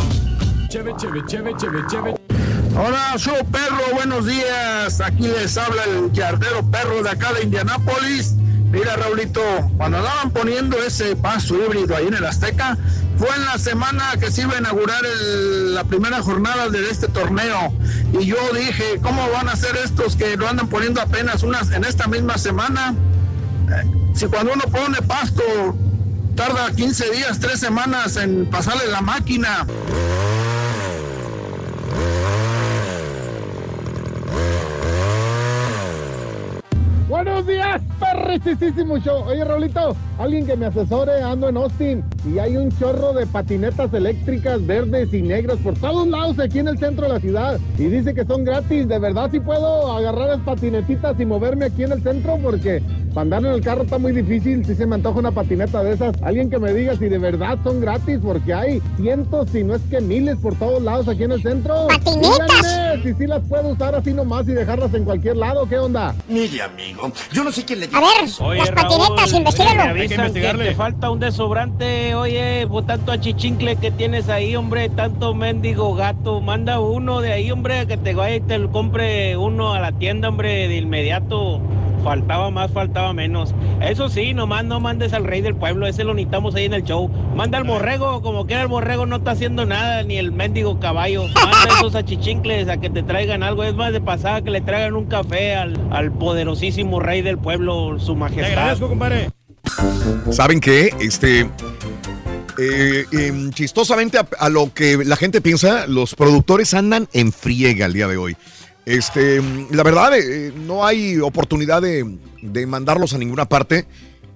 [0.69, 2.47] Cheve, cheve, cheve, cheve, cheve.
[2.80, 5.01] Hola, show perro, buenos días.
[5.01, 8.35] Aquí les habla el yardero perro de acá de Indianápolis.
[8.72, 9.41] Mira, Raulito,
[9.77, 12.77] cuando andaban poniendo ese paso híbrido ahí en el Azteca,
[13.17, 17.73] fue en la semana que se iba a inaugurar la primera jornada de este torneo.
[18.14, 21.83] Y yo dije, ¿cómo van a ser estos que lo andan poniendo apenas unas en
[21.83, 22.93] esta misma semana?
[23.72, 25.41] Eh, Si cuando uno pone pasto,
[26.35, 29.65] tarda 15 días, 3 semanas en pasarle la máquina.
[37.08, 39.24] Buenos días, perricisísimo show.
[39.27, 43.94] Oye, Raulito, alguien que me asesore, ando en Austin y hay un chorro de patinetas
[43.94, 47.60] eléctricas verdes y negras por todos lados aquí en el centro de la ciudad.
[47.77, 48.90] Y dice que son gratis.
[48.90, 52.38] ¿De verdad sí puedo agarrar las patinetitas y moverme aquí en el centro?
[52.44, 55.82] Porque Para andar en el carro está muy difícil, si se me antoja una patineta
[55.84, 56.22] de esas.
[56.22, 59.82] Alguien que me diga si de verdad son gratis, porque hay cientos, si no es
[59.90, 61.88] que miles por todos lados aquí en el centro.
[61.88, 62.48] ¡Patinetas!
[62.61, 66.14] Díganme si sí las puedo usar así nomás y dejarlas en cualquier lado, ¿qué onda?
[66.27, 66.97] Mire, amigo,
[67.32, 69.84] yo no sé quién le A ver, las patinetas, investigalo.
[69.84, 74.90] Me avisan que te falta un desobrante, oye, por tanto achichincle que tienes ahí, hombre,
[74.90, 76.42] tanto mendigo gato.
[76.42, 79.92] Manda uno de ahí, hombre, que te vaya y te lo compre uno a la
[79.92, 81.61] tienda, hombre, de inmediato.
[82.08, 83.53] Faltaba más, faltaba menos.
[83.82, 86.84] Eso sí, nomás no mandes al rey del pueblo, ese lo necesitamos ahí en el
[86.86, 87.10] show.
[87.36, 91.24] Manda al borrego, como que el borrego no está haciendo nada, ni el mendigo caballo.
[91.36, 93.66] Manda esos achichincles a que te traigan algo.
[93.66, 98.00] Es más de pasada que le traigan un café al, al poderosísimo rey del pueblo,
[98.00, 98.77] su majestad.
[98.80, 99.30] compadre.
[100.32, 100.92] ¿Saben qué?
[101.02, 101.42] Este.
[102.58, 107.86] eh, em, chistosamente a, a lo que la gente piensa, los productores andan en friega
[107.86, 108.38] el día de hoy.
[108.88, 109.41] Este,
[109.72, 113.85] la verdad, eh, no hay oportunidad de, de mandarlos a ninguna parte.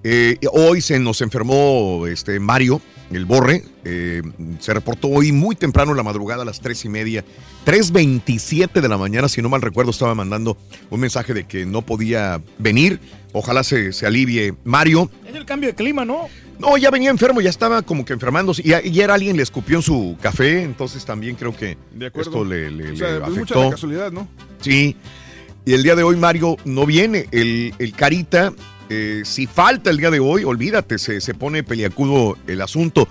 [0.04, 2.82] Eh, hoy se nos enfermó este Mario,
[3.12, 3.64] el borre.
[3.84, 4.20] eh,
[4.60, 7.24] se reportó hoy muy temprano en la madrugada a las tres y media,
[7.64, 10.58] 3.27 de la mañana, si no mal recuerdo, estaba mandando
[10.90, 13.00] un mensaje de que no podía venir.
[13.32, 15.10] Ojalá se, se alivie Mario.
[15.26, 16.28] Es el cambio de clima, ¿no?
[16.58, 18.62] No, ya venía enfermo, ya estaba como que enfermándose.
[18.64, 22.30] Y ayer alguien le escupió en su café, entonces también creo que De acuerdo.
[22.30, 23.64] esto le, le- O sea, le es mucha afectó.
[23.64, 24.28] la casualidad, ¿no?
[24.60, 24.96] Sí.
[25.64, 27.26] Y el día de hoy Mario no viene.
[27.32, 28.52] El, el Carita,
[28.90, 33.08] eh, si falta el día de hoy, olvídate, se, se pone peliacudo el asunto.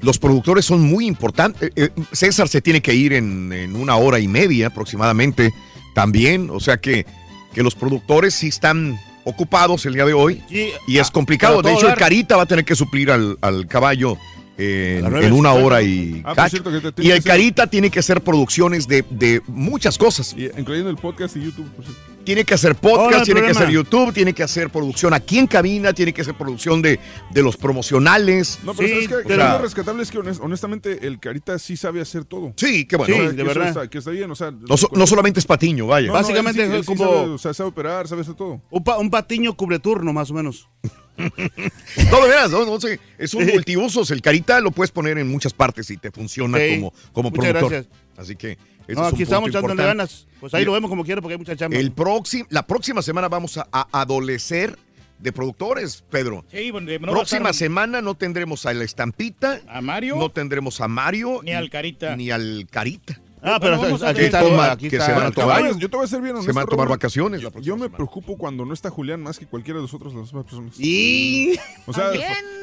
[0.00, 1.70] Los productores son muy importantes.
[1.74, 5.52] Eh, eh, César se tiene que ir en, en una hora y media aproximadamente
[5.94, 6.50] también.
[6.50, 7.06] O sea que,
[7.54, 10.42] que los productores sí están ocupados el día de hoy.
[10.86, 11.60] Y es complicado.
[11.60, 11.94] De hecho, el.
[11.96, 14.16] Carita va a tener que suplir al, al caballo
[14.56, 15.64] en, en una 9:50.
[15.64, 16.50] hora y Ah, por cacho.
[16.50, 20.34] cierto, que te- Y el Carita tiene que hacer producciones de, de muchas cosas.
[20.36, 21.68] Y, incluyendo el podcast y YouTube.
[21.74, 22.02] por cierto.
[22.26, 25.92] Tiene que hacer podcast, tiene que hacer YouTube, tiene que hacer producción aquí en cabina,
[25.94, 26.98] tiene que hacer producción de,
[27.30, 28.58] de los promocionales.
[28.64, 29.32] No, pero Sí, ¿sabes qué?
[29.32, 32.52] o sea- lo rescatable es que honest- honestamente el Carita sí sabe hacer todo.
[32.56, 33.14] Sí, qué bueno.
[33.14, 33.68] O sea, Sí, que de verdad.
[33.68, 34.50] está- que está bien, o sea...
[34.50, 36.08] No, so- no solamente es Patiño, vaya.
[36.08, 38.34] No, no, Básicamente él sí- es él como- sabe, o sea, sabe operar, sabe hacer
[38.34, 38.60] todo.
[38.70, 40.68] Un, pa- un patiño cubre turno, más o menos.
[41.16, 43.00] No, de veras, no, no sé.
[43.18, 44.10] Es un multiusos.
[44.10, 46.74] El Carita lo puedes poner en muchas partes y te funciona Sí.
[46.76, 47.70] como, como Muchas productor.
[47.70, 48.05] gracias.
[48.16, 48.52] Así que.
[48.52, 50.26] ese No, es un aquí estamos punto echándole ganas.
[50.40, 51.76] Pues ahí lo vemos como quiera porque hay mucha chamba.
[51.76, 54.78] El próximo, la próxima semana vamos a, a adolecer
[55.18, 56.44] de productores, Pedro.
[56.50, 60.80] Sí, bueno, no próxima estar semana no tendremos a la estampita, a Mario no tendremos
[60.80, 62.16] a Mario ni al Carita.
[62.16, 63.20] ni al Carita.
[63.48, 64.40] Ah, pero Bueno, aquí está.
[64.40, 66.20] Toma- aquí que se van a Yo tomar- te voy- yo te voy a ser
[66.20, 67.88] bien Se honesto, van a tomar vacaciones Yo, me semana.
[67.96, 70.74] preocupo cuando no está Julián más que cualquiera de nosotros las demás personas.
[70.80, 71.58] Y...
[71.86, 72.10] O sea,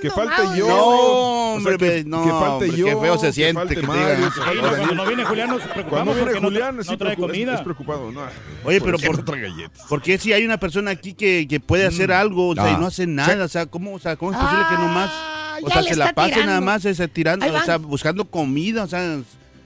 [0.02, 0.68] que no falte yo.
[0.68, 2.86] No, o sea, hombre, que, no, que falte hombre, yo.
[2.86, 4.32] qué feo se que siente falte que Mario, digan.
[4.32, 7.14] falte no, cuando no viene Julián nos preocupamos Cuando viene no Julián, no, sí trae
[7.14, 7.56] es- comida.
[7.56, 8.12] Es, preocupado.
[8.12, 8.22] No.
[8.66, 9.86] Oye, pero por, no trae galletas?
[9.88, 12.72] porque si hay una persona aquí que, que puede hacer algo o sea, Ah.
[12.72, 15.58] y no hace nada, o sea, ¿cómo, o sea, ¿cómo es posible que nomás, Ah,
[15.64, 16.48] o ya sea, se la pase tirando.
[16.52, 19.20] nada más ese, tirando, o sea, buscando comida, o sea,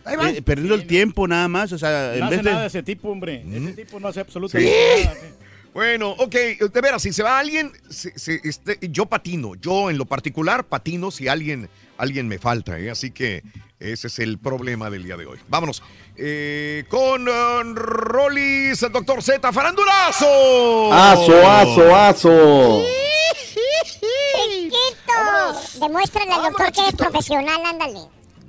[0.08, 0.36] Ahí van.
[0.36, 2.52] eh, perdiendo el tiempo nada más, o sea, en No hace vez de...
[2.52, 3.44] nada ese tipo, hombre.
[3.52, 5.16] Ese tipo no hace absolutamente nada.
[5.16, 5.27] sí.
[5.74, 10.00] Bueno, ok, de veras, si se va alguien, se- se- este, yo patino, yo en
[10.00, 11.69] lo particular patino si alguien,
[12.00, 12.90] alguien me falta, ¿eh?
[12.90, 13.44] así que
[13.80, 15.38] ese es el problema del día de hoy.
[15.48, 15.84] Vámonos
[16.16, 20.92] eh, con uh, Rolis, el doctor Z, farandulazo.
[20.94, 22.84] Aso, aso, aso.
[24.48, 25.80] Chiquito.
[25.80, 28.00] Demuéstrale al doctor que eres profesional, ándale.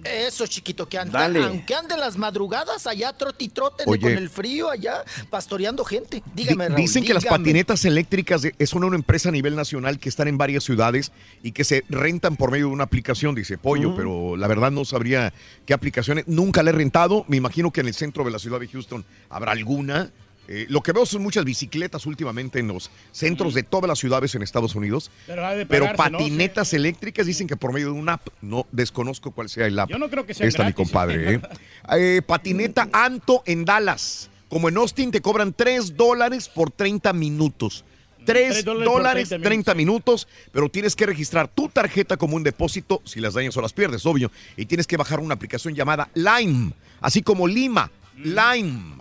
[0.05, 1.43] Eso, chiquito, que anda, Dale.
[1.43, 6.23] aunque ande las madrugadas allá trote y trote con el frío allá pastoreando gente.
[6.35, 10.09] Dígame, Raúl, Dicen que las patinetas eléctricas es una, una empresa a nivel nacional que
[10.09, 11.13] están en varias ciudades
[11.43, 14.85] y que se rentan por medio de una aplicación, dice Pollo, pero la verdad no
[14.85, 15.33] sabría
[15.67, 16.29] qué aplicaciones.
[16.29, 17.25] Nunca la he rentado.
[17.29, 20.11] Me imagino que en el centro de la ciudad de Houston habrá alguna.
[20.51, 24.35] Eh, lo que veo son muchas bicicletas últimamente en los centros de todas las ciudades
[24.35, 25.11] en Estados Unidos.
[25.69, 28.29] Pero patinetas eléctricas dicen que por medio de una app.
[28.41, 29.91] No desconozco cuál sea el app.
[29.91, 30.77] Yo no creo que sea Esta mi gratis.
[30.87, 31.35] compadre.
[31.35, 31.41] ¿eh?
[31.91, 34.31] Eh, patineta Anto en Dallas.
[34.49, 37.85] Como en Austin te cobran 3 dólares por 30 minutos.
[38.25, 42.37] 3 Tres dólares por dólares 30 30 minutos, pero tienes que registrar tu tarjeta como
[42.37, 44.31] un depósito si las dañas o las pierdes, obvio.
[44.57, 47.91] Y tienes que bajar una aplicación llamada Lime, así como Lima.
[48.17, 48.97] Lime.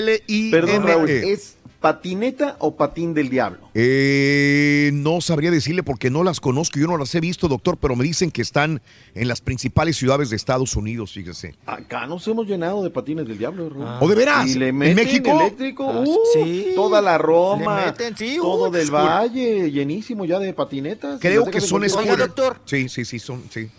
[0.00, 0.50] Line.
[0.50, 1.10] Perdón, Raúl.
[1.10, 3.70] ¿es patineta o patín del diablo?
[3.74, 7.96] Eh, no sabría decirle porque no las conozco, yo no las he visto, doctor, pero
[7.96, 8.82] me dicen que están
[9.14, 11.54] en las principales ciudades de Estados Unidos, fíjese.
[11.66, 13.98] Acá nos hemos llenado de patines del diablo, Raúl.
[14.00, 14.54] ¿O de veras?
[14.54, 15.40] Y le ¿En México?
[15.40, 16.72] eléctrico, Ah, uf, sí.
[16.74, 21.18] toda la Roma, Le meten, sí, todo uh, del valle, llenísimo ya de patinetas.
[21.20, 22.60] Creo que son doctor.
[22.66, 23.70] Sí, sí, sí, son, sí.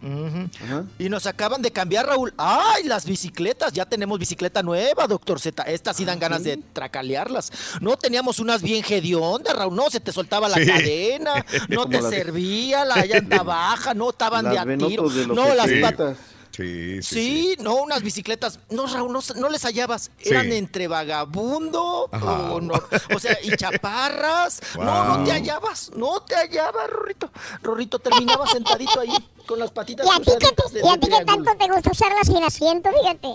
[0.00, 0.86] Ujú.
[0.98, 2.32] Y nos acaban de cambiar, Raúl.
[2.36, 3.72] ¡Ay, las bicicletas!
[3.72, 5.62] Ya tenemos bicicleta nueva, doctor Z.
[5.64, 7.50] Estas sí dan ganas de tracalearlas.
[7.80, 9.74] No teníamos unas bien hediondas, Raúl.
[9.74, 10.66] No, se te soltaba la Sí.
[10.66, 15.08] cadena, no te de- servía la llanta baja, no estaban de a tiro.
[15.08, 16.16] de No, las setentas.
[16.58, 18.58] Sí, Sí, no, unas bicicletas.
[18.70, 20.10] No, Raúl, no, no les hallabas.
[20.18, 20.30] Sí.
[20.30, 22.52] Eran entre vagabundo Ajá.
[22.52, 22.74] o, no,
[23.14, 24.60] o sea, y chaparras.
[24.76, 25.90] No, no te hallabas.
[25.94, 27.30] No te hallabas, Rorrito.
[27.62, 29.14] Rorrito terminaba sentadito ahí
[29.46, 31.24] con las patitas ¿Y a ti de- y a ti triángulo.
[31.44, 33.28] tanto te gusta usarla sin asiento, fíjate?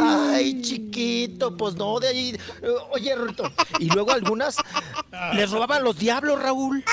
[0.00, 2.38] Ay, chiquito, pues no, de ahí.
[2.62, 3.44] eh, Oye, Rorrito.
[3.80, 4.56] Y luego algunas
[5.34, 6.84] les robaban los diablos, Raúl.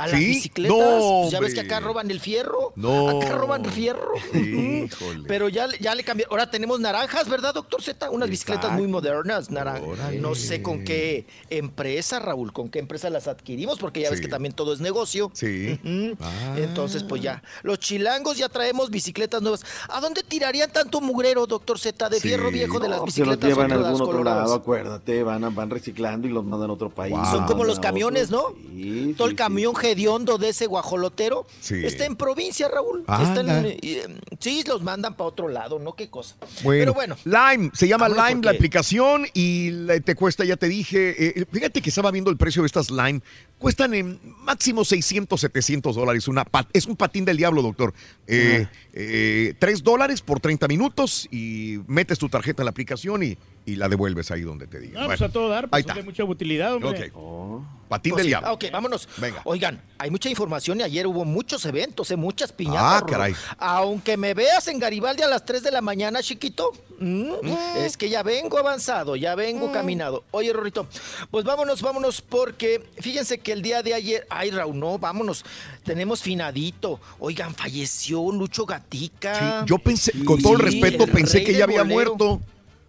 [0.00, 0.26] A las ¿Sí?
[0.26, 0.78] bicicletas.
[0.78, 2.72] No, pues ya ves que acá roban el fierro.
[2.74, 3.20] No.
[3.20, 4.12] Acá roban fierro.
[4.34, 5.24] Híjole.
[5.28, 6.26] Pero ya, ya le cambié.
[6.30, 8.10] Ahora tenemos naranjas, ¿verdad, doctor Z?
[8.10, 10.14] Unas bicicletas muy modernas, naranjas.
[10.14, 14.28] No sé con qué empresa, Raúl, con qué empresa las adquirimos, porque ya ves que
[14.28, 15.30] también todo es negocio.
[15.34, 15.78] Sí.
[16.20, 16.54] Ah.
[16.56, 17.42] Entonces, pues ya.
[17.62, 19.64] Los chilangos ya traemos bicicletas nuevas.
[19.88, 23.36] ¿A dónde tirarían tanto mugrero, doctor Z, de fierro viejo de las No, se los
[23.38, 24.42] bicicletas llevan a algún otro coloradas?
[24.44, 27.16] lado, acuérdate, van, reciclando y los mandan a otro país.
[27.30, 28.56] Son como los camiones, otro.
[28.56, 28.70] ¿no?
[28.70, 31.84] Sí, Todo sí, el camión hediondo de ese guajolotero Sí.
[31.84, 33.00] está en provincia, Raúl.
[33.00, 34.06] Está en- eh,
[34.38, 35.94] sí, los mandan para otro lado, ¿no?
[35.94, 36.36] Qué cosa.
[36.62, 37.16] Bueno, Pero bueno.
[37.24, 39.70] Lime, se llama Vámonos Lime la aplicación y
[40.04, 43.20] te cuesta, ya te dije, eh, fíjate que estaba viendo el precio de estas Lime,
[43.58, 47.92] cuestan en máximo 600, 700 dólares, una pat- es un patín del diablo, doctor.
[48.26, 53.36] Eh, eh, 3 dólares por 30 minutos y metes tu tarjeta en la aplicación y,
[53.66, 55.00] y la devuelves ahí donde te diga.
[55.00, 57.10] No, pues Bueno, a todo dar, pues ahí de mucha utilidad, hombre.
[57.14, 57.79] Ok.
[57.90, 58.52] Patín del diablo.
[58.52, 59.08] Ok, vámonos.
[59.16, 59.42] Venga.
[59.44, 63.02] Oigan, hay mucha información y ayer hubo muchos eventos, eh, muchas piñatas.
[63.02, 63.34] Ah, caray.
[63.58, 66.70] Aunque me veas en Garibaldi a las 3 de la mañana, chiquito,
[67.00, 67.32] mm,
[67.78, 70.22] es que ya vengo avanzado, ya vengo caminado.
[70.30, 70.86] Oye, Rorrito,
[71.32, 75.44] pues vámonos, vámonos, porque fíjense que el día de ayer, ay, Raúl, no, vámonos,
[75.82, 77.00] tenemos finadito.
[77.18, 79.34] Oigan, falleció Lucho Gatica.
[79.62, 82.14] Sí, yo pensé, con todo el Sí, respeto, el pensé que ya había bolero.
[82.16, 82.40] muerto.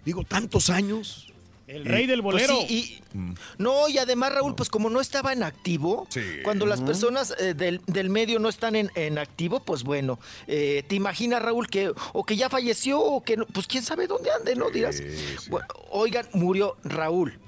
[0.05, 1.30] Digo, tantos años.
[1.71, 2.67] El rey del Pues bolero.
[2.67, 3.23] sí, y-
[3.57, 6.07] no, y además, Raúl, pues como no estaba en activo,
[6.43, 10.83] cuando las personas eh, del, del medio no están en, en activo, pues bueno, eh,
[10.87, 14.31] te imaginas, Raúl, que o que ya falleció o que no, pues quién sabe dónde
[14.31, 14.69] ande, ¿no?
[14.69, 15.01] Dirás.
[15.49, 17.39] Bueno, oigan, murió Raúl.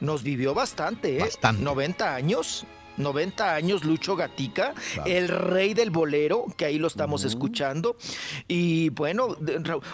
[0.00, 1.30] Nos vivió bastante, ¿eh?
[1.60, 2.66] 90 años.
[2.96, 4.74] 90 años, Lucho Gatica,
[5.06, 7.96] el rey del bolero, que ahí lo estamos escuchando.
[8.48, 9.36] Y bueno,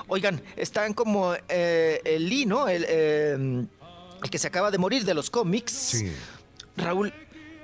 [0.08, 2.68] oigan, están como eh, el Lee, ¿no?
[2.68, 3.66] El, eh,
[4.22, 6.04] el que se acaba de morir de los cómics.
[6.76, 7.12] Raúl,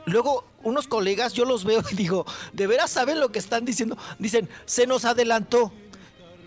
[0.06, 3.96] luego unos colegas, yo los veo y digo, ¿de veras saben lo que están diciendo?
[4.18, 5.72] Dicen, se nos adelantó.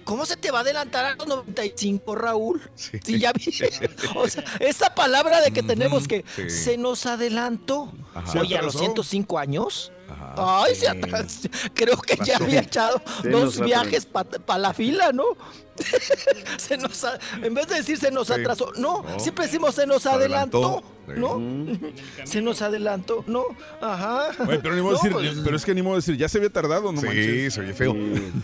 [0.08, 2.62] ¿Cómo se te va a adelantar a los 95, Raúl?
[2.76, 3.44] Sí, ya vi.
[4.16, 6.50] O sea, esa palabra de que tenemos que sí.
[6.50, 7.92] se nos adelantó.
[8.16, 8.40] Ajá.
[8.40, 8.94] Oye, a los atrasó.
[8.94, 9.92] 105 años.
[10.38, 11.50] Ay, se atrasó.
[11.74, 15.24] Creo que ya había echado Se dos viajes para la fila, ¿no?
[16.58, 18.34] se nos a- en vez de decir se nos Sí.
[18.34, 19.20] atrasó, no, No.
[19.20, 21.40] siempre decimos se nos adelantó, adelantó.
[21.40, 21.90] ¿no?
[22.26, 23.44] Se nos adelantó, ¿no?
[23.80, 24.30] Ajá.
[24.46, 26.50] Pero, ni modo No, decir, pues, pero es que ni modo decir, ya se había
[26.50, 27.54] tardado, no Sí, manches.
[27.54, 27.96] se oye feo.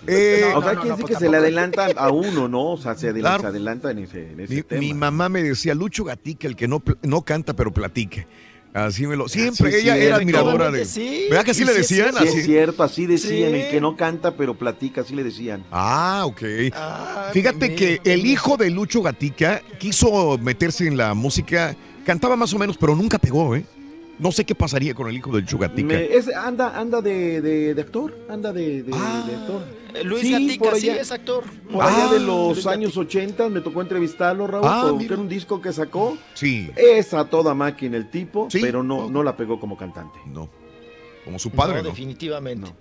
[0.07, 1.35] Eh, No, o sea, no, quiere no, decir que se le tampoco.
[1.37, 2.71] adelantan a uno, ¿no?
[2.73, 3.41] O sea, se, adel- Claro.
[3.41, 4.79] se adelanta en ese, en ese Mi, tema.
[4.79, 8.27] mi mamá me decía, Lucho Gatica, el que no, no canta pero platique.
[8.73, 9.27] Así me lo.
[9.29, 10.81] Siempre, Sí, ella sí, era admiradora de.
[10.81, 12.13] efectivamente, ¿Verdad que así Sí, le sí, decían?
[12.19, 12.39] Sí, Así.
[12.39, 13.51] es cierto, así decían.
[13.51, 13.57] Sí.
[13.57, 15.63] El que no canta pero platica, así le decían.
[15.71, 16.41] Ah, ok.
[17.33, 22.57] Fíjate que el hijo de Lucho Gatica quiso meterse en la música, cantaba más o
[22.59, 23.65] menos, pero nunca pegó, ¿eh?
[24.19, 25.87] No sé qué pasaría con el hijo de Lucho Gatica.
[25.87, 29.61] Me- es- anda anda de, de- de actor, anda de, de- de actor.
[29.95, 31.43] Eh, Luis Sí, Gatica, por sí, es actor.
[31.71, 35.27] Por allá de Ah, los Luis años 80 me tocó entrevistarlo, Raúl, Ah, era un
[35.29, 36.17] disco que sacó.
[36.35, 36.69] Sí.
[36.75, 38.59] Es a toda máquina el tipo, Sí.
[38.61, 40.19] pero no, no la pegó como cantante.
[40.27, 40.47] No.
[41.23, 41.89] Como su padre, no, ¿no?
[41.89, 42.71] definitivamente.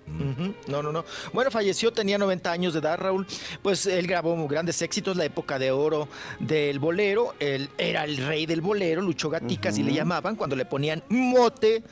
[0.67, 1.05] No, no, no.
[1.31, 3.25] Bueno, falleció, tenía 90 años de edad, Raúl.
[3.61, 6.07] Pues él grabó grandes éxitos, la época de oro
[6.39, 7.35] del bolero.
[7.39, 11.83] Él era el rey del bolero, Lucho Gatica, así le llamaban, cuando le ponían mote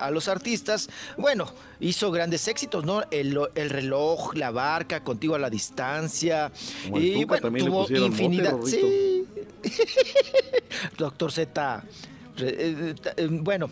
[0.00, 0.88] a los artistas.
[1.16, 3.02] Bueno, hizo grandes éxitos, ¿no?
[3.10, 6.50] El, el reloj, la barca, contigo a la distancia.
[6.84, 8.56] Como el y Tuca bueno, tuvo mote, infinidad.
[8.64, 9.26] Sí.
[10.98, 11.84] Doctor Z.
[12.42, 13.70] Eh, eh, Bueno,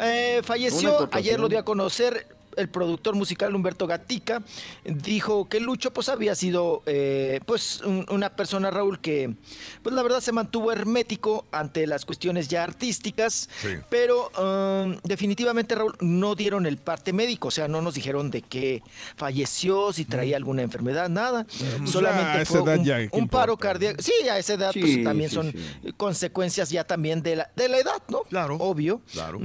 [0.00, 4.42] eh, Una falleció, ayer lo dio a conocer el productor musical Humberto Gatica,
[4.84, 9.34] dijo que Lucho pues había sido eh, pues un- una persona, Raúl, que
[9.82, 13.48] pues la verdad se mantuvo hermético ante las cuestiones ya artísticas,
[13.90, 18.42] pero um, definitivamente, Raúl, no dieron el parte médico, o sea, no nos dijeron de
[18.42, 18.82] que
[19.16, 21.44] falleció, si traía alguna enfermedad, nada,
[21.78, 24.02] pues solamente ya fue edad un, ya, ¿qué un paro cardíaco.
[24.02, 25.92] Sí, a esa edad pues, también sí, son sí.
[25.96, 28.22] consecuencias ya también de la, de la edad, ¿no?
[28.22, 28.56] Claro.
[28.56, 29.00] Obvio.
[29.12, 29.40] Claro.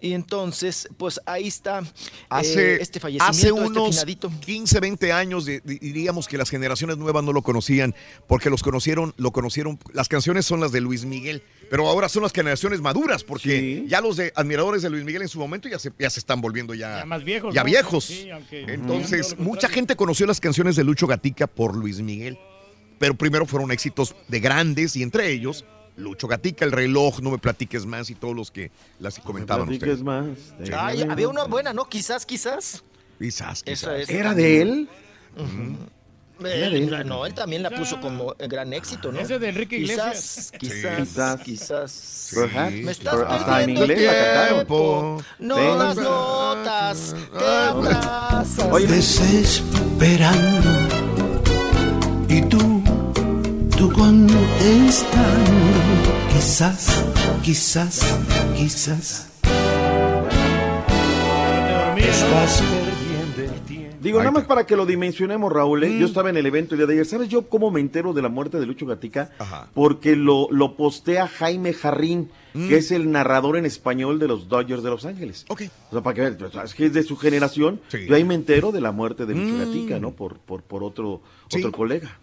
[0.00, 1.82] Y entonces, pues ahí está.
[2.30, 4.30] Hace, eh, este fallecimiento, hace este unos finadito.
[4.40, 7.94] 15, 20 años di- di- diríamos que las generaciones nuevas no lo conocían
[8.26, 12.22] porque los conocieron, lo conocieron, las canciones son las de Luis Miguel, pero ahora son
[12.22, 15.78] las generaciones maduras porque ya los de admiradores de Luis Miguel en su momento ya
[15.78, 17.66] se, ya se están volviendo ya, Ya más viejos, ya ¿no?
[17.66, 18.04] viejos.
[18.04, 22.38] Sí, aunque- Entonces, mucha gente conoció las canciones de Lucho Gatica por Luis Miguel,
[22.98, 25.64] pero primero fueron éxitos de grandes y entre ellos
[25.98, 28.70] Lucho Gatica, El Reloj, No me platiques más y todos los que
[29.00, 30.04] las comentaban platiques ustedes.
[30.04, 30.26] más.
[30.64, 30.72] Sí.
[30.74, 31.84] Ay, había una buena, ¿no?
[31.86, 32.82] Quizás, quizás.
[33.18, 34.00] Quizás, Esa quizás.
[34.08, 34.10] es.
[34.10, 34.88] ¿Era de él?
[37.04, 39.18] No, él también la puso como gran éxito, ¿no?
[39.18, 40.52] Ese de Enrique Iglesias.
[40.56, 41.40] quizás, Quizás.
[41.40, 42.30] quizás.
[42.32, 42.74] Perhaps.
[42.76, 45.20] Me estás hasta en perdiendo inglés tiempo.
[45.40, 45.62] No Sí.
[45.78, 48.88] das notas, te atrasas.
[48.88, 50.70] Desesperando.
[52.28, 52.82] Y tú,
[53.76, 55.77] tú contestando.
[56.32, 57.04] Quizás,
[57.42, 58.00] quizás,
[58.56, 59.28] quizás.
[61.96, 63.96] Estás perdiendo el tiempo.
[64.00, 65.82] Digo, nada más para que lo dimensionemos, Raúl.
[65.84, 65.98] ¿eh?
[65.98, 67.06] Yo estaba en el evento el día de ayer.
[67.06, 69.30] ¿Sabes yo cómo me entero de la muerte de Lucho Gatica?
[69.74, 74.82] Porque lo, lo postea Jaime Jarrín, que es el narrador en español de los Dodgers
[74.82, 75.44] de Los Ángeles.
[75.48, 75.62] Ok.
[75.90, 77.80] O sea, para que vean, es que es de su generación.
[77.88, 78.06] Sí.
[78.08, 79.58] Yo ahí me entero de la muerte de Lucho Mm.
[79.58, 80.12] Gatica, ¿no?
[80.12, 81.58] Por, por, por otro, Sí.
[81.58, 82.18] otro colega.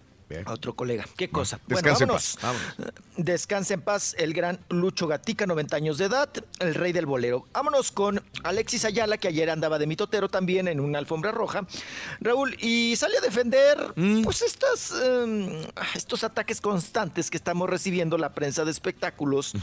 [0.45, 1.06] A Otro colega.
[1.16, 1.60] Qué cosa.
[1.68, 2.94] descanse en bueno, paz, vámonos.
[3.18, 6.30] Descanse en paz el gran Lucho Gatica, 90 años de edad,
[6.60, 7.48] el rey del bolero.
[7.54, 11.68] Vámonos con Alexis Ayala, que ayer andaba de mitotero también en una alfombra roja.
[12.22, 15.62] Raúl, y sale a defender pues estas, em,
[15.94, 19.54] estos ataques constantes que estamos recibiendo la prensa de espectáculos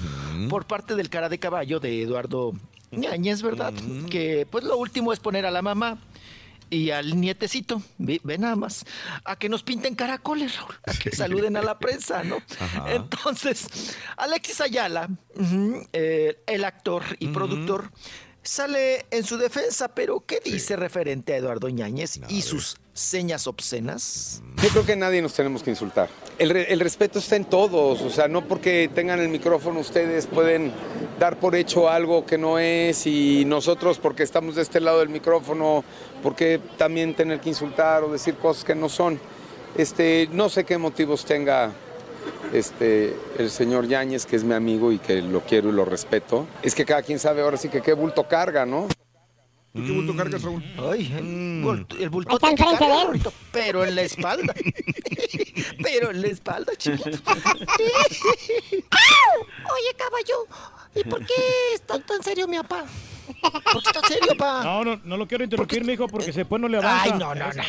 [0.48, 2.52] por parte del cara de caballo de Eduardo
[2.92, 3.72] Ñañez, ¿verdad?
[4.10, 5.98] Que pues lo último es poner a la mamá
[6.72, 8.86] y al nietecito, ve, ve nada más,
[9.24, 12.38] a que nos pinten caracoles, Raúl, a que saluden a la prensa, ¿no?
[12.58, 12.92] Ajá.
[12.92, 15.08] Entonces, Alexis Ayala,
[15.92, 17.92] eh, el actor y productor,
[18.42, 24.42] sale en su defensa, pero ¿qué dice referente a Eduardo Ñañez y sus señas obscenas?
[24.62, 26.08] Yo creo que nadie nos tenemos que insultar.
[26.38, 30.26] El, re- el respeto está en todos, o sea, no porque tengan el micrófono ustedes
[30.26, 30.72] pueden
[31.18, 35.08] dar por hecho algo que no es y nosotros porque estamos de este lado del
[35.08, 35.84] micrófono,
[36.22, 39.20] porque también tener que insultar o decir cosas que no son.
[39.76, 41.72] Este, no sé qué motivos tenga
[42.52, 46.46] este, el señor Yáñez, que es mi amigo y que lo quiero y lo respeto.
[46.62, 48.88] Es que cada quien sabe ahora sí que qué bulto carga, ¿no?
[49.74, 50.62] ¿Tú qué bulto cargas, Raúl?
[50.90, 53.22] Ay, el, bulto- el bultote Está enfrente carga, de él.
[53.52, 54.54] Pero en la espalda.
[55.82, 57.10] pero en la espalda, chiquito.
[59.74, 60.46] Oye, caballo,
[60.94, 61.34] ¿y por qué
[61.74, 62.84] está tan serio mi papá?
[63.40, 64.62] ¿Por qué está serio, pa?
[64.64, 67.02] No, no, no lo quiero interrumpir, mijo, porque después no le avanza.
[67.04, 67.62] Ay, no, no, no.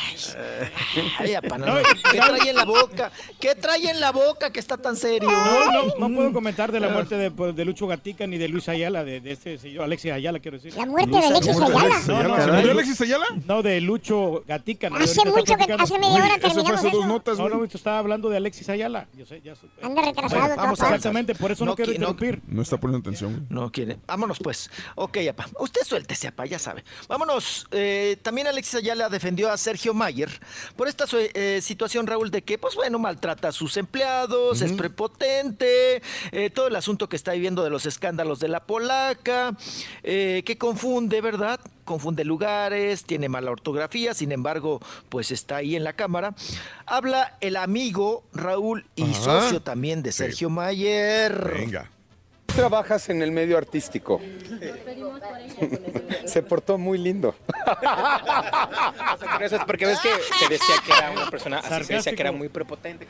[1.19, 1.81] Ay, papá, no, No.
[2.11, 3.11] ¿Qué trae en la boca?
[3.39, 5.29] ¿Qué trae en la boca que está tan serio?
[5.31, 8.47] No, no, no puedo comentar de la muerte de, pues, de Lucho Gatica ni de
[8.47, 10.73] Luis Ayala, de, de este señor Alexis Ayala, quiero decir.
[10.77, 11.99] La muerte de Alexis Ayala.
[12.07, 12.71] no, no, ¿Se murió.
[12.71, 13.25] Alexis Ayala?
[13.45, 14.89] No, de Lucho Gatica.
[14.89, 14.97] ¿no?
[14.97, 17.07] Hace mucho que- hace media hora eso fue terminamos hace dos eso.
[17.07, 19.07] notas, No, no, esto estaba hablando de Alexis Ayala.
[19.17, 19.67] Yo sé, ya sé.
[19.81, 22.41] Anda retrasado, vamos Exactamente, por eso no, No quiero interrumpir.
[22.47, 23.45] No está poniendo atención.
[23.49, 23.97] No quiere.
[24.07, 24.69] Vámonos pues.
[24.95, 25.42] Ok, apa.
[25.59, 26.83] Usted suéltese, apa, ya sabe.
[27.07, 27.67] Vámonos.
[27.71, 30.29] Eh, también Alexis Ayala defendió a Sergio Mayer
[30.75, 36.01] por esta eh, situación, Raúl, de que, pues bueno, maltrata a sus empleados, es prepotente,
[36.31, 39.55] eh, todo el asunto que está viviendo de los escándalos de la polaca,
[40.03, 41.59] que confunde, ¿verdad?
[41.85, 46.33] Confunde lugares, tiene mala ortografía, sin embargo, pues está ahí en la cámara.
[46.85, 49.21] Habla el amigo Raúl y Ajá.
[49.21, 51.53] socio también de Sergio Mayer.
[51.53, 51.89] Venga.
[52.55, 54.21] Trabajas en el medio artístico.
[56.25, 57.35] Se portó muy lindo.
[59.41, 60.09] Eso es porque ves que
[60.39, 63.07] se decía que era una persona, así se decía que era muy prepotente.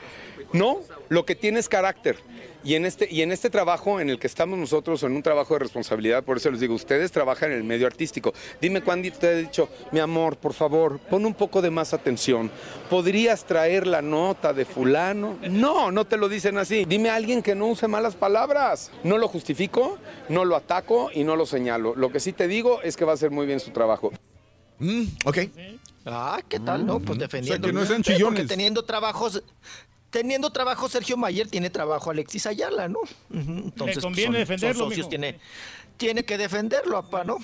[0.52, 2.18] No, lo que tiene es carácter.
[2.64, 5.54] Y en, este, y en este trabajo en el que estamos nosotros, en un trabajo
[5.56, 8.34] de responsabilidad, por eso les digo, ustedes trabajan en el medio artístico.
[8.62, 12.50] Dime cuándo te he dicho, mi amor, por favor, pon un poco de más atención.
[12.90, 15.38] ¿Podrías traer la nota de fulano?
[15.50, 16.86] No, no te lo dicen así.
[16.86, 18.92] Dime a alguien que no use malas palabras.
[19.04, 19.98] No lo justifico,
[20.30, 21.96] no lo ataco y no lo señalo.
[21.96, 24.12] Lo que sí te digo es que va a hacer muy bien su trabajo.
[25.26, 25.38] ok.
[26.06, 26.86] Ah, ¿qué tal?
[26.86, 27.68] No, pues defendiendo.
[27.68, 28.48] O sea, que no sean Sí, Porque chillones.
[28.48, 29.42] teniendo trabajos,
[30.14, 33.00] teniendo trabajo Sergio Mayer, tiene trabajo Alexis Ayala, ¿no?
[33.34, 35.40] Entonces, pues, conviene son- defenderlo, son socios, tiene,
[35.98, 37.38] tiene que defenderlo, apa, ¿no?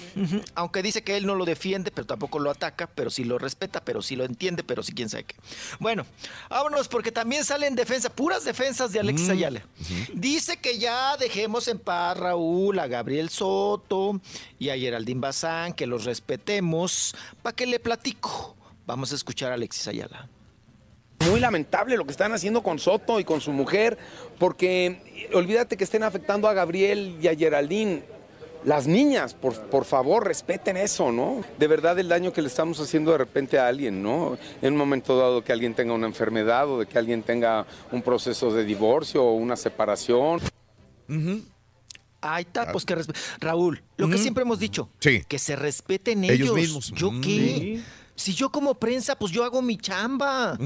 [0.53, 3.83] Aunque dice que él no lo defiende, pero tampoco lo ataca, pero sí lo respeta,
[3.83, 5.35] pero sí lo entiende, pero sí quién sabe qué.
[5.79, 6.05] Bueno,
[6.47, 9.63] vámonos, porque también sale en defensa, puras defensas de Alexis Ayala.
[10.13, 14.21] Dice que ya dejemos en paz, Raúl, a Gabriel Soto
[14.59, 17.15] y a Geraldine Bazán, que los respetemos.
[17.41, 18.55] ¿Para qué le platico?
[18.85, 20.29] Vamos a escuchar a Alexis Ayala.
[21.27, 23.97] Muy lamentable lo que están haciendo con Soto y con su mujer,
[24.37, 28.03] porque olvídate que estén afectando a Gabriel y a Geraldine.
[28.65, 31.43] Las niñas, por, por favor, respeten eso, ¿no?
[31.57, 34.37] De verdad el daño que le estamos haciendo de repente a alguien, ¿no?
[34.61, 38.01] En un momento dado que alguien tenga una enfermedad o de que alguien tenga un
[38.01, 40.41] proceso de divorcio o una separación.
[42.21, 45.23] Ahí está, pues que respe- Raúl, lo que siempre hemos dicho, Sí.
[45.25, 46.55] que se respeten Ellos ellos.
[46.55, 46.91] mismos.
[46.93, 47.27] ¿Yo qué?
[47.29, 47.83] Sí.
[48.19, 50.57] Si yo como prensa, pues yo hago mi chamba.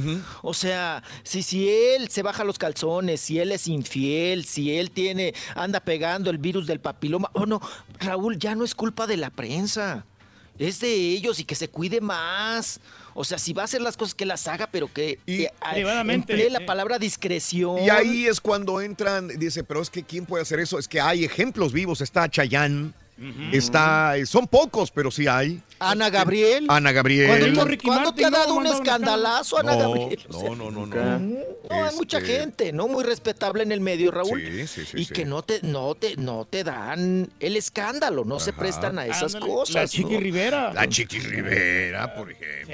[0.41, 4.89] O sea, si, si él se baja los calzones, si él es infiel, si él
[4.89, 7.61] tiene, anda pegando el virus del papiloma, oh no,
[7.99, 10.03] Raúl, ya no es culpa de la prensa.
[10.57, 12.79] Es de ellos y que se cuide más.
[13.13, 15.19] O sea, si va a hacer las cosas que las haga, pero que,
[15.61, 17.83] ah, Privadamente, emplee la palabra discreción.
[17.83, 20.79] Y ahí es cuando entran, dice, pero es que ¿quién puede hacer eso?
[20.79, 22.93] Es que hay ejemplos vivos, está Chayanne,
[23.51, 25.61] está, son pocos, pero sí hay.
[25.91, 26.65] Ana Gabriel.
[26.69, 27.53] Ana Gabriel.
[27.55, 30.19] ¿Cuándo, cuándo te ha dado un escandalazo, Ana No, Gabriel?
[30.29, 31.19] no, no, no, no.
[31.19, 32.87] No, hay mucha Este- gente, ¿no?
[32.87, 34.41] Muy respetable en el medio, Raúl.
[34.41, 35.13] Sí, sí, sí, y sí.
[35.13, 39.35] que no te, no te, no te dan el escándalo, no se prestan a esas
[39.35, 39.75] Ándale, cosas.
[39.75, 40.19] la Chiqui ¿no?
[40.19, 40.73] Rivera.
[40.73, 42.73] La Chiqui Rivera, por ejemplo.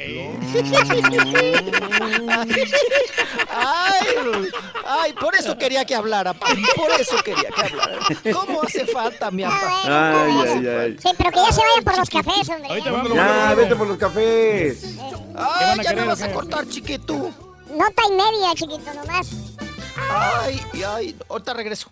[3.52, 4.06] Ay,
[4.86, 8.00] ay, por eso quería que hablara, pa, por eso quería que hablara.
[8.34, 9.60] ¿Cómo hace falta, mi apa?
[9.84, 10.98] Ay, ay, ay.
[11.02, 12.70] Sí, pero que ya se vayan por los cafés, hombre.
[13.16, 14.98] Ya, vete por los cafés.
[15.36, 17.32] Ay, van a ya me vas a cortar, chiquito.
[17.72, 19.30] Nota y media, chiquito, nomás.
[20.10, 21.92] Ay, ay, ahorita regreso.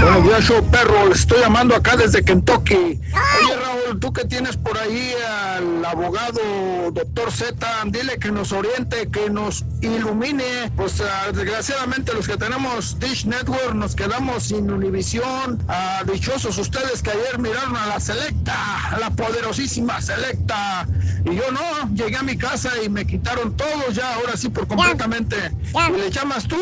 [0.00, 1.08] Buenos días, show perro.
[1.08, 2.74] Le estoy llamando acá desde Kentucky.
[2.74, 5.12] Oye, Raúl, tú que tienes por ahí
[5.58, 6.40] al abogado
[6.90, 7.54] doctor Z,
[7.86, 10.72] dile que nos oriente, que nos ilumine.
[10.74, 15.62] Pues ah, desgraciadamente los que tenemos Dish Network nos quedamos sin Univisión.
[15.68, 20.88] Ah, dichosos ustedes que ayer miraron a la Selecta, a la poderosísima Selecta.
[21.26, 24.66] Y yo no, llegué a mi casa y me quitaron todo ya, ahora sí por
[24.66, 25.36] completamente.
[25.90, 26.56] Y le llamas tú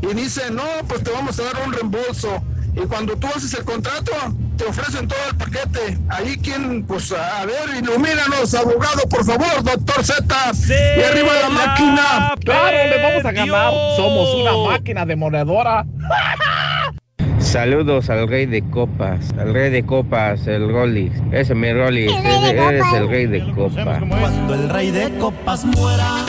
[0.00, 2.42] y dice, no, pues te vamos a dar un reembolso.
[2.80, 4.12] Y cuando tú haces el contrato,
[4.56, 5.98] te ofrecen todo el paquete.
[6.08, 10.52] Ahí quien, pues, a ver, ilumínanos, abogado, por favor, doctor Z.
[10.96, 12.34] y arriba la máquina.
[12.44, 13.72] Claro, le vamos a ganar.
[13.96, 15.84] Somos una máquina demoledora.
[17.38, 21.12] Saludos al rey de copas, al rey de copas, el Rolis.
[21.32, 24.02] Ese es mi Rolis, ese eres el rey de copas.
[24.06, 26.26] Cuando el rey de copas muera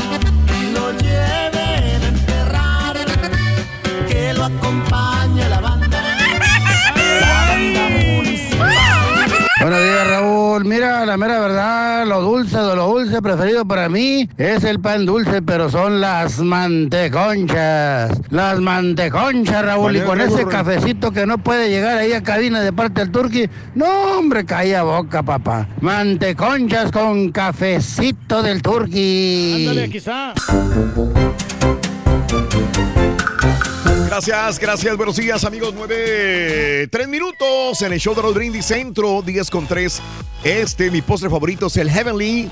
[11.09, 15.41] la mera verdad, lo dulce de lo dulce preferido para mí es el pan dulce,
[15.41, 18.11] pero son las manteconchas.
[18.29, 19.95] Las manteconchas, Raúl.
[19.95, 23.49] Y con ese cafecito que no puede llegar ahí a cabina de parte del turqui.
[23.73, 23.87] No,
[24.19, 25.67] hombre, caía boca, papá.
[25.81, 29.65] Manteconchas con cafecito del turqui.
[29.67, 30.35] Ándale, quizá.
[34.09, 39.21] Gracias, gracias, buenos días amigos, nueve, tres minutos en el show de los Brindis Centro,
[39.21, 40.01] 10 con 3.
[40.43, 42.49] Este, mi postre favorito es el Heavenly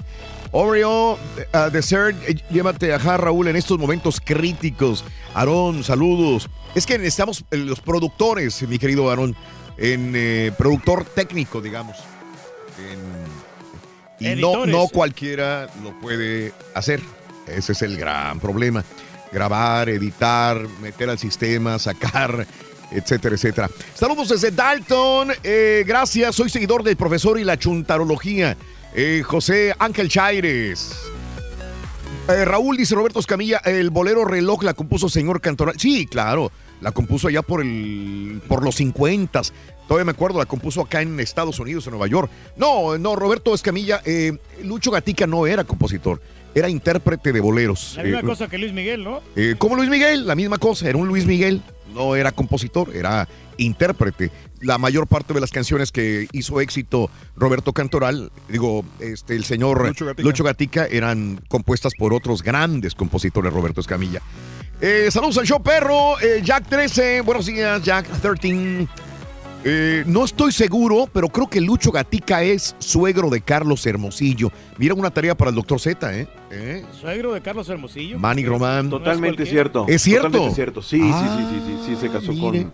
[0.51, 1.17] Oreo uh,
[1.71, 2.15] Dessert.
[2.29, 5.03] Eh, Llévate a Raúl en estos momentos críticos.
[5.33, 6.47] Aarón, saludos.
[6.75, 9.35] Es que necesitamos eh, los productores, mi querido Aarón,
[9.79, 11.97] en eh, productor técnico, digamos.
[12.77, 17.01] En- y no, no cualquiera lo puede hacer.
[17.47, 18.83] Ese es el gran problema.
[19.31, 22.47] Grabar, editar, meter al sistema, sacar,
[22.91, 23.69] etcétera, etcétera.
[23.93, 25.31] Saludos desde Dalton.
[25.43, 28.55] Eh, gracias, soy seguidor del profesor y la chuntarología.
[28.93, 30.95] Eh, José Ángel Chaires.
[32.29, 35.79] Eh, Raúl dice Roberto Escamilla, el bolero reloj la compuso señor Cantoral.
[35.79, 39.41] Sí, claro, la compuso allá por el por los 50.
[39.87, 42.29] Todavía me acuerdo, la compuso acá en Estados Unidos, en Nueva York.
[42.57, 44.01] No, no, Roberto Escamilla,
[44.61, 46.19] Lucho Gatica no era compositor,
[46.55, 47.93] era intérprete de boleros.
[47.97, 49.21] La misma Eh, cosa que Luis Miguel, ¿no?
[49.35, 51.61] eh, como Luis Miguel, la misma cosa, era un Luis Miguel,
[51.93, 53.27] no era compositor, era
[53.57, 54.31] intérprete.
[54.61, 59.87] La mayor parte de las canciones que hizo éxito Roberto Cantoral, digo, este, el señor
[59.87, 60.81] Lucho Lucho Gatica.
[60.83, 64.21] Gatica, eran compuestas por otros grandes compositores, Roberto Escamilla.
[64.81, 68.87] Eh, saludos al show perro, eh, Jack 13, buenos días, Jack 13.
[69.69, 74.49] Eh, no estoy seguro, pero creo que Lucho Gatica es suegro de Carlos Hermosillo.
[74.77, 76.27] Mira una tarea para el doctor Z, ¿eh?
[76.51, 76.85] ¿Eh?
[77.01, 78.17] Suegro de Carlos Hermosillo.
[78.17, 78.89] Manny Román.
[78.89, 79.85] Totalmente cierto.
[79.89, 80.27] ¿Es cierto?
[80.27, 80.81] Totalmente cierto.
[80.81, 82.61] Sí, Ah, sí, sí, sí, sí, sí, se casó mire.
[82.63, 82.73] con,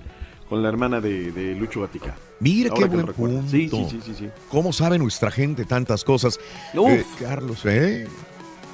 [0.50, 2.16] con la hermana de, de Lucho Gatica.
[2.40, 3.50] Mira Ahora qué buen punto.
[3.50, 4.30] Sí, sí, sí, sí, sí.
[4.50, 6.40] ¿Cómo sabe nuestra gente tantas cosas?
[6.76, 6.92] Uf.
[6.92, 8.08] Eh, Carlos, ¿eh?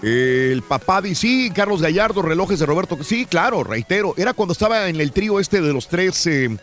[0.01, 2.97] El papá dice, sí, Carlos Gallardo, relojes de Roberto.
[3.03, 4.13] Sí, claro, reitero.
[4.17, 6.57] Era cuando estaba en el trío este de los tres, eh,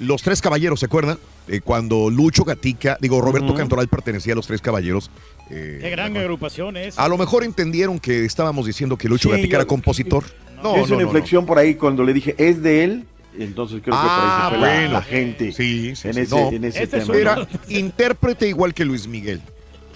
[0.00, 1.18] los tres caballeros, ¿se acuerdan?
[1.48, 3.54] Eh, cuando Lucho Gatica, digo, Roberto.
[3.54, 5.10] Cantoral pertenecía a los tres caballeros.
[5.50, 6.98] eh, Qué gran agrupación es.
[6.98, 10.24] a lo mejor entendieron que estábamos diciendo que Lucho Sí, Gatica era compositor.
[10.62, 11.02] No, es no, una no, no.
[11.02, 13.04] inflexión por ahí cuando le dije, es de él.
[13.38, 14.92] Entonces creo que Ah, por ahí se fue la- bueno.
[14.94, 15.52] la, gente.
[15.52, 16.20] Sí, sí, en sí.
[16.20, 17.14] ese, No, en ese este tema.
[17.16, 19.40] era intérprete igual que Luis Miguel.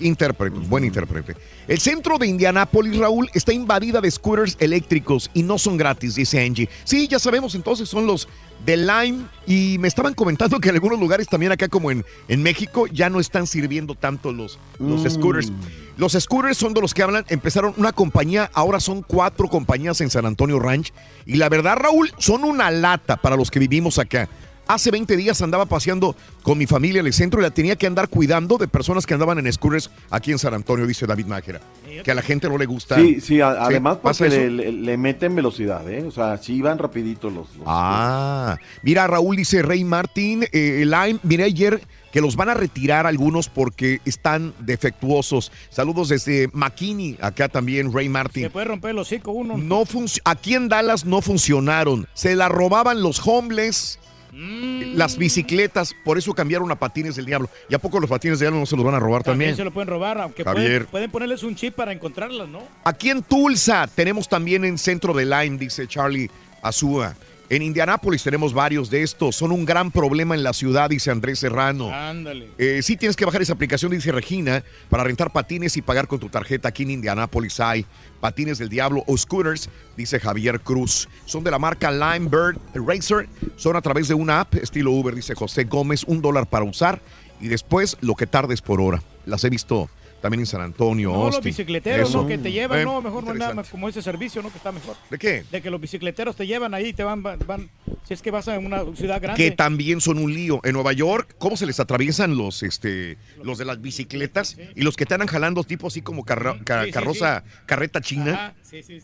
[0.01, 1.37] Intérprete, buen intérprete.
[1.69, 6.45] El centro de Indianápolis, Raúl, está invadida de scooters eléctricos y no son gratis, dice
[6.45, 6.69] Angie.
[6.85, 8.29] Sí, ya sabemos, entonces son los
[8.67, 12.43] de Lime y me estaban comentando que en algunos lugares también acá como en, en
[12.43, 15.11] México ya no están sirviendo tanto los, los Mm.
[15.11, 15.53] scooters.
[15.97, 20.11] Los scooters son de los que hablan, empezaron una compañía, ahora son cuatro compañías en
[20.11, 20.93] San Antonio Ranch
[21.25, 24.29] y la verdad, Raúl, son una lata para los que vivimos acá.
[24.67, 27.87] Hace 20 días andaba paseando con mi familia en el centro y la tenía que
[27.87, 31.61] andar cuidando de personas que andaban en scooters aquí en San Antonio, dice David Májera.
[32.03, 32.97] Que a la gente no le gusta.
[32.97, 36.03] Sí, sí, a- además ¿Pasa porque le, le- le meten velocidad, ¿eh?
[36.05, 37.55] O sea, sí van rapidito los...
[37.57, 42.55] los- Ah, mira, Raúl dice Rey Martín, eh, Lime, miré ayer que los van a
[42.55, 45.53] retirar algunos porque están defectuosos.
[45.71, 48.45] Saludos desde McKinney, acá también Rey Martín.
[48.45, 49.57] Se puede romper el hocico uno.
[49.59, 52.07] No func- aquí en Dallas no funcionaron.
[52.15, 53.99] Se la robaban los homeless.
[54.35, 54.97] Mm.
[54.97, 57.49] Las bicicletas, por eso cambiaron a patines del diablo.
[57.69, 59.57] ¿Y a poco los patines del diablo no se los van a robar También también?
[59.57, 62.63] se lo pueden robar, aunque pueden, pueden ponerles un chip para encontrarlas, ¿no?
[62.85, 66.29] Aquí en Tulsa tenemos también en centro de Lime, dice Charlie
[66.63, 67.15] Azúa.
[67.51, 69.37] En Indianápolis tenemos varios de estos.
[69.37, 71.93] Son un gran problema en la ciudad, dice Andrés Serrano.
[71.93, 72.51] Ándale.
[72.57, 76.19] Eh, sí tienes que bajar esa aplicación, dice Regina, para rentar patines y pagar con
[76.19, 76.69] tu tarjeta.
[76.69, 77.85] Aquí en Indianápolis hay
[78.21, 81.07] patines del diablo o scooters, dice Javier Cruz.
[81.27, 83.29] Son de la marca Lime Bird Racer.
[83.57, 86.05] Son a través de una app estilo Uber, dice José Gómez.
[86.05, 87.03] Un dólar para usar
[87.41, 89.03] y después lo que tardes por hora.
[89.27, 89.91] Las he visto
[90.21, 92.23] también en San Antonio, No, los bicicleteros, Eso.
[92.23, 92.29] ¿no?
[92.29, 94.51] Que te llevan, Eh, no, mejor no hay nada como ese servicio, ¿no?
[94.51, 94.97] Que está mejor.
[95.11, 95.45] ¿De qué?
[95.51, 97.69] De que los bicicleteros te llevan ahí y te van, van, van-
[98.07, 99.43] si es que vas a una ciudad grande.
[99.43, 100.61] que también son un lío.
[100.65, 104.97] En Nueva York, ¿cómo se les atraviesan los, este, los de las bicicletas y los
[104.97, 108.55] que te andan jalando tipo así como carro- ca- Sí, sí, carroza, carreta china, Ajá,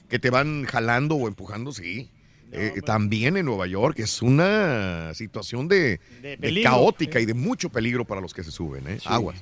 [0.09, 2.11] que te van jalando o empujando, sí.
[2.53, 7.33] Eh, también en Nueva York es una situación de, De de peligro, caótica y de
[7.35, 8.99] mucho peligro para los que se suben, ¿eh?
[9.05, 9.37] Aguas.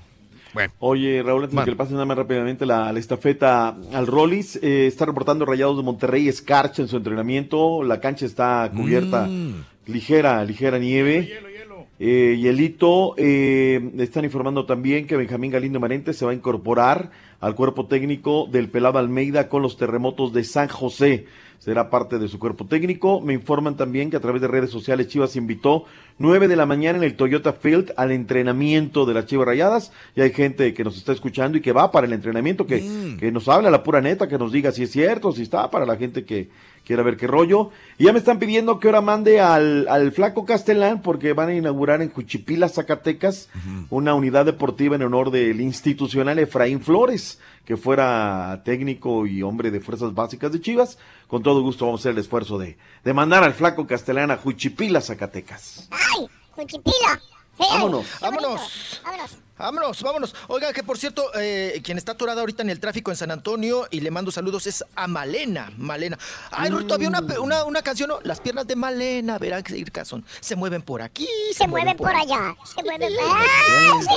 [0.58, 0.72] Bueno.
[0.80, 4.56] Oye, Raúl, antes de que le pasen nada más rápidamente la, la estafeta al Rollis,
[4.60, 7.84] eh, está reportando Rayados de Monterrey Escarcha en su entrenamiento.
[7.84, 9.64] La cancha está cubierta, Mm.
[9.86, 11.32] ligera, ligera nieve.
[12.00, 17.54] Eh, hielito, eh, están informando también que Benjamín Galindo Marente se va a incorporar al
[17.54, 21.26] cuerpo técnico del Pelado Almeida con los terremotos de San José.
[21.58, 23.20] Será parte de su cuerpo técnico.
[23.20, 25.84] Me informan también que a través de redes sociales Chivas invitó
[26.18, 29.92] 9 de la mañana en el Toyota Field al entrenamiento de las Chivas Rayadas.
[30.14, 33.32] Y hay gente que nos está escuchando y que va para el entrenamiento, que, que
[33.32, 35.96] nos habla la pura neta, que nos diga si es cierto, si está, para la
[35.96, 36.48] gente que
[36.88, 37.70] quiera ver qué rollo.
[37.98, 41.54] Y ya me están pidiendo que ahora mande al, al Flaco Castellán porque van a
[41.54, 43.50] inaugurar en Juchipila, Zacatecas,
[43.90, 49.80] una unidad deportiva en honor del institucional Efraín Flores, que fuera técnico y hombre de
[49.80, 50.98] fuerzas básicas de Chivas.
[51.26, 54.38] Con todo gusto vamos a hacer el esfuerzo de, de mandar al Flaco Castellán a
[54.38, 55.90] Juchipila, Zacatecas.
[55.90, 56.26] ¡Ay!
[56.54, 57.20] ¡Cuchipila!
[57.58, 59.00] Sí, Vámonos, vámonos.
[59.04, 59.38] Vámonos.
[59.58, 60.34] Vámonos, vámonos.
[60.46, 63.86] Oiga, que por cierto, eh, quien está atorada ahorita en el tráfico en San Antonio
[63.90, 65.72] y le mando saludos es a Malena.
[65.76, 66.18] Malena.
[66.50, 68.20] Ay, Rorito, había una, pe- una, una canción, ¿no?
[68.22, 70.24] Las piernas de Malena, verán que son.
[70.40, 72.54] Se mueven por aquí, se, Se mueven por allá.
[72.64, 73.44] Se mueven por allá.
[73.48, 74.08] ¡Ah, sí!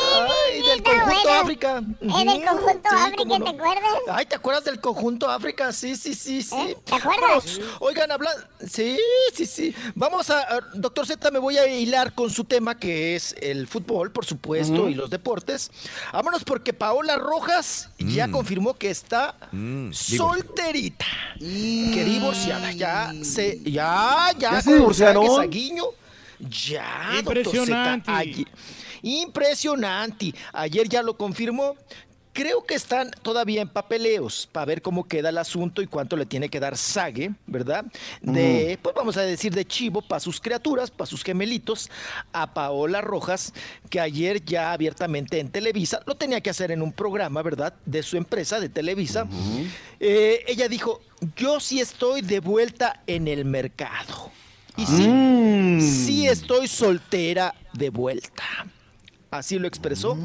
[0.54, 1.30] Ay, del conjunto.
[1.42, 1.84] África.
[2.02, 3.44] ¿Es del conjunto Sí, África, no.
[3.46, 3.94] te acuerdas?
[4.10, 5.72] Ay, ¿te acuerdas del conjunto África?
[5.72, 6.56] Sí, sí, sí, sí.
[6.56, 6.78] ¿Eh?
[6.86, 7.60] ¿Te acuerdas?
[7.80, 8.30] Oigan, habla.
[8.70, 8.98] Sí,
[9.34, 9.76] sí, sí.
[9.96, 10.60] Vamos a.
[10.76, 14.88] Doctor Z, me voy a hilar con su tema que es el fútbol, por supuesto,
[14.90, 15.31] y los deportes.
[16.12, 18.32] Vámonos porque Paola Rojas ya Mm.
[18.32, 21.06] confirmó que está Mm, solterita.
[21.40, 22.72] Que divorciada.
[22.72, 23.60] Ya se.
[23.64, 24.52] Ya, ya.
[24.52, 25.26] ¿Ya se divorciaron?
[26.40, 28.12] Ya, doctor Z, Impresionante.
[28.12, 28.48] ayer-
[29.04, 30.34] Impresionante.
[30.54, 31.76] Ayer ya lo confirmó.
[32.34, 36.26] Creo que están todavía en papeleos para ver cómo queda el asunto y cuánto le
[36.26, 37.86] tiene que dar Sague, ¿verdad?
[38.22, 41.90] De, pues vamos a decir, de chivo para sus criaturas, para sus gemelitos,
[42.32, 43.54] a Paola Rojas,
[43.90, 47.74] que ayer ya abiertamente en Televisa, lo tenía que hacer en un programa, ¿verdad?
[47.86, 49.28] De su empresa, de Televisa.
[50.00, 51.02] Eh, ella dijo,
[51.36, 54.32] yo sí estoy de vuelta en el mercado.
[54.78, 55.82] Y sí, Mm.
[55.82, 58.44] sí estoy soltera de vuelta.
[59.32, 60.18] Así lo expresó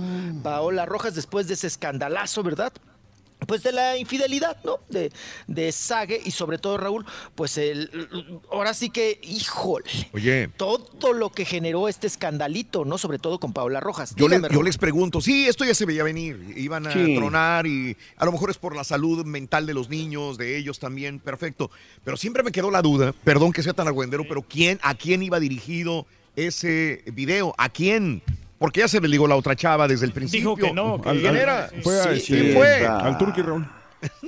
[0.43, 2.73] Paola Rojas después de ese escandalazo, ¿verdad?
[3.47, 4.79] pues de la infidelidad, ¿no?
[4.89, 5.13] De,
[5.47, 7.05] de Sage y sobre todo Raúl,
[7.35, 12.97] pues el, ahora sí que, híjole, Oye, todo lo que generó este escandalito, ¿no?
[12.97, 14.15] Sobre todo con Paola Rojas.
[14.17, 17.15] yo, le- les pregunto, sí, esto ya se veía venir, iban a Sí.
[17.15, 20.79] tronar y a lo mejor es por la salud mental de los niños, de ellos
[20.79, 21.71] también, perfecto.
[22.05, 25.23] Pero siempre me quedó la duda, perdón que sea tan argüendero, pero ¿quién, ¿a quién
[25.23, 27.55] iba dirigido ese video?
[27.59, 28.23] ¿A quién?
[28.59, 30.55] Porque ya se le ligó la otra chava desde el principio.
[30.55, 31.01] Dijo que no.
[31.01, 31.69] que- ¿Quién era?
[31.83, 32.87] Fue a- Sí, sí, ¿Quién fue?
[32.87, 33.67] Al Turqui, Raúl.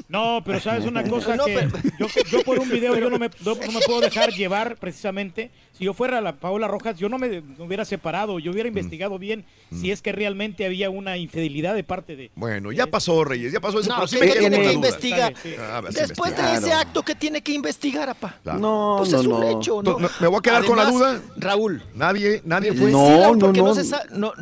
[0.08, 3.18] No, pero sabes una cosa No, que pero- yo, yo por un video yo no
[3.18, 5.50] me, no, no me puedo dejar llevar precisamente.
[5.76, 8.54] Si yo fuera la Paola Rojas, yo no me, me hubiera separado, yo Mm.
[8.54, 12.32] hubiera investigado bien si es que realmente había una infidelidad de parte de...
[12.34, 14.70] Bueno, ya pasó, Reyes, ya pasó eso, No, sí ¿qué me quedó tiene con la
[14.70, 15.34] que investigar?
[15.60, 18.36] Ah, si Después de ese acto, ¿qué tiene que investigar, apa?
[18.42, 18.58] Claro.
[18.58, 19.48] No, Pues no, es un no.
[19.60, 19.98] hecho, ¿no?
[20.20, 21.20] Me voy a quedar con la duda.
[21.36, 21.80] Raúl.
[21.94, 22.90] Nadie, nadie fue.
[22.90, 23.74] No, Sí, Raúl, no, porque no.
[23.74, 23.84] se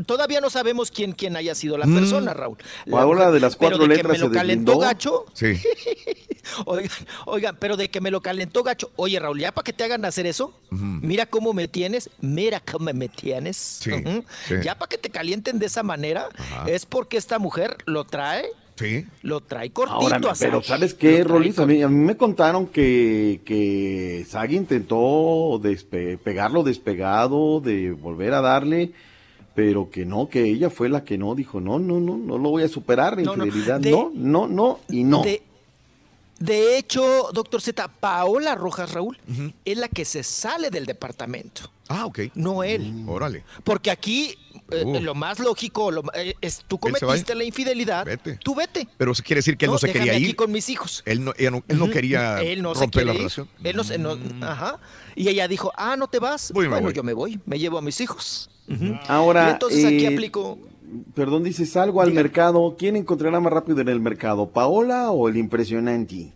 [0.07, 1.95] todavía no sabemos quién, quién haya sido la Mm.
[1.97, 2.57] persona, Raúl.
[2.87, 5.26] La Paola de las Pero cuatro letras me lo se gacho.
[5.35, 5.55] Sí.
[6.65, 6.91] Oigan,
[7.27, 8.91] oigan, pero de que me lo calentó gacho.
[8.97, 12.93] Oye, Raúl, ya para que te hagan hacer eso, mira cómo me tienes, mira cómo
[12.95, 13.57] me tienes.
[13.57, 13.91] Sí.
[14.63, 16.29] Ya para que te calienten de esa manera,
[16.67, 18.47] es porque esta mujer lo trae,
[18.77, 19.07] Sí.
[19.23, 20.01] lo trae cortito.
[20.01, 20.63] Ahora, a pero.
[20.63, 21.59] ¿sabes qué, Rolis?
[21.59, 28.35] A mí, a mí me contaron que, que Sagi intentó despe- pegarlo despegado, de volver
[28.35, 28.93] a darle,
[29.57, 32.51] pero que no, que ella fue la que no, dijo, no, no, no, no lo
[32.51, 35.23] voy a superar, la No, no, infidelidad, de- no, no, no, y no.
[35.23, 35.43] De,
[36.39, 39.19] de hecho, doctor Z, Paola Rojas Raúl
[39.65, 42.21] es la que se sale del departamento, Ah, ok.
[42.35, 43.05] no él.
[43.09, 43.43] Órale.
[43.65, 44.37] Porque aquí
[44.71, 45.01] eh, Uh.
[45.01, 48.39] lo más lógico lo, eh, es tú Él cometiste la infidelidad, Vete.
[48.43, 48.87] tú vete.
[48.99, 50.37] Pero eso quiere decir que él no, se quería aquí ir.
[50.37, 51.03] con mis hijos.
[51.07, 53.19] Él no, ella no- él no quería Él no romper la ir.
[53.19, 53.49] relación.
[53.61, 53.67] Mm.
[53.69, 54.79] Él no se, no- ajá.
[55.15, 56.51] Y ella dijo, ah, no te vas.
[56.53, 58.51] Voy, bueno, yo me voy, me llevo a mis hijos.
[58.69, 58.99] Ujú.
[59.09, 60.59] Ahora, Y entonces aquí eh, aplico.
[61.15, 65.37] Perdón, dice, salgo al mercado, ¿quién encontrará más rápido en el mercado, Paola o el
[65.37, 66.33] impresionante?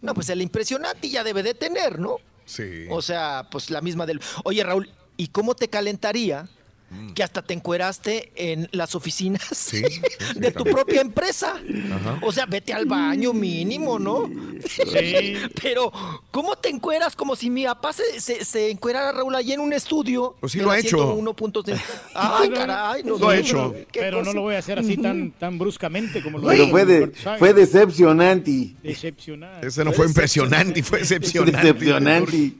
[0.00, 2.16] No, pues el impresionante ya debe de tener, ¿no?
[2.44, 2.86] Sí.
[2.90, 4.20] O sea, pues la misma del.
[4.44, 6.48] Oye, Raúl, ¿y cómo te calentaría
[6.92, 7.12] Mm.
[7.14, 9.82] que hasta te encueraste en las oficinas sí,
[10.36, 10.76] de tu también.
[10.76, 11.54] propia empresa?
[11.92, 12.18] Ajá.
[12.22, 14.30] O sea, vete al baño mínimo, ¿no?
[14.66, 15.34] Sí.
[15.62, 15.90] Pero,
[16.30, 17.16] ¿cómo te encueras?
[17.16, 20.36] Como si mi papá se, se, se encuerara, Raúl, allí en un estudio.
[20.40, 21.16] Pues sí lo ha hecho.
[21.16, 21.80] 100.6.
[22.14, 23.02] Ay, caray.
[23.02, 23.74] No, Lo ha no, hecho.
[23.90, 26.84] ¿qué Pero no lo voy a hacer así tan, tan bruscamente como lo Pero fue,
[26.84, 28.74] de, fue decepcionante.
[28.82, 29.66] Decepcionante.
[29.66, 31.58] Ese no fue impresionante, fue decepcionante.
[31.72, 32.52] Decepcionante.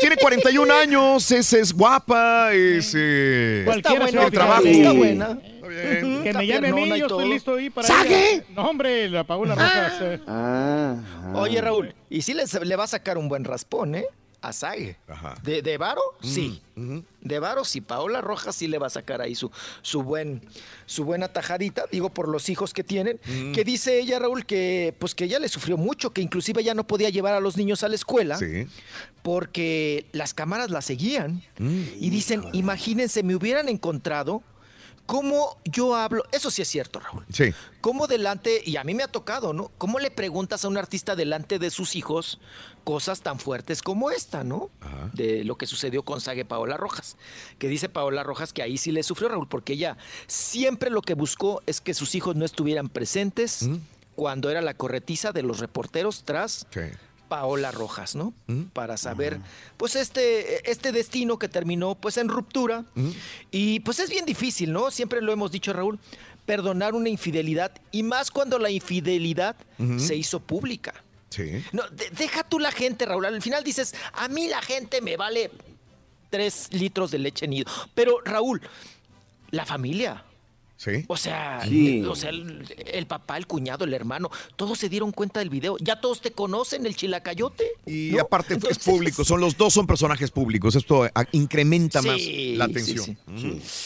[0.00, 2.92] Tiene 41 años, esa es guapa, es...
[2.96, 4.62] eh, Cualquiera Está buena, trabajo.
[4.66, 5.38] está buena.
[5.42, 6.22] Está bien.
[6.22, 8.44] Que está me llame a mí, yo estoy listo ahí para ¿Sague?
[8.54, 9.92] No, hombre, la Paola Rojas.
[10.00, 10.20] eh.
[10.26, 11.32] Ah, ah.
[11.36, 14.04] Oye, Raúl, y sí le, le va a sacar un buen raspón, ¿eh?
[14.40, 14.96] A Sague.
[15.08, 15.34] Ajá.
[15.42, 16.00] ¿De, de Varo?
[16.22, 16.62] Sí.
[16.76, 17.02] ujú.
[17.20, 17.80] De Varo, sí.
[17.80, 19.50] Paola Rojas sí le va a sacar ahí su,
[19.82, 20.42] su, buen,
[20.86, 23.18] su buena tajadita, digo, por los hijos que tienen.
[23.52, 26.86] Que dice ella, Raúl, que pues que ella le sufrió mucho, que inclusive ya no
[26.86, 28.66] podía llevar a los niños a la escuela Sí.
[29.22, 31.42] porque las cámaras la seguían.
[31.58, 31.82] Mm.
[32.00, 34.42] Y dicen, imagínense, me hubieran encontrado
[35.08, 36.22] cómo yo hablo.
[36.32, 37.24] Eso sí es cierto, Raúl.
[37.32, 37.54] Sí.
[37.80, 39.72] ¿Cómo delante, y a mí me ha tocado, ¿no?
[39.78, 42.38] ¿Cómo le preguntas a un artista delante de sus hijos
[42.84, 44.68] cosas tan fuertes como esta, ¿no?
[44.82, 45.10] Ajá.
[45.14, 47.16] De lo que sucedió con Sague Paola Rojas.
[47.58, 49.96] Que dice Paola Rojas que ahí sí le sufrió, Raúl, porque ella
[50.26, 53.76] siempre lo que buscó es que sus hijos no estuvieran presentes Mm.
[54.14, 56.80] cuando era la corretiza de los reporteros tras Sí.
[57.28, 58.32] Paola Rojas, ¿no?
[58.46, 58.62] Mm.
[58.72, 59.38] Para saber,
[59.76, 62.84] pues, este, este destino que terminó, pues, en ruptura.
[62.94, 63.10] Mm.
[63.50, 64.90] Y, pues, es bien difícil, ¿no?
[64.90, 65.98] Siempre lo hemos dicho, Raúl,
[66.46, 69.54] perdonar una infidelidad, y más cuando la infidelidad
[69.98, 70.94] se hizo pública.
[71.28, 71.62] Sí.
[71.72, 73.26] No, de- deja tú la gente, Raúl.
[73.26, 75.50] Al final dices, a mí la gente me vale
[76.30, 77.70] tres litros de leche nido.
[77.94, 78.62] Pero, Raúl,
[79.50, 80.24] la familia.
[80.78, 81.04] Sí.
[81.08, 82.04] O sea, Sí.
[82.04, 85.76] o sea el, el papá, el cuñado, el hermano, todos se dieron cuenta del video.
[85.80, 87.72] Ya todos te conocen, el chilacayote.
[87.84, 88.20] Y ¿no?
[88.20, 90.76] aparte Entonces- es público, son los dos son personajes públicos.
[90.76, 93.18] Esto ah, incrementa más Sí, la atención.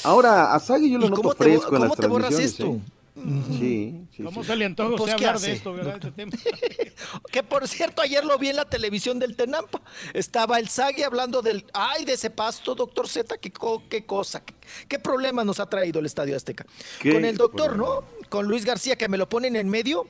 [0.04, 2.38] Ahora, a Sagi yo lo ¿Y noto cómo te, fresco en cómo las te borras
[2.38, 2.66] esto?
[2.66, 2.80] ¿eh?
[3.14, 4.46] Sí, sí, ¿Cómo sí.
[4.48, 5.46] se le antoja a Pues, usted ¿qué hablar hace?
[5.48, 5.94] de esto, verdad?
[5.96, 6.32] Este tema.
[7.30, 9.82] Que por cierto, ayer lo vi en la televisión del Tenampa.
[10.14, 11.66] Estaba el Sague hablando del.
[11.74, 13.36] ¡Ay, de ese pasto, doctor Z!
[13.38, 13.52] ¿Qué,
[13.90, 14.42] qué cosa?
[14.44, 14.54] ¿Qué,
[14.88, 16.64] qué problema nos ha traído el Estadio Azteca?
[17.00, 18.00] ¿Qué Con el doctor, problema?
[18.22, 18.28] ¿no?
[18.30, 20.06] Con Luis García, que me lo ponen en medio,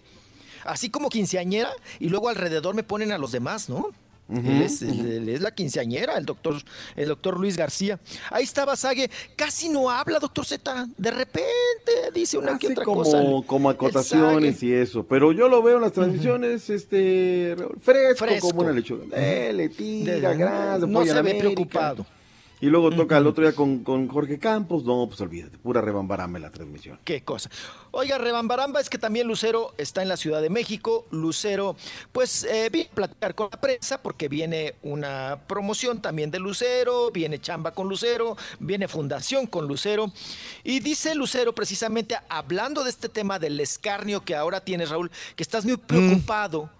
[0.64, 3.90] así como quinceañera, y luego alrededor me ponen a los demás, ¿no?
[4.36, 6.56] Él, es, él- él es la quinceañera, el doctor,
[6.96, 7.98] el doctor Luis García.
[8.30, 10.86] Ahí estaba Sague, casi no habla, doctor Z.
[10.96, 13.22] De repente dice una que Hace otra como, cosa.
[13.46, 15.04] como acotaciones y eso.
[15.04, 18.48] Pero yo lo veo en las transmisiones este fresco, Fresco.
[18.50, 19.04] como una lechuga.
[19.16, 22.06] Dele, tira, De- grasa, no se ve preocupado.
[22.60, 24.84] Y luego toca el otro día con, con Jorge Campos.
[24.84, 26.96] No, pues olvídate, pura rebambarame la transmisión.
[27.02, 27.50] Qué cosa.
[27.94, 31.06] Oiga, Rebambaramba, es que también Lucero está en la Ciudad de México.
[31.10, 31.76] Lucero,
[32.10, 37.10] pues, eh, viene a platicar con la prensa porque viene una promoción también de Lucero,
[37.10, 40.10] viene chamba con Lucero, viene fundación con Lucero.
[40.64, 45.42] Y dice Lucero, precisamente, hablando de este tema del escarnio que ahora tienes, Raúl, que
[45.42, 46.70] estás muy preocupado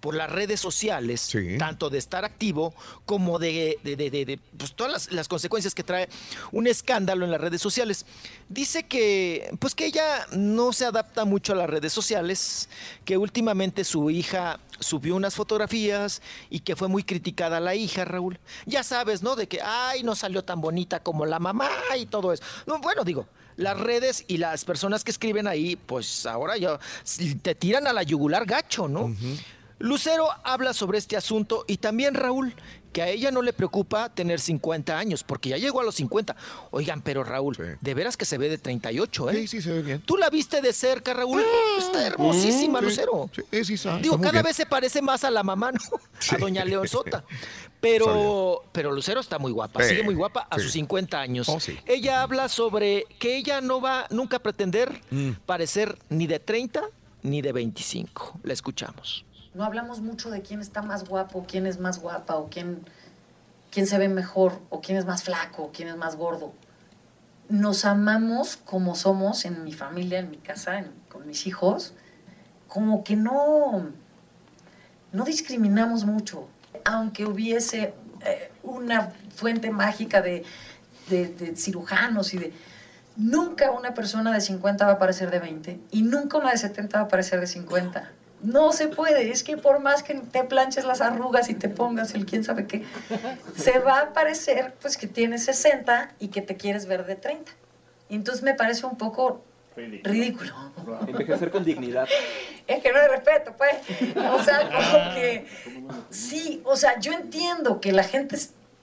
[0.00, 1.28] por las redes sociales,
[1.58, 5.74] tanto de estar activo como de, de- de- de- de, pues, todas las, las consecuencias
[5.74, 6.08] que trae
[6.50, 8.06] un escándalo en las redes sociales.
[8.48, 12.68] Dice que, pues que ella no se adapta mucho a las redes sociales,
[13.06, 18.38] que últimamente su hija subió unas fotografías y que fue muy criticada la hija, Raúl.
[18.66, 19.34] Ya sabes, ¿no?
[19.34, 22.42] De que, ay, no salió tan bonita como la mamá y todo eso.
[22.66, 23.26] No, bueno, digo,
[23.56, 26.78] las redes y las personas que escriben ahí, pues ahora ya
[27.42, 29.14] te tiran a la yugular gacho, ¿no?
[29.78, 32.54] Lucero habla sobre este asunto y también Raúl,
[32.92, 36.36] que a ella no le preocupa tener 50 años, porque ya llegó a los 50.
[36.70, 39.34] Oigan, pero Raúl, de veras que se ve de 38, ¿eh?
[39.34, 40.00] Sí, sí, se ve bien.
[40.02, 41.42] ¿Tú la viste de cerca, Raúl?
[41.78, 43.30] Está hermosísima, Sí, Lucero.
[43.34, 44.44] sí, sí, sí, está- Digo, cada bien.
[44.44, 45.80] vez se parece más a la mamá, ¿no?
[46.30, 47.24] A doña Leonzota.
[47.82, 51.48] Pero, pero Lucero está muy guapa, sigue muy guapa a sus 50 años.
[51.48, 51.58] Oh.
[51.86, 55.30] Ella habla sobre que ella no va nunca a pretender Mm.
[55.46, 56.84] parecer ni de 30
[57.22, 58.38] ni de 25.
[58.44, 59.24] La escuchamos.
[59.54, 62.84] No hablamos mucho de quién está más guapo, quién es más guapa, o quién,
[63.70, 66.52] quién se ve mejor, o quién es más flaco, quién es más gordo.
[67.48, 71.92] Nos amamos como somos en mi familia, en mi casa, con mis hijos,
[72.66, 73.90] como que no,
[75.12, 76.48] no discriminamos mucho.
[76.86, 77.92] Aunque hubiese
[78.24, 80.44] eh, una fuente mágica de,
[81.10, 82.52] de- de cirujanos y de...
[83.16, 86.96] Nunca una persona de 50 va a parecer de 20 y nunca una de 70
[86.98, 88.10] va a parecer de 50.
[88.42, 92.14] No se puede, es que por más que te planches las arrugas y te pongas
[92.14, 92.84] el quién sabe qué,
[93.56, 97.52] se va a parecer pues que tienes 60 y que te quieres ver de 30.
[98.08, 99.42] Y entonces me parece un poco
[99.76, 100.54] ridículo.
[101.06, 102.06] Envejecer con dignidad.
[102.66, 103.74] Es que no hay respeto, pues.
[104.32, 105.46] O sea, como que
[106.10, 108.36] sí, o sea, yo entiendo que la gente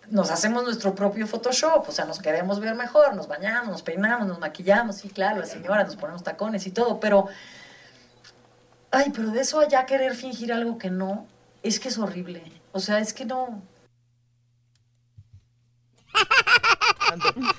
[0.09, 4.27] nos hacemos nuestro propio Photoshop, o sea, nos queremos ver mejor, nos bañamos, nos peinamos,
[4.27, 7.27] nos maquillamos, sí, claro, las señoras nos ponemos tacones y todo, pero
[8.91, 11.27] ay, pero de eso allá querer fingir algo que no,
[11.63, 12.43] es que es horrible.
[12.71, 13.61] O sea, es que no.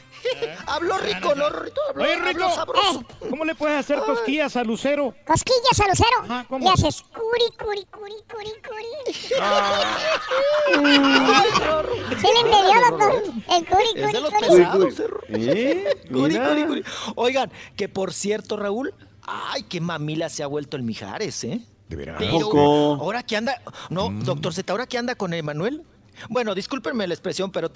[0.67, 1.81] Habló rico, ¿no, Rito?
[1.89, 3.05] Habló, Oye, habló Rico, sabroso.
[3.29, 5.15] ¿cómo le puedes hacer cosquillas a Lucero?
[5.25, 6.19] Cosquillas a Lucero.
[6.23, 6.65] Ajá, ¿cómo?
[6.67, 9.15] Le haces curi, curi, curi, curi, curi.
[9.15, 9.35] Se
[12.45, 12.51] le
[12.91, 13.23] doctor.
[13.49, 14.47] El curi, Es de curi, los curi.
[14.59, 15.85] pesados, ¿eh?
[16.13, 16.85] Curi, curi, curi.
[17.17, 18.95] Oigan, que por cierto, Raúl,
[19.53, 21.61] ay, qué mamila se ha vuelto el Mijares, ¿eh?
[21.89, 22.17] De veras.
[22.19, 22.51] Pero
[22.95, 25.83] ahora que anda, no, doctor Z, ahora que anda con Emanuel.
[26.29, 27.71] Bueno, discúlpenme la expresión, pero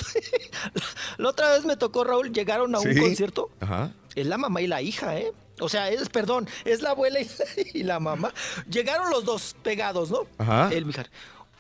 [1.18, 3.00] la otra vez me tocó, Raúl, llegaron a un Sí.
[3.00, 3.50] concierto.
[3.60, 3.92] Ajá.
[4.14, 5.32] Es la mamá y la hija, ¿eh?
[5.60, 7.30] O sea, es, perdón, es la abuela y la,
[7.74, 8.32] y la mamá.
[8.68, 10.26] Llegaron los dos pegados, ¿no?
[10.38, 10.68] Ajá.
[10.72, 11.10] El Mijar.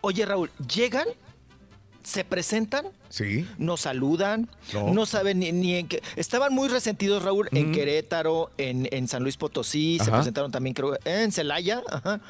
[0.02, 1.06] Oye, Raúl, llegan,
[2.04, 3.46] se presentan, Sí.
[3.58, 4.92] no saludan, No.
[4.94, 6.02] no, saben ni, ni en qué.
[6.16, 10.96] Estaban muy resentidos, Raúl, en Querétaro, en, en San Luis Potosí, se presentaron también, creo,
[11.04, 11.82] en Celaya.
[11.90, 12.20] Ajá.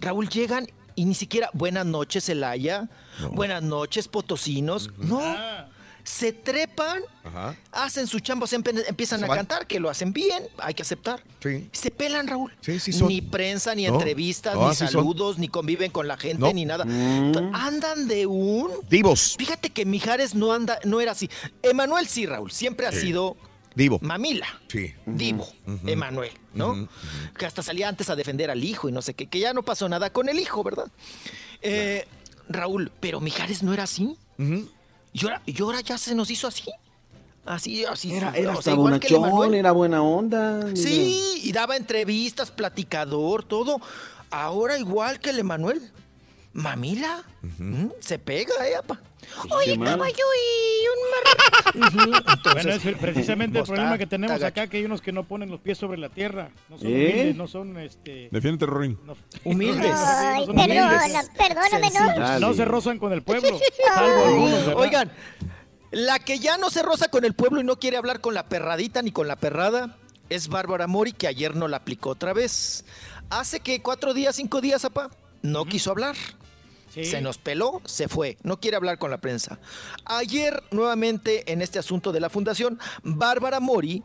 [0.00, 2.88] Raúl, llegan y ni siquiera, buenas noches, Celaya,
[3.32, 4.90] buenas noches, Potosinos.
[4.98, 5.20] No.
[6.10, 7.56] Se trepan, Ajá.
[7.70, 11.22] hacen su chamba, se empiezan Se a cantar, que lo hacen bien, hay que aceptar.
[11.40, 11.68] Sí.
[11.70, 12.52] Se pelan, Raúl.
[12.60, 13.06] Sí, sí son.
[13.08, 13.94] Ni prensa, ni No.
[13.94, 14.88] entrevistas, No, ni son.
[14.88, 16.52] saludos, ni conviven con la gente, No.
[16.52, 16.82] ni nada.
[17.54, 19.36] Andan de un Divos.
[19.38, 21.30] Fíjate que Mijares no anda, no era así.
[21.62, 23.02] Emanuel sí, Raúl, siempre ha Sí.
[23.02, 23.36] sido
[23.76, 24.00] Divo.
[24.02, 24.92] mamila, Sí.
[25.06, 25.48] divo,
[25.86, 26.88] Emanuel, ¿no?
[27.38, 29.62] Que hasta salía antes a defender al hijo y no sé qué, que ya no
[29.62, 30.90] pasó nada con el hijo, ¿verdad?
[31.62, 32.04] Eh,
[32.48, 34.16] Raúl, pero Mijares no era así.
[35.12, 36.70] Y, ahora, y ahora ya se nos hizo así.
[37.46, 38.14] Así, así.
[38.14, 39.54] Era, o era sea, bonachón, Emanuel.
[39.54, 40.64] era buena onda.
[40.66, 40.76] mira.
[40.76, 43.80] Sí, y daba entrevistas, platicador, todo.
[44.30, 45.90] Ahora igual que el Emanuel.
[46.52, 47.24] Mamila.
[47.58, 47.86] ¿Mm?
[48.00, 49.00] Se pega, eh, apa.
[49.50, 49.88] Oye, mal.
[49.90, 52.16] caballo y un marrano.
[52.16, 55.12] Entonces, Bueno, es el- precisamente el pues, problema que tenemos acá, que hay unos que
[55.12, 56.50] no ponen los pies sobre la tierra.
[56.68, 56.90] No son ¿Eh?
[57.12, 58.98] humildes, no son este, Defiéndete, Rorín.
[59.44, 59.92] Humildes.
[59.96, 60.82] Ay, no son humildes.
[60.82, 62.20] perdona, perdóname, no.
[62.20, 62.46] Dale.
[62.46, 63.48] No se rozan con el pueblo,
[63.94, 64.66] salvo algunos.
[64.76, 65.12] Oigan,
[65.90, 68.48] la que ya no se roza con el pueblo y no quiere hablar con la
[68.48, 69.96] perradita ni con la perrada
[70.28, 72.84] es Bárbara Mori, que ayer no la aplicó otra vez.
[73.30, 75.10] Hace que cuatro días, cinco días, apa,
[75.42, 76.14] no quiso hablar.
[76.92, 77.04] Sí.
[77.04, 79.58] Se nos peló, se fue, no quiere hablar con la prensa.
[80.04, 84.02] Ayer, nuevamente, en este asunto de la fundación, Bárbara Mori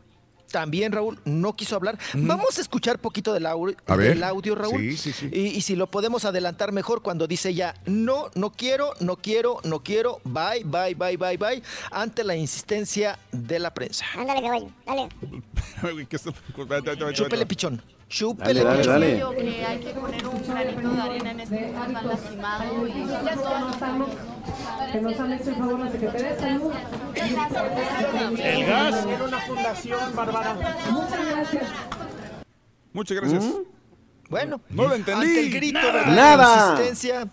[0.51, 1.97] también Raúl no quiso hablar.
[2.14, 4.09] Vamos a escuchar poquito del, au- A ver.
[4.09, 4.80] del audio, Raúl.
[4.80, 5.30] Sí, sí, sí.
[5.33, 9.59] Y, y si lo podemos adelantar mejor cuando dice ya, no, no quiero, no quiero,
[9.64, 14.05] no quiero, bye, bye, bye, bye, bye, ante la insistencia de la prensa.
[14.15, 15.09] Ándale, caballo, dale.
[17.14, 17.81] Chúpele pichón.
[18.08, 22.08] Chúpele Dale, dale, Yo que hay que poner un granito de arena en este tan
[22.08, 22.92] lastimado y
[24.92, 26.72] Que nos han hecho el favor la Secretaría de Salud.
[28.38, 29.06] El gas.
[29.06, 30.56] Era una fundación, Bárbara.
[30.92, 31.64] Muchas gracias.
[32.93, 33.45] Muchas gracias.
[34.30, 35.27] Bueno, No lo entendí.
[35.27, 36.75] ante el grito, Nada.
[36.75, 37.27] Nada.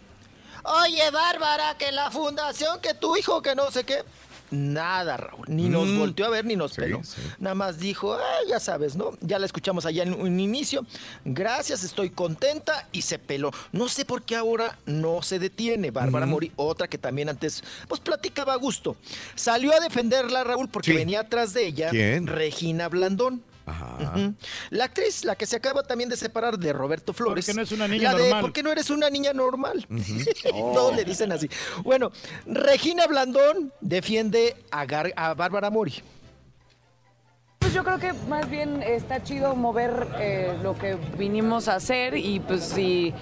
[0.65, 4.05] Oye, Bárbara, que la fundación, que tu hijo, que no sé qué.
[4.53, 5.47] Nada, Raúl.
[5.49, 5.99] Ni nos Mm.
[5.99, 7.01] volteó a ver ni nos peló.
[7.39, 9.13] Nada más dijo, "Ay, ya sabes, ¿no?
[9.23, 10.85] Ya la escuchamos allá en un inicio.
[11.25, 13.51] Gracias, estoy contenta y se peló.
[13.73, 15.91] No sé por qué ahora no se detiene.
[15.91, 16.27] Bárbara.
[16.27, 18.95] Mori, otra que también antes, pues platicaba a gusto.
[19.35, 22.27] Salió a defenderla, Raúl, porque venía atrás de ella ¿Quién?
[22.27, 23.43] Regina Blandón.
[23.67, 24.35] Ujú.
[24.71, 27.45] La actriz, la que se acaba también de separar de Roberto Flores.
[27.47, 28.41] Porque no es una niña La de, normal.
[28.41, 29.87] ¿Por qué no eres una niña normal?
[30.55, 30.73] Oh.
[30.75, 31.49] Todos le dicen así.
[31.85, 32.11] Bueno,
[32.47, 36.03] Regina Blandón defiende a, Gar- a Bárbara Mori.
[37.61, 42.17] Pues yo creo que más bien está chido mover eh, lo que vinimos a hacer
[42.17, 43.15] y pues si,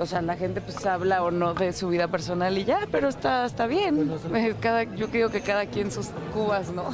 [0.00, 3.08] o sea, la gente pues habla o no de su vida personal y ya, pero
[3.08, 4.10] está, está bien.
[4.34, 6.90] Eh, Cada, yo creo que cada quien sus cubas, ¿no?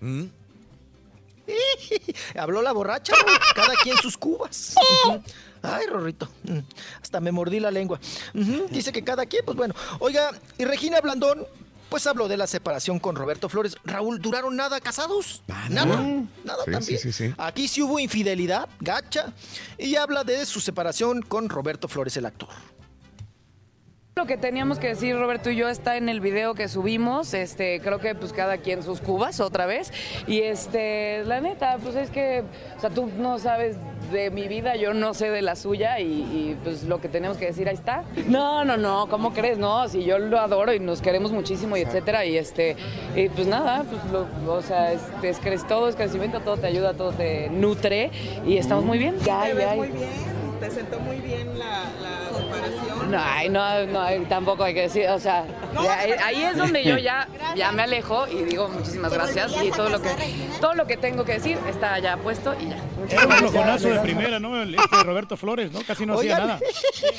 [0.00, 0.24] Mm.
[2.38, 3.14] Habló la borracha,
[3.54, 4.74] cada quien sus cubas.
[5.62, 6.58] Ay, Rorrito, mm,
[7.00, 8.00] hasta me mordí la lengua.
[8.70, 9.74] Dice que cada quien, pues bueno.
[10.00, 11.46] Oiga, y Regina Blandón,
[11.88, 13.76] pues habló de la separación con Roberto Flores.
[13.84, 15.42] Raúl, ¿duraron nada casados?
[15.68, 16.02] Nada,
[16.44, 16.82] nada Sí, también.
[16.82, 17.34] sí, sí, sí.
[17.38, 19.32] Aquí sí hubo infidelidad, gacha,
[19.78, 22.48] y habla de su separación con Roberto Flores, el actor.
[24.14, 27.80] Lo que teníamos que decir Roberto y yo está en el video que subimos, este,
[27.80, 29.90] creo que pues cada quien sus cubas otra vez
[30.26, 32.42] y este, la neta, pues es que,
[32.76, 33.76] o sea, tú no sabes
[34.12, 37.38] de mi vida, yo no sé de la suya y, y, pues lo que tenemos
[37.38, 38.04] que decir ahí está.
[38.28, 39.56] No, no, no, ¿cómo crees?
[39.56, 42.76] No, si yo lo adoro y nos queremos muchísimo y etcétera y este,
[43.16, 46.66] y pues nada, pues lo, o sea, es, es cre- todo es crecimiento, todo te
[46.66, 48.10] ayuda, todo te nutre
[48.46, 49.16] y estamos muy bien.
[49.24, 49.74] Ya, Te ves ya.
[49.74, 50.10] muy bien,
[50.62, 53.10] te sentó muy bien la, la separación.
[53.10, 55.44] No, ay, no, no, tampoco hay que decir, o sea,
[55.82, 59.70] ya, ahí, ahí es donde yo ya, ya me alejo y digo muchísimas gracias y
[59.72, 60.10] todo lo que
[60.60, 62.76] todo lo que tengo que decir está ya puesto y ya.
[63.10, 64.62] Era un flojonazo de primera, ¿no?
[64.62, 65.82] El este Roberto Flores, ¿no?
[65.82, 66.60] Casi no hacía nada.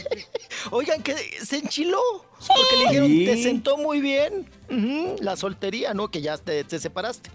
[0.71, 1.13] Oigan, que
[1.43, 1.99] se enchiló.
[2.47, 3.25] Porque le dijeron, Sí.
[3.25, 4.49] te sentó muy bien.
[5.19, 6.09] La soltería, ¿no?
[6.09, 7.29] Que ya te, te separaste.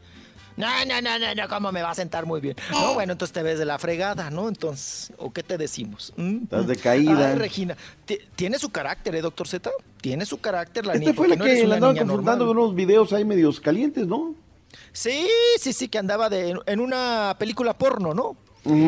[0.59, 2.57] No, no, no, no, no, ¿cómo me va a sentar muy bien?
[2.71, 4.49] No, bueno, entonces te ves de la fregada, ¿no?
[4.49, 6.13] Entonces, ¿o qué te decimos?
[6.17, 6.43] ¿Mm?
[6.45, 7.31] Estás decaída.
[7.31, 9.71] Ay, Regina, ti- tiene su carácter, ¿eh, doctor Z?
[10.01, 12.45] Tiene su carácter la Este niña, fue porque el no que una andaban niña confrontando
[12.45, 12.57] normal.
[12.57, 14.35] con unos videos ahí medios calientes, ¿no?
[14.93, 15.27] Sí,
[15.61, 18.37] sí, sí, que andaba de, en una película porno, ¿no?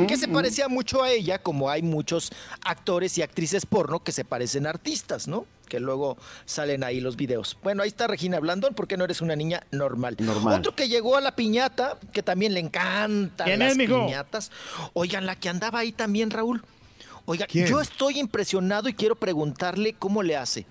[0.09, 2.31] Que se parecía mucho a ella, como hay muchos
[2.67, 5.47] actores y actrices porno que se parecen a artistas, ¿no?
[5.71, 7.57] Que luego salen ahí los videos.
[7.63, 10.17] Bueno, ahí está Regina Blandón, porque no eres una niña normal.
[10.19, 10.59] Normal.
[10.59, 14.51] Otro que llegó a la piñata, que también le encantan ¿Quién las es, piñatas.
[14.93, 16.63] Oigan, la que andaba ahí también, Raúl.
[17.25, 17.67] Oiga, ¿Quién?
[17.67, 20.67] yo estoy impresionado y quiero preguntarle cómo le hace.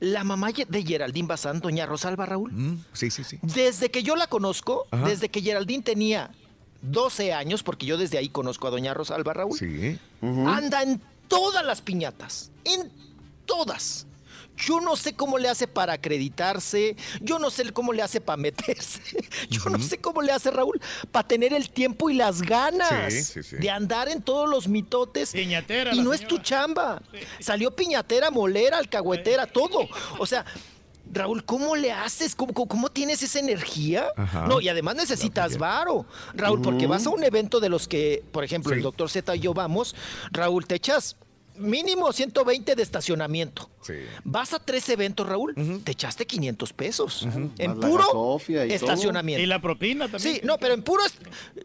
[0.00, 3.38] La mamá de Geraldine Bazán, doña Rosalba Raúl, Mm, Sí, sí, sí.
[3.42, 5.06] desde que yo la conozco, Ajá.
[5.08, 6.30] desde que Geraldine tenía
[6.82, 9.98] 12 años, porque yo desde ahí conozco a doña Rosalba Raúl, Sí.
[10.20, 12.90] anda en todas las piñatas, en
[13.46, 14.06] todas.
[14.56, 18.36] Yo no sé cómo le hace para acreditarse, yo no sé cómo le hace para
[18.36, 19.00] meterse,
[19.50, 23.22] yo no sé cómo le hace Raúl para tener el tiempo y las ganas Sí,
[23.22, 23.56] sí, sí.
[23.56, 25.32] de andar en todos los mitotes.
[25.32, 27.02] Piñatera, y no es tu chamba.
[27.40, 29.88] Salió piñatera, molera, alcahuetera, todo.
[30.18, 30.44] O sea,
[31.12, 32.34] Raúl, ¿cómo le haces?
[32.34, 34.06] ¿Cómo, cómo, cómo tienes esa energía?
[34.16, 34.46] Ajá.
[34.46, 38.42] No, y además necesitas varo, Raúl, porque vas a un evento de los que, por
[38.42, 39.94] ejemplo, el doctor Z y yo vamos,
[40.32, 41.16] Raúl, te echas
[41.56, 43.70] mínimo 120 de estacionamiento.
[43.82, 43.94] Sí.
[44.24, 47.26] Vas a tres eventos, Raúl, te echaste 500 pesos.
[47.58, 48.38] En Más puro todo.
[48.48, 49.42] estacionamiento.
[49.42, 50.34] Y la propina también.
[50.36, 51.02] Sí, no, pero en puro,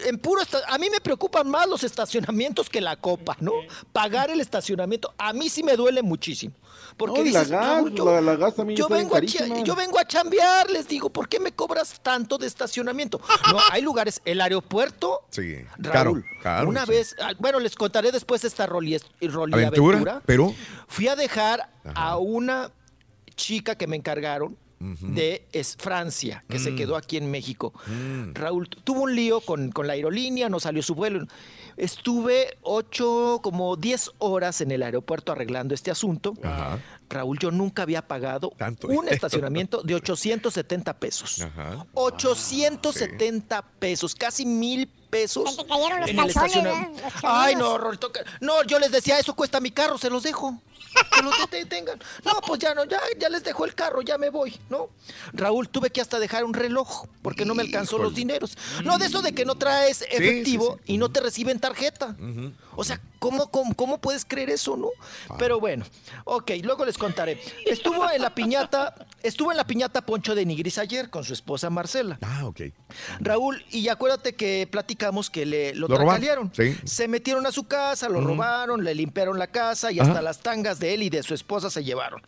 [0.06, 3.54] en puro esta- a mí me preocupan más los estacionamientos que la copa, ¿no?
[3.94, 6.54] Pagar el estacionamiento, a mí sí me duele muchísimo.
[7.00, 9.64] Porque No, la dices, gas, yo, la- la gas también yo está bien vengo a
[9.64, 13.20] yo vengo a chambear, les digo, ¿por qué me cobras tanto de estacionamiento?
[13.52, 15.56] No, hay lugares, el aeropuerto, Sí.
[15.78, 16.68] Raúl, caro.
[16.70, 16.92] una sí.
[16.92, 20.22] vez, ah, bueno, les contaré después esta roli, roli Aventura, aventura.
[20.26, 20.54] pero.
[20.88, 22.70] Fui a dejar a una
[23.36, 26.76] chica que me encargaron de es Francia, que se Mm.
[26.78, 27.74] quedó aquí en México.
[28.34, 31.26] Raúl tu- tuvo un lío con, con la aerolínea, no salió su vuelo.
[31.76, 36.34] Estuve ocho, como diez horas en el aeropuerto arreglando este asunto.
[37.10, 38.52] Raúl, yo nunca había pagado
[38.84, 41.46] un estacionamiento de 870 pesos.
[41.94, 44.99] 870 pesos, casi mil pesos.
[46.08, 49.72] Se te cayeron los Ay, no, Rolito, que- no, yo les decía, eso cuesta mi
[49.72, 50.60] carro, se los dejo.
[51.16, 52.00] Que los te- tengan.
[52.26, 54.90] No, pues ya no, ya, ya les dejo el carro, ya me voy, ¿no?
[55.34, 58.58] Raúl, tuve que hasta dejar un reloj porque no me alcanzó los dineros.
[58.84, 62.16] No, de eso de que no traes efectivo y no te reciben tarjeta.
[62.80, 64.88] O sea, ¿cómo, cómo, cómo puedes creer eso, no?
[65.38, 65.84] Pero bueno,
[66.24, 67.38] ok, luego les contaré.
[67.66, 71.70] Estuvo en la piñata, estuvo en la piñata Poncho de Nigris ayer con su esposa
[71.70, 72.18] Marcela.
[72.22, 72.62] Ah, ok.
[73.20, 76.74] Raúl, y acuérdate que platicamos que le lo, Lo robaron, sí.
[76.86, 78.30] Se metieron a su casa, lo Ujú.
[78.30, 80.08] robaron, le limpiaron la casa y Ajá.
[80.12, 82.22] hasta las tangas de él y de su esposa se llevaron.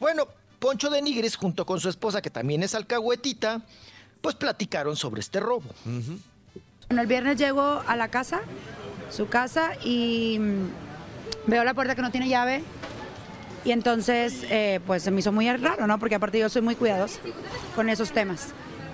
[0.00, 0.26] Bueno,
[0.58, 3.60] Poncho de Nigris, junto con su esposa, que también es alcahuetita,
[4.22, 5.68] pues platicaron sobre este robo.
[6.98, 8.40] El viernes llego a la casa,
[9.10, 12.62] su casa, y mm, veo la puerta que no tiene llave.
[13.64, 15.98] Y entonces, eh, pues se me hizo muy raro, ¿no?
[15.98, 17.20] Porque aparte yo soy muy cuidadosa
[17.76, 18.48] con esos temas.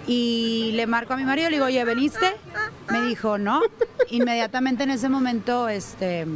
[0.07, 2.35] Y le marco a mi marido, le digo, oye, ¿veniste?
[2.91, 3.61] Me dijo, no.
[4.11, 6.27] Inmediatamente en ese momento, este,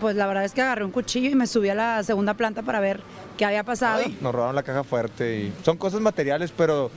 [0.00, 2.62] pues la verdad es que agarré un cuchillo y me subí a la segunda planta
[2.62, 3.00] para ver
[3.36, 4.02] qué había pasado.
[4.20, 6.90] Nos robaron la caja fuerte y son cosas materiales, pero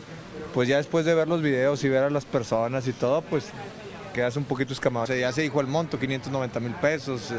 [0.57, 3.45] pues ya después de ver los videos y ver a las personas y todo, pues
[4.11, 5.03] quedas un poquito escamado.
[5.03, 7.29] O sea, ya se dijo el monto, 590 mil pesos.
[7.29, 7.35] eh.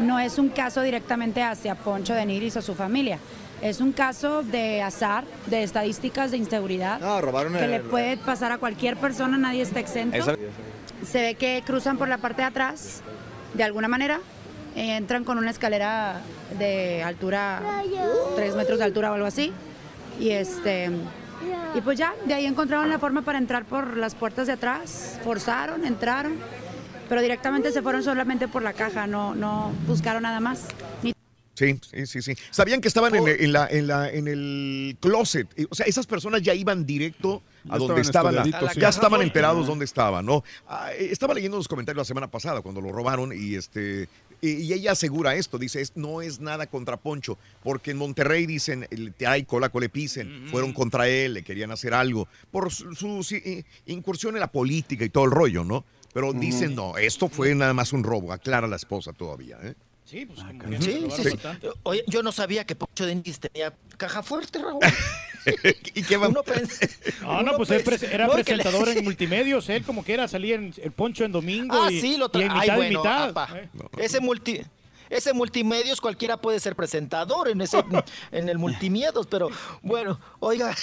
[0.00, 3.18] no es un caso directamente hacia Poncho de Nigris o su familia.
[3.60, 8.16] Es un caso de azar, de estadísticas de inseguridad No, robaron que el- le puede
[8.16, 10.16] pasar a cualquier persona, nadie está exento.
[10.16, 10.36] Esa-
[11.06, 13.02] Se ve que cruzan por la parte de atrás,
[13.52, 14.18] de alguna manera,
[14.74, 16.22] entran con una escalera
[16.58, 17.60] de altura,
[18.34, 19.52] tres metros de altura o algo así,
[20.18, 20.88] y este...
[21.74, 25.18] Y pues ya, de ahí encontraron la forma para entrar por las puertas de atrás,
[25.24, 26.34] forzaron, entraron,
[27.08, 30.66] pero directamente se fueron solamente por la caja, no, no buscaron nada más.
[31.02, 31.12] Ni
[31.54, 32.34] Sí, sí, sí, sí.
[32.50, 35.46] Sabían que estaban en, en la, en, la, en el closet.
[35.70, 38.64] O sea, esas personas ya iban directo a donde estaban estaban.
[38.64, 40.42] la- ya estaban enterados dónde estaban, ¿no?
[40.66, 44.08] Ah, eh, estaba leyendo los comentarios la semana pasada cuando lo robaron y este
[44.42, 48.44] y, y ella asegura esto, dice, es, no es nada contra Poncho, porque en Monterrey
[48.44, 52.72] dicen, el te hay cola cole pisen, fueron contra él, le querían hacer algo, por
[52.72, 53.24] su, su,
[53.86, 55.84] incursión en la política y todo el rollo, ¿no?
[56.12, 59.74] Pero dicen, no, esto fue nada más un robo, aclara la esposa todavía, ¿eh?
[60.12, 60.76] Sí, pues como caray.
[60.78, 61.68] que Sí, sí, sí.
[61.84, 64.80] Oye, yo no sabía que Poncho de Nigris tenía caja fuerte, Raúl.
[65.94, 66.78] ¿Y qué Uno pens-
[67.22, 67.82] No, uno no, pues él
[68.12, 71.24] era no, que le- presentador en multimedios, él como que era, salía en el poncho
[71.24, 73.28] en domingo Ah, y, sí, lo y en Ay, mitad y bueno, mitad.
[73.30, 73.48] apa.
[73.58, 73.68] ¿eh?
[73.98, 74.60] Ese multi.
[75.12, 77.84] Ese multimedios cualquiera puede ser presentador en ese
[78.32, 79.50] en el multimiedos, pero
[79.82, 80.74] bueno, oiga,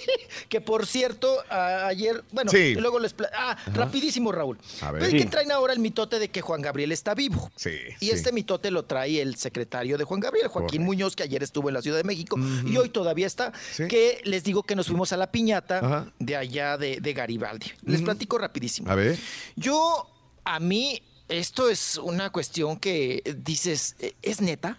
[0.48, 2.58] que por cierto, a- ayer, bueno, Sí.
[2.58, 4.58] y luego les ah, rapidísimo Raúl.
[4.82, 5.02] A ver.
[5.02, 5.18] ¿Ves Sí.
[5.18, 7.50] que traen ahora el mitote de que Juan Gabriel está vivo?
[7.56, 7.70] Sí.
[8.00, 11.68] Y este mitote lo trae el secretario de Juan Gabriel, Joaquín Muñoz, que ayer estuvo
[11.68, 12.36] en la Ciudad de México
[12.66, 13.52] y hoy todavía está.
[13.88, 16.12] Que les digo que nos fuimos a la piñata Ajá.
[16.18, 17.72] de allá de, de Garibaldi.
[17.84, 18.90] Les platico rapidísimo.
[18.90, 19.18] A ver.
[19.56, 20.08] Yo,
[20.44, 24.78] a mí, esto es una cuestión que dices, eh, ¿es neta?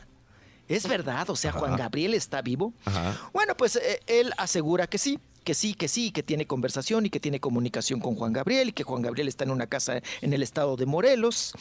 [0.67, 1.29] ¿Es verdad?
[1.29, 1.75] O sea, Juan.
[1.75, 2.73] Gabriel está vivo.
[2.85, 3.29] Ajá.
[3.33, 7.09] Bueno, pues eh, él asegura que sí, que sí, que sí, que tiene conversación y
[7.09, 10.33] que tiene comunicación con Juan Gabriel y que Juan Gabriel está en una casa en
[10.33, 11.53] el estado de Morelos.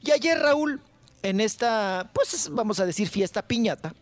[0.00, 0.80] Y ayer Raúl,
[1.22, 3.94] en esta, pues vamos a decir fiesta piñata,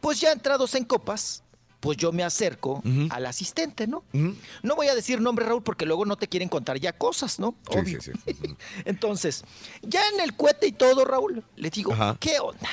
[0.00, 1.44] pues ya entrados en copas,
[1.80, 4.02] pues yo me acerco al asistente, ¿no?
[4.62, 7.54] No voy a decir nombre, Raúl, porque luego no te quieren contar ya cosas, ¿no?
[7.70, 8.00] Sí, Obvio.
[8.00, 8.56] sí, sí.
[8.84, 9.44] Entonces,
[9.82, 12.16] ya en el cohete y todo, Raúl, le digo, Ajá.
[12.18, 12.68] ¿qué onda?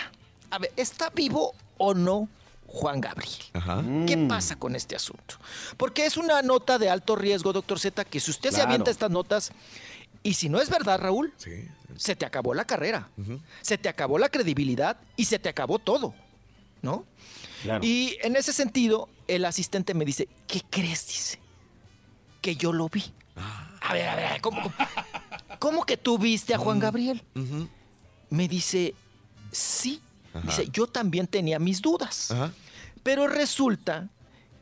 [0.49, 2.27] A ver, ¿está vivo o no
[2.67, 3.31] Juan Gabriel?
[3.53, 3.83] Ajá.
[4.07, 5.35] ¿Qué pasa con este asunto?
[5.77, 9.11] Porque es una nota de alto riesgo, doctor Z, que si usted se avienta estas
[9.11, 9.51] notas,
[10.23, 11.31] y si no es verdad, Raúl,
[11.95, 13.07] se te acabó la carrera,
[13.61, 16.15] se te acabó la credibilidad y se te acabó todo,
[16.81, 17.05] ¿no?
[17.81, 21.07] Y en ese sentido, el asistente me dice, ¿qué crees?
[21.07, 21.39] Dice,
[22.41, 23.03] que yo lo vi.
[23.81, 24.75] A ver, a ver, ¿cómo, cómo,
[25.59, 27.23] cómo que tú viste a Juan Gabriel?
[28.29, 28.93] Me dice,
[29.51, 30.01] sí.
[30.43, 32.33] Dice, yo también tenía mis dudas.
[33.03, 34.09] Pero resulta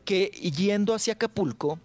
[0.04, 1.78] que yendo hacia Acapulco,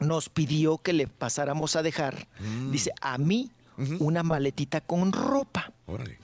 [0.00, 2.28] nos pidió que le pasáramos a dejar,
[2.70, 3.50] dice, a mí,
[3.98, 5.72] una maletita con ropa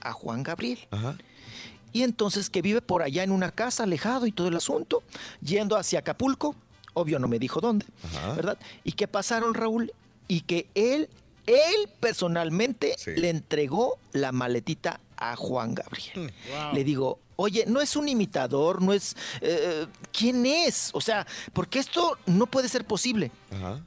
[0.01, 0.79] a Juan Gabriel.
[1.95, 5.01] Y entonces que vive por allá en una casa alejado y todo el asunto,
[5.41, 6.53] yendo hacia Acapulco,
[6.93, 7.85] obvio no me dijo dónde,
[8.35, 8.57] ¿verdad?
[8.83, 9.93] Y que pasaron Raúl
[10.27, 11.07] y que él,
[11.45, 16.33] él personalmente le entregó la maletita a Juan Gabriel.
[16.73, 19.15] Le digo, Oye, no es un imitador, no es...
[19.41, 20.89] eh, ¿Quién es?
[20.93, 23.31] O sea, porque esto no puede ser posible.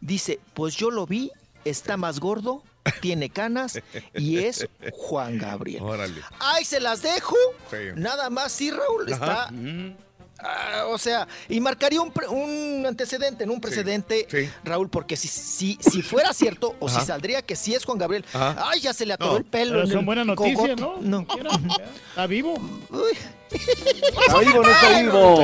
[0.03, 1.31] Dice, pues yo lo vi,
[1.65, 2.63] está más gordo,
[3.01, 3.81] tiene canas
[4.15, 5.83] y es Juan Gabriel.
[5.83, 6.23] Órale.
[6.39, 7.37] ¡Ay, se las dejo!
[7.71, 7.77] Sí.
[7.97, 9.49] Nada más, sí, Raúl, Ajá.
[9.49, 9.51] está...
[10.41, 14.27] Ah, o sea, y marcaría un, pre- un antecedente, en un precedente,
[14.63, 17.01] Raúl, porque si, si, si fuera cierto, o Ajá.
[17.01, 18.57] si saldría que sí es Juan Gabriel, Ajá.
[18.71, 19.37] ay, ya se le atoró No.
[19.39, 19.73] el pelo.
[19.83, 20.79] Pero son buenas noticias.
[20.81, 20.97] ¿no?
[21.01, 21.27] No.
[22.11, 22.55] ¿Está vivo?
[23.51, 25.41] ¿Está vivo no está vivo?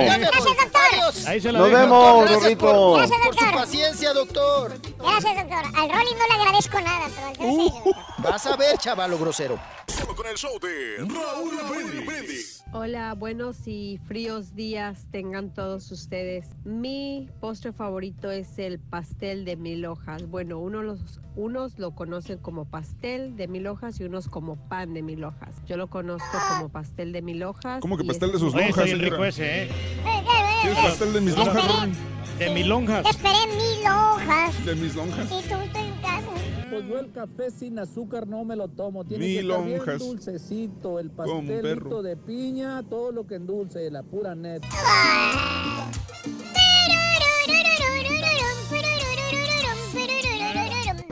[1.26, 2.58] Ahí se la Nos vemos, Rorrito.
[2.66, 4.80] por, Gracias, por su paciencia, doctor.
[4.98, 5.64] Gracias, doctor.
[5.74, 7.70] Al Rolly no le agradezco nada, pero al Uh.
[7.84, 7.90] sí.
[8.18, 9.58] Vas a ver, chavalo grosero.
[9.88, 12.63] Solo con el show de Raúl Brindis.
[12.76, 16.48] Hola, buenos y fríos días tengan todos ustedes.
[16.64, 20.28] Mi postre favorito es el pastel de mil hojas.
[20.28, 24.92] Bueno, uno los, unos lo conocen como pastel de mil hojas y unos como pan
[24.92, 25.54] de mil hojas.
[25.68, 27.80] Yo lo conozco como pastel de mil hojas.
[27.80, 29.04] ¿Cómo que y pastel de sus Oye, bien señora?
[29.04, 29.68] rico ese, ¿eh?
[30.62, 31.96] ¿Quieres pastel de mis lonjas, Ronnie?
[32.40, 33.04] De mil lonjas.
[33.04, 34.64] Te esperé mil hojas.
[34.66, 35.30] ¿De mis lonjas?
[35.30, 35.83] Y tú.
[36.74, 39.04] Pues yo el café sin azúcar no me lo tomo.
[39.04, 39.98] Tiene Ni que estar bien lonjas.
[40.00, 40.98] dulcecito.
[40.98, 44.62] El pastelito de piña, todo lo que endulce, la pura net.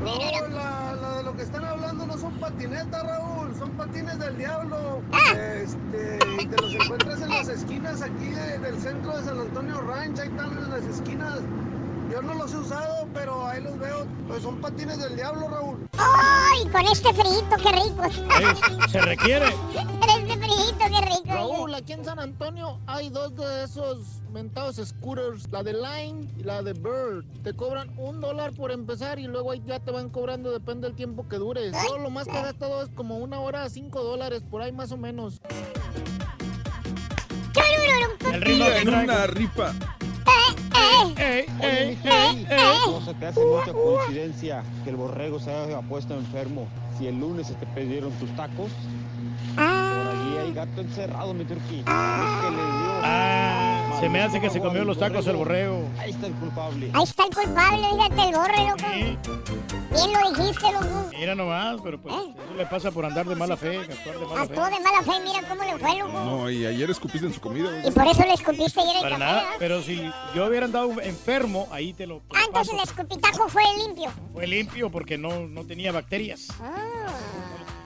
[0.04, 5.00] Hola, la de lo que están hablando no son patinetas, Raúl, son patines del diablo.
[5.36, 9.80] Este, y te los encuentras en las esquinas aquí de- del centro de San Antonio
[9.82, 11.40] Ranch, ahí están en las esquinas.
[12.12, 14.06] Yo no los he usado, pero ahí los veo.
[14.28, 15.88] Pues son patines del diablo, Raúl.
[15.96, 18.88] ¡Ay, con este frito, qué rico!
[18.90, 19.46] Se requiere.
[20.22, 21.22] Este frito, qué rico.
[21.26, 26.42] Raúl, aquí en San Antonio hay dos de esos mentados scooters, la de Line y
[26.42, 27.24] la de Bird.
[27.42, 30.96] Te cobran un dólar por empezar y luego ahí ya te van cobrando, depende del
[30.96, 31.74] tiempo que dures.
[31.88, 34.72] Yo lo más que he gastado es como una hora a cinco dólares, por ahí
[34.72, 35.40] más o menos.
[38.32, 39.74] El ritmo en una ripa.
[41.18, 42.46] Ey, ey, ey,
[42.86, 46.66] No se te hace mucha coincidencia que el borrego se haya puesto enfermo.
[46.98, 48.70] Si el lunes se te pidieron tus tacos,
[49.54, 51.80] por allí hay gato encerrado, mi turquí.
[51.80, 53.81] Es que le dio.
[54.00, 55.88] Se me hace que se comió los tacos el borrego.
[55.98, 56.90] Ahí está el culpable.
[56.92, 59.32] Ahí está el culpable, fíjate, el borre, loco.
[59.92, 61.08] Bien lo dijiste, loco.
[61.12, 64.46] Mira nomás, pero pues eso le pasa por andar de mala fe, actuar de mala
[64.46, 64.52] fe.
[64.54, 66.12] Actuó de mala fe, mira cómo le fue, loco.
[66.24, 67.86] No, y ayer escupiste en su comida.
[67.86, 71.00] Y por eso le escupiste ayer el Para café, nada, pero si yo hubiera andado
[71.00, 72.82] enfermo, ahí te lo te lo Ah, entonces paso.
[72.82, 74.10] el escupitajo fue limpio.
[74.32, 76.48] Fue limpio porque no, no tenía bacterias.
[76.60, 77.06] Ah.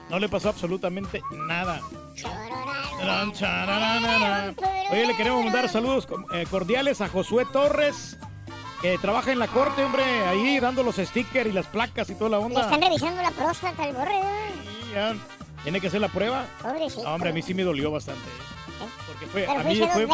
[0.09, 1.81] No le pasó absolutamente nada.
[4.89, 8.17] Oye, le queremos mandar saludos eh, cordiales a Josué Torres,
[8.81, 12.29] que trabaja en la corte, hombre, ahí dando los stickers y las placas y toda
[12.31, 12.61] la Le onda.
[12.61, 14.21] están revisando la próstata al borre.
[14.63, 15.15] Sí, ya.
[15.63, 16.45] Tiene que hacer la prueba.
[16.61, 17.03] Pobrecito.
[17.03, 18.21] No, hombre, a mí sí me dolió bastante.
[18.21, 18.87] ¿eh?
[19.07, 20.07] Porque fue, Pero a mí fuiste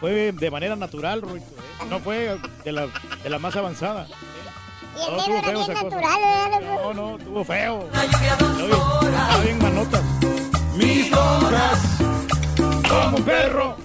[0.00, 1.86] fue, de manera natural, Ruito, ¿eh?
[1.88, 2.86] No fue de la,
[3.22, 4.06] de la más avanzada.
[4.98, 6.64] Y el No, era feo bien natural.
[6.64, 7.88] No, no, estuvo feo.
[7.92, 10.02] Estaba bien manotas.
[10.74, 11.80] Mis lonjas.
[12.88, 13.76] Como perro.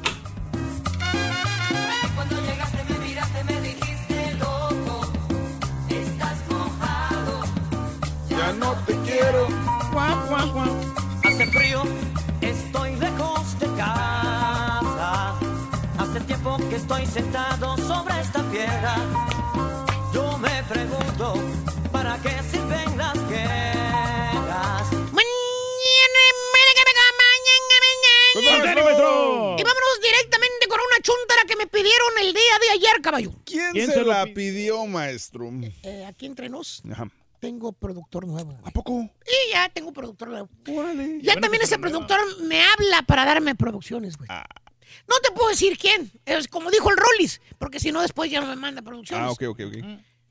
[2.16, 5.06] Cuando llegaste me miraste, me dijiste loco,
[5.90, 7.44] estás mojado.
[8.30, 9.48] Ya no te quiero.
[11.26, 11.84] Hace frío,
[12.42, 15.34] estoy lejos de casa.
[16.00, 18.96] Hace tiempo que estoy sentado sobre esta piedra.
[28.84, 29.56] Maestro!
[29.60, 33.32] Y vámonos directamente con una chuntara que me pidieron el día de ayer, caballo.
[33.46, 35.50] ¿Quién, ¿Quién se, se la pi- pidió, maestro?
[35.84, 37.08] Eh, aquí entre nos, Ajá.
[37.40, 38.58] tengo productor nuevo.
[38.64, 38.94] ¿A poco?
[39.26, 40.50] Y ya tengo productor nuevo.
[40.68, 41.20] Órale.
[41.22, 44.28] Ya bueno también que se ese productor me habla para darme producciones, güey.
[44.32, 44.46] Ah.
[45.08, 48.42] No te puedo decir quién, es como dijo el Rollis, porque si no después ya
[48.42, 49.26] no me manda producciones.
[49.28, 49.74] Ah, ok, ok, ok.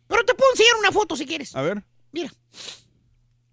[0.09, 1.55] Pero te puedo enseñar una foto si quieres.
[1.57, 1.83] A ver.
[2.13, 2.31] Mira.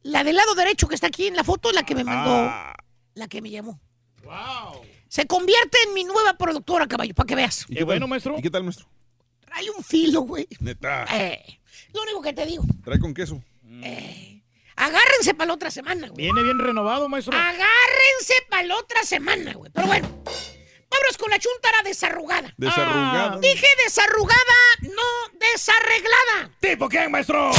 [0.04, 2.32] La del lado derecho que está aquí en la foto es la que me mandó,
[2.34, 2.76] Ah.
[3.16, 3.80] la que me llamó.
[4.24, 4.82] ¡Wow!
[5.08, 7.64] Se convierte en mi nueva productora, caballo, para que veas.
[7.64, 8.38] ¿Y Qué qué bueno, maestro.
[8.38, 8.88] ¿Y qué tal, maestro?
[9.46, 10.48] Trae un filo, güey.
[10.60, 11.06] Neta.
[11.12, 11.60] Eh,
[11.94, 12.64] lo único que te digo.
[12.84, 13.42] Trae con queso.
[13.84, 14.42] Eh,
[14.76, 16.24] agárrense para la otra semana, güey.
[16.26, 17.36] Viene bien renovado, maestro.
[17.36, 19.72] Agárrense para la otra semana, güey.
[19.74, 20.08] Pero bueno,
[20.90, 22.54] vámonos con la chuntara desarrugada.
[22.58, 23.34] Desarrugada.
[23.34, 26.52] Ah, dije desarrugada, no desarreglada.
[26.60, 27.52] ¿Tipo quién, maestro?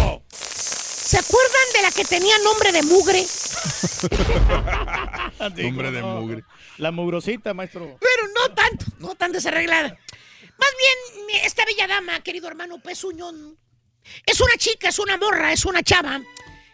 [1.10, 3.26] ¿Se acuerdan de la que tenía nombre de mugre?
[5.60, 6.44] Nombre de mugre.
[6.78, 7.98] La mugrosita, maestro.
[7.98, 9.88] Pero no tanto, no tan desarreglada.
[9.88, 10.96] Más bien,
[11.42, 13.58] esta bella dama, querido hermano Pezuñón,
[14.24, 16.22] es una chica, es una morra, es una chava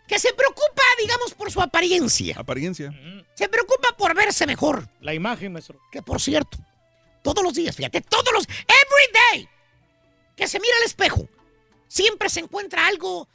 [0.06, 2.36] que se preocupa, digamos, por su apariencia.
[2.38, 2.92] Apariencia.
[3.36, 4.86] Se preocupa por verse mejor.
[5.00, 5.80] La imagen, maestro.
[5.90, 6.58] Que por cierto,
[7.22, 9.48] todos los días, fíjate, todos los, every day,
[10.36, 11.26] que se mira al espejo,
[11.88, 13.30] siempre se encuentra algo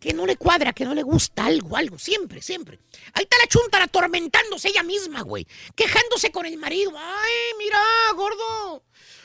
[0.00, 2.80] que no le cuadra, que no le gusta, algo, algo, siempre, siempre.
[3.12, 5.46] Ahí está la chuntara atormentándose ella misma, güey,
[5.76, 6.92] quejándose con el marido.
[6.96, 7.78] Ay, mira,
[8.16, 8.82] gordo,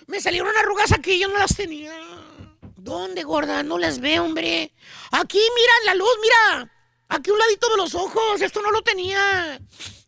[0.07, 1.93] me salieron arrugas aquí, yo no las tenía.
[2.75, 3.63] ¿Dónde, gorda?
[3.63, 4.71] No las veo, hombre.
[5.11, 6.71] Aquí, mira, la luz, mira.
[7.07, 9.59] Aquí un ladito de los ojos, esto no lo tenía.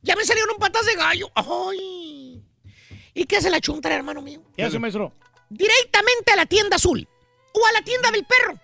[0.01, 1.31] Ya me salieron patas de gallo.
[1.33, 2.43] Ay.
[3.13, 4.43] ¿Y qué hace la chuntara, hermano mío?
[4.55, 5.13] ¿Qué hace, maestro?
[5.49, 7.07] Directamente a la tienda azul
[7.53, 8.59] o a la tienda del perro.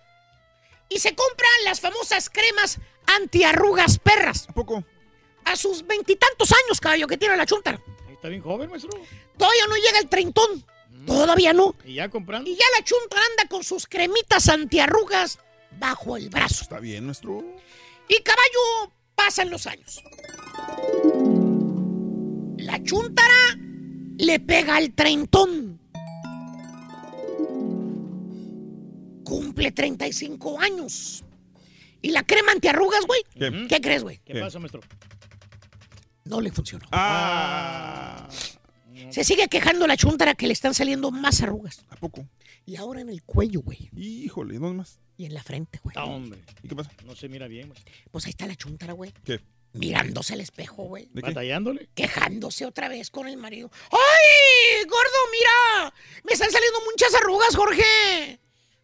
[0.94, 4.46] Y se compran las famosas cremas antiarrugas perras.
[4.50, 4.84] ¿A poco?
[5.46, 7.82] A sus veintitantos años, caballo, que tiene la chuntara.
[8.12, 8.92] Está bien joven, maestro.
[9.38, 10.64] Todavía no llega el treintón.
[11.08, 11.76] Todavía no.
[11.84, 12.50] ¿Y ya comprando?
[12.50, 15.40] Y ya la chunta anda con sus cremitas antiarrugas
[15.80, 16.64] bajo el brazo.
[16.64, 17.44] Está bien, nuestro.
[18.08, 20.02] Y caballo, pasan los años.
[22.58, 23.58] La chuntara
[24.18, 25.82] le pega al treintón.
[29.24, 31.24] Cumple 35 años.
[32.02, 33.22] Y la crema antiarrugas, güey.
[33.38, 33.68] ¿Qué?
[33.70, 34.20] ¿Qué crees, güey?
[34.26, 34.82] ¿Qué pasa, maestro?
[36.26, 36.86] No le funcionó.
[36.92, 38.28] Ah.
[39.10, 41.86] Se sigue quejando la chuntara que le están saliendo más arrugas.
[41.90, 42.28] ¿A poco?
[42.66, 43.90] Y ahora en el cuello, güey.
[43.96, 45.00] Híjole, ¿dónde más?
[45.18, 45.96] Y en la frente, güey.
[45.98, 46.44] Ah, hombre.
[46.62, 46.92] ¿Y qué pasa?
[47.06, 47.94] No se mira bien, maestro.
[48.12, 49.14] Pues ahí está la chuntara, güey.
[49.24, 49.42] ¿Qué?
[49.74, 51.10] Mirándose al espejo, güey.
[51.14, 51.90] ¿Batallándole?
[51.96, 53.72] Quejándose otra vez con el marido.
[53.92, 55.94] ¡Ay, gordo, mira!
[56.24, 58.40] Me están saliendo muchas arrugas, Jorge.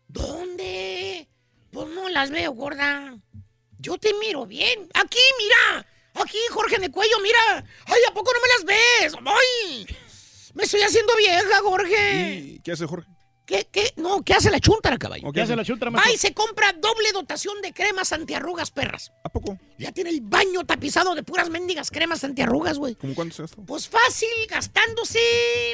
[0.09, 1.27] ¿Dónde?
[1.71, 3.17] Pues no las veo, gorda.
[3.77, 4.89] Yo te miro bien.
[4.93, 5.85] Aquí, mira.
[6.15, 7.63] Aquí, Jorge, el cuello, mira.
[7.85, 9.13] Ay, ¿a poco no me las ves?
[9.25, 9.87] ¡Ay!
[10.55, 12.33] Me estoy haciendo vieja, Jorge.
[12.35, 13.07] ¿Y qué hace Jorge?
[13.45, 13.93] ¿Qué, qué?
[13.95, 15.31] No, ¿qué hace la chuntara, caballo?
[15.31, 16.13] ¿Qué hace la chuntara, Va maestro?
[16.13, 19.11] y se compra doble dotación de cremas antiarrugas perras.
[19.23, 19.57] ¿A poco?
[19.77, 22.95] Ya tiene el baño tapizado de puras mendigas cremas antiarrugas, güey.
[22.95, 23.61] ¿Cómo cuánto se gastó?
[23.63, 25.19] Pues fácil, gastándose.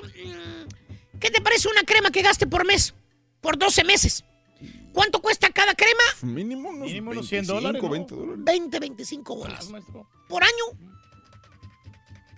[0.04, 2.94] mm, ¿Qué te parece una crema que gaste por mes?
[3.46, 4.24] Por 12 meses.
[4.92, 6.02] ¿Cuánto cuesta cada crema?
[6.24, 7.90] Mínimo unos, Mínimo unos 25, 100 dólares, ¿no?
[7.90, 8.44] 20 dólares.
[8.44, 9.70] 20, 25 Ah, bolas.
[9.70, 10.10] maestro.
[10.28, 10.80] ¿Por año?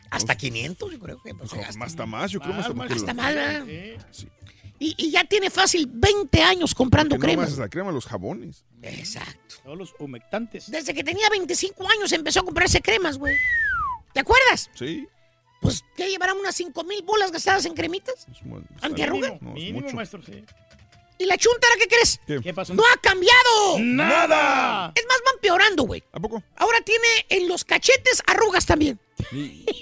[0.09, 1.85] Hasta 500, yo creo que pues, gasta.
[1.85, 2.75] Hasta más, yo creo más.
[2.75, 3.65] Más, Hasta más, ¿verdad?
[4.11, 4.27] Sí.
[4.79, 7.49] Y, y ya tiene fácil 20 años comprando Que no cremas.
[7.51, 8.65] más la crema, los jabones.
[8.81, 9.55] Exacto.
[9.63, 10.69] Todos los humectantes.
[10.69, 13.33] Desde que tenía 25 años empezó a comprarse cremas, güey.
[14.13, 14.69] ¿Te acuerdas?
[14.75, 15.07] Sí.
[15.61, 18.27] Pues que llevarán unas 5 mil bolas gastadas en cremitas.
[18.27, 19.29] Está ¿Antiarruga?
[19.29, 19.39] bien.
[19.41, 19.95] No, Mínimo, mucho.
[19.95, 20.43] maestro, sí.
[21.19, 22.19] ¿Y la chuntara qué crees?
[22.27, 22.39] ¿Qué?
[22.41, 22.73] ¿Qué pasó?
[22.73, 23.79] ¡No ha cambiado!
[23.79, 24.91] ¡Nada!
[24.95, 26.03] Es más, van peorando, güey.
[26.11, 26.43] ¿A poco?
[26.55, 28.99] Ahora tiene en los cachetes arrugas también.
[29.31, 29.65] ¿Y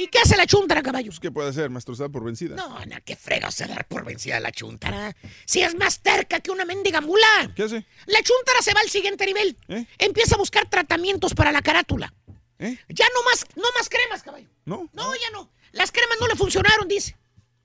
[0.00, 1.12] ¿Y qué hace la chuntara, caballo?
[1.20, 1.92] qué puede hacer, maestro?
[1.92, 2.56] ¿Está por vencida?
[2.56, 5.14] No, no, qué frega se dar por vencida la chuntara.
[5.44, 7.52] Si es más terca que una mendiga mula.
[7.54, 7.84] ¿Qué hace?
[8.06, 9.58] La chuntara se va al siguiente nivel.
[9.68, 9.84] ¿Eh?
[9.98, 12.14] Empieza a buscar tratamientos para la carátula.
[12.58, 12.78] ¿Eh?
[12.88, 14.48] Ya no más, no más cremas, caballo.
[14.64, 14.88] ¿No?
[14.94, 15.50] No, ya no.
[15.72, 17.16] Las cremas no le funcionaron, dice.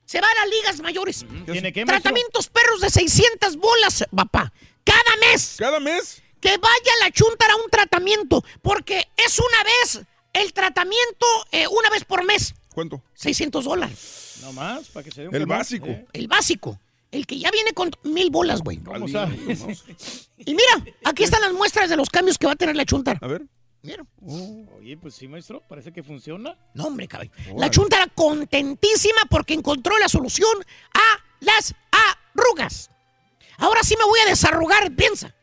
[0.06, 1.26] Se va a las ligas mayores.
[1.46, 1.86] ¿Tiene maestro?
[1.86, 4.54] Tratamientos perros de 600 bolas, papá.
[4.84, 5.56] Cada mes.
[5.58, 6.22] ¿Cada mes?
[6.40, 8.44] Que vaya la chuntara a un tratamiento.
[8.62, 12.54] Porque es una vez el tratamiento, eh, una vez por mes.
[12.74, 13.02] ¿Cuánto?
[13.16, 14.36] 600 dólares.
[14.42, 15.88] No más, para que se dé un El básico.
[15.88, 16.06] ¿eh?
[16.14, 16.80] El básico.
[17.12, 18.78] El que ya viene con mil bolas, güey.
[18.78, 19.38] ¿Cómo Vale?
[20.38, 23.18] Y mira, aquí están las muestras de los cambios que va a tener la chuntara.
[23.22, 23.44] A ver.
[23.86, 24.06] Mira.
[24.78, 26.58] Oye, pues sí, maestro, parece que funciona.
[26.74, 27.32] No, hombre, caballo.
[27.58, 30.50] La chuntara contentísima porque encontró la solución
[30.94, 32.90] a las arrugas.
[33.58, 35.36] Ahora sí me voy a desarrugar, piensa.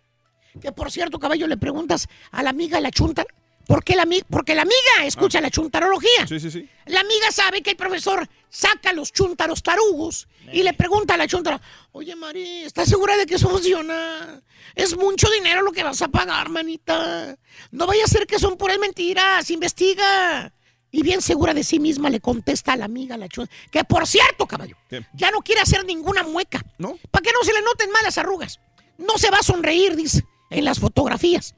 [0.60, 3.28] Que por cierto, caballo, le preguntas a la amiga de la chuntara.
[3.66, 4.06] ¿Por qué la?
[4.28, 6.26] Porque la amiga escucha la chuntarología.
[6.26, 6.68] Sí, sí, sí.
[6.86, 11.26] La amiga sabe que el profesor saca los chuntaros tarugos y le pregunta a la
[11.26, 11.60] chuntara,
[11.92, 14.42] oye Mari, ¿estás segura de que eso funciona?
[14.74, 17.36] Es mucho dinero lo que vas a pagar, manita.
[17.70, 20.52] No vaya a ser que son puras mentiras, investiga.
[20.90, 24.06] Y bien segura de sí misma le contesta a la amiga, la chuntara, que por
[24.06, 25.06] cierto, caballo, ¿Qué?
[25.14, 26.62] ya no quiere hacer ninguna mueca.
[26.76, 26.98] ¿No?
[27.10, 28.60] Para que no se le noten malas arrugas.
[28.98, 31.54] No se va a sonreír, dice, en las fotografías.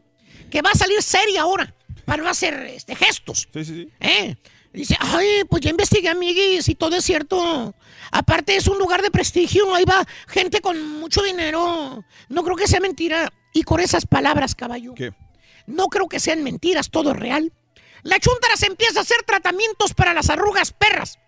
[0.50, 1.74] Que va a salir seria ahora,
[2.05, 3.49] para no hacer este, gestos.
[3.52, 3.92] Sí, sí, sí.
[4.00, 4.36] ¿Eh?
[4.73, 7.74] Dice, ay, pues ya investigué, amiguis, y todo es cierto.
[8.10, 12.05] Aparte es un lugar de prestigio, ahí va gente con mucho dinero.
[12.28, 13.33] No creo que sea mentira.
[13.52, 15.12] Y con esas palabras, caballo, ¿Qué?
[15.66, 17.52] no creo que sean mentiras, todo es real.
[18.02, 21.20] La chuntara se empieza a hacer tratamientos para las arrugas perras.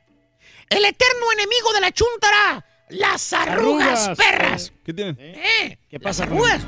[0.68, 4.72] El eterno enemigo de la chuntara, las arrugas, Arrugas, perras.
[4.84, 5.16] ¿Qué tienen?
[5.20, 5.78] ¿Eh?
[5.88, 6.62] ¿Qué Las pasa con arrugas.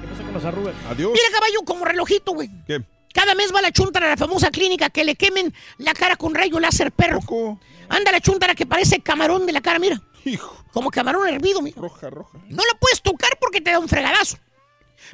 [0.00, 0.74] ¿Qué pasa con las arrugas?
[0.88, 1.12] Adiós.
[1.12, 2.48] Mira, caballo, como relojito, güey.
[2.66, 2.82] ¿Qué?
[3.12, 6.34] Cada mes va la chuntara a la famosa clínica que le quemen la cara con
[6.34, 7.20] rayo láser perro.
[7.20, 7.60] Poco.
[7.88, 10.00] Anda la chuntara que parece camarón de la cara, mira.
[10.24, 10.64] Hijo.
[10.72, 11.80] Como camarón hervido, mira.
[11.80, 12.38] Roja, roja.
[12.48, 14.38] No la puedes tocar porque te da un fregadazo.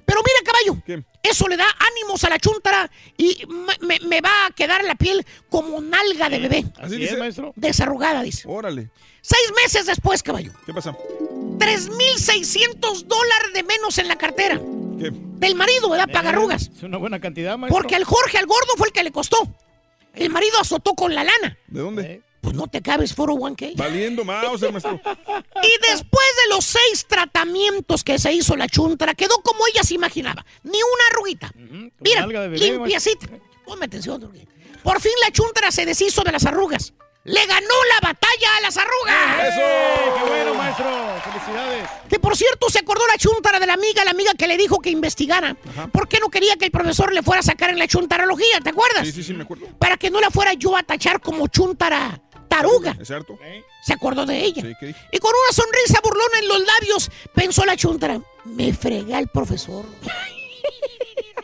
[0.04, 0.76] Pero mira, caballo,
[1.22, 3.42] eso le da ánimos a la chuntara y
[3.80, 6.64] me, va a quedar la piel como nalga de bebé.
[6.78, 7.14] Así dice.
[7.14, 7.52] es, maestro.
[7.56, 8.44] Desarrugada, dice.
[8.46, 8.90] Órale.
[9.20, 10.52] Seis meses después, caballo.
[10.64, 10.92] ¿Qué pasa?
[10.92, 14.60] 3.600 dólares de menos en la cartera.
[14.98, 15.10] ¿Qué?
[15.12, 16.08] Del marido, ¿verdad?
[16.12, 16.70] Paga arrugas.
[16.76, 17.78] Es una buena cantidad, maestro.
[17.78, 19.36] Porque al Jorge, al gordo, fue el que le costó.
[20.14, 21.56] El marido azotó con la lana.
[21.68, 22.22] ¿De dónde?
[22.40, 23.76] Pues no te cabes 401k.
[23.76, 25.00] Valiendo Mauser, maestro.
[25.62, 29.94] Y después de los seis tratamientos que se hizo la chuntara, quedó como ella se
[29.94, 30.44] imaginaba.
[30.62, 31.52] Ni una arruguita.
[32.00, 33.26] Mira, bebé, limpiecita.
[33.64, 34.32] Ponme atención.
[34.82, 36.94] Por fin la chuntara se deshizo de las arrugas.
[37.24, 39.48] Le ganó la batalla a las arrugas.
[39.48, 39.60] ¡Eso!
[40.16, 40.86] ¡Qué bueno, maestro!
[41.24, 41.88] ¡Felicidades!
[42.08, 44.78] Que por cierto se acordó la chuntara de la amiga, la amiga que le dijo
[44.78, 45.54] que investigara.
[45.92, 48.60] ¿Por qué no quería que el profesor le fuera a sacar en la chuntarología?
[48.62, 49.06] ¿Te acuerdas?
[49.06, 49.66] Sí, sí, sí, me acuerdo.
[49.78, 52.96] Para que no la fuera yo a tachar como chuntara taruga.
[52.98, 53.38] ¿Es cierto?
[53.82, 54.62] Se acordó de ella.
[54.62, 54.94] Sí, ¿qué?
[55.12, 58.20] Y con una sonrisa burlona en los labios, pensó la chuntara.
[58.44, 59.84] Me fregué al profesor.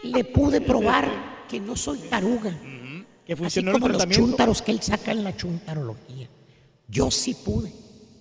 [0.03, 2.53] Le pude probar que no soy taruga.
[3.27, 4.27] Que Así funcionó el como los tratamiento.
[4.27, 6.29] chúntaros que él saca en la chuntarología.
[6.89, 7.73] Yo sí pude.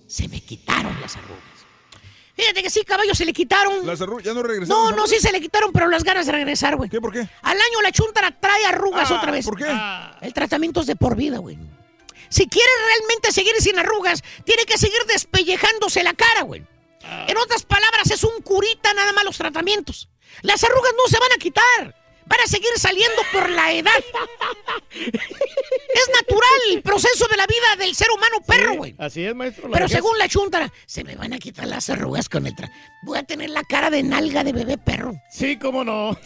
[0.06, 1.42] Se me quitaron las arrugas.
[2.36, 3.86] Fíjate que sí, caballo, se le quitaron.
[3.86, 4.90] Las arrugas ya no regresaron.
[4.90, 6.90] No, no, sí se le quitaron, pero las ganas de regresar, güey.
[6.90, 7.00] ¿Qué?
[7.00, 7.20] ¿Por qué?
[7.42, 9.44] Al año la chuntara trae arrugas Ah, otra vez.
[9.44, 9.66] ¿por qué?
[10.20, 11.56] El tratamiento es de por vida, güey.
[12.28, 16.64] Si quiere realmente seguir sin arrugas, tiene que seguir despellejándose la cara, güey.
[17.28, 20.08] En otras palabras, es un curita nada más los tratamientos.
[20.42, 22.03] Las arrugas no se van a quitar.
[22.26, 23.92] Van a seguir saliendo por la edad.
[24.94, 28.94] es natural el proceso de la vida del ser humano perro, güey.
[28.98, 29.68] Así es, maestro.
[29.68, 32.70] la Pero según la chuntara, se me van a quitar las arrugas con el tra...
[33.02, 35.14] Voy a tener la cara de nalga de bebé perro.
[35.30, 36.18] Sí, cómo no.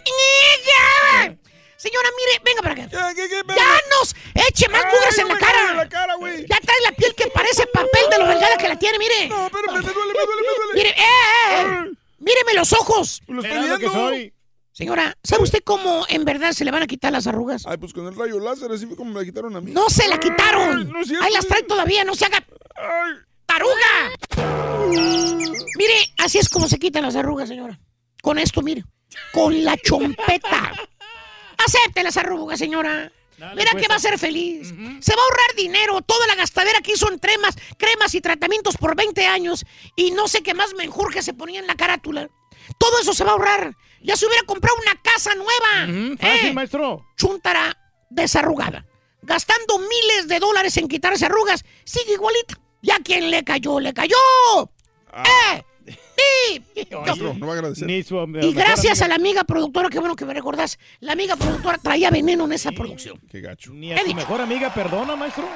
[1.79, 2.89] Señora, mire, venga para acá.
[2.91, 4.15] ¡Ya nos
[4.49, 5.89] eche más mugres en la cara!
[6.49, 9.29] Ya trae la piel que parece papel de lo delgada que la tiene, mire.
[9.29, 10.75] No, pero me duele, me duele, me duele.
[10.75, 11.93] Mire, eh, eh, eh.
[12.19, 13.23] Míreme los ojos.
[13.29, 14.35] Lo estoy que soy.
[14.79, 17.65] Señora, ¿sabe usted cómo en verdad se le van a quitar las arrugas?
[17.67, 19.73] Ay, pues con el rayo láser, así fue como me la quitaron a mí.
[19.73, 20.79] No se la quitaron.
[20.79, 21.25] Ay, no es cierto.
[21.25, 23.15] Ahí las trae todavía, no se haga Ay.
[23.45, 23.75] taruga.
[25.77, 27.77] Mire, así es como se quitan las arrugas, señora.
[28.23, 28.85] Con esto, mire.
[29.33, 30.73] Con la chompeta.
[31.67, 33.11] Acepte las arrugas, señora.
[33.37, 33.83] Dale, Mira pues.
[33.83, 34.69] que va a ser feliz.
[34.69, 36.03] Se va a ahorrar dinero.
[36.03, 39.67] Toda la gastadera que hizo en cremas, cremas y tratamientos por 20 años.
[39.97, 42.31] Y no sé qué más menjurje se ponía en la carátula.
[42.79, 43.77] Todo eso se va a ahorrar.
[44.03, 46.17] Ya se hubiera comprado una casa nueva.
[46.19, 46.53] Fácil, ¿Eh?
[46.55, 47.07] maestro.
[47.17, 47.77] Chuntara
[48.11, 48.87] desarrugada.
[49.23, 51.65] Gastando miles de dólares en quitarse arrugas.
[51.85, 52.59] Sigue igualita.
[52.81, 54.17] Ya quien le cayó, le cayó.
[55.13, 55.65] ¡Eh!
[55.87, 56.65] ¡Sí!
[56.93, 57.91] Maestro, no va a agradecer.
[57.91, 60.79] Y gracias a la amiga productora, qué bueno que me recordás.
[61.01, 63.21] La amiga productora traía veneno en esa producción.
[63.31, 63.73] Qué gacho.
[63.73, 65.49] Ni a su mejor amiga perdona, maestro.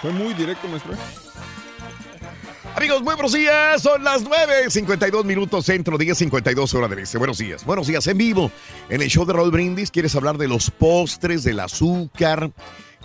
[0.00, 0.94] Fue muy directo, maestro.
[2.74, 3.82] Amigos, muy buenos días.
[3.82, 7.18] Son las 9, 52 minutos centro, 10, 52 hora del este.
[7.18, 7.64] Buenos días.
[7.66, 8.50] Buenos días en vivo.
[8.88, 12.50] En el show de Raúl Brindis, ¿quieres hablar de los postres, del azúcar?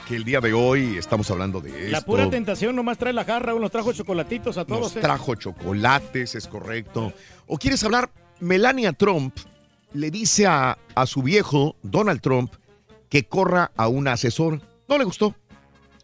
[0.08, 1.92] Que el día de hoy estamos hablando de esto.
[1.92, 4.82] La pura tentación nomás trae la jarra, uno nos trajo chocolatitos a todos.
[4.82, 5.02] Nos eh.
[5.02, 7.12] trajo chocolates, es correcto.
[7.46, 8.10] ¿O quieres hablar?
[8.40, 9.36] Melania Trump
[9.94, 12.54] le dice a, a su viejo, Donald Trump,
[13.10, 14.62] que corra a una asesora.
[14.88, 15.36] No le gustó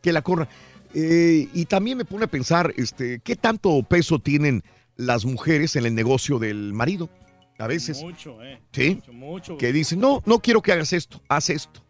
[0.03, 0.47] que la corra.
[0.93, 4.63] Eh, y también me pone a pensar, este, ¿qué tanto peso tienen
[4.95, 7.09] las mujeres en el negocio del marido?
[7.57, 8.01] A veces.
[8.01, 8.59] Mucho, eh.
[8.71, 8.95] ¿Sí?
[8.95, 9.57] Mucho, mucho.
[9.57, 11.81] Que dicen, no, no quiero que hagas esto, haz esto.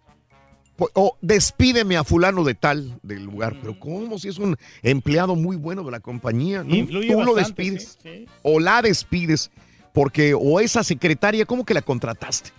[0.94, 3.56] O despídeme a fulano de tal del lugar.
[3.62, 4.18] Pero ¿cómo?
[4.18, 6.64] Si es un empleado muy bueno de la compañía.
[6.64, 6.76] ¿no?
[6.76, 8.00] Influye Tú lo despides.
[8.02, 8.26] sí, sí.
[8.42, 9.52] O la despides.
[9.94, 12.50] Porque o esa secretaria, ¿cómo que la contrataste?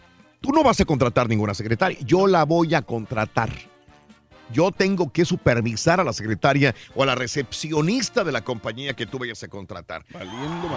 [0.41, 1.99] Tú no vas a contratar ninguna secretaria.
[2.05, 3.51] Yo la voy a contratar.
[4.53, 9.07] Yo tengo que supervisar a la secretaria o a la recepcionista de la compañía que
[9.07, 10.05] tú vayas a contratar.
[10.11, 10.69] Valiendo.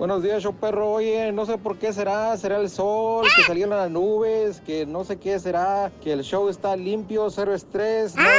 [0.00, 0.92] Buenos días, show perro.
[0.92, 2.34] Oye, no sé por qué será.
[2.38, 3.26] ¿Será el sol?
[3.36, 4.62] ¿Que salieron las nubes?
[4.62, 5.92] ¿Que no sé qué será?
[6.02, 8.30] ¿Que el show está limpio, cero estrés, nada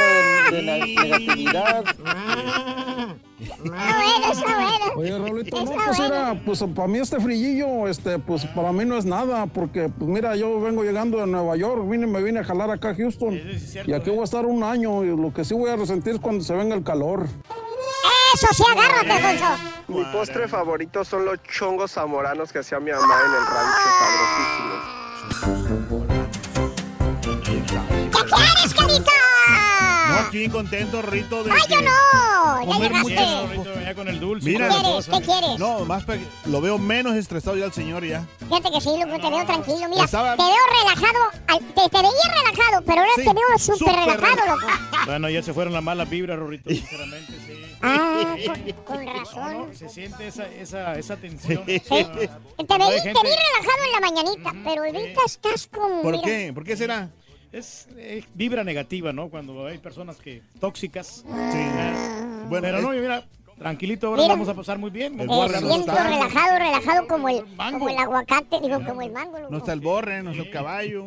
[0.50, 1.84] de, de na- negatividad?
[4.96, 8.98] Oye, Raulito, no, pues mira, pues para mí este frillillo, este, pues para mí no
[8.98, 12.44] es nada, porque pues mira, yo vengo llegando de Nueva York, vine, me vine a
[12.44, 13.40] jalar acá a Houston,
[13.86, 16.20] y aquí voy a estar un año, y lo que sí voy a resentir es
[16.20, 17.26] cuando se venga el calor.
[18.34, 19.58] Eso sí, agárrate, Alfonso.
[19.88, 25.92] Mi postre favorito son los chongos zamoranos que hacía mi mamá en el rancho, sabrosísimos.
[27.22, 29.10] ¿Qué quieres, Carita?
[30.08, 31.90] No, aquí contento, Rito, de ¡Ay, yo no!
[32.60, 33.54] Ya comer llegaste.
[33.56, 33.80] mucho.
[33.80, 34.48] Ya con el dulce.
[34.48, 35.06] Mira, ¿Qué quieres?
[35.06, 35.58] ¿Qué quieres?
[35.58, 36.04] No, más
[36.46, 38.24] lo veo menos estresado ya al señor ya.
[38.40, 39.88] Fíjate que sí, loco, te veo tranquilo.
[39.88, 41.30] Mira, Estaba- te veo relajado.
[41.74, 44.66] Te, te veía relajado, pero ahora Sí, te veo súper súper relajado, loco.
[45.06, 47.51] Bueno, ya se fueron las malas vibras, Rorrito, sinceramente, sí.
[47.82, 49.52] Ah, con, con razón.
[49.52, 51.64] No, no, se siente esa, esa, esa tensión.
[51.66, 51.80] Sí.
[51.90, 52.12] Ah,
[52.56, 56.02] Te, te vi relajado en la mañanita, pero ahorita estás como.
[56.02, 56.52] ¿Por mira, qué?
[56.54, 57.10] ¿Por qué será?
[57.50, 59.28] Es eh, vibra negativa, ¿no?
[59.28, 61.24] Cuando hay personas que tóxicas.
[61.24, 61.24] Sí.
[62.48, 63.26] Bueno, pero es- no, mira,
[63.62, 64.34] tranquilito, ahora Mira.
[64.34, 65.16] vamos a pasar muy bien.
[65.16, 69.38] De siento relajado, relajado como el, como el aguacate, digo, como el mango.
[69.38, 69.50] loco.
[69.50, 71.06] No está el borre, no está el caballo.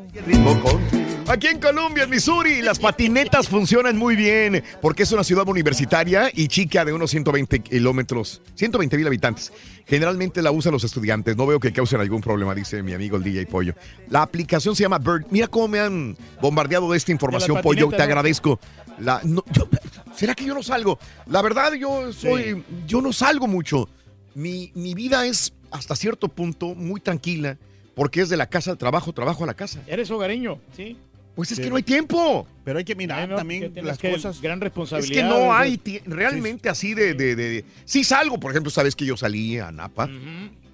[1.27, 6.29] Aquí en Colombia, en Missouri, las patinetas funcionan muy bien porque es una ciudad universitaria
[6.33, 9.51] y chica de unos 120 kilómetros, 120 mil habitantes.
[9.87, 11.35] Generalmente la usan los estudiantes.
[11.35, 13.73] No veo que causen algún problema, dice mi amigo el DJ Pollo.
[14.09, 15.25] La aplicación se llama Bird.
[15.31, 17.85] Mira cómo me han bombardeado de esta información, Pollo.
[17.89, 18.03] patineta, Te ¿no?
[18.03, 18.59] agradezco.
[18.99, 19.67] La, no, yo-
[20.15, 20.97] ¿Será que yo no salgo?
[21.27, 23.89] La verdad, yo soy, yo no salgo mucho.
[24.33, 27.57] Mi, mi vida es hasta cierto punto muy tranquila
[27.95, 29.81] porque es de la casa al trabajo, trabajo a la casa.
[29.87, 30.97] Eres hogareño, ¿sí?
[31.35, 31.63] Pues es Sí.
[31.63, 32.47] que no hay tiempo.
[32.63, 34.41] Pero hay que mirar no, también que las que- cosas.
[34.41, 35.21] Gran Es responsabilidad.
[35.21, 39.17] que no hay realmente así de, de, de- Sí salgo, por ejemplo, sabes que yo
[39.17, 40.09] salí a Napa.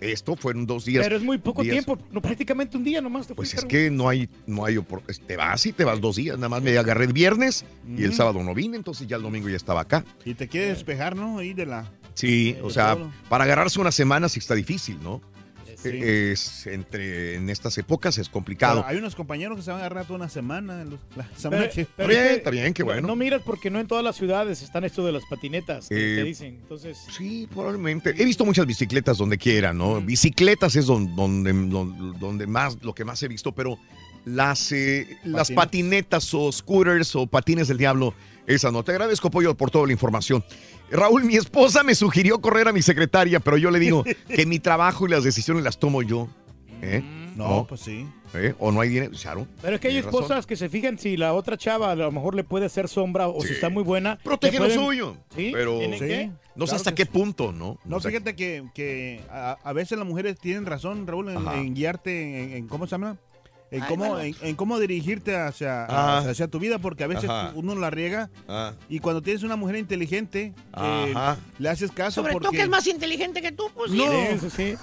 [0.01, 1.03] Esto fueron dos días.
[1.05, 1.73] Pero es muy poco días.
[1.73, 5.03] tiempo, no, prácticamente un día nomás te Pues es que no hay, no hay opor-
[5.27, 6.37] Te vas y te vas dos días.
[6.37, 9.47] Nada más me agarré el viernes y el sábado no vine, entonces ya el domingo
[9.47, 10.03] ya estaba acá.
[10.25, 11.37] Y te quieres despejar, ¿no?
[11.37, 11.89] Ahí de la...
[12.15, 13.11] Sí, o sea, todo.
[13.29, 15.21] para agarrarse una semana sí está difícil, ¿no?
[15.83, 15.99] Sí.
[16.01, 18.81] Es entre en estas épocas es complicado.
[18.81, 20.83] Pero hay unos compañeros que se van a agarrar toda una semana.
[20.85, 23.07] los- la semana Pero- que- pero bien, es que- está bien, qué bueno.
[23.07, 26.17] No miras porque no en todas las ciudades están esto de las patinetas, que Eh,
[26.17, 26.47] te dicen.
[26.61, 28.13] Entonces, Sí, probablemente.
[28.17, 30.01] He visto muchas bicicletas donde quiera, ¿no?
[30.01, 33.77] Bicicletas es don- donde, donde, donde más, lo que más he visto, pero
[34.25, 38.13] las, eh, las patinetas o scooters o patines del diablo,
[38.47, 38.83] esas no.
[38.83, 40.43] Te agradezco, Pollo, por toda la información.
[40.89, 44.59] Raúl, mi esposa me sugirió correr a mi secretaria, pero yo le digo que mi
[44.59, 46.27] trabajo y las decisiones las tomo yo.
[46.81, 47.01] ¿Eh?
[47.35, 48.05] No, pues sí.
[48.33, 48.53] ¿Eh?
[48.59, 49.11] ¿O no hay dinero?
[49.21, 49.47] Claro.
[49.61, 50.09] pero es que hay razón.
[50.21, 53.27] esposas que se fijan si la otra chava a lo mejor le puede hacer sombra
[53.27, 54.17] o si está muy buena.
[54.23, 55.17] Protege lo pueden- suyo.
[55.35, 56.05] Sí, Pero ¿tienen Sí.
[56.07, 56.31] que?
[56.55, 57.77] no sé hasta qué punto, ¿no?
[57.85, 58.09] No, sé.
[58.09, 62.67] fíjate que, que a, a veces las mujeres tienen razón, Raúl, en, guiarte en, en-
[62.67, 63.17] ¿cómo se llama?
[63.71, 64.19] En Ay, cómo, bueno.
[64.21, 66.17] en, en cómo dirigirte hacia, Ajá.
[66.17, 67.53] hacia, hacia tu vida, porque a veces Ajá.
[67.55, 71.13] uno la riega Ah, y cuando tienes una mujer inteligente, eh,
[71.57, 72.47] le haces caso Sobre porque...
[72.47, 74.03] todo que es más inteligente que tú, pues No.
[74.03, 74.09] sí.
[74.11, 74.77] Sí, sí, sí.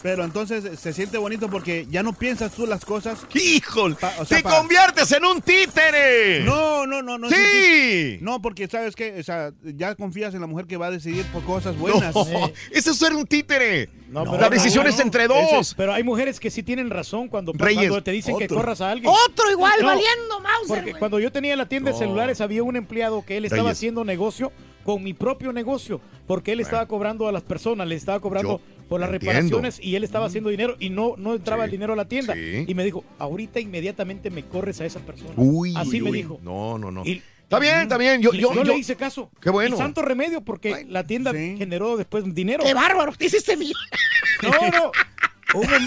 [0.00, 3.18] Pero entonces se siente bonito porque ya no piensas tú las cosas.
[3.34, 3.96] ¡Híjole!
[3.96, 6.44] Pa- o sea, ¡Te conviertes en un títere!
[6.44, 7.28] No, no, no, no.
[7.28, 8.18] ¡Sí!
[8.20, 11.24] No, porque sabes que, o sea, ya confías en la mujer que va a decidir
[11.32, 12.14] por cosas buenas.
[12.14, 12.24] No,
[12.70, 13.88] eso es ser un títere.
[14.08, 15.02] No, la pero- decisión no, es no.
[15.02, 15.74] entre Ese- dos.
[15.76, 18.92] Pero hay mujeres que sí tienen razón cuando, Reyes, cuando te dicen que corras a
[18.92, 19.12] alguien.
[19.26, 21.98] Otro igual, No, valiendo Mauser, Porque cuando yo tenía la tienda de No.
[21.98, 23.78] celulares había un empleado que él estaba Reyes.
[23.78, 24.52] haciendo negocio
[24.84, 29.00] con mi propio negocio, porque él estaba cobrando a las personas, le estaba cobrando por
[29.00, 29.32] las entiendo.
[29.32, 32.04] reparaciones y él estaba haciendo dinero y no, no entraba Sí, el dinero a la
[32.06, 32.34] tienda.
[32.34, 32.64] sí.
[32.66, 35.32] Y me dijo, ahorita inmediatamente me corres a esa persona.
[35.36, 36.38] Uy, Así uy, me dijo.
[36.42, 37.04] No, no, no.
[37.04, 38.20] Y- Está bien, está bien.
[38.20, 39.30] Yo, yo, yo yo- le hice caso.
[39.40, 39.74] Qué bueno.
[39.74, 42.62] Y santo remedio, porque la tienda generó después dinero.
[42.62, 43.74] Qué bárbaro, te hiciste mío.
[44.42, 44.92] No, no.
[45.54, 45.78] Hubo Cierra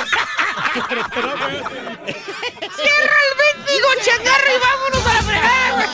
[3.27, 5.87] el mendigo changarro y vámonos a la fregada, güey.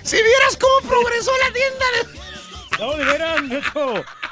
[0.04, 1.84] Si vieras cómo progresó la tienda.
[1.96, 2.04] de-
[2.78, 3.42] No, de veras.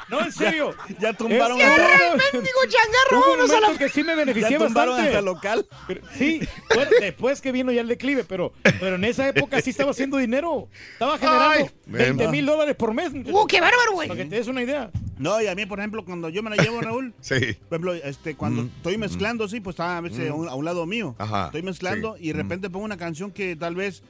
[0.09, 0.75] No, en serio.
[0.99, 4.03] Ya tumbaron Es- Cierra no, el no, mendigo changarro, Hubo vámonos a la que sí
[4.03, 5.17] me beneficié Ya tumbaron bastante.
[5.17, 5.65] hasta local.
[5.87, 6.41] Pero- sí,
[6.75, 10.17] bueno, después que vino ya el declive, pero, pero en esa época sí estaba haciendo
[10.17, 10.67] dinero.
[10.93, 13.11] Estaba generando Ay, 20 mil dólares por mes.
[13.13, 14.07] Uh, qué bárbaro, güey.
[14.09, 14.91] Para que te des una idea.
[15.17, 17.35] No, y a mí, por ejemplo, cuando yo me la llevo, Raúl, Sí.
[17.69, 20.55] por ejemplo, este, cuando Mm, estoy mezclando, sí, pues está a veces a, un, a
[20.55, 21.15] un lado mío.
[21.17, 22.25] Ajá, Estoy mezclando sí.
[22.25, 24.03] y de repente pongo una canción que tal vez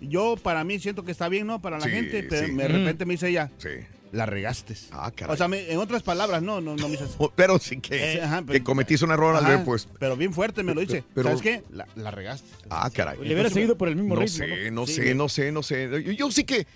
[0.00, 1.60] yo, para mí, siento que está bien, ¿no?
[1.60, 2.52] Para la Sí, gente, pero sí.
[2.54, 3.68] de repente me dice ella, Sí.
[4.12, 4.74] la regaste.
[4.90, 5.34] Ah, caray.
[5.34, 7.14] O sea, me- en otras palabras, no, no, no me dice así.
[7.18, 9.88] Oh, Pero sí que, Eh, ajá, que cometiste un error al Ajá, ver, pues.
[9.98, 11.04] Pero bien fuerte me lo dice.
[11.14, 11.62] Pero- ¿Sabes qué?
[11.70, 12.48] La, la regaste.
[12.70, 13.18] Ah, caray.
[13.18, 14.36] Le hubiera seguido por el mismo No ritmo.
[14.38, 14.86] sé, no ¿no?
[14.86, 15.88] sé, no sé, no sé.
[16.04, 16.66] Yo, yo sí que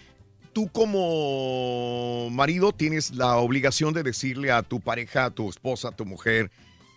[0.52, 5.92] tú como marido tienes la obligación de decirle a tu pareja, a tu esposa, a
[5.92, 6.50] tu mujer,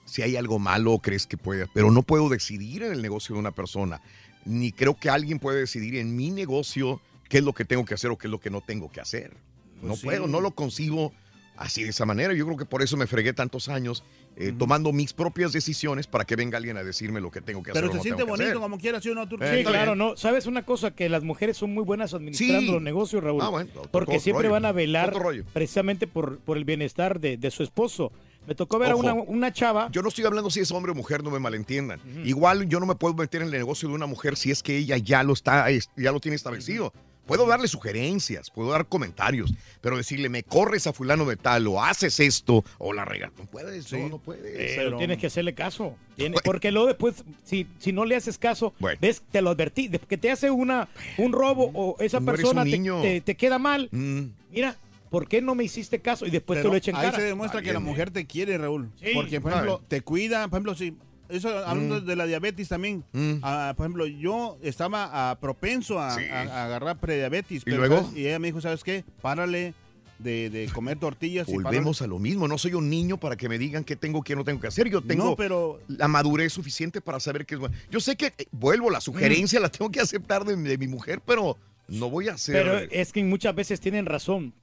[0.06, 3.34] si hay algo malo o crees que puede, pero no puedo decidir en el negocio
[3.36, 4.00] de una persona,
[4.48, 7.93] ni creo que alguien puede decidir en mi negocio qué es lo que tengo que
[7.93, 9.34] hacer o qué es lo que no tengo que hacer.
[9.82, 10.06] no Pues sí.
[10.08, 11.11] puedo, no lo concibo
[11.58, 12.34] así de esa manera.
[12.34, 14.03] Yo creo que por eso me fregué tantos años
[14.40, 17.72] eh, tomando mis propias decisiones para que venga alguien a decirme lo que tengo que
[17.72, 17.82] hacer.
[17.82, 19.27] Pero se no siente bonito como quiera, ¿sí o no?
[19.27, 19.45] Turki?
[19.58, 20.16] Sí, claro, no.
[20.16, 20.92] ¿Sabes una cosa?
[20.92, 22.72] Que las mujeres son muy buenas administrando Sí.
[22.72, 23.42] los negocios, Raúl.
[23.42, 24.53] Ah, bueno, porque siempre rollo.
[24.53, 25.14] van a velar
[25.53, 28.11] precisamente por, por el bienestar de, de su esposo.
[28.48, 29.08] Me tocó ver Ojo.
[29.08, 29.90] a una, una chava.
[29.92, 32.00] Yo no estoy hablando si es hombre o mujer, no me malentiendan.
[32.24, 34.77] Igual yo no me puedo meter en el negocio de una mujer si es que
[34.77, 36.93] ella ya lo está, es- ya lo tiene establecido.
[37.26, 41.84] Puedo darle sugerencias, puedo dar comentarios, pero decirle, me corres a fulano de tal, o
[41.84, 43.34] haces esto, o la rega.
[43.38, 44.77] No puedes, no, no puedes.
[44.77, 45.93] Pero tienes que hacerle caso.
[46.16, 48.98] Tiene- porque luego después, si, si no le haces caso, Bueno.
[49.01, 52.69] ves, te lo advertí, que te hace una, un robo o esa No persona un
[52.72, 53.01] te, niño.
[53.01, 53.90] te- te queda mal.
[53.92, 54.22] Mm.
[54.53, 54.77] Mira,
[55.10, 56.26] ¿por qué no me hiciste caso?
[56.26, 57.18] Y después Pero te lo echen ahí cara.
[57.18, 58.92] se demuestra que la mujer te quiere, Raúl.
[59.00, 59.11] Sí.
[59.14, 60.48] Porque, por ejemplo, te cuida.
[60.48, 60.95] Por ejemplo, si.
[61.30, 62.06] Eso hablando Mm.
[62.06, 63.03] de la diabetes también.
[63.11, 63.34] Mm.
[63.42, 67.64] Ah, por ejemplo, yo estaba ah, propenso a, a- a agarrar prediabetes.
[67.66, 67.98] pero, luego?
[67.98, 68.18] ¿sabes?
[68.18, 69.03] Y ella me dijo, ¿sabes qué?
[69.22, 69.74] Párale
[70.19, 71.50] de, de comer tortillas.
[71.50, 72.48] y Volvemos a lo mismo.
[72.48, 74.90] No soy un niño para que me digan qué tengo, qué no tengo que hacer.
[74.90, 77.76] Yo tengo No, pero- la madurez suficiente para saber qué es bueno.
[77.92, 81.19] Yo sé que, eh, vuelvo, la sugerencia la tengo que aceptar de, de mi mujer,
[81.26, 81.58] pero
[81.90, 82.56] no voy a hacer.
[82.56, 84.53] Pero es que muchas veces tienen razón.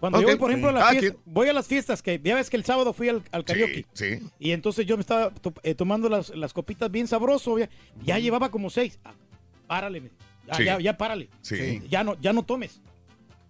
[0.00, 0.78] Cuando yo voy, por ejemplo, a Sí.
[0.78, 3.08] las Ah, fiestas, que- voy a las fiestas, que ya ves que el sábado fui
[3.08, 3.86] al, al karaoke.
[3.92, 4.20] Sí.
[4.38, 7.58] Y entonces yo me estaba to- eh, tomando las, las copitas bien sabroso.
[7.58, 7.68] Ya,
[8.04, 8.98] ya llevaba como seis.
[9.04, 9.14] Ah,
[9.66, 10.10] párale, me-
[10.46, 10.64] ya, Sí.
[10.64, 11.28] ya, ya párale.
[11.42, 11.82] Sí.
[11.88, 12.80] Ya no, ya no tomes.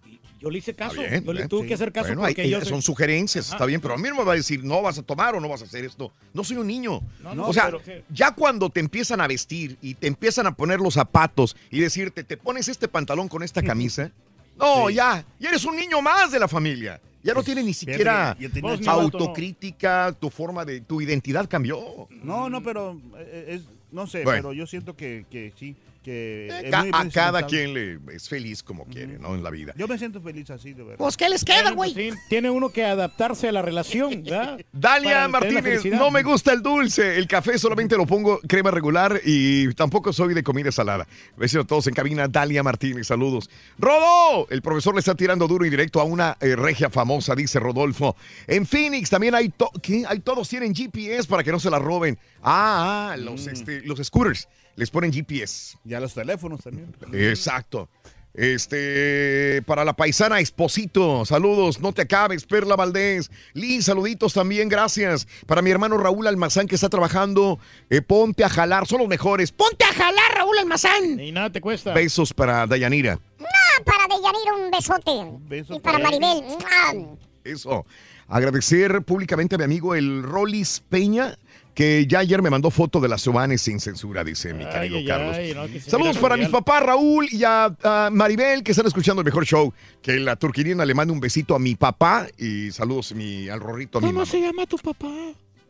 [0.05, 1.01] Y yo le hice caso.
[1.01, 2.81] Bien, yo le bien, tuve que hacer caso Bueno, porque hay- yo eh, soy- son
[2.81, 3.55] sugerencias, Ajá.
[3.57, 5.39] está bien, pero a mí no me va a decir, no vas a tomar o
[5.39, 6.11] no vas a hacer esto.
[6.33, 7.01] No soy un niño.
[7.21, 10.55] No, no, o sea, pero ya cuando te empiezan a vestir y te empiezan a
[10.55, 14.11] poner los zapatos y decirte, te pones este pantalón con esta camisa,
[14.57, 16.99] no, ya, ya eres un niño más de la familia.
[17.23, 18.91] Ya no tienes ni siquiera ¿no?
[18.91, 22.07] autocrítica, tu forma de, tu identidad cambió.
[22.23, 24.49] No, no, pero eh, es, no sé, Bueno.
[24.49, 25.75] pero yo siento que, que sí,
[26.05, 29.33] que muy a cada quien le es feliz como quiere, ¿no?
[29.33, 29.73] En la vida.
[29.75, 30.97] Yo me siento feliz así, de verdad.
[30.99, 31.93] Pues, ¿qué les queda, güey?
[31.95, 34.59] sí, tiene uno que adaptarse a la relación, ¿verdad?
[34.71, 37.17] Dalia Martínez, no me gusta el dulce.
[37.17, 41.07] El café solamente lo pongo crema regular y tampoco soy de comida salada.
[41.37, 42.27] Besitos a todos en cabina.
[42.27, 43.49] Dalia Martínez, saludos.
[43.79, 44.47] ¡Rodo!
[44.51, 48.15] El profesor le está tirando duro y directo a una eh, regia famosa, dice Rodolfo.
[48.45, 50.03] En Phoenix también hay, to- ¿qué?
[50.07, 52.19] hay todos tienen GPS para que no se la roben.
[52.43, 55.77] Ah, ah, los, este, los scooters les ponen GPS.
[55.83, 56.93] Ya los teléfonos también.
[57.13, 57.89] Exacto.
[58.37, 63.31] Este, para la paisana Esposito, saludos, no te acabes, Perla Valdés.
[63.53, 65.25] Liz, saluditos también, gracias.
[65.45, 69.53] Para mi hermano Raúl Almazán que está trabajando, eh, ponte a jalar, son los mejores.
[69.53, 71.17] Ponte a jalar, Raúl Almazán.
[71.17, 71.93] Y nada te cuesta.
[71.93, 73.19] Besos para Dayanira.
[73.39, 75.73] Ah, para Deyanira un besote.
[75.73, 76.43] y para Maribel.
[76.43, 77.15] ¡mua!
[77.45, 77.85] Eso.
[78.27, 81.37] Agradecer públicamente a mi amigo el Rolis Peña,
[81.75, 85.05] que ya ayer me mandó foto de las Subanes sin censura, dice mi querido ay,
[85.05, 85.35] Carlos.
[85.35, 88.87] ay, no, que se Saludos para mis papás Raúl y a, a Maribel, que están
[88.87, 89.73] escuchando el mejor show.
[90.01, 93.97] Que la turquirina le mande un besito a mi papá y saludos mi, al rorrito
[93.97, 94.25] a mi mamá.
[94.25, 95.11] se llama tu papá?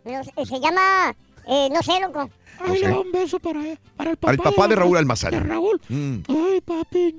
[0.06, 1.16] No, se llama,
[1.48, 2.30] eh, no sé, loco.
[2.59, 3.59] Ay, le da un beso para,
[3.98, 4.32] para el papá.
[4.32, 5.32] Al papá de Raúl Almazán.
[5.32, 5.82] De Raúl.
[5.90, 6.17] Mm.
[6.30, 7.16] Ay, papi,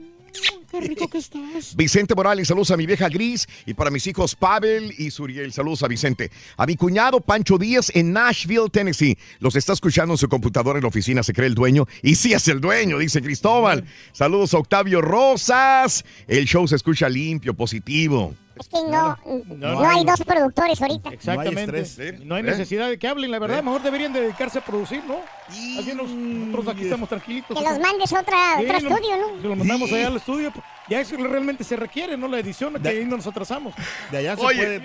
[0.70, 1.74] qué rico que estás.
[1.76, 5.82] Vicente Morales, saludos a mi vieja Gris y para mis hijos Pavel y Suriel, saludos
[5.82, 6.30] a Vicente.
[6.56, 9.16] A mi cuñado Pancho Díaz en Nashville, Tennessee.
[9.40, 11.86] Los está escuchando en su computadora en la oficina, se cree el dueño.
[12.02, 13.84] Y sí es el dueño, dice Cristóbal.
[14.12, 16.04] Saludos a Octavio Rosas.
[16.26, 18.34] El show se escucha limpio, positivo.
[18.58, 19.18] Es que no,
[19.48, 21.10] no, no hay hay- dos productores ahorita.
[21.10, 22.18] Exactamente.
[22.24, 22.44] No hay, ¿Eh?
[22.44, 23.58] necesidad de que hablen, la verdad.
[23.58, 23.62] ¿Eh?
[23.62, 25.20] Mejor deberían dedicarse a producir, ¿no?
[25.48, 27.56] Así nos- nosotros aquí estamos tranquilitos.
[27.56, 29.42] Que los mandes a otra, Sí, otro no- estudio, ¿no?
[29.42, 30.50] que Lo mandamos allá al estudio.
[30.52, 32.28] pues, Ya eso realmente se requiere, ¿no?
[32.28, 33.74] La edición, que ahí no nos atrasamos.
[34.12, 34.80] De allá Oye,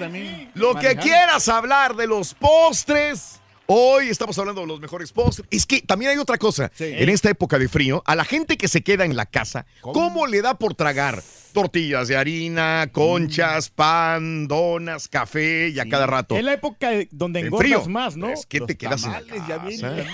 [0.56, 3.41] Lo que quieras hablar de los postres.
[3.74, 5.48] Hoy estamos hablando de los mejores postres.
[5.50, 6.70] Es que también hay otra cosa.
[6.78, 10.28] En esta época de frío, a la gente que se queda en la casa, ¿cómo,
[10.28, 11.24] le da por tragar?
[11.54, 16.36] Tortillas de harina, conchas, pan, donas, café y a cada rato.
[16.36, 17.90] Es la época de- donde En engordas frío.
[17.90, 18.28] más, ¿no?
[18.28, 20.06] Es que te quedas en la ya.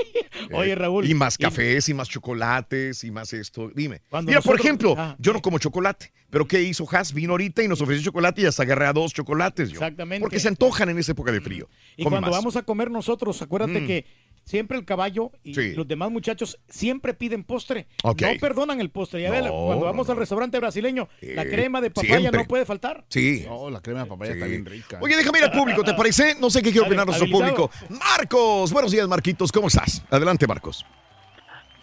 [0.52, 1.08] Oye, Raúl.
[1.08, 3.70] Y más cafés, y más chocolates, y más esto.
[3.74, 4.00] Dime.
[4.10, 6.12] Cuando Mira, por ejemplo, Ah, yo no como chocolate.
[6.30, 7.12] Pero ¿qué hizo Has?
[7.12, 9.68] Vino ahorita y nos ofreció chocolate y hasta agarré a dos chocolates.
[9.70, 9.74] Yo.
[9.74, 10.20] Exactamente.
[10.22, 11.68] Porque se antojan en esa época de frío.
[11.96, 12.38] Y Come cuando más.
[12.40, 13.86] vamos a comer nosotros, acuérdate Mm.
[13.86, 14.06] que
[14.46, 15.74] siempre el caballo y Sí.
[15.74, 17.88] los demás muchachos siempre piden postre.
[18.04, 19.20] No perdonan el postre.
[19.20, 22.40] Ya No, ves, cuando no, vamos al restaurante brasileño, la crema de papaya siempre.
[22.42, 23.04] no puede faltar.
[23.08, 23.44] Sí.
[23.46, 24.98] No, la crema de papaya está bien rica.
[25.02, 26.36] Oye, déjame ir al público, ¿te parece?
[26.40, 27.70] No sé qué quiere opinar nuestro público.
[27.90, 30.04] Marcos, buenos días, Marquitos, ¿cómo estás?
[30.10, 30.86] Adelante, Marcos.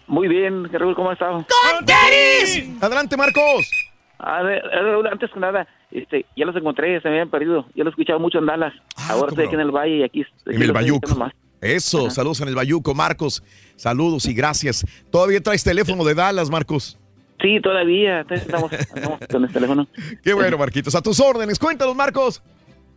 [0.06, 1.46] Muy bien, Raúl, ¿cómo has estado?
[1.46, 2.82] ¡Con tenis!
[2.82, 3.70] Adelante, Marcos.
[4.18, 7.66] A ver, Raúl, antes que nada, este, ya los encontré, se me habían perdido.
[7.74, 8.72] Yo los escuchaba mucho en Dallas.
[9.08, 10.22] Ahora estoy aquí en el Valle y aquí.
[10.22, 11.30] aquí En el estoy
[11.64, 13.42] Eso, saludos en el Bayuco, Marcos.
[13.76, 14.84] Saludos y gracias.
[15.10, 16.98] ¿Todavía traes teléfono de Dallas, Marcos?
[17.40, 18.24] Sí, todavía.
[18.30, 19.88] Estamos, andamos con el teléfono.
[20.22, 20.94] Qué bueno, Marquitos.
[20.94, 21.58] A tus órdenes.
[21.58, 22.42] Cuéntanos, Marcos.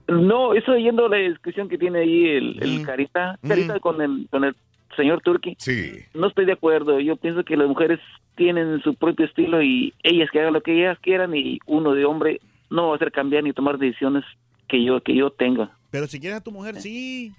[0.07, 2.63] No, estoy oyendo la discusión que tiene ahí el, Mm.
[2.63, 4.55] el Carita, Carita con el con el
[4.95, 5.55] señor Turki.
[5.59, 5.91] Sí.
[6.13, 6.99] No estoy de acuerdo.
[6.99, 7.99] Yo pienso que las mujeres
[8.35, 12.05] tienen su propio estilo y ellas que hagan lo que ellas quieran y uno de
[12.05, 12.39] hombre
[12.69, 14.23] no va a hacer cambiar ni tomar decisiones
[14.69, 15.71] que yo que yo tenga.
[15.91, 17.33] Pero si quieres a tu mujer, sí.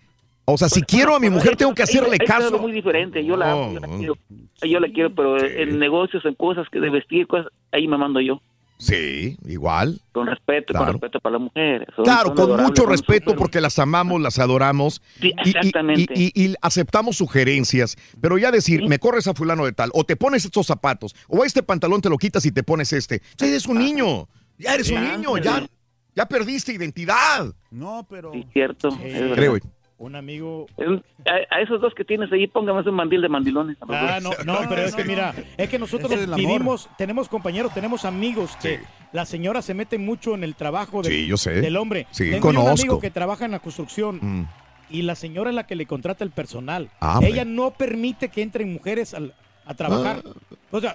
[0.50, 2.58] O sea, si quiero a mi mujer, tengo que hacerle Es algo caso.
[2.62, 3.22] muy diferente.
[3.24, 4.14] Yo la amo, yo la quiero.
[4.62, 8.18] Yo la quiero, pero en negocios, en cosas que de vestir, cosas, ahí me mando
[8.20, 8.40] yo.
[8.78, 10.00] Sí, igual.
[10.12, 10.86] Con respeto, Claro.
[10.86, 11.88] con respeto para las mujeres.
[11.96, 16.14] Son- Claro, son con mucho respeto porque las amamos, las adoramos Sí, y- y- exactamente.
[16.14, 20.04] y, y- y aceptamos sugerencias, pero ya decir, me corres a fulano de tal, o
[20.04, 23.20] te pones estos zapatos, o este pantalón te lo quitas y te pones este.
[23.36, 24.28] Ya eres un niño,
[24.58, 25.66] ya eres un Sí, niño, ya,
[26.14, 27.52] ya perdiste identidad.
[27.72, 28.32] No, pero.
[28.32, 28.88] Sí, cierto.
[29.02, 29.34] es.
[29.34, 29.58] Creo.
[29.98, 30.66] Un amigo.
[31.26, 33.76] A, a esos dos que tienes ahí, póngame un mandil de mandilones.
[33.88, 38.04] Ah, no, no, pero es que mira, es que nosotros es vivimos, tenemos compañeros, tenemos
[38.04, 38.78] amigos que
[39.12, 41.60] la señora se mete mucho en el trabajo del, Sí, yo sé.
[41.60, 42.06] del hombre.
[42.12, 42.82] Sí, Tengo yo un conozco.
[42.82, 44.46] amigo que trabaja en la construcción Mm.
[44.90, 46.90] y la señora es la que le contrata el personal.
[47.00, 49.34] Ah, Ella no permite que entren mujeres al-
[49.66, 50.22] a trabajar.
[50.70, 50.94] O sea,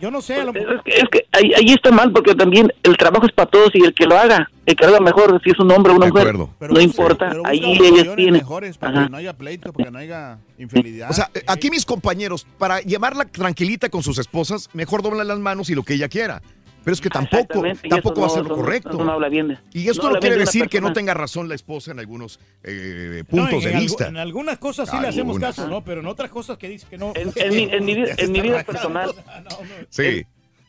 [0.00, 2.72] yo no sé, a lo Es que, es que ahí, ahí está mal porque también
[2.82, 5.40] el trabajo es para todos y el que lo haga, el que lo haga mejor,
[5.42, 8.32] si es un hombre o una mujer, no importa, Pero ahí opciones tienen.
[8.34, 9.04] mejores para Ajá.
[9.04, 11.10] que no haya pleito, para que no haya infidelidad.
[11.10, 15.70] O sea, aquí mis compañeros, para llevarla tranquilita con sus esposas, mejor doblan las manos
[15.70, 16.42] y lo que ella quiera.
[16.84, 18.90] Pero es que tampoco, tampoco va a ser lo no- correcto.
[18.90, 21.54] eso no habla bien de- y esto no quiere decir que no tenga razón la
[21.54, 24.08] esposa en algunos eh, no, puntos en, de vista.
[24.08, 25.82] en algunas cosas sí le hacemos caso, ¿no?
[25.82, 27.12] Pero en otras cosas que dice que no.
[27.14, 29.10] En, en mi, en mi vida, en mi vida personal,
[29.88, 30.22] Sí.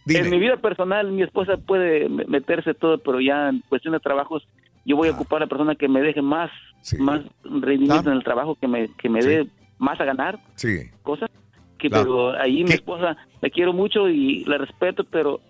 [0.08, 4.00] en mi vida personal, mi esposa puede me- meterse todo, pero ya en cuestión de
[4.00, 4.48] trabajos,
[4.85, 5.00] yo Ah.
[5.00, 6.52] voy a ocupar a la persona que me deje más,
[7.00, 9.48] más rendimiento en el trabajo, que me, que me dé
[9.80, 10.77] más a ganar, Sí.
[11.03, 11.30] cosas.
[11.77, 12.03] Que, Claro.
[12.06, 15.42] Pero ahí mi esposa la quiero mucho y la respeto, pero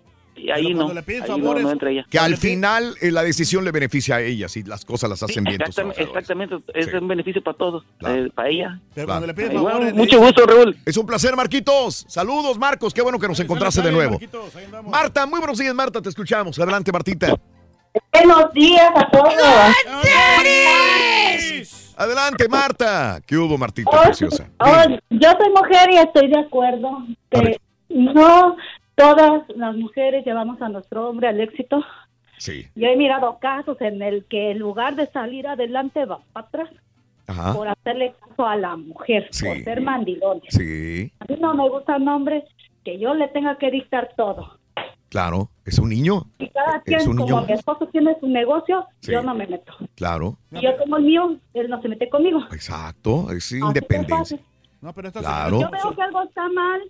[0.52, 2.06] ahí no, le ahí no, favores, no entra ella.
[2.10, 5.44] Que al final eh, la decisión le beneficia a ella si las cosas las hacen
[5.44, 5.58] bien.
[5.58, 8.80] tus Exactamente, exactamente, es un beneficio para todos, eh, para ella.
[8.94, 9.20] Pero Claro.
[9.20, 10.76] cuando le pides Igual, favores, le mucho gusto, Raúl.
[10.84, 12.04] Es un placer, Marquitos.
[12.08, 12.92] Saludos, Marcos.
[12.94, 14.18] Qué bueno que nos encontraste de nuevo.
[14.84, 16.00] Marta, muy buenos días, Marta.
[16.02, 16.58] Te escuchamos.
[16.58, 17.34] Adelante, Martita.
[18.12, 19.32] Buenos días a todos.
[21.96, 23.20] Adelante, Marta.
[23.26, 24.48] ¿Qué hubo, Martita, Oh, preciosa?
[24.60, 26.90] oh, yo soy mujer y estoy de acuerdo
[27.30, 27.58] que
[27.88, 28.56] no
[28.96, 31.84] todas las mujeres llevamos a nuestro hombre al éxito.
[32.38, 32.66] Sí.
[32.74, 36.70] Yo he mirado casos en el que en lugar de salir adelante va para atrás
[37.28, 37.54] Ajá.
[37.54, 39.46] por hacerle caso a la mujer, Sí.
[39.46, 40.42] por ser mandilones.
[40.48, 42.44] Sí, A mí no me gustan hombres
[42.84, 44.58] que yo le tenga que dictar todo.
[45.08, 45.48] claro.
[45.64, 46.26] Es un niño.
[46.38, 47.46] Y cada Es quien, un como niño.
[47.46, 49.12] mi esposo tiene su negocio, Sí.
[49.12, 49.72] yo no me meto.
[49.96, 50.36] Claro.
[50.52, 52.40] Y yo tengo el mío, él no se mete conmigo.
[52.52, 53.30] Exacto.
[53.30, 54.38] Es Así independencia.
[54.82, 55.58] No, pero Claro.
[55.60, 56.80] Yo veo que algo está mal,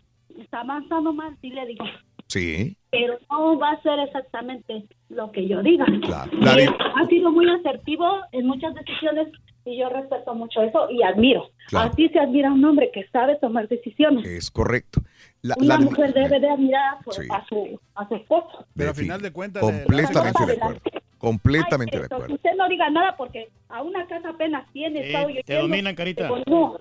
[0.43, 1.85] está avanzando mal, sí le digo.
[2.29, 2.77] Sí.
[2.91, 5.85] Pero no va a ser exactamente lo que yo diga.
[6.03, 6.31] Claro.
[6.41, 9.29] La él ha sido muy asertivo en muchas decisiones
[9.65, 11.51] y yo respeto mucho eso y admiro.
[11.69, 11.91] Claro.
[11.93, 14.25] Así se admira a un hombre que sabe tomar decisiones.
[14.27, 15.01] Es correcto.
[15.43, 17.29] La- Una la- mujer debe de admirar a su, Sí.
[17.31, 18.67] a su, a su esposo.
[18.75, 20.81] Pero al final de cuentas, le- Completamente le- de acuerdo.
[21.19, 22.35] Completamente de Esto, acuerdo.
[22.35, 25.11] Usted no diga nada porque a una casa apenas tiene.
[25.11, 26.25] Yo te dominan, carita.
[26.25, 26.79] digo, no.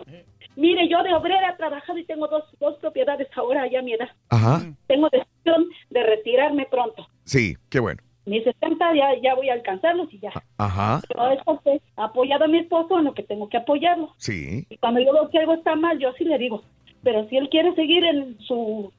[0.56, 3.94] Mire, yo de obrera he trabajado y tengo dos, dos propiedades ahora ya a mi
[3.94, 4.10] edad.
[4.30, 4.62] Ajá.
[4.88, 7.08] Tengo decisión de retirarme pronto.
[7.24, 8.02] Sí, qué bueno.
[8.26, 10.32] Mis 60 ya, ya voy a alcanzarlos y ya.
[10.58, 11.02] Ajá.
[11.08, 11.62] Pero eso
[11.96, 14.14] apoyado a mi esposo en lo que tengo que apoyarlo.
[14.18, 14.66] Sí.
[14.70, 16.64] Y cuando yo veo que algo está mal, yo sí le digo.
[17.04, 18.92] Pero si él quiere seguir en su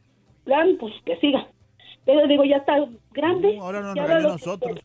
[0.44, 1.48] plan, pues que siga.
[2.04, 2.76] Pero le digo, ya está
[3.10, 3.58] grande.
[3.60, 4.80] Ahora a lo que nosotros.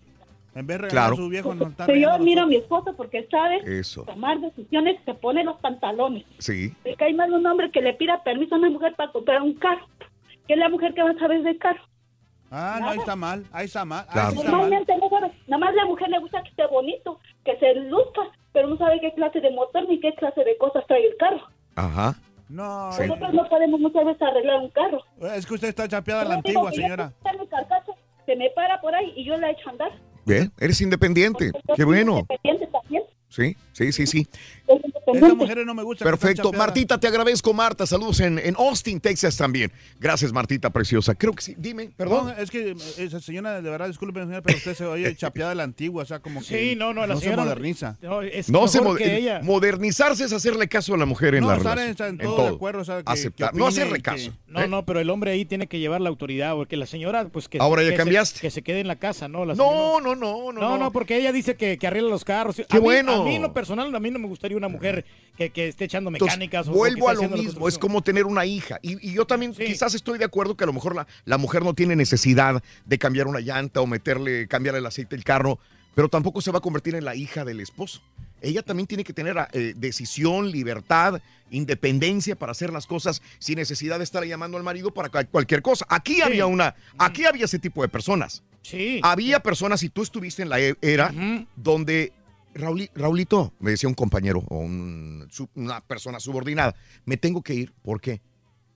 [0.54, 1.14] En vez de Claro.
[1.14, 4.04] a su viejo, nos está Pero yo admiro a mi esposo porque sabe Eso.
[4.04, 6.26] tomar decisiones, se pone los pantalones.
[6.40, 6.74] Sí.
[6.84, 9.54] Me cae mal un hombre que le pida permiso a una mujer para comprar un
[9.54, 9.88] carro.
[10.48, 11.82] ¿Qué es la mujer que va a saber de carro?
[12.54, 13.46] Ah, no, ahí está mal.
[13.54, 14.04] Ahí está mal.
[14.10, 14.32] Ahí Claro.
[14.32, 14.60] sí está mal.
[14.62, 15.32] Normalmente no sabe.
[15.48, 18.22] Nada más la mujer le gusta que esté bonito, que se luzca,
[18.52, 21.48] pero no sabe qué clase de motor ni qué clase de cosas trae el carro.
[21.78, 22.16] Ajá.
[22.50, 22.92] No.
[22.92, 23.04] Sí.
[23.08, 25.02] Nosotros no podemos muchas veces arreglar un carro.
[25.34, 27.14] Es que usted está chapeada a la Yo antigua, que yo señora.
[27.50, 27.94] carcacha,
[28.26, 29.92] se me para por ahí y yo la echo a andar.
[30.26, 31.52] Bien, eres independiente.
[31.68, 32.20] Yo Qué bueno.
[32.20, 33.04] independiente también.
[33.30, 34.28] Sí, sí, sí, sí.
[35.14, 36.06] Esas mujeres no me gustan.
[36.08, 36.52] Perfecto.
[36.54, 37.86] Martita, te agradezco, Marta.
[37.86, 39.72] Saludos en, en Austin, Texas también.
[40.00, 41.16] Gracias, Martita preciosa.
[41.16, 41.56] Creo que sí.
[41.58, 42.34] Dime, No, perdón.
[42.38, 45.64] es que, esa señora, de verdad, disculpe, señora, pero usted se oye chapeada a la
[45.64, 47.98] antigua, o sea, como que Sí, no, no, la se señora- moderniza.
[48.02, 49.42] No, es No se mejor mo- que ella.
[49.44, 51.80] modernizarse es hacerle caso a la mujer en No, la relación.
[51.80, 54.32] en- en en todo de acuerdo, o sea, que- Aceptar, que no hacerle caso.
[54.32, 57.28] que- No, no, pero el hombre ahí tiene que llevar la autoridad, porque la señora,
[57.30, 58.38] pues que, Ahora ya que cambiaste.
[58.38, 59.46] Se, que se quede en la casa, ¿no?
[59.46, 60.60] La No, no, no, no.
[60.62, 62.56] No, no, porque ella dice que, que arregla los carros.
[62.56, 63.22] Qué a mí, bueno.
[63.22, 65.06] A mí, en lo personal, a mí no me gustaría una mujer
[65.38, 66.68] que, que esté echando mecánicas.
[66.68, 68.80] o vuelvo a lo mismo, es como tener una hija.
[68.82, 71.64] Y, y yo también quizás estoy de acuerdo que a lo mejor la, la mujer
[71.64, 75.60] no tiene necesidad de cambiar una llanta o meterle, cambiar el aceite del carro,
[75.96, 78.02] pero tampoco se va a convertir en la hija del esposo.
[78.44, 83.98] Ella también tiene que tener eh, decisión, libertad, independencia para hacer las cosas sin necesidad
[84.00, 85.86] de estar llamando al marido para cual- cualquier cosa.
[85.90, 88.42] Aquí había una, aquí había ese tipo de personas.
[88.64, 89.00] Sí.
[89.04, 91.12] Había personas, y tú estuviste en la e- era
[91.56, 92.14] donde
[92.54, 97.74] Rauli- Raulito, me decía un compañero o un- una persona subordinada, me tengo que ir.
[97.82, 98.22] ¿Por qué?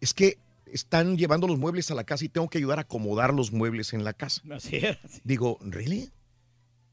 [0.02, 3.34] Es que están llevando los muebles a la casa y tengo que ayudar a acomodar
[3.34, 4.42] los muebles en la casa.
[4.52, 4.98] Así es.
[5.24, 6.10] Digo, ¿really?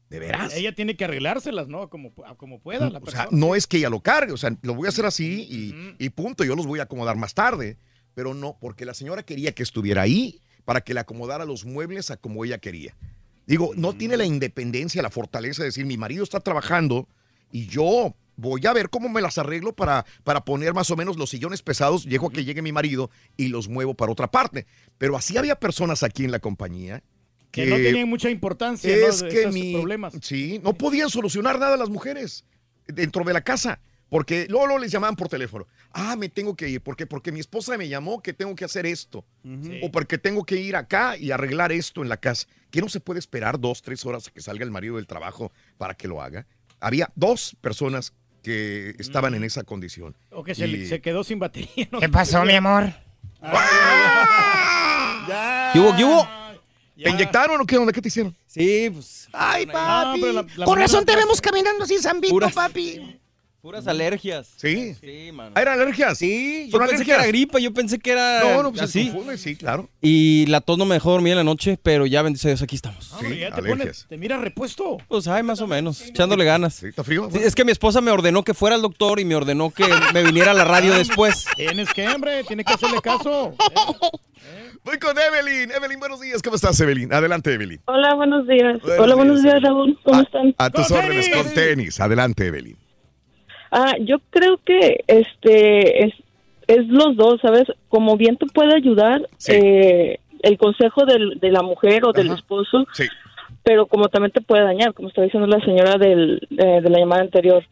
[0.09, 0.53] ¿De veras?
[0.55, 1.89] Ella tiene que arreglárselas, ¿no?
[1.89, 3.23] Como, como pueda la O persona.
[3.23, 5.95] sea, no es que ella lo cargue, o sea, lo voy a hacer así y,
[5.97, 7.77] y punto, yo los voy a acomodar más tarde.
[8.13, 12.11] Pero no, porque la señora quería que estuviera ahí para que le acomodara los muebles
[12.11, 12.95] a como ella quería.
[13.45, 17.07] Digo, no tiene la independencia, la fortaleza de decir, mi marido está trabajando
[17.51, 21.17] y yo voy a ver cómo me las arreglo para, para poner más o menos
[21.17, 24.65] los sillones pesados, llego a que llegue mi marido y los muevo para otra parte.
[24.97, 27.03] Pero así había personas aquí en la compañía
[27.51, 29.07] que no tenían mucha importancia, ¿no?
[29.07, 30.13] es de que esos mi, problemas.
[30.21, 32.45] sí, no podían solucionar nada las mujeres
[32.87, 33.79] dentro de la casa.
[34.13, 35.65] Porque luego, luego les llamaban por teléfono.
[35.91, 36.81] Ah, me tengo que ir.
[36.81, 37.07] ¿Por qué?
[37.07, 39.25] Porque mi esposa me llamó que tengo que hacer esto.
[39.81, 42.45] O porque tengo que ir acá y arreglar esto en la casa.
[42.69, 45.51] ¿Que no se puede esperar dos, tres horas a que salga el marido del trabajo
[45.79, 46.45] para que lo haga?
[46.79, 50.15] Había dos personas que estaban en esa condición.
[50.29, 51.87] O que se, Y- le- se quedó sin batería.
[51.91, 51.99] ¿no?
[51.99, 52.93] ¿Qué pasó, mi amor?
[55.73, 56.27] ¿Qué hubo, qué hubo?
[57.03, 57.91] ¿Te inyectaron o qué onda?
[57.91, 58.35] ¿Qué te hicieron?
[58.45, 59.27] Sí, pues.
[59.33, 60.21] Ay, papi.
[60.21, 63.19] la- la Con razón no te vemos caminando así, Zambito, Puras- papi.
[63.63, 64.51] Puras alergias.
[64.57, 64.93] Sí.
[64.99, 65.53] Sí, mano.
[65.55, 66.17] ¿Ah, ¿Eran alergias?
[66.17, 67.19] Sí, yo ¿Son pensé que alergias?
[67.19, 69.09] era gripa, yo pensé que era No, no, pues se así.
[69.09, 69.89] confunde, sí, claro.
[70.01, 72.75] Y la tos no me dejó dormir en la noche, pero ya bendito Dios, aquí
[72.75, 73.13] estamos.
[73.13, 74.97] Hombre, ya te, pones, te mira repuesto.
[75.07, 76.83] Pues ay, más o menos, echándole ganas.
[76.83, 77.29] ¿Está frío?
[77.31, 79.85] Sí, es que mi esposa me ordenó que fuera al doctor y me ordenó que
[80.13, 81.45] me viniera a la radio después.
[81.55, 83.55] Tienes que, hombre, tienes que hacerle caso.
[84.83, 85.71] Voy con Evelyn.
[85.71, 86.41] Evelyn, buenos días.
[86.41, 87.13] ¿Cómo estás, Evelyn?
[87.13, 87.79] Adelante, Evelyn.
[87.85, 88.81] Hola, buenos días.
[88.81, 89.97] Buenos Hola, buenos días, días, Raúl.
[90.03, 90.53] ¿Cómo están?
[90.57, 92.01] A tus órdenes, con tenis.
[92.01, 92.82] Adelante, Evelyn.
[93.75, 96.13] Ah, yo creo que este es,
[96.67, 97.63] es los dos, ¿sabes?
[97.89, 102.85] Como bien te puede ayudar eh, el consejo del- de la mujer o del esposo,
[102.93, 103.05] Sí.
[103.63, 106.99] pero como también te puede dañar, como está diciendo la señora del, eh, de la
[106.99, 107.63] llamada anterior.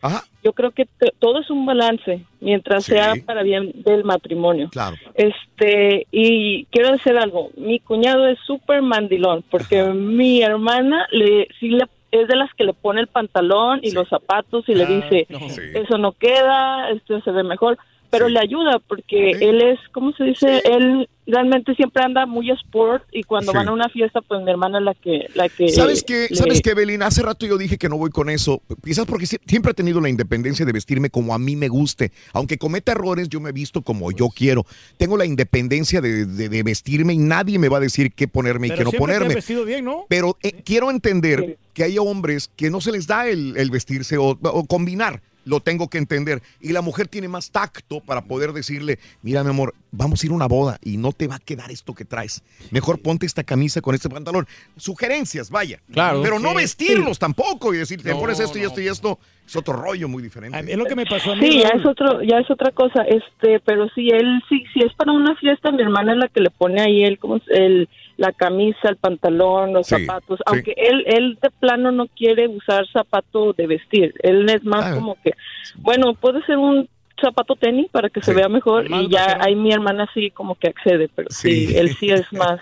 [0.43, 0.87] Yo creo que
[1.19, 2.93] todo es un balance, mientras Sí.
[2.93, 4.69] sea para bien del matrimonio.
[4.71, 4.95] Claro.
[5.13, 11.69] Este, y quiero decir algo, mi cuñado es súper mandilón, porque mi hermana le, sí
[11.69, 15.27] le, es de las que le pone el pantalón y los zapatos y le dice,
[15.73, 17.77] eso no queda, esto se ve mejor,
[18.09, 20.61] pero le ayuda porque él es, ¿cómo se dice?
[20.65, 23.57] Él realmente siempre anda muy sport y cuando Sí.
[23.57, 25.27] van a una fiesta, pues mi hermana es la que...
[25.35, 26.27] La que ¿Sabes qué?
[26.29, 27.03] le- ¿Sabes qué, Evelyn?
[27.03, 28.61] Hace rato yo dije que no voy con eso.
[28.83, 32.11] Quizás porque sie- siempre he tenido la independencia de vestirme como a mí me guste.
[32.33, 34.65] Aunque cometa errores, yo me he visto como yo quiero.
[34.97, 38.67] Tengo la independencia de, de- de vestirme y nadie me va a decir qué ponerme
[38.67, 39.35] y qué no siempre te has ponerme.
[39.35, 40.05] vestido bien, ¿no?
[40.09, 44.17] Pero eh, quiero entender que hay hombres que no se les da el, el vestirse
[44.17, 45.21] o, o combinar.
[45.43, 46.41] Lo tengo que entender.
[46.59, 50.31] Y la mujer tiene más tacto para poder decirle, mira mi amor, vamos a ir
[50.31, 52.43] a una boda y no te va a quedar esto que traes.
[52.69, 54.47] Mejor ponte esta camisa con este pantalón.
[54.77, 55.79] Sugerencias, vaya.
[55.91, 56.21] Claro.
[56.21, 56.55] Pero no Sí.
[56.57, 59.19] vestirlos tampoco y decir, te No, pones esto y esto y esto.
[59.45, 60.59] Es otro rollo muy diferente.
[60.71, 61.41] Es lo que me pasó a mí.
[61.51, 64.93] Sí, ya es otro, ya es otra cosa, este, pero si él, sí, si es
[64.93, 67.89] para una fiesta, mi hermana es la que le pone ahí el, como el,
[68.21, 70.43] la camisa, el pantalón, los Sí, zapatos, sí.
[70.45, 74.93] aunque él, él de plano no quiere usar zapato de vestir, él es más Ah.
[74.95, 75.31] como que,
[75.77, 76.87] bueno, puede ser un
[77.19, 79.43] zapato tenis para que se vea mejor Más y ya vaquero.
[79.45, 81.77] ahí mi hermana sí como que accede, pero sí, Sí.
[81.77, 82.59] él sí es más,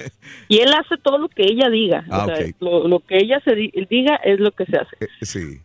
[0.48, 2.56] y él hace todo lo que ella diga, Ah, o sea, ok.
[2.62, 4.96] lo, lo que ella se di- diga es lo que se hace.
[5.02, 5.60] Eh, sí.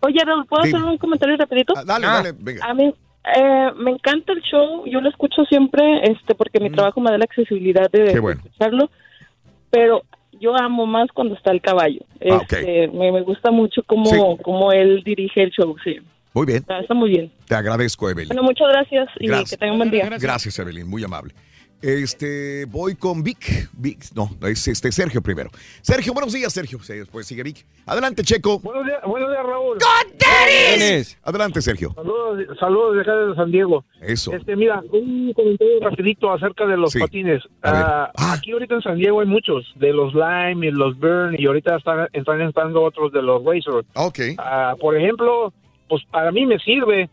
[0.00, 0.76] Oye, Raúl, ¿puedo Dime.
[0.78, 1.72] hacer un comentario rapidito?
[1.76, 2.66] Ah, dale, dale, venga.
[2.66, 2.92] A mí
[3.36, 7.16] eh, me encanta el show, yo lo escucho siempre, este, porque mi trabajo me da
[7.16, 8.06] la accesibilidad de, Mm.
[8.08, 8.40] Qué de bueno.
[8.44, 8.90] escucharlo,
[9.74, 10.02] pero
[10.40, 12.00] yo amo más cuando está el caballo.
[12.20, 12.40] Ah.
[12.42, 14.18] Este, me, me gusta mucho cómo, Sí.
[14.42, 15.96] cómo él dirige el show, sí.
[16.32, 16.58] Muy bien.
[16.58, 17.30] Está, está muy bien.
[17.46, 18.28] Te agradezco, Evelyn.
[18.28, 19.50] Bueno, muchas gracias y Gracias.
[19.50, 20.08] que tengan un buen día.
[20.20, 21.32] Gracias, Evelyn, muy amable.
[21.88, 23.68] Este, voy con Vic.
[23.74, 25.50] Vic, no, es este Sergio primero.
[25.82, 26.78] Sergio, buenos días, Sergio.
[26.82, 27.66] Sí, Después sigue Vic.
[27.84, 28.58] Adelante, Checo.
[28.60, 29.76] Buenos días, buenos días Raúl.
[31.24, 31.92] Adelante, Sergio.
[31.94, 33.84] Saludos, saludos de acá de San Diego.
[34.00, 34.32] Eso.
[34.32, 37.00] Este, mira, un comentario rapidito acerca de los Sí.
[37.00, 37.42] patines.
[37.60, 37.82] A ver.
[37.84, 41.44] Ah, Aquí ahorita en San Diego hay muchos, de los Lime y los Burn, y
[41.44, 43.84] ahorita están, están entrando otros de los Razor.
[43.94, 44.20] Ok.
[44.38, 45.52] Ah, por ejemplo,
[45.88, 47.10] pues para mí me sirve,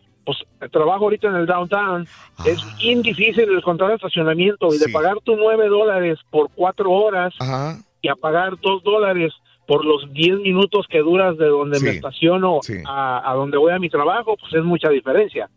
[0.60, 2.08] pues trabajo ahorita en el downtown,
[2.46, 4.94] es bien difícil encontrar estacionamiento y de Ah.
[4.94, 7.78] Pagar tus nueve dólares por cuatro horas Ajá.
[8.02, 9.34] y a pagar dos dólares
[9.68, 12.74] por los diez minutos que duras de donde me estaciono Sí.
[12.86, 15.50] a, a donde voy a mi trabajo, pues es mucha diferencia.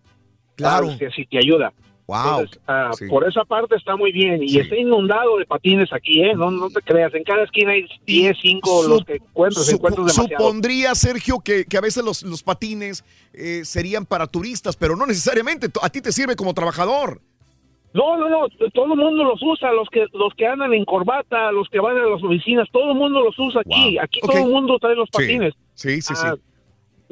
[0.57, 0.85] Claro.
[0.86, 1.73] Sabes que sí te ayuda.
[2.07, 2.41] Wow.
[2.41, 3.07] Entonces, ah, Sí.
[3.08, 4.42] Por esa parte está muy bien.
[4.42, 4.58] Y Sí.
[4.58, 6.34] está inundado de patines aquí, ¿eh?
[6.34, 7.15] No, no te creas.
[7.15, 9.66] En cada esquina hay 10, 5 Sup- los que encuentras.
[9.66, 14.76] Supo- encuentras supondría, Sergio, que, que a veces los, los patines eh, serían para turistas,
[14.76, 15.68] pero no necesariamente.
[15.81, 17.20] A ti te sirve como trabajador.
[17.94, 18.49] No, no, no.
[18.74, 19.73] Todo el mundo los usa.
[19.73, 22.99] Los que los que andan en corbata, los que van a las oficinas, todo el
[22.99, 23.94] mundo los usa aquí.
[23.94, 24.05] Wow.
[24.05, 25.23] Aquí todo el mundo trae los Sí.
[25.23, 25.55] patines.
[25.74, 26.23] Sí, sí, sí.
[26.26, 26.34] Ah,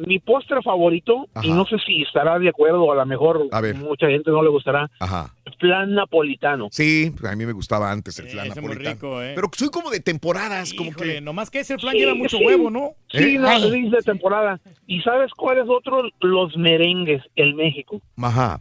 [0.06, 3.74] Mi postre favorito, y no sé si estará de acuerdo, a lo mejor A ver.
[3.76, 5.34] mucha gente no le gustará, Ajá.
[5.58, 6.68] flan napolitano.
[6.70, 8.94] Sí, a mí me gustaba antes el flan ese es muy napolitano.
[8.94, 9.32] rico, ¿eh?
[9.34, 11.20] Pero soy como de temporadas, como que...
[11.20, 12.44] nomás que ese flan Sí, lleva mucho sí.
[12.44, 12.92] huevo, ¿no?
[13.10, 13.38] Sí, ¿Eh?
[13.38, 14.60] no, es de temporada.
[14.86, 16.02] ¿Y sabes cuál es otro?
[16.20, 18.00] Los merengues, el México.
[18.16, 18.60] Ajá.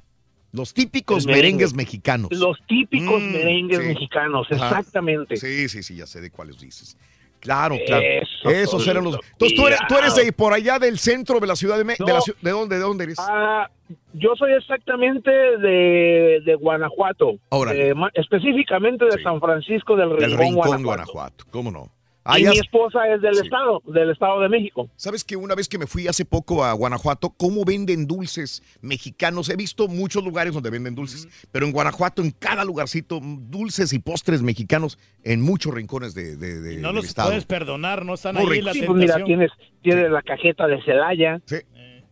[0.53, 1.43] Los típicos merengue.
[1.43, 2.29] merengues mexicanos.
[2.31, 3.85] Los típicos Mm, merengues sí.
[3.85, 4.79] mexicanos, Ajá.
[4.79, 5.37] exactamente.
[5.37, 6.97] Sí, sí, sí, ya sé de cuáles dices.
[7.41, 8.03] Claro, claro.
[8.03, 9.15] Eso, Esos eran los.
[9.33, 11.95] Entonces tú eres, tú eres de por allá del centro de la ciudad de, Me-
[11.99, 12.19] de, No.
[12.41, 12.75] ¿de dónde?
[12.77, 13.17] ¿De dónde eres?
[13.19, 13.67] Ah,
[14.13, 17.33] yo soy exactamente de, de Guanajuato.
[17.49, 17.89] Órale.
[17.89, 19.23] Eh, específicamente de Sí.
[19.23, 20.83] San Francisco del Rincón, del Rincón, Guanajuato.
[20.83, 21.45] Guanajuato.
[21.51, 21.89] ¿Cómo no?
[22.23, 23.41] Ah, y ya mi esposa es del Sí.
[23.45, 24.89] estado, del estado de México.
[24.95, 29.49] ¿Sabes que una vez que me fui hace poco a Guanajuato, cómo venden dulces mexicanos?
[29.49, 33.99] He visto muchos lugares donde venden dulces, pero en Guanajuato, en cada lugarcito, dulces y
[33.99, 37.29] postres mexicanos en muchos rincones de, de- de- No del los estado.
[37.29, 38.65] puedes perdonar, no están Muy ahí rico.
[38.67, 39.51] la Sí, pues mira, tienes,
[39.81, 41.55] tienes la cajeta de Celaya, Sí,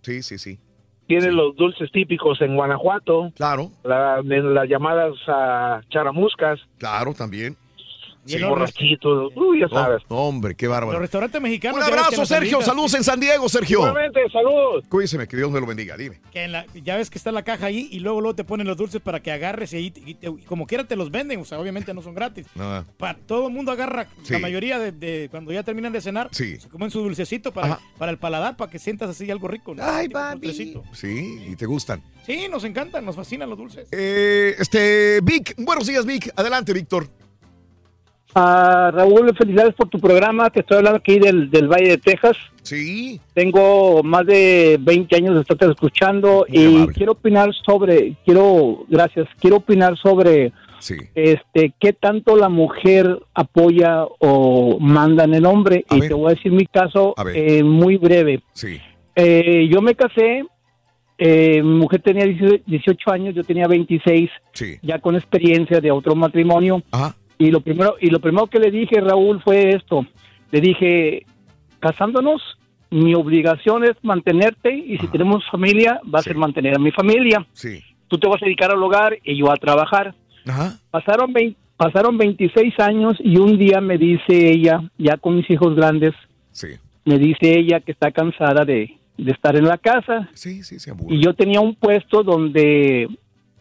[0.01, 0.59] sí, sí, sí.
[1.05, 1.31] tienes Sí.
[1.35, 7.55] los dulces típicos en Guanajuato, Claro, la- de las llamadas ah, charamuscas, claro, también.
[8.25, 10.03] Y sí, los borrachitos, uy, ya Oh, sabes.
[10.09, 10.99] hombre, qué Los bárbaro.
[10.99, 11.77] restaurantes mexicanos.
[11.79, 12.61] Un abrazo, Sergio.
[12.61, 13.79] Saludos en San Diego, Sergio.
[13.79, 14.83] Igualmente, salud.
[14.89, 15.95] Cuídese, que Dios me lo bendiga.
[15.97, 16.19] Dime.
[16.31, 18.67] que en la- ya ves que está la caja ahí y luego luego te ponen
[18.67, 21.09] los dulces para que agarres y, ahí te- y te- y como quiera te los
[21.11, 22.45] venden, o sea, obviamente no son gratis.
[22.55, 24.33] No, Pa- todo el mundo agarra, Sí.
[24.33, 26.57] la mayoría de, de- cuando ya terminan de cenar, Sí.
[26.59, 27.79] se comen su dulcecito para, Ajá.
[27.97, 29.73] para el paladar, para que sientas así algo rico.
[29.73, 29.83] ¿no?
[29.83, 30.39] Ay, papi.
[30.47, 30.83] dulcecito.
[30.93, 32.01] Sí, y te gustan.
[32.25, 33.87] Sí, nos encantan, nos fascinan los dulces.
[33.91, 36.31] Eh, este, Vic, buenos días, Vic.
[36.35, 37.07] Adelante, Víctor.
[38.35, 40.49] Ah, Raúl, felicidades por tu programa.
[40.49, 42.37] Te estoy hablando aquí del, del Valle de Texas.
[42.61, 43.19] Sí.
[43.33, 46.93] Tengo más de 20 años de estarte escuchando Muy y amable.
[46.93, 50.95] quiero opinar sobre, quiero, gracias, quiero opinar sobre Sí.
[51.13, 55.83] este qué tanto la mujer apoya o manda en el hombre.
[55.89, 56.09] A y ver.
[56.09, 58.41] te voy a decir mi caso eh, muy breve.
[58.53, 58.77] Sí.
[59.15, 60.43] Eh, yo me casé,
[61.17, 64.77] eh, mi mujer tenía 18 años, yo tenía 26, Sí.
[64.81, 66.81] ya con experiencia de otro matrimonio.
[66.91, 67.15] Ajá.
[67.39, 70.05] Y lo primero, y lo primero que le dije, Raúl, fue esto.
[70.51, 71.25] Le dije,
[71.79, 72.41] casándonos,
[72.91, 75.11] mi obligación es mantenerte y si Ajá.
[75.13, 76.29] tenemos familia, va a Sí.
[76.29, 77.45] ser mantener a mi familia.
[77.53, 77.81] Sí.
[78.07, 80.13] Tú te vas a dedicar al hogar y yo a trabajar.
[80.47, 80.79] Ajá.
[80.91, 85.75] Pasaron, vein- pasaron 26 años y un día me dice ella, ya con mis hijos
[85.75, 86.13] grandes,
[86.51, 86.67] Sí.
[87.05, 90.27] me dice ella que está cansada de, de estar en la casa.
[90.33, 91.15] Sí, sí, aburre.
[91.15, 93.07] Y yo tenía un puesto donde,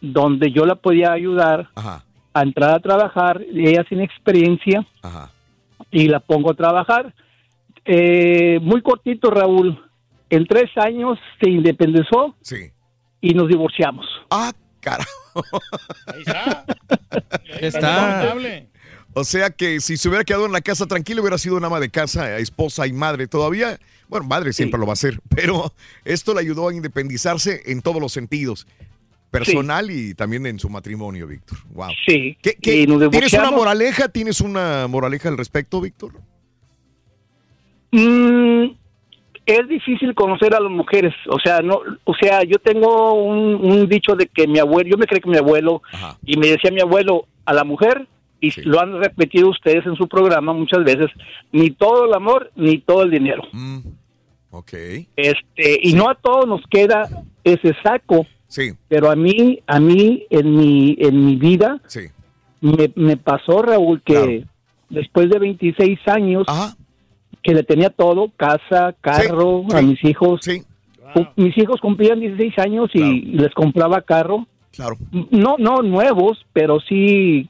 [0.01, 2.03] donde yo la podía ayudar Ajá.
[2.39, 5.31] A entrar a trabajar, ella sin experiencia, Ajá.
[5.91, 7.13] y la pongo a trabajar.
[7.85, 9.83] Eh, muy cortito, Raúl.
[10.29, 12.71] En tres años se independizó Sí.
[13.21, 14.05] y nos divorciamos.
[14.29, 15.09] Ah, carajo.
[16.07, 16.65] Ahí está.
[17.61, 17.81] Está.
[17.95, 18.67] Lamentable.
[19.13, 21.79] O sea que si se hubiera quedado en la casa tranquilo, hubiera sido una ama
[21.79, 23.79] de casa, esposa y madre todavía.
[24.07, 25.73] Bueno, madre siempre lo va a ser, pero
[26.05, 28.67] esto le ayudó a independizarse en todos los sentidos.
[29.31, 31.59] Personal y también en su matrimonio, Víctor.
[31.71, 31.89] Wow.
[32.07, 32.35] Sí.
[32.41, 34.09] ¿Qué- qué- Y nos ¿Tienes una moraleja?
[34.09, 36.13] ¿Tienes una moraleja al respecto, Víctor?
[37.91, 38.71] Mm,
[39.45, 43.87] es difícil conocer a las mujeres, o sea, no, o sea, yo tengo un, un
[43.89, 46.17] dicho de que mi abuelo, yo me creo que mi abuelo Ajá.
[46.23, 48.07] y me decía mi abuelo a la mujer
[48.41, 48.61] y Sí.
[48.63, 51.07] lo han repetido ustedes en su programa muchas veces,
[51.51, 53.41] ni todo el amor ni todo el dinero.
[53.51, 53.79] Mm,
[54.51, 54.73] ok.
[55.15, 57.09] Este, y no a todos nos queda
[57.43, 62.01] ese saco, Sí, pero a mí, a mí en mi en mi vida sí.
[62.61, 64.31] me, me pasó Raúl que Claro.
[64.89, 66.75] después de 26 años Ajá.
[67.43, 70.41] que le tenía todo, casa, carro, sí, a mis hijos.
[71.35, 73.43] Mis hijos cumplían 16 años y Claro.
[73.45, 74.45] les compraba carro.
[74.75, 74.97] claro.
[75.31, 77.47] No, no nuevos, pero sí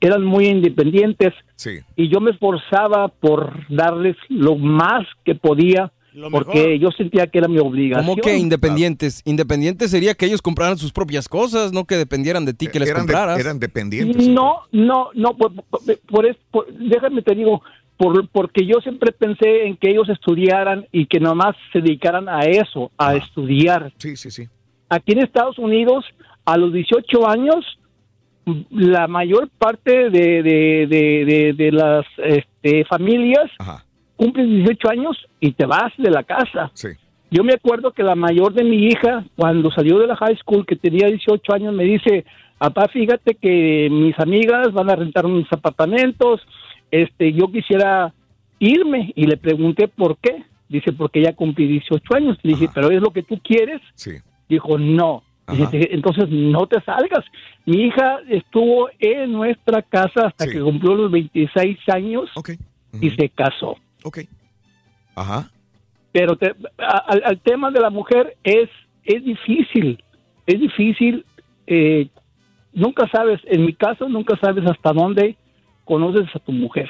[0.00, 1.78] eran muy independientes Sí.
[1.96, 6.74] y yo me esforzaba por darles lo más que podía Lo porque mejor.
[6.78, 8.06] yo sentía que era mi obligación.
[8.06, 9.22] ¿Cómo que independientes?
[9.24, 12.88] Independientes sería que ellos compraran sus propias cosas, no que dependieran de ti que les
[12.90, 13.38] eran, de- compraras.
[13.38, 14.28] eran dependientes.
[14.28, 17.62] No, no, no, por, por- por es- por- déjame te digo,
[17.96, 22.40] por, porque yo siempre pensé en que ellos estudiaran y que nomás se dedicaran a
[22.40, 23.16] eso, a Ah.
[23.16, 23.92] estudiar.
[23.98, 24.48] Sí, sí, sí.
[24.88, 26.04] aquí en Estados Unidos,
[26.46, 27.78] a los 18 años,
[28.70, 33.50] la mayor parte de, de, de, de- de las este, familias
[34.18, 36.70] cumplen 18 años y te vas de la casa.
[37.30, 40.66] Yo me acuerdo que la mayor de mi hija, cuando salió de la high school,
[40.66, 42.24] que tenía 18 años, me dice,
[42.58, 46.40] papá, fíjate que mis amigas van a rentar unos apartamentos,
[46.90, 48.12] este, yo quisiera
[48.58, 49.12] irme.
[49.14, 50.42] Y le pregunté por qué.
[50.68, 52.38] Dice, porque ya cumplí 18 años.
[52.42, 53.80] Le dije, ¿pero es lo que tú quieres?
[53.94, 54.12] Sí.
[54.48, 55.22] Dijo, no.
[55.48, 57.24] Dije, entonces no te salgas.
[57.64, 62.30] Mi hija estuvo en nuestra casa hasta que cumplió los 26 años
[63.00, 63.76] y se casó.
[64.02, 64.20] Ok.
[65.14, 65.50] Ajá.
[66.12, 68.68] Pero te- a- al, al tema de la mujer es,
[69.04, 70.02] es difícil,
[70.46, 71.24] es difícil.
[71.66, 72.08] eh,
[72.72, 75.36] nunca sabes, en mi caso, nunca sabes hasta dónde
[75.84, 76.88] conoces a tu mujer.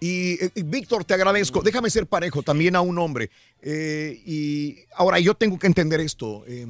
[0.00, 1.62] Y, eh, y, Víctor, te agradezco.
[1.62, 3.30] Déjame ser parejo también a un hombre.
[3.62, 6.44] Eh, y ahora yo tengo que entender esto.
[6.46, 6.66] Eh,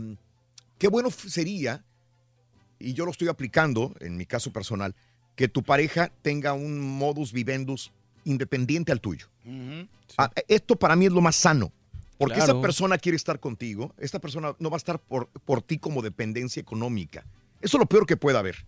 [0.78, 1.83] qué bueno sería,
[2.78, 4.94] y yo lo estoy aplicando en mi caso personal,
[5.36, 7.92] que tu pareja tenga un modus vivendus
[8.25, 9.29] independiente al tuyo.
[10.19, 11.73] Ah, esto para mí es lo más sano.
[12.19, 12.53] Porque Claro.
[12.53, 16.03] esa persona quiere estar contigo, esta persona no va a estar por, por ti como
[16.03, 17.25] dependencia económica.
[17.63, 18.67] Eso es lo peor que puede haber.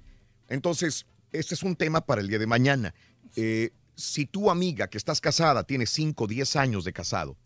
[0.49, 2.95] Entonces, este es un tema para el día de mañana.
[3.37, 7.37] Eh, si tu amiga que estás casada tiene 5 o 10 años de casado,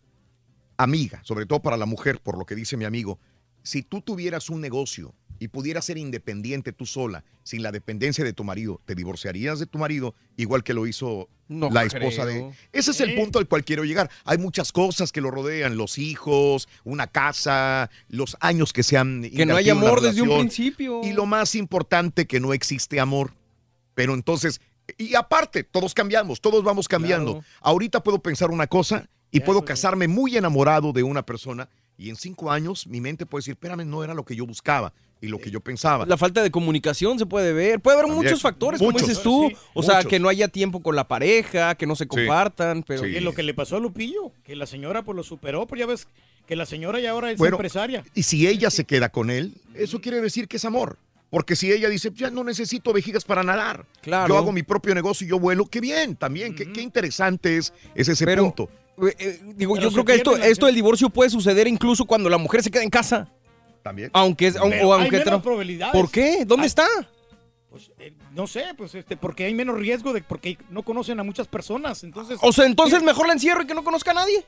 [0.77, 3.19] amiga, sobre todo para la mujer, por lo que dice mi amigo,
[3.63, 8.33] si tú tuvieras un negocio y pudieras ser independiente tú sola, sin la dependencia de
[8.33, 12.49] tu marido, ¿te divorciarías de tu marido igual que lo hizo No la esposa creo.
[12.49, 12.53] de...
[12.73, 14.09] Ese es el punto al cual quiero llegar.
[14.25, 19.21] Hay muchas cosas que lo rodean, los hijos, una casa, los años que se han...
[19.29, 21.01] Que no hay amor desde un principio.
[21.03, 23.33] Y lo más importante, que no existe amor.
[23.93, 24.59] Pero entonces,
[24.97, 27.33] y aparte, todos cambiamos, todos vamos cambiando.
[27.33, 27.47] Claro.
[27.61, 32.15] Ahorita puedo pensar una cosa y puedo casarme muy enamorado de una persona y en
[32.15, 35.39] cinco años mi mente puede decir, espérame, no era lo que yo buscaba y lo
[35.39, 36.05] que yo pensaba.
[36.05, 37.79] La falta de comunicación se puede ver.
[37.79, 38.25] Puede haber También.
[38.25, 39.07] muchos factores, como Muchos.
[39.07, 39.47] dices tú.
[39.49, 42.83] Sí, o sea, que no haya tiempo con la pareja, que no se compartan.
[42.83, 45.79] Pero Que lo que le pasó a Lupillo, que la señora pues lo superó, pues
[45.79, 46.07] ya ves
[46.45, 48.03] que la señora ya ahora es Bueno, empresaria.
[48.13, 50.97] Y si ella se queda con él, eso quiere decir que es amor.
[51.31, 54.29] Porque si ella dice, ya no necesito vejigas para nadar, Claro.
[54.33, 57.73] yo hago mi propio negocio y yo vuelo, qué bien, también, qué, qué interesante es,
[57.95, 58.69] es ese Pero, punto.
[59.01, 62.05] Eh, eh, digo, Pero yo creo que esto, la- esto del divorcio puede suceder incluso
[62.05, 63.27] cuando la mujer se queda en casa.
[63.83, 64.09] También.
[64.13, 65.93] Aunque es, o hay aunque menos probabilidades.
[65.93, 66.43] ¿Por qué?
[66.45, 66.87] ¿Dónde Hay- está?
[68.33, 72.03] No sé, pues este, porque hay menos riesgo de porque no conocen a muchas personas,
[72.03, 72.39] entonces.
[72.41, 74.43] O sea, entonces mejor la encierro y que no conozca a nadie.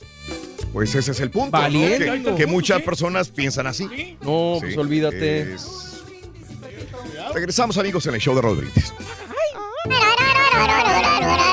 [0.73, 1.55] Pues ese es el punto.
[1.55, 1.61] ¿no?
[1.61, 2.31] Valiendo.
[2.31, 4.17] Que, que muchas personas piensan así.
[4.21, 5.53] No, pues olvídate.
[5.53, 5.85] es-
[7.33, 8.93] Regresamos, amigos, en el show de Rodríguez.
[9.83, 11.48] También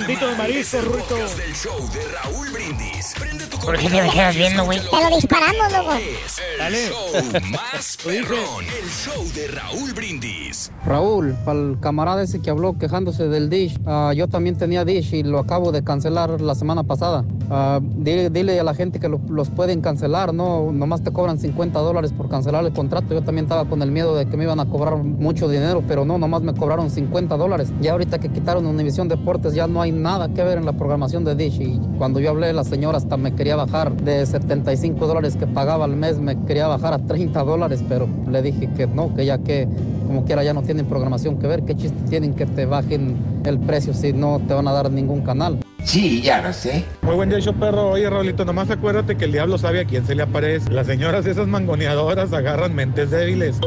[0.00, 1.14] caldito de marisco, Ruito.
[1.16, 3.14] del show de Raúl Brindis.
[3.18, 4.78] Prende tu ¿Por qué te me quedas viendo, güey?
[4.80, 5.92] Te lo disparamos, loco.
[5.94, 8.64] El show más perrón.
[8.82, 10.72] El show de Raúl Brindis.
[10.86, 15.12] Raúl, para el camarada ese que habló quejándose del Dish, ah, yo también tenía Dish
[15.14, 17.24] y lo acabo de cancelar la semana pasada.
[17.50, 21.38] Ah, dile, dile a la gente que lo- los pueden cancelar, no, nomás te cobran
[21.38, 23.12] 50 dólares por cancelar el contrato.
[23.14, 26.04] Yo también estaba con el miedo de que me iban a cobrar mucho dinero, pero
[26.04, 27.68] no, nomás me cobraron 50 dólares.
[27.80, 31.24] Ya ahorita que quitaron Univisión Deportes ya no hay nada que ver en la programación
[31.24, 35.36] de Dish y cuando yo hablé la señora hasta me quería bajar de 75 dólares
[35.36, 39.14] que pagaba al mes, me quería bajar a 30 dólares, pero le dije que no,
[39.14, 39.68] que ya que
[40.06, 43.58] como quiera ya no tienen programación que ver, qué chiste tienen que te bajen el
[43.60, 45.58] precio si no te van a dar ningún canal.
[45.84, 46.84] Sí, ya lo sé.
[47.02, 47.90] Muy buen día, show perro.
[47.90, 50.70] Oye, Raulito, nomás acuérdate que el diablo sabe a quién se le aparece.
[50.70, 53.58] Las señoras esas mangoneadoras agarran mentes débiles.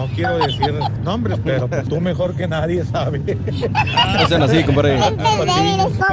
[0.00, 3.20] No quiero decir nombres, pero pues tú mejor que nadie sabes.
[3.22, 4.98] No sean así, compadre.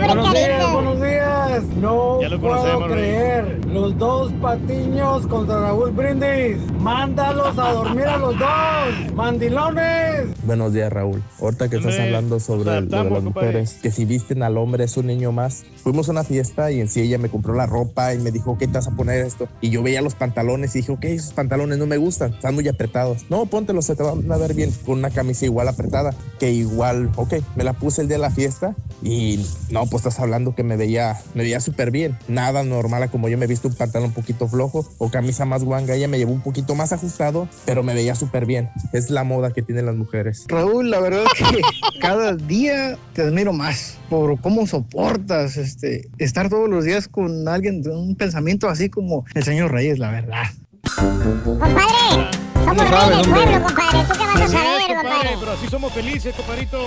[0.04, 1.64] Buenos días, buenos días.
[1.78, 3.66] No Ya lo puedo creer.
[3.68, 6.58] Los dos patiños contra Raúl Brindis.
[6.80, 9.14] Mándalos a dormir a los dos.
[9.16, 10.28] Mandilones.
[10.44, 11.24] Buenos días, Raúl.
[11.40, 14.98] Ahorita que estás hablando sobre lo de las mujeres, que si visten al hombre es
[14.98, 15.64] un niño más.
[15.78, 18.58] Fuimos a una fiesta y en sí ella me compró la ropa y me dijo,
[18.58, 19.48] ¿qué te vas a poner esto?
[19.62, 22.68] Y yo veía los pantalones y dije, ok, esos pantalones no me gustan, están muy
[22.68, 23.26] apretados.
[23.30, 23.46] No,
[23.82, 27.64] se te van a ver bien con una camisa igual apretada, que igual, ok, me
[27.64, 31.18] la puse el día de la fiesta y no, pues estás hablando que me veía,
[31.34, 32.18] me veía súper bien.
[32.28, 35.46] Nada normal a como yo me he visto un pantalón un poquito flojo o camisa
[35.46, 35.96] más guanga.
[35.96, 38.70] Ella me llevó un poquito más ajustado, pero me veía súper bien.
[38.94, 40.46] Es la moda que tienen las mujeres.
[40.48, 41.62] Raúl, la verdad es que
[42.02, 47.82] cada día te admiro más por cómo soportas este, estar todos los días con alguien
[47.82, 50.44] de un pensamiento así como el señor Reyes, la verdad.
[51.44, 54.04] Compadre, somos rey del pueblo, compadre.
[54.08, 54.96] ¿Tú qué vas a saber, compadre?
[54.96, 56.80] compadre, pero así somos felices, compadrito.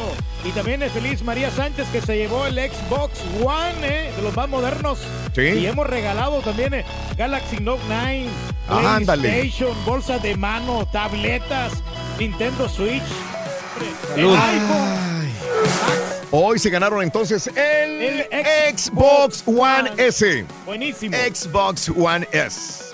[0.45, 4.35] Y también es feliz María Sánchez que se llevó el Xbox One, eh, de los
[4.37, 4.99] más modernos.
[5.35, 5.43] Sí.
[5.43, 6.85] Y hemos regalado también eh,
[7.17, 8.27] Galaxy Note 9,
[8.69, 9.29] Ah, ándale.
[9.29, 11.73] PlayStation, bolsas de mano, tabletas,
[12.19, 13.03] Nintendo Switch.
[14.17, 15.31] El iPhone.
[16.33, 18.25] Hoy se ganaron entonces el,
[18.77, 20.45] Xbox One S.
[20.65, 21.17] Buenísimo.
[21.17, 22.90] Xbox One S.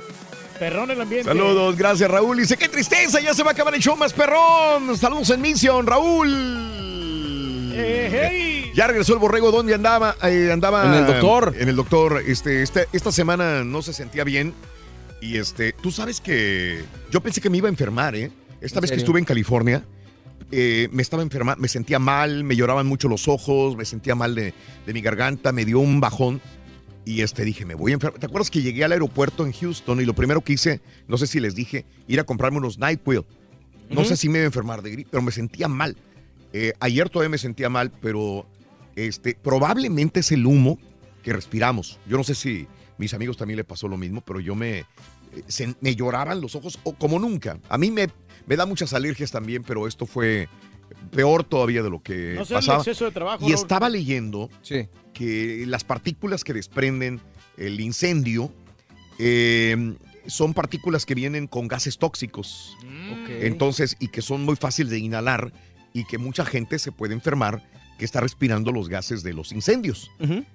[0.59, 1.29] Perrón el ambiente.
[1.29, 2.39] Saludos, gracias Raúl.
[2.39, 4.97] Dice, qué tristeza, ya se va a acabar el show más perrón.
[4.97, 7.73] Saludos en Mission, Raúl.
[7.79, 10.17] Eh, Ya regresó el borrego, ¿dónde andaba?
[10.23, 11.55] Eh, andaba En el doctor.
[11.59, 12.23] En el doctor.
[12.27, 14.55] Este, este- esta semana no se sentía bien.
[15.21, 18.31] Y este, tú sabes que yo pensé que me iba a enfermar, ¿eh?
[18.61, 19.85] Esta ¿En vez que estuve en California,
[20.53, 24.35] eh, me estaba enfermando, me sentía mal, me lloraban mucho los ojos, me sentía mal
[24.35, 24.53] de,
[24.87, 26.41] de mi garganta, me dio un bajón.
[27.07, 28.19] Y este dije, me voy a enfermar.
[28.21, 31.27] ¿Te acuerdas que llegué al aeropuerto en Houston y lo primero que hice, no sé
[31.29, 33.25] si les dije, ir a comprarme unos NyQuil?
[33.89, 35.97] No sé si me iba a enfermar de gripe, pero me sentía mal.
[36.53, 38.45] Eh, ayer todavía me sentía mal, pero
[38.97, 40.79] este, probablemente es el humo
[41.23, 42.01] que respiramos.
[42.09, 42.67] Yo no sé si
[42.99, 44.85] mis amigos también le pasó lo mismo, pero yo me, eh,
[45.47, 47.61] se- me lloraban los ojos o como nunca.
[47.69, 48.09] A mí me,
[48.47, 50.49] me da muchas alergias también, pero esto fue
[51.13, 52.79] peor todavía de lo que No el pasaba.
[52.79, 53.45] exceso de trabajo.
[53.45, 53.55] Y Raúl.
[53.63, 54.49] estaba leyendo
[55.17, 57.23] que las partículas que desprenden
[57.57, 58.53] el incendio
[59.19, 59.97] eh,
[60.27, 62.77] son partículas que vienen con gases tóxicos.
[63.41, 65.55] Entonces, y que son muy fáciles de inhalar
[65.95, 67.63] y que mucha gente se puede enfermar
[67.99, 70.11] que está respirando los gases de los incendios.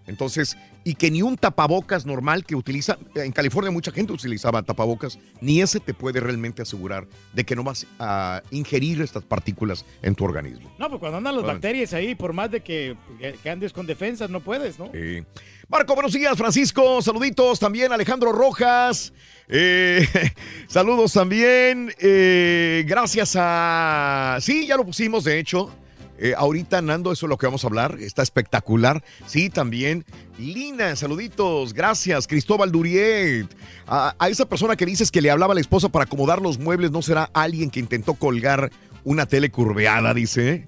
[0.08, 5.18] Entonces, y que ni un tapabocas normal que utiliza, en California mucha gente utilizaba tapabocas,
[5.42, 10.16] ni ese te puede realmente asegurar de que no vas a ingerir estas partículas en
[10.16, 10.72] tu organismo.
[10.80, 13.86] No, pues cuando andan las bacterias ahí, por más de que, que- que andes con
[13.88, 14.92] defensas, no puedes, ¿no?
[14.94, 15.24] Sí.
[15.68, 19.14] Marco, buenos días, Francisco, saluditos también, Alejandro Rojas,
[19.48, 20.06] eh,
[20.68, 24.38] saludos también, eh, gracias a...
[24.42, 25.74] Sí, ya lo pusimos, de hecho,
[26.22, 30.06] eh, ahorita Nando, eso es lo que vamos a hablar, está espectacular, sí, también.
[30.38, 33.48] Lina, saluditos, gracias, Cristóbal Duriet,
[33.88, 36.60] a, a esa persona que dices que le hablaba a la esposa para acomodar los
[36.60, 38.72] muebles, ¿no será alguien que intentó colgar
[39.04, 40.66] una tele curveada, dice?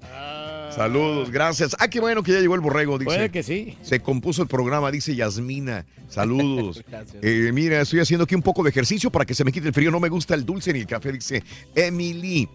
[0.74, 1.76] Saludos, gracias.
[1.78, 3.06] Ah, qué bueno que ya llegó el borrego, dice.
[3.06, 3.78] Puede que sí.
[3.82, 5.86] Se compuso el programa, dice Yasmina.
[6.08, 6.82] Saludos.
[6.88, 7.22] Gracias.
[7.22, 9.74] Eh, mira, estoy haciendo aquí un poco de ejercicio para que se me quite el
[9.74, 9.90] frío.
[9.90, 11.42] No me gusta el dulce ni el café, dice
[11.74, 12.48] Emily.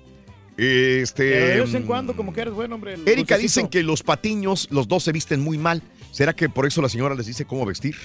[0.59, 1.23] Este.
[1.23, 2.95] De vez en cuando, como que eres bueno, hombre.
[3.05, 5.81] Erika dicen que los patiños, los dos se visten muy mal.
[6.11, 7.95] ¿Será que por eso la señora les dice cómo vestir?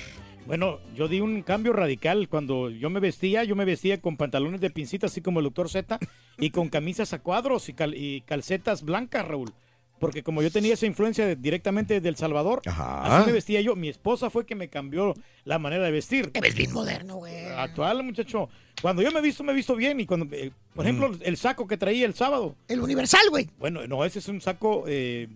[0.47, 2.29] Bueno, yo di un cambio radical.
[2.29, 5.69] Cuando yo me vestía, yo me vestía con pantalones de pincita, así como el doctor
[5.71, 5.99] Z,
[6.39, 9.53] y con camisas a cuadros y, cal- y calcetas blancas, Raúl.
[9.99, 13.77] Porque como yo tenía esa influencia de- directamente del Salvador, así me vestía yo.
[13.77, 15.15] Mi esposa fue que me cambió
[15.45, 16.31] la manera de vestir.
[16.33, 17.47] Te ves bien moderno, güey.
[17.57, 18.49] Actual, muchacho.
[18.83, 20.01] Cuando yo me visto, me visto bien.
[20.01, 22.57] Y cuando, eh, por ejemplo, el saco que traía el sábado.
[22.69, 23.49] El universal, güey.
[23.59, 25.29] Bueno, no, ese es un saco, eh,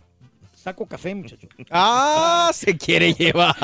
[0.58, 1.48] saco café, muchacho.
[1.70, 3.54] Ah, se quiere llevar.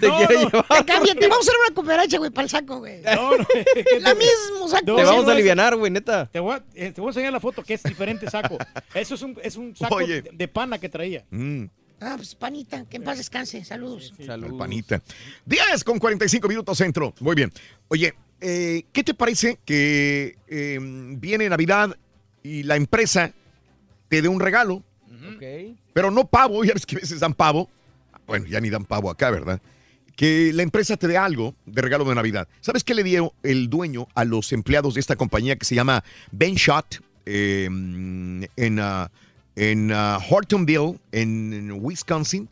[0.00, 0.40] Se No, quiere no.
[0.50, 0.66] llevar.
[0.68, 3.02] Te cambia, te vamos a hacer una cooperacha, güey, para el saco, güey.
[3.14, 3.46] No, no.
[4.00, 4.84] La mismo saco.
[4.84, 6.26] Te vamos a aliviar, güey, neta.
[6.26, 8.58] Te voy, a, eh, te voy a enseñar la foto, que es diferente saco.
[8.94, 10.22] Eso es un, es un saco Oye.
[10.22, 11.24] de, de pana que traía.
[11.30, 11.64] Mm,
[12.00, 13.64] Ah, pues panita, que en paz descanse.
[13.64, 14.14] Saludos.
[14.28, 15.02] al panita.
[15.46, 17.12] 10 con 45 minutos centro.
[17.18, 17.52] Muy bien.
[17.88, 21.96] Oye, eh, ¿qué te parece que eh, viene Navidad
[22.44, 23.32] y la empresa
[24.08, 24.84] te dé un regalo?
[25.92, 27.68] Pero no pavo, ya ves que a veces dan pavo.
[28.26, 29.60] Bueno, ya ni dan pavo acá, ¿verdad?
[30.16, 32.48] Que la empresa te dé algo de regalo de Navidad.
[32.60, 36.02] ¿Sabes qué le dio el dueño a los empleados de esta compañía que se llama
[36.32, 39.10] Ben Shot eh, en, ah,
[39.56, 42.48] en ah, Hortonville, en Wisconsin?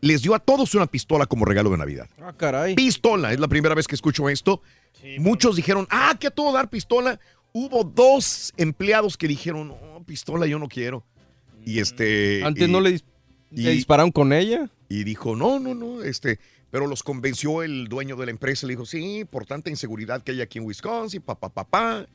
[0.00, 2.08] Les dio a todos una pistola como regalo de Navidad.
[2.20, 2.74] Ah, caray.
[2.74, 4.62] Pistola, es la primera vez que escucho esto.
[5.18, 7.20] Muchos dijeron, ah, que a todo dar pistola.
[7.52, 11.02] Hubo dos empleados que dijeron, no, pistola yo no quiero.
[11.66, 12.42] Y este.
[12.44, 13.04] Antes y- no le, dis-
[13.50, 14.70] le y- dispararon con ella.
[14.88, 16.38] y dijo, no, no, no, este,
[16.70, 20.30] pero los convenció el dueño de la empresa, le dijo, sí, por tanta inseguridad que
[20.32, 22.06] hay aquí en Wisconsin, papá, papá.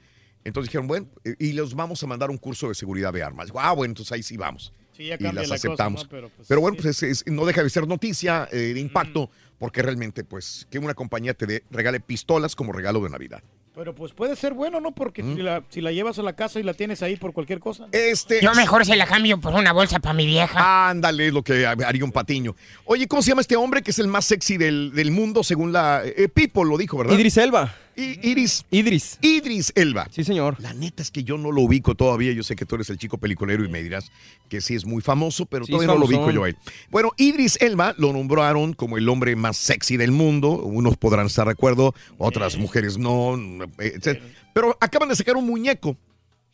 [0.43, 1.07] Entonces dijeron, bueno,
[1.37, 3.49] y les vamos a mandar un curso de seguridad de armas.
[3.55, 4.73] Ah, bueno, entonces ahí sí vamos.
[4.95, 6.03] Sí, ya y las la cosa, aceptamos.
[6.03, 6.09] ¿no?
[6.09, 9.29] Pero, pues, Pero bueno, pues es- es- no deja de ser noticia eh, de impacto,
[9.59, 13.43] porque realmente, pues, que una compañía te dé- regale pistolas como regalo de Navidad.
[13.73, 14.91] Pero pues puede ser bueno, ¿no?
[14.91, 15.35] Porque Mm.
[15.35, 17.87] si, la, si la llevas a la casa y la tienes ahí por cualquier cosa.
[17.93, 20.89] Este, Yo mejor se la cambio por una bolsa para mi vieja.
[20.89, 22.53] Ándale, es lo que haría un patiño.
[22.83, 25.71] Oye, ¿cómo se llama este hombre que es el más sexy del, del mundo según
[25.71, 26.01] la...
[26.03, 27.13] eh, People lo dijo, ¿verdad?
[27.13, 27.73] Idris Elba.
[27.95, 28.65] I- Iris.
[28.71, 29.17] Idris.
[29.21, 30.07] Idris Elba.
[30.11, 30.57] Sí, señor.
[30.59, 32.31] La neta es que yo no lo ubico todavía.
[32.33, 34.11] Yo sé que tú eres el chico peliculero y me dirás
[34.49, 36.57] que sí es muy famoso, pero Sí, todavía no lo ubico yo a él.
[36.89, 40.51] Bueno, Idris Elba lo nombraron como el hombre más sexy del mundo.
[40.51, 43.37] Unos podrán estar de acuerdo, otras mujeres no.
[43.79, 44.21] etc.
[44.53, 45.95] Pero acaban de sacar un muñeco.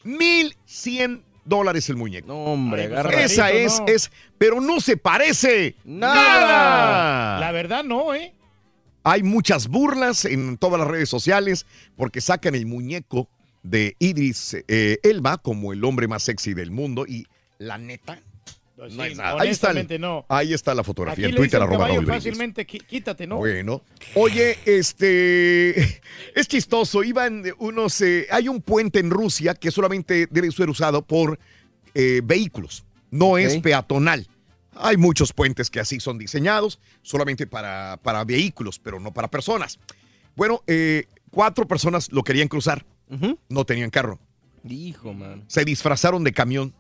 [0.04, 2.28] 1100 dólares el muñeco.
[2.28, 3.24] No, hombre, pues, agarra.
[3.24, 3.86] Esa Rarito, es, no.
[3.88, 7.40] es, pero no se parece nada.
[7.40, 8.34] La verdad no, ¿eh?
[9.10, 13.30] Hay muchas burlas en todas las redes sociales porque sacan el muñeco
[13.64, 17.26] de Idris eh, Elba como el hombre más sexy del mundo y
[17.58, 18.22] la neta
[18.76, 19.42] Pues no sí, es nada.
[19.42, 20.26] Ahí está, el- honestamente no.
[20.28, 23.38] ahí está la fotografía Aquí en Twitter arroba Raúl fácilmente, quítate, ¿no?
[23.38, 23.82] Bueno,
[24.16, 25.80] oye, este
[26.36, 27.02] es chistoso.
[27.02, 31.40] Iban unos, eh, hay un puente en Rusia que solamente debe ser usado por
[31.94, 34.28] eh, vehículos, no es peatonal.
[34.80, 39.80] Hay muchos puentes que así son diseñados, solamente para, para vehículos, pero no para personas.
[40.36, 42.86] Bueno, eh, cuatro personas lo querían cruzar,
[43.50, 44.20] no tenían carro.
[44.64, 45.44] Hijo, man.
[45.48, 46.74] Se disfrazaron de camión.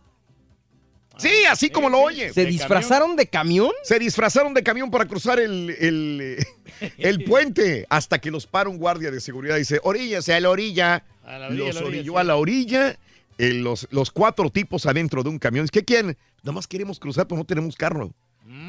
[1.18, 2.34] Sí, así como lo oyes.
[2.34, 3.72] ¿Se disfrazaron de camión?
[3.84, 6.38] Se disfrazaron de camión para cruzar el, el,
[6.98, 10.50] el puente hasta que los para un guardia de seguridad y dice, oríllase a la
[10.50, 11.04] orilla.
[11.26, 12.18] A la orilla, los a la orilla, orilló sí.
[12.18, 13.00] a la orilla.
[13.38, 15.68] Eh, los, los cuatro tipos adentro de un camión.
[15.68, 16.18] ¿Qué quieren?
[16.44, 18.14] Nada más queremos cruzar, pero no tenemos carro.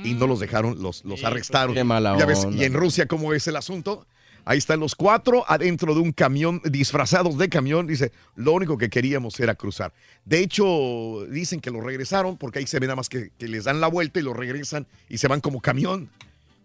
[0.02, 1.72] Y no los dejaron, los, los arrestaron.
[1.72, 4.06] Qué mala Ya ves, y en Rusia, ¿cómo es el asunto?
[4.44, 7.86] Ahí están los cuatro adentro de un camión, disfrazados de camión.
[7.86, 9.92] Dice, lo único que queríamos era cruzar.
[10.24, 13.64] De hecho, dicen que lo regresaron porque ahí se ve nada más que, que les
[13.64, 16.10] dan la vuelta y lo regresan y se van como camión.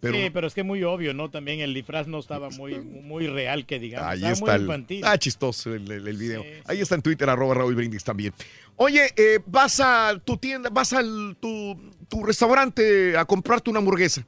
[0.03, 1.29] Pero sí, pero es que muy obvio, ¿no?
[1.31, 4.07] También el disfraz no estaba muy, muy real, que digamos.
[4.09, 5.01] ahí estaba está muy el, infantil.
[5.05, 6.43] ah, chistoso el, el- el video.
[6.65, 8.33] Ahí está en Twitter, arroba Raúl Brindis también.
[8.75, 11.75] Oye, eh, vas a tu tienda, vas al tu,
[12.09, 14.25] tu restaurante a comprarte una hamburguesa.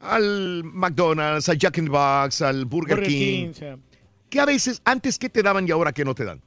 [0.00, 3.42] Al McDonald's, al Jack in the Box, al Burger, Burger King.
[3.44, 3.78] King, o sea.
[4.30, 6.40] Que a veces, antes que te daban y ahora que no te dan.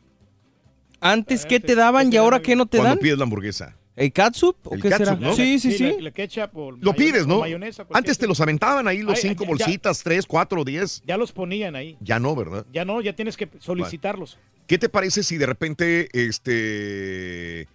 [1.01, 3.00] Antes que te daban y ahora que no te Cuando dan.
[3.00, 3.75] pides la hamburguesa.
[3.95, 4.57] ¿El catsup?
[4.65, 5.06] ¿O El qué será?
[5.06, 5.35] catsup, ¿no?
[5.35, 5.93] Sí, sí, sí.
[5.93, 7.40] la- la ketchup o Lo mayonesa- pides, ¿no?
[7.40, 11.01] mayonesa, Antes te los aventaban ahí los Ay, cinco ya- bolsitas, tres, cuatro, diez.
[11.07, 11.98] Ya los ponían ahí.
[12.01, 12.65] Ya no, ¿verdad?
[12.74, 14.38] Ya no, ya tienes que solicitarlos.
[14.67, 17.67] ¿Qué te parece si de repente este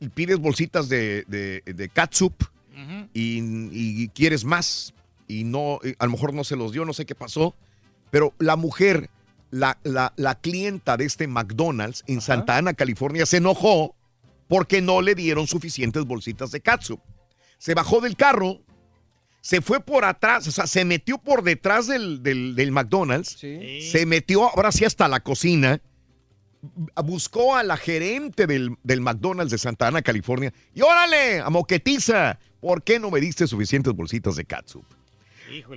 [0.00, 2.34] y pides bolsitas de, de, de catsup
[3.14, 3.40] y,
[3.72, 4.92] y quieres más
[5.26, 7.54] y no, y a lo mejor no se los dio, no sé qué pasó,
[8.10, 9.08] pero la mujer,
[9.50, 13.94] la, la, la clienta de este McDonald's en Santa Ana, California, se enojó
[14.48, 17.00] porque no le dieron suficientes bolsitas de catsup.
[17.58, 18.60] Se bajó del carro,
[19.40, 23.36] se fue por atrás, o sea, se metió por detrás del, del- del McDonald's,
[23.90, 25.80] se metió ahora sí hasta la cocina,
[27.04, 32.38] buscó a la gerente del, del McDonald's de Santa Ana, California, y órale, a moquetiza,
[32.60, 34.84] ¿por qué no me diste suficientes bolsitas de catsup?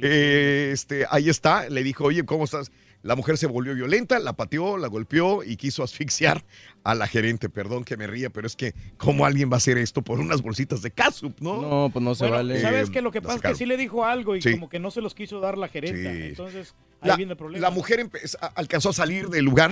[0.02, 2.72] Eh, este, ahí está, le dijo, oye, ¿cómo estás?
[3.04, 6.44] La mujer se volvió violenta, la pateó, la golpeó y quiso asfixiar
[6.84, 7.48] a la gerente.
[7.48, 10.42] Perdón que me ría, pero es que, ¿cómo alguien va a hacer esto por unas
[10.42, 11.62] bolsitas de catsup, no?
[11.62, 12.62] No, pues no se Bueno, vale.
[12.62, 13.02] ¿Sabes qué?
[13.02, 14.52] Lo que pasa es que sí le dijo algo y Sí.
[14.52, 16.12] como que no se los quiso dar la gerenta.
[16.12, 16.22] Sí.
[16.30, 17.62] Entonces, ahí La, viene el problema.
[17.62, 18.10] la mujer
[18.56, 19.72] alcanzó a salir del lugar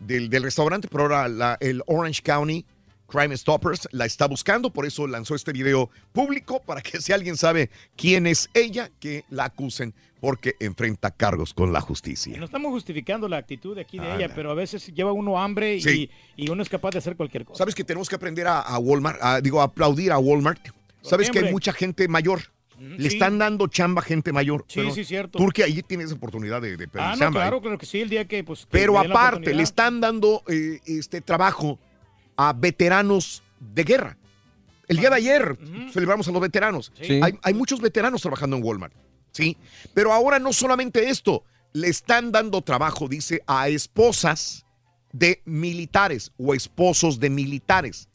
[0.00, 2.64] del, del restaurante, pero ahora la- el Orange County
[3.14, 7.36] Crime Stoppers la está buscando, por eso lanzó este video público para que si alguien
[7.36, 12.36] sabe quién es ella, que la acusen porque enfrenta cargos con la justicia.
[12.38, 14.34] No estamos justificando la actitud de aquí de Ah, ella, no.
[14.34, 16.10] pero a veces lleva uno hambre y, Sí.
[16.34, 17.58] y uno es capaz de hacer cualquier cosa.
[17.58, 20.58] ¿Sabes que tenemos que aprender a, a Walmart, a- digo, a aplaudir a Walmart?
[21.02, 22.40] ¿Sabes que hay mucha gente mayor?
[22.80, 23.14] Le sí.
[23.16, 24.64] están dando chamba a gente mayor.
[24.66, 25.38] Sí, sí, cierto.
[25.38, 27.60] Porque ahí tienes oportunidad de, de pedir Ah, no, chamba, claro, ¿eh?
[27.60, 28.60] claro que sí, el día que pues...
[28.62, 31.78] que Pero aparte, le están dando eh, este trabajo
[32.36, 34.16] a veteranos de guerra.
[34.86, 35.58] El día de ayer
[35.92, 36.92] celebramos a los veteranos.
[37.00, 37.20] Sí.
[37.22, 38.94] Hay, hay muchos veteranos trabajando en Walmart.
[39.32, 39.56] Sí.
[39.94, 44.64] Pero ahora no solamente esto, le están dando trabajo, dice, a esposas
[45.12, 48.08] de militares o esposos de militares.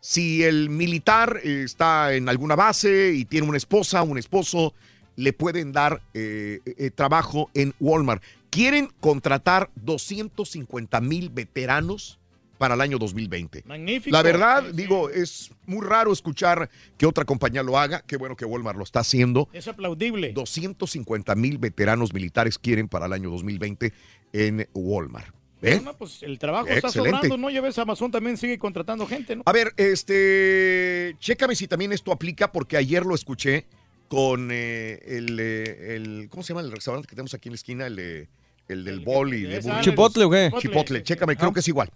[0.00, 4.74] Si el militar eh, está en alguna base y tiene una esposa, un esposo,
[5.16, 8.22] le pueden dar eh, eh, trabajo en Walmart.
[8.48, 12.19] Quieren contratar 250 mil veteranos
[12.60, 13.62] para el año 2020.
[13.64, 14.14] Magnífico.
[14.14, 18.02] La verdad, Sí, digo, es muy raro escuchar que otra compañía lo haga.
[18.06, 19.48] Qué bueno que Walmart lo está haciendo.
[19.54, 20.32] Es aplaudible.
[20.34, 23.94] 250 mil veteranos militares quieren para el año 2020
[24.34, 25.34] en Walmart.
[25.62, 25.80] ¿Eh?
[25.82, 27.16] No, pues el trabajo está Excelente.
[27.28, 27.48] sobrando, ¿no?
[27.48, 29.42] Ya ves, Amazon también sigue contratando gente, ¿no?
[29.46, 33.64] A ver, este, chécame si también esto aplica, porque ayer lo escuché
[34.08, 37.56] con eh, el, eh, el- ¿cómo se llama el restaurante que tenemos aquí en la
[37.56, 37.86] esquina?
[37.86, 38.28] El, eh,
[38.68, 39.60] el del bol y de.
[39.80, 40.44] ¿Chipotle o qué?
[40.46, 41.90] Chipotle, Chipotle, sí, chécame, creo que es igual.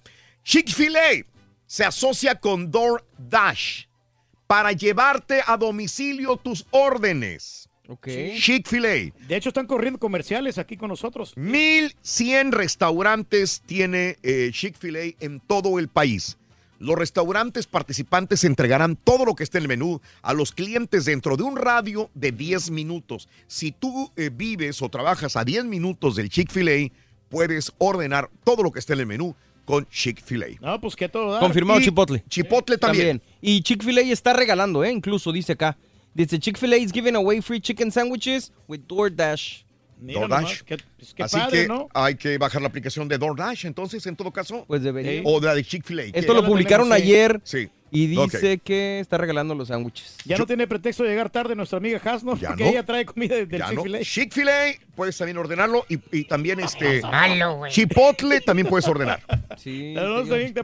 [0.45, 1.25] Chick-fil-A
[1.67, 3.87] se asocia con DoorDash
[4.47, 7.69] para llevarte a domicilio tus órdenes.
[7.89, 8.09] Ok.
[8.39, 9.27] Chick-fil-A.
[9.27, 11.33] De hecho, están corriendo comerciales aquí con nosotros.
[11.37, 16.37] 1100 restaurantes tiene eh, Chick-fil-A en todo el país.
[16.79, 21.39] Los restaurantes participantes entregarán todo lo que esté en el menú a los clientes dentro
[21.39, 23.29] de un radio de 10 minutos.
[23.47, 26.93] Si tú eh, vives o trabajas a 10 minutos del Chick-fil-A,
[27.31, 29.35] puedes ordenar todo lo que esté en el menú
[29.65, 30.47] con Chick-fil-A.
[30.61, 31.33] No, pues que todo.
[31.33, 31.41] da.
[31.41, 32.25] Confirmado Y Chipotle.
[32.29, 33.23] Chipotle también.
[33.41, 34.91] Y Chick-fil-A está regalando, ¿eh?
[34.93, 35.77] Incluso dice acá.
[36.13, 39.65] Dice Chick-fil-A is giving away free chicken sandwiches with DoorDash.
[40.01, 40.41] Mira DoorDash.
[40.43, 41.89] nomás, qué- pues qué Así padre, que ¿no?
[41.95, 44.65] hay que bajar la aplicación de DoorDash, entonces, en todo caso.
[44.67, 45.23] Pues debería.
[45.25, 46.03] O de la de Chick-fil-A.
[46.13, 47.41] Esto lo publicaron ayer.
[47.45, 47.69] Sí.
[47.95, 50.19] Y dice que está regalando los sándwiches.
[50.25, 52.71] Ya no tiene pretexto de llegar tarde nuestra amiga Hasno, Ya porque no.
[52.71, 53.69] ella trae comida del no.
[53.71, 54.01] Chick-fil-A.
[54.03, 54.65] Chick-fil-A,
[54.97, 57.01] puedes también ordenarlo y, y también este.
[57.03, 57.73] Malo, güey.
[57.73, 59.21] Chipotle también puedes ordenar.
[59.57, 59.95] Sí.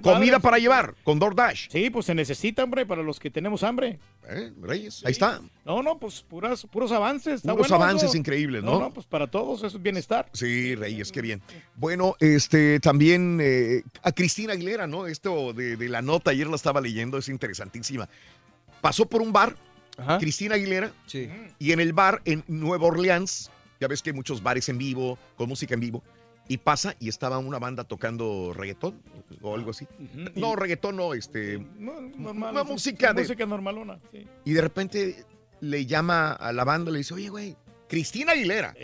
[0.02, 1.68] Comida para llevar con DoorDash.
[1.70, 4.00] Sí, pues se necesita, hombre, para los que tenemos hambre.
[4.28, 5.02] ¿Eh, Reyes?
[5.06, 5.40] Ahí está.
[5.70, 7.44] No, no, pues puras, puros avances.
[7.44, 8.16] Bueno avances eso.
[8.16, 8.72] increíbles, ¿no?
[8.72, 10.28] No, no, pues para todos eso es bienestar.
[10.32, 11.40] Sí, Reyes, qué bien.
[11.76, 15.06] Bueno, este también eh, a Cristina Aguilera, ¿no?
[15.06, 18.08] Esto de, de la nota, ayer la estaba leyendo, es interesantísima.
[18.80, 19.54] Pasó por un bar,
[20.18, 20.92] Cristina Aguilera,
[21.60, 23.50] y en el bar en Nueva Orleans,
[23.80, 26.02] ya ves que hay muchos bares en vivo, con música en vivo,
[26.48, 29.00] y pasa y estaba una banda tocando reggaetón
[29.40, 29.86] o algo así.
[30.34, 31.58] No, reggaetón no, este...
[31.78, 32.52] No, normal.
[32.54, 34.26] Una sí, música de- Música normalona, sí.
[34.44, 35.24] Y de repente
[35.60, 37.56] le llama a la banda y le dice, oye, güey,
[37.88, 38.74] Cristina Aguilera.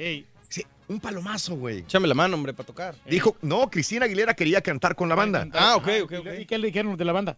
[0.49, 1.79] Sí, un palomazo, güey.
[1.79, 2.95] Échame la mano, hombre, para tocar.
[3.09, 5.49] Dijo, no, Cristina Aguilera quería cantar con la banda.
[5.53, 6.27] Ah, ok, ok, ok.
[6.41, 7.37] ¿Y qué le dijeron de la banda?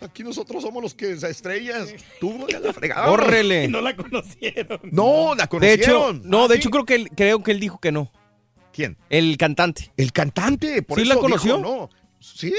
[0.00, 1.92] Aquí nosotros somos los que estrellas.
[2.20, 3.06] Tú ya la fregada.
[3.06, 3.68] Córrele.
[3.68, 4.80] No la conocieron.
[4.90, 6.22] No, la De hecho, conocieron.
[6.24, 8.10] no, de hecho creo que él, creo que él dijo que no.
[8.72, 8.96] ¿Quién?
[9.10, 9.92] El cantante.
[9.96, 11.56] El cantante, por ¿Sí eso la conoció?
[11.58, 11.90] dijo no.
[12.20, 12.52] Sí.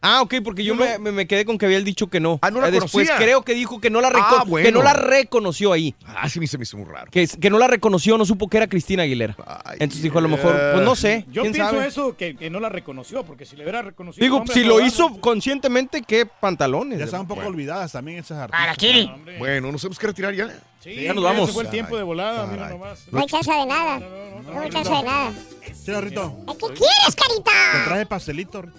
[0.00, 2.38] Ah, ok, porque yo me, me- me quedé con que había él dicho que no.
[2.42, 3.16] Ah, no la Eh, Después conocía.
[3.16, 4.66] creo que dijo que no la, reco- Ah, bueno.
[4.66, 5.94] que no la reconoció ahí.
[6.04, 7.10] Ah, sí, me se me hizo muy raro.
[7.10, 9.36] Que, que no la reconoció, no supo que era Cristina Aguilera.
[9.74, 11.24] Entonces dijo a lo mejor, pues no sé.
[11.30, 11.86] Yo ¿quién pienso sabe?
[11.86, 14.24] eso, que, que no la reconoció, porque si le hubiera reconocido.
[14.24, 16.98] Digo, hombre, si lo hizo conscientemente, ¿qué pantalones?
[16.98, 17.50] Ya están un poco Bueno.
[17.50, 19.16] olvidadas también esas artistas.
[19.38, 20.48] Bueno, nos tenemos que retirar ya.
[20.80, 21.48] Sí, ya nos vamos.
[21.48, 23.06] Se fue el tiempo de volada, mira nomás.
[23.10, 24.00] No hay chance de nada.
[24.00, 25.32] No hay chance de nada.
[25.72, 26.36] Sí, Rito.
[26.46, 27.84] ¿Qué quieres, Te carita?
[27.86, 28.78] traje pastelito, Rito.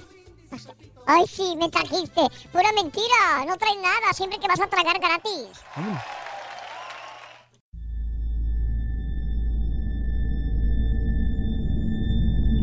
[1.07, 2.21] Ay, sí, me trajiste.
[2.51, 3.45] Pura mentira.
[3.47, 4.13] No traes nada.
[4.13, 5.63] Siempre que vas a tragar gratis.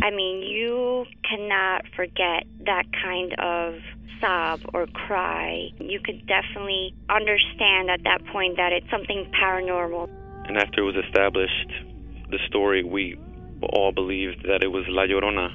[0.02, 3.74] I mean, you cannot forget that kind of
[4.20, 5.70] sob or cry.
[5.78, 10.08] You could definitely understand at that point that it's something paranormal.
[10.48, 11.70] And after it was established,
[12.30, 13.16] the story, we
[13.62, 15.54] all believed that it was La Llorona.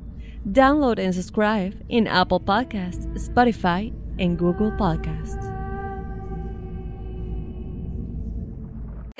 [0.45, 5.37] Download and subscribe in Apple Podcasts, Spotify, and Google Podcasts.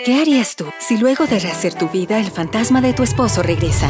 [0.03, 3.87] ¿Qué harías tú si luego de rehacer tu vida el fantasma de tu esposo regresa?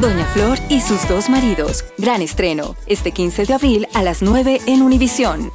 [0.00, 1.84] Doña Flor y sus dos maridos.
[1.98, 5.52] Gran estreno, este 15 de abril a las 9 en Univisión.